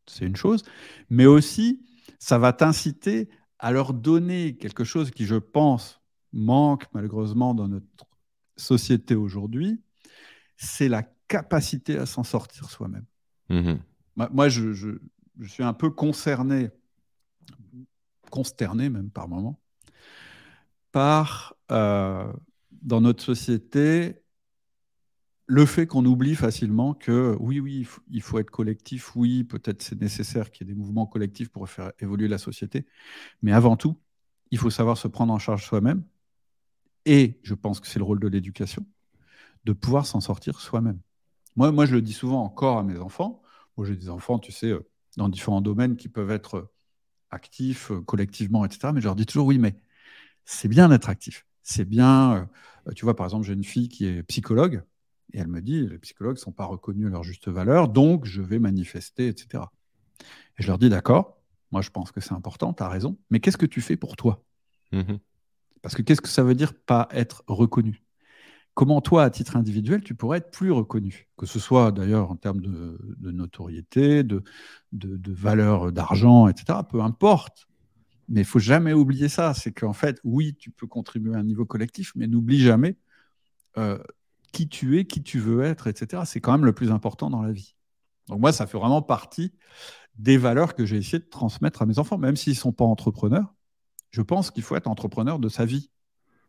c'est 0.06 0.26
une 0.26 0.36
chose, 0.36 0.62
mais 1.10 1.26
aussi, 1.26 1.84
ça 2.18 2.38
va 2.38 2.52
t'inciter 2.52 3.28
à 3.58 3.72
leur 3.72 3.94
donner 3.94 4.56
quelque 4.56 4.84
chose 4.84 5.10
qui, 5.10 5.24
je 5.26 5.36
pense, 5.36 6.00
manque 6.32 6.86
malheureusement 6.94 7.54
dans 7.54 7.68
notre 7.68 7.86
société 8.56 9.14
aujourd'hui, 9.14 9.80
c'est 10.56 10.88
la 10.88 11.02
capacité 11.32 11.96
à 11.98 12.04
s'en 12.04 12.24
sortir 12.24 12.68
soi-même. 12.70 13.06
Mhm. 13.48 13.80
Moi, 14.16 14.28
moi, 14.32 14.48
je, 14.50 14.72
je- 14.74 14.98
je 15.40 15.48
suis 15.48 15.62
un 15.62 15.72
peu 15.72 15.88
concerné, 15.90 16.70
consterné 18.30 18.90
même 18.90 19.10
par 19.10 19.28
moment, 19.28 19.58
par, 20.92 21.54
euh, 21.70 22.30
dans 22.82 23.00
notre 23.00 23.22
société, 23.22 24.22
le 25.46 25.66
fait 25.66 25.86
qu'on 25.86 26.04
oublie 26.04 26.34
facilement 26.34 26.94
que 26.94 27.36
oui, 27.40 27.60
oui, 27.60 27.78
il 27.80 27.84
faut, 27.84 28.02
il 28.10 28.22
faut 28.22 28.38
être 28.38 28.50
collectif, 28.50 29.16
oui, 29.16 29.44
peut-être 29.44 29.82
c'est 29.82 30.00
nécessaire 30.00 30.50
qu'il 30.50 30.66
y 30.66 30.70
ait 30.70 30.74
des 30.74 30.78
mouvements 30.78 31.06
collectifs 31.06 31.48
pour 31.48 31.68
faire 31.68 31.92
évoluer 32.00 32.28
la 32.28 32.38
société, 32.38 32.86
mais 33.42 33.52
avant 33.52 33.76
tout, 33.76 33.98
il 34.50 34.58
faut 34.58 34.70
savoir 34.70 34.98
se 34.98 35.08
prendre 35.08 35.32
en 35.32 35.38
charge 35.38 35.66
soi-même, 35.66 36.04
et 37.04 37.40
je 37.42 37.54
pense 37.54 37.80
que 37.80 37.86
c'est 37.86 37.98
le 37.98 38.04
rôle 38.04 38.20
de 38.20 38.28
l'éducation, 38.28 38.86
de 39.64 39.72
pouvoir 39.72 40.06
s'en 40.06 40.20
sortir 40.20 40.60
soi-même. 40.60 41.00
Moi, 41.56 41.72
moi, 41.72 41.86
je 41.86 41.94
le 41.94 42.02
dis 42.02 42.12
souvent 42.12 42.42
encore 42.42 42.78
à 42.78 42.82
mes 42.82 42.98
enfants. 42.98 43.42
Moi, 43.76 43.86
j'ai 43.86 43.96
des 43.96 44.08
enfants, 44.08 44.38
tu 44.38 44.52
sais, 44.52 44.70
euh, 44.70 44.86
dans 45.16 45.28
différents 45.28 45.60
domaines 45.60 45.96
qui 45.96 46.08
peuvent 46.08 46.30
être 46.30 46.56
euh, 46.56 46.70
actifs 47.30 47.90
euh, 47.90 48.00
collectivement, 48.00 48.64
etc. 48.64 48.92
Mais 48.92 49.00
je 49.00 49.06
leur 49.06 49.16
dis 49.16 49.26
toujours, 49.26 49.46
oui, 49.46 49.58
mais 49.58 49.76
c'est 50.44 50.68
bien 50.68 50.88
d'être 50.88 51.08
actif. 51.08 51.46
C'est 51.62 51.84
bien, 51.84 52.50
tu 52.96 53.04
vois, 53.04 53.14
par 53.14 53.26
exemple, 53.26 53.46
j'ai 53.46 53.52
une 53.52 53.62
fille 53.62 53.88
qui 53.88 54.06
est 54.06 54.24
psychologue, 54.24 54.82
et 55.32 55.38
elle 55.38 55.46
me 55.46 55.62
dit, 55.62 55.86
les 55.86 55.98
psychologues 55.98 56.34
ne 56.34 56.40
sont 56.40 56.50
pas 56.52 56.64
reconnus 56.64 57.06
à 57.06 57.10
leur 57.10 57.22
juste 57.22 57.48
valeur, 57.48 57.88
donc 57.88 58.24
je 58.24 58.42
vais 58.42 58.58
manifester, 58.58 59.28
etc. 59.28 59.64
Et 60.58 60.62
je 60.62 60.66
leur 60.66 60.78
dis, 60.78 60.88
d'accord, 60.88 61.38
moi 61.70 61.80
je 61.80 61.90
pense 61.90 62.10
que 62.10 62.20
c'est 62.20 62.32
important, 62.32 62.72
tu 62.72 62.82
as 62.82 62.88
raison, 62.88 63.16
mais 63.30 63.38
qu'est-ce 63.38 63.56
que 63.56 63.66
tu 63.66 63.80
fais 63.80 63.96
pour 63.96 64.16
toi? 64.16 64.44
Mhm. 64.90 65.20
Parce 65.80 65.94
que 65.94 66.02
qu'est-ce 66.02 66.20
que 66.20 66.28
ça 66.28 66.42
veut 66.42 66.54
dire 66.54 66.74
pas 66.74 67.08
être 67.12 67.44
reconnu? 67.46 68.02
Comment 68.74 69.00
toi, 69.02 69.24
à 69.24 69.30
titre 69.30 69.56
individuel, 69.56 70.02
tu 70.02 70.14
pourrais 70.14 70.38
être 70.38 70.50
plus 70.50 70.72
reconnu? 70.72 71.28
Que 71.36 71.46
ce 71.46 71.58
soit 71.58 71.92
d'ailleurs 71.92 72.30
en 72.30 72.36
termes 72.36 72.60
de, 72.60 72.98
notoriété, 73.20 74.22
de 74.22 74.42
valeur 75.32 75.92
d'argent, 75.92 76.48
etc. 76.48 76.78
Peu 76.88 77.02
importe. 77.02 77.68
Mais 78.28 78.40
il 78.40 78.46
faut 78.46 78.58
jamais 78.58 78.92
oublier 78.92 79.28
ça. 79.28 79.52
C'est 79.54 79.72
qu'en 79.72 79.92
fait, 79.92 80.20
oui, 80.24 80.54
tu 80.58 80.70
peux 80.70 80.86
contribuer 80.86 81.34
à 81.34 81.38
un 81.38 81.44
niveau 81.44 81.66
collectif, 81.66 82.12
mais 82.16 82.26
n'oublie 82.26 82.60
jamais 82.60 82.96
euh, 83.78 83.98
qui 84.52 84.68
tu 84.68 84.98
es, 84.98 85.04
qui 85.04 85.22
tu 85.22 85.38
veux 85.38 85.62
être, 85.62 85.86
etc. 85.86 86.22
C'est 86.26 86.40
quand 86.40 86.52
même 86.52 86.64
le 86.64 86.72
plus 86.72 86.90
important 86.90 87.30
dans 87.30 87.42
la 87.42 87.52
vie. 87.52 87.74
Donc 88.28 88.40
moi, 88.40 88.52
ça 88.52 88.66
fait 88.66 88.78
vraiment 88.78 89.02
partie 89.02 89.52
des 90.16 90.36
valeurs 90.36 90.74
que 90.74 90.84
j'ai 90.84 90.98
essayé 90.98 91.18
de 91.18 91.28
transmettre 91.28 91.82
à 91.82 91.86
mes 91.86 91.98
enfants, 91.98 92.18
même 92.18 92.36
s'ils 92.36 92.52
ne 92.52 92.58
sont 92.58 92.72
pas 92.72 92.84
entrepreneurs. 92.84 93.54
Je 94.10 94.22
pense 94.22 94.50
qu'il 94.50 94.62
faut 94.62 94.76
être 94.76 94.88
entrepreneur 94.88 95.38
de 95.38 95.48
sa 95.48 95.64
vie. 95.64 95.90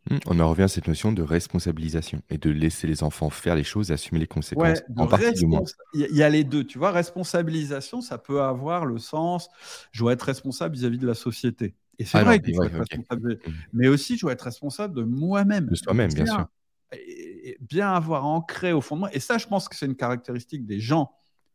Mm. 0.10 0.18
On 0.28 0.40
en 0.42 0.50
revient 0.50 0.64
à 0.64 0.68
cette 0.68 0.88
notion 0.88 1.12
de 1.14 1.22
responsabilisation 1.22 2.22
et 2.30 2.38
de 2.38 2.50
laisser 2.50 2.88
les 2.88 3.04
enfants 3.04 3.30
faire 3.30 3.56
les 3.56 3.64
choses 3.64 3.90
et 3.90 3.94
assumer 3.94 4.20
les 4.20 4.28
conséquences. 4.28 4.80
De 4.90 5.02
en 5.02 5.08
partie 5.08 5.32
du 5.34 5.46
moins. 5.46 5.60
respons- 5.62 5.78
Il 5.94 6.00
y, 6.02 6.04
a- 6.04 6.08
il 6.10 6.16
y 6.18 6.24
a 6.24 6.30
les 6.30 6.44
deux, 6.44 6.66
tu 6.66 6.78
vois. 6.78 6.92
Responsabilisation, 6.92 8.02
ça 8.02 8.18
peut 8.18 8.42
avoir 8.42 8.86
le 8.86 8.98
sens, 8.98 9.48
je 9.92 10.00
dois 10.00 10.14
être 10.14 10.24
responsable 10.24 10.76
vis-à-vis 10.76 10.98
de 10.98 11.08
la 11.08 11.14
société. 11.14 11.76
Et 12.00 12.06
c'est 12.06 12.18
Ah 12.18 12.24
vrai 12.26 12.40
qu'il 12.42 12.54
faut 12.54 12.62
ouais, 12.62 12.68
être 12.68 12.76
ok. 12.82 12.88
responsable, 12.90 13.40
Mhm. 13.48 13.54
mais 13.74 13.88
aussi 13.88 14.16
je 14.18 14.22
dois 14.22 14.34
être 14.34 14.42
responsable 14.42 14.94
de 14.96 15.04
moi-même. 15.04 15.68
De 15.68 15.76
soi-même, 15.76 16.12
bien 16.14 16.26
sûr. 16.26 16.48
Et- 16.92 17.50
et 17.52 17.58
bien 17.62 17.94
avoir 17.94 18.26
ancré 18.26 18.74
au 18.74 18.82
fond 18.82 18.96
de 18.96 19.00
moi. 19.02 19.10
Et 19.16 19.20
ça, 19.20 19.38
je 19.38 19.48
pense 19.48 19.70
que 19.70 19.76
c'est 19.76 19.86
une 19.86 19.96
caractéristique 19.96 20.66
des 20.66 20.80
gens 20.80 21.12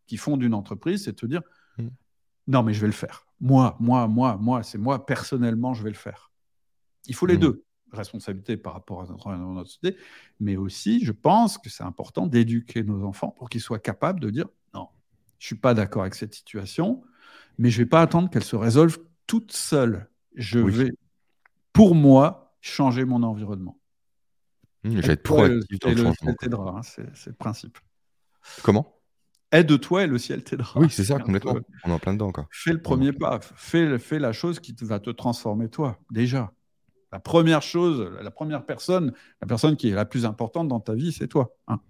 qui 0.07 0.17
font 0.17 0.37
d'une 0.39 0.55
entreprise, 0.55 1.05
c'est 1.05 1.13
de 1.13 1.17
te 1.17 1.27
dire, 1.27 1.43
Mhm. 1.77 1.91
non, 2.47 2.63
mais 2.63 2.73
je 2.73 2.81
vais 2.81 2.87
le 2.87 2.93
faire. 2.95 3.27
Moi, 3.41 3.77
moi, 3.79 4.07
moi, 4.09 4.39
moi, 4.41 4.63
c'est 4.63 4.79
moi, 4.79 5.05
personnellement, 5.05 5.75
je 5.75 5.83
vais 5.83 5.91
le 5.91 5.97
faire. 5.97 6.33
Il 7.07 7.15
faut 7.15 7.27
les 7.27 7.35
Mhm. 7.35 7.41
deux. 7.41 7.65
Responsabilité 7.93 8.57
par 8.57 8.75
rapport 8.75 9.03
à 9.03 9.07
notre, 9.07 9.29
à 9.29 9.37
notre 9.39 9.71
société, 9.71 9.97
mais 10.41 10.57
aussi, 10.57 11.05
je 11.05 11.13
pense 11.13 11.57
que 11.59 11.71
c'est 11.71 11.85
important 11.85 12.27
d'éduquer 12.27 12.83
nos 12.83 13.03
enfants 13.05 13.31
pour 13.31 13.49
qu'ils 13.49 13.63
soient 13.63 13.79
capables 13.79 14.21
de 14.21 14.29
dire 14.31 14.47
non, 14.75 14.89
je 15.39 15.47
suis 15.47 15.57
pas 15.57 15.73
d'accord 15.75 16.03
avec 16.03 16.15
cette 16.15 16.35
situation, 16.35 17.03
mais 17.57 17.71
je 17.71 17.79
vais 17.79 17.87
pas 17.89 18.03
attendre 18.03 18.29
qu'elle 18.29 18.45
se 18.45 18.57
résolve 18.57 18.99
toute 19.27 19.53
seule. 19.53 20.09
Je 20.35 20.59
Oui. 20.59 20.73
vais, 20.73 20.91
pour 21.73 21.95
moi, 21.95 22.55
changer 22.61 23.05
mon 23.07 23.23
environnement. 23.23 23.79
Mm, 24.85 24.91
Je 24.97 25.01
vais 25.07 25.13
être 25.15 25.23
proactif 25.23 25.79
dans 25.81 25.89
le 25.91 25.97
changement. 25.97 26.77
hein, 26.77 26.83
c'est 26.83 27.27
le 27.31 27.33
principe. 27.37 27.79
Comment? 28.63 28.95
Aide-toi 29.51 30.05
et 30.05 30.07
le 30.07 30.19
ciel 30.19 30.45
t'aidera. 30.45 30.79
Oui, 30.79 30.89
c'est 30.91 31.05
ça, 31.05 31.19
complètement. 31.19 31.57
On 31.85 31.89
est 31.89 31.93
en 31.93 31.99
plein 31.99 32.13
dedans, 32.13 32.33
quoi. 32.33 32.47
Fais 32.51 32.73
le 32.73 32.83
premier 32.83 33.13
pas, 33.13 33.41
fais, 33.41 33.99
fais 33.99 34.19
la 34.19 34.33
chose 34.35 34.61
qui 34.61 34.75
te- 34.75 34.85
va 34.85 35.01
te 35.01 35.09
transformer 35.11 35.71
toi, 35.71 35.99
déjà. 36.11 36.53
La 37.13 37.21
première 37.21 37.63
chose, 37.63 38.11
la 38.21 38.31
première 38.31 38.65
personne, 38.67 39.13
la 39.41 39.47
personne 39.47 39.77
qui 39.77 39.89
est 39.89 39.95
la 39.95 40.05
plus 40.05 40.27
importante 40.27 40.69
dans 40.69 40.81
ta 40.81 40.95
vie, 40.95 41.13
c'est 41.13 41.29
toi. 41.29 41.57
hein. 41.67 41.81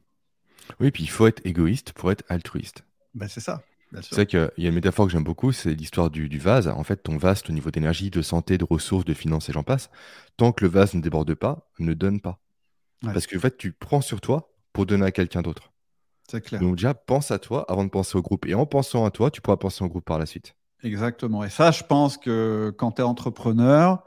Oui, 0.81 0.91
puis 0.91 1.03
il 1.03 1.11
faut 1.11 1.27
être 1.27 1.45
égoïste 1.47 1.93
pour 1.93 2.13
être 2.13 2.25
altruiste. 2.29 2.85
Ben, 3.15 3.27
c'est 3.29 3.41
ça. 3.41 3.63
C'est 4.03 4.15
vrai 4.15 4.27
qu'il 4.27 4.51
y 4.59 4.67
a 4.67 4.69
une 4.69 4.75
métaphore 4.75 5.07
que 5.07 5.13
j'aime 5.13 5.25
beaucoup, 5.25 5.51
c'est 5.51 5.75
l'histoire 5.75 6.11
du, 6.11 6.29
du 6.29 6.39
vase. 6.39 6.69
En 6.69 6.85
fait, 6.85 6.97
ton 6.97 7.17
vase, 7.17 7.43
au 7.49 7.53
niveau 7.53 7.71
d'énergie, 7.71 8.11
de 8.11 8.21
santé, 8.21 8.59
de 8.59 8.65
ressources, 8.65 9.07
de 9.07 9.15
finances 9.15 9.49
et 9.49 9.53
j'en 9.53 9.63
passe, 9.63 9.89
tant 10.37 10.53
que 10.53 10.63
le 10.63 10.71
vase 10.71 10.93
ne 10.93 11.01
déborde 11.01 11.35
pas, 11.35 11.71
ne 11.79 11.95
donne 11.95 12.21
pas. 12.21 12.39
Ouais. 13.03 13.15
Parce 13.15 13.27
que 13.27 13.37
en 13.39 13.41
fait, 13.41 13.57
tu 13.57 13.73
prends 13.73 14.03
sur 14.03 14.21
toi 14.21 14.53
pour 14.75 14.85
donner 14.85 15.07
à 15.07 15.11
quelqu'un 15.11 15.41
d'autre. 15.41 15.73
C'est 16.31 16.43
clair. 16.43 16.61
Donc 16.61 16.77
déjà, 16.77 16.93
pense 16.93 17.31
à 17.31 17.39
toi 17.39 17.65
avant 17.71 17.85
de 17.85 17.89
penser 17.89 18.19
au 18.19 18.23
groupe. 18.23 18.45
Et 18.45 18.55
en 18.55 18.67
pensant 18.67 19.07
à 19.07 19.11
toi, 19.11 19.31
tu 19.31 19.41
pourras 19.41 19.57
penser 19.57 19.83
au 19.83 19.89
groupe 19.89 20.05
par 20.05 20.19
la 20.19 20.27
suite. 20.27 20.55
Exactement. 20.83 21.43
Et 21.43 21.49
ça, 21.49 21.71
je 21.71 21.83
pense 21.83 22.19
que 22.19 22.75
quand 22.77 22.93
tu 22.93 23.01
es 23.01 23.05
entrepreneur, 23.05 24.05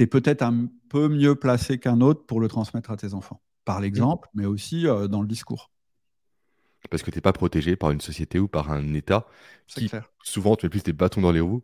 tu 0.00 0.04
es 0.04 0.06
peut-être 0.06 0.40
un 0.40 0.66
peu 0.88 1.08
mieux 1.08 1.34
placé 1.34 1.78
qu'un 1.78 2.00
autre 2.00 2.24
pour 2.24 2.40
le 2.40 2.48
transmettre 2.48 2.90
à 2.90 2.96
tes 2.96 3.12
enfants. 3.12 3.42
Par 3.66 3.80
l'exemple, 3.80 4.28
mais 4.32 4.46
aussi 4.46 4.86
euh, 4.86 5.06
dans 5.08 5.20
le 5.20 5.28
discours. 5.28 5.70
Parce 6.90 7.02
que 7.02 7.10
tu 7.10 7.18
n'es 7.18 7.20
pas 7.22 7.34
protégé 7.34 7.76
par 7.76 7.90
une 7.90 8.00
société 8.00 8.38
ou 8.38 8.48
par 8.48 8.72
un 8.72 8.94
État 8.94 9.26
qui 9.66 9.90
clair. 9.90 10.10
souvent 10.22 10.56
te 10.56 10.64
met 10.64 10.70
plus 10.70 10.82
des 10.82 10.94
bâtons 10.94 11.20
dans 11.20 11.32
les 11.32 11.40
roues 11.40 11.62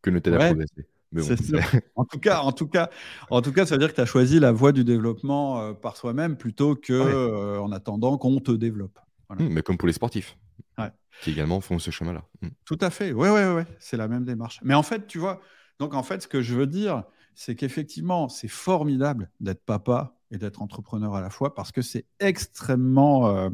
que 0.00 0.08
ne 0.08 0.18
t'aide 0.18 0.34
à 0.34 0.38
Ouais, 0.38 0.46
progresser. 0.46 0.88
Bon, 1.12 1.22
sûr. 1.22 1.60
En 1.94 2.04
tout 2.06 2.18
cas, 2.18 2.40
en 2.40 2.52
tout 2.52 2.66
cas, 2.68 2.88
en 3.30 3.42
tout 3.42 3.52
cas, 3.52 3.66
ça 3.66 3.74
veut 3.74 3.78
dire 3.78 3.90
que 3.90 3.94
tu 3.96 4.00
as 4.00 4.06
choisi 4.06 4.40
la 4.40 4.50
voie 4.52 4.72
du 4.72 4.84
développement 4.84 5.60
euh, 5.60 5.72
par 5.74 5.96
soi-même 5.98 6.38
plutôt 6.38 6.74
que 6.74 6.92
Ouais. 6.94 7.12
euh, 7.12 7.60
en 7.60 7.72
attendant 7.72 8.16
qu'on 8.16 8.40
te 8.40 8.52
développe. 8.52 8.98
Voilà. 9.28 9.44
Hum, 9.44 9.52
mais 9.52 9.60
comme 9.62 9.76
pour 9.76 9.86
les 9.88 9.92
sportifs, 9.94 10.38
Ouais. 10.78 10.90
qui 11.22 11.30
également 11.32 11.60
font 11.60 11.78
ce 11.78 11.90
chemin-là. 11.90 12.24
Hum. 12.42 12.50
Tout 12.64 12.78
à 12.80 12.88
fait. 12.88 13.12
Oui, 13.12 13.28
oui, 13.28 13.40
oui. 13.54 13.62
C'est 13.78 13.98
la 13.98 14.08
même 14.08 14.24
démarche. 14.24 14.60
Mais 14.62 14.74
en 14.74 14.82
fait, 14.82 15.06
tu 15.06 15.18
vois, 15.18 15.40
donc 15.78 15.92
en 15.94 16.02
fait, 16.02 16.22
ce 16.22 16.28
que 16.28 16.40
je 16.40 16.54
veux 16.54 16.66
dire, 16.66 17.04
c'est 17.40 17.54
qu'effectivement, 17.54 18.28
c'est 18.28 18.48
formidable 18.48 19.30
d'être 19.38 19.62
papa 19.64 20.16
et 20.32 20.38
d'être 20.38 20.60
entrepreneur 20.60 21.14
à 21.14 21.20
la 21.20 21.30
fois 21.30 21.54
parce 21.54 21.70
que 21.70 21.82
c'est 21.82 22.04
extrêmement, 22.18 23.28
euh, 23.28 23.48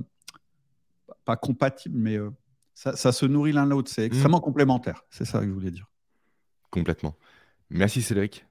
pas 1.27 1.37
compatible, 1.37 1.99
mais 1.99 2.17
euh, 2.17 2.31
Ça, 2.73 2.97
ça 2.97 3.13
se 3.13 3.27
nourrit 3.27 3.53
l'un 3.53 3.67
l'autre. 3.67 3.91
C'est 3.91 4.07
extrêmement 4.07 4.41
complémentaire. 4.41 5.03
C'est 5.11 5.27
ça 5.27 5.41
que 5.41 5.47
je 5.47 5.51
voulais 5.51 5.71
dire. 5.71 5.87
Complètement. 6.71 7.15
Merci 7.69 8.01
Cédric. 8.01 8.47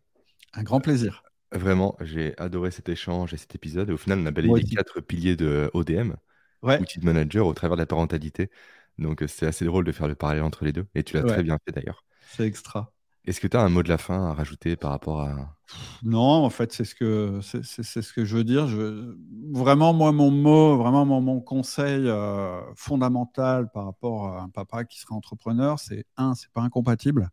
Un 0.53 0.61
grand 0.61 0.79
plaisir. 0.81 1.23
Vraiment, 1.51 1.95
j'ai 1.99 2.38
adoré 2.38 2.69
cet 2.69 2.88
échange 2.88 3.34
et 3.34 3.38
cet 3.38 3.55
épisode. 3.55 3.89
Et 3.89 3.93
au 3.93 3.97
final, 3.97 4.19
on 4.19 4.25
a 4.27 4.31
balayé 4.31 4.53
les 4.53 4.63
quatre 4.63 5.01
piliers 5.01 5.36
de 5.36 5.71
ODM, 5.73 6.13
Ouais, 6.61 6.79
outil 6.79 6.99
de 6.99 7.05
manager, 7.05 7.47
au 7.47 7.55
travers 7.55 7.75
de 7.75 7.81
la 7.81 7.88
parentalité. 7.88 8.51
Donc, 8.99 9.23
euh, 9.23 9.27
c'est 9.27 9.47
assez 9.47 9.65
drôle 9.65 9.84
de 9.84 9.91
faire 9.91 10.07
le 10.07 10.13
parallèle 10.15 10.43
entre 10.43 10.63
les 10.63 10.71
deux. 10.73 10.86
Et 10.93 11.03
tu 11.03 11.15
l'as 11.17 11.23
Ouais. 11.23 11.29
très 11.29 11.43
bien 11.43 11.57
fait 11.65 11.71
d'ailleurs. 11.71 12.05
c'est 12.36 12.45
extra. 12.45 12.93
Est-ce 13.26 13.39
que 13.39 13.47
tu 13.47 13.57
as 13.57 13.61
un 13.61 13.69
mot 13.69 13.84
de 13.84 13.89
la 13.89 13.97
fin 13.97 14.30
à 14.30 14.34
rajouter 14.34 14.76
par 14.76 14.91
rapport 14.91 15.21
à. 15.21 15.55
Non, 16.03 16.19
en 16.43 16.49
fait, 16.49 16.74
c'est 16.74 16.84
ce 16.84 16.93
que 16.93 17.39
c'est 17.41 17.63
c'est- 17.63 18.01
ce 18.01 18.13
que 18.13 18.26
je 18.26 18.36
veux 18.38 18.43
dire. 18.43 18.67
Je, 18.67 19.15
vraiment, 19.53 19.93
moi, 19.93 20.11
mon 20.11 20.30
mot, 20.32 20.78
vraiment 20.78 21.05
mon, 21.05 21.21
mon 21.21 21.39
conseil 21.39 22.07
euh, 22.07 22.61
fondamental 22.76 23.71
par 23.71 23.86
rapport 23.86 24.28
à 24.28 24.41
un 24.41 24.49
papa 24.49 24.84
qui 24.84 24.99
serait 24.99 25.15
entrepreneur, 25.15 25.80
c'est 25.80 26.05
un, 26.17 26.36
c'est 26.36 26.51
pas 26.51 26.61
incompatible. 26.61 27.30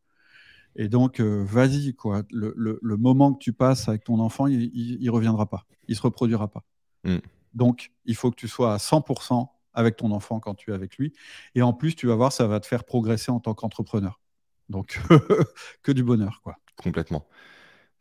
Et 0.77 0.89
donc, 0.89 1.21
euh, 1.21 1.45
vas-y, 1.45 1.95
quoi. 1.95 2.23
Le, 2.31 2.55
le- 2.57 2.79
le 2.83 2.97
moment 2.97 3.33
que 3.35 3.39
tu 3.41 3.53
passes 3.53 3.89
avec 3.89 4.05
ton 4.05 4.21
enfant, 4.21 4.47
il, 4.47 4.63
il, 4.75 4.99
il 5.03 5.11
reviendra 5.11 5.47
pas. 5.49 5.67
Il 5.89 5.97
se 5.97 6.03
reproduira 6.03 6.49
pas. 6.49 6.65
Mm. 7.05 7.19
Donc, 7.55 7.93
il 8.07 8.15
faut 8.17 8.31
que 8.31 8.37
tu 8.37 8.49
sois 8.49 8.75
à 8.75 8.79
100% 8.79 9.53
avec 9.75 9.97
ton 9.97 10.13
enfant 10.13 10.41
quand 10.41 10.55
tu 10.55 10.71
es 10.71 10.75
avec 10.75 10.97
lui. 10.99 11.13
Et 11.55 11.63
en 11.63 11.73
plus, 11.73 11.97
tu 11.97 12.07
vas 12.07 12.15
voir, 12.17 12.33
ça 12.33 12.47
va 12.47 12.61
te 12.61 12.67
faire 12.67 12.85
progresser 12.85 13.31
en 13.33 13.41
tant 13.41 13.55
qu'entrepreneur. 13.55 14.20
Donc, 14.71 15.01
que 15.83 15.93
du 15.93 16.03
bonheur, 16.03 16.41
quoi. 16.43 16.57
Complètement. 16.77 17.29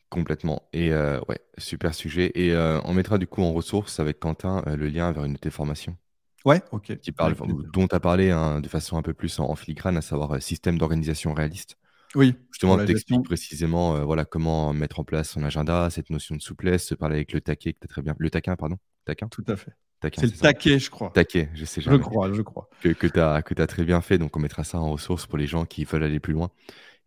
Complètement. 0.09 0.63
Et 0.73 0.91
euh, 0.91 1.19
ouais, 1.29 1.39
super 1.57 1.93
sujet. 1.93 2.31
Et 2.35 2.51
euh, 2.53 2.79
on 2.85 2.93
mettra 2.93 3.17
du 3.17 3.27
coup 3.27 3.43
en 3.43 3.53
ressources 3.53 3.99
avec 3.99 4.19
Quentin 4.19 4.63
euh, 4.67 4.75
le 4.75 4.87
lien 4.87 5.11
vers 5.11 5.25
une 5.25 5.33
de 5.33 5.37
tes 5.37 5.51
formations 5.51 5.97
Ouais, 6.45 6.61
ok. 6.71 6.97
qui 6.99 7.11
parle, 7.11 7.35
dont 7.73 7.87
tu 7.87 7.95
as 7.95 7.99
parlé 7.99 8.31
hein, 8.31 8.61
de 8.61 8.67
façon 8.69 8.97
un 8.97 9.01
peu 9.01 9.13
plus 9.13 9.39
en, 9.39 9.49
en 9.49 9.55
filigrane, 9.55 9.97
à 9.97 10.01
savoir 10.01 10.41
système 10.41 10.77
d'organisation 10.77 11.33
réaliste. 11.33 11.75
Oui, 12.15 12.35
Justement, 12.51 12.77
tu 12.77 12.91
expliques 12.91 13.17
gestion. 13.17 13.23
précisément 13.23 14.03
voilà, 14.05 14.25
comment 14.25 14.73
mettre 14.73 14.99
en 14.99 15.03
place 15.03 15.29
son 15.29 15.43
agenda, 15.43 15.89
cette 15.91 16.09
notion 16.09 16.35
de 16.35 16.41
souplesse, 16.41 16.87
se 16.87 16.95
parler 16.95 17.17
avec 17.17 17.33
le 17.33 17.41
taquet, 17.41 17.73
que 17.73 17.79
tu 17.81 17.87
très 17.87 18.01
bien. 18.01 18.15
Le 18.17 18.29
taquin, 18.29 18.55
pardon. 18.55 18.77
Taquin 19.05 19.27
Tout 19.27 19.43
à 19.47 19.55
fait. 19.55 19.73
Taquin, 19.99 20.21
C'est 20.21 20.27
le 20.27 20.37
taquet, 20.37 20.79
je 20.79 20.89
crois. 20.89 21.11
Taquet, 21.11 21.49
je 21.53 21.65
sais 21.65 21.81
Je 21.81 21.85
jamais. 21.85 21.99
crois, 21.99 22.31
je 22.31 22.41
crois. 22.41 22.69
Que, 22.79 22.89
que 22.89 23.07
tu 23.07 23.19
as, 23.19 23.41
que 23.41 23.53
très 23.53 23.83
bien 23.83 24.01
fait. 24.01 24.17
Donc, 24.17 24.35
on 24.37 24.39
mettra 24.39 24.63
ça 24.63 24.79
en 24.79 24.91
ressources 24.91 25.25
pour 25.27 25.37
les 25.37 25.47
gens 25.47 25.65
qui 25.65 25.83
veulent 25.83 26.03
aller 26.03 26.19
plus 26.19 26.33
loin. 26.33 26.49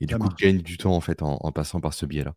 Et 0.01 0.07
du 0.07 0.12
Ça 0.12 0.18
coup, 0.18 0.24
marche. 0.26 0.40
gagnent 0.43 0.62
du 0.62 0.76
temps 0.76 0.95
en 0.95 1.01
fait 1.01 1.22
en, 1.22 1.38
en 1.40 1.53
passant 1.53 1.80
par 1.80 1.95
ce 1.95 2.07
biais-là. 2.07 2.34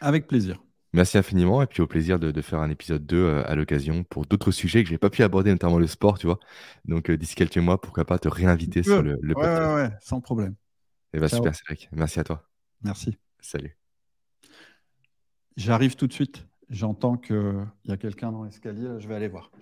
Avec 0.00 0.26
plaisir. 0.26 0.62
Merci 0.92 1.18
infiniment 1.18 1.62
et 1.62 1.66
puis 1.66 1.82
au 1.82 1.86
plaisir 1.86 2.18
de, 2.18 2.30
de 2.30 2.40
faire 2.42 2.60
un 2.60 2.70
épisode 2.70 3.04
2 3.04 3.16
euh, 3.16 3.42
à 3.46 3.54
l'occasion 3.54 4.02
pour 4.04 4.24
d'autres 4.24 4.50
sujets 4.50 4.82
que 4.82 4.88
j'ai 4.88 4.98
pas 4.98 5.10
pu 5.10 5.22
aborder, 5.22 5.50
notamment 5.50 5.78
le 5.78 5.86
sport, 5.86 6.18
tu 6.18 6.26
vois. 6.26 6.40
Donc 6.86 7.10
euh, 7.10 7.16
d'ici 7.16 7.34
quelques 7.34 7.58
mois, 7.58 7.80
pourquoi 7.80 8.04
pas 8.06 8.18
te 8.18 8.28
réinviter 8.28 8.82
sur 8.82 9.02
le, 9.02 9.18
le 9.20 9.34
Ouais, 9.36 9.44
ouais, 9.44 9.74
ouais, 9.74 9.90
sans 10.00 10.20
problème. 10.20 10.54
Et 11.12 11.18
bah 11.18 11.28
Ciao. 11.28 11.38
super 11.38 11.54
Cédric, 11.54 11.88
merci 11.92 12.20
à 12.20 12.24
toi. 12.24 12.48
Merci. 12.82 13.16
Salut. 13.40 13.76
J'arrive 15.56 15.96
tout 15.96 16.06
de 16.06 16.12
suite. 16.12 16.46
J'entends 16.68 17.16
qu'il 17.16 17.66
y 17.84 17.92
a 17.92 17.96
quelqu'un 17.96 18.32
dans 18.32 18.44
l'escalier. 18.44 18.88
Je 18.98 19.06
vais 19.08 19.14
aller 19.14 19.28
voir. 19.28 19.50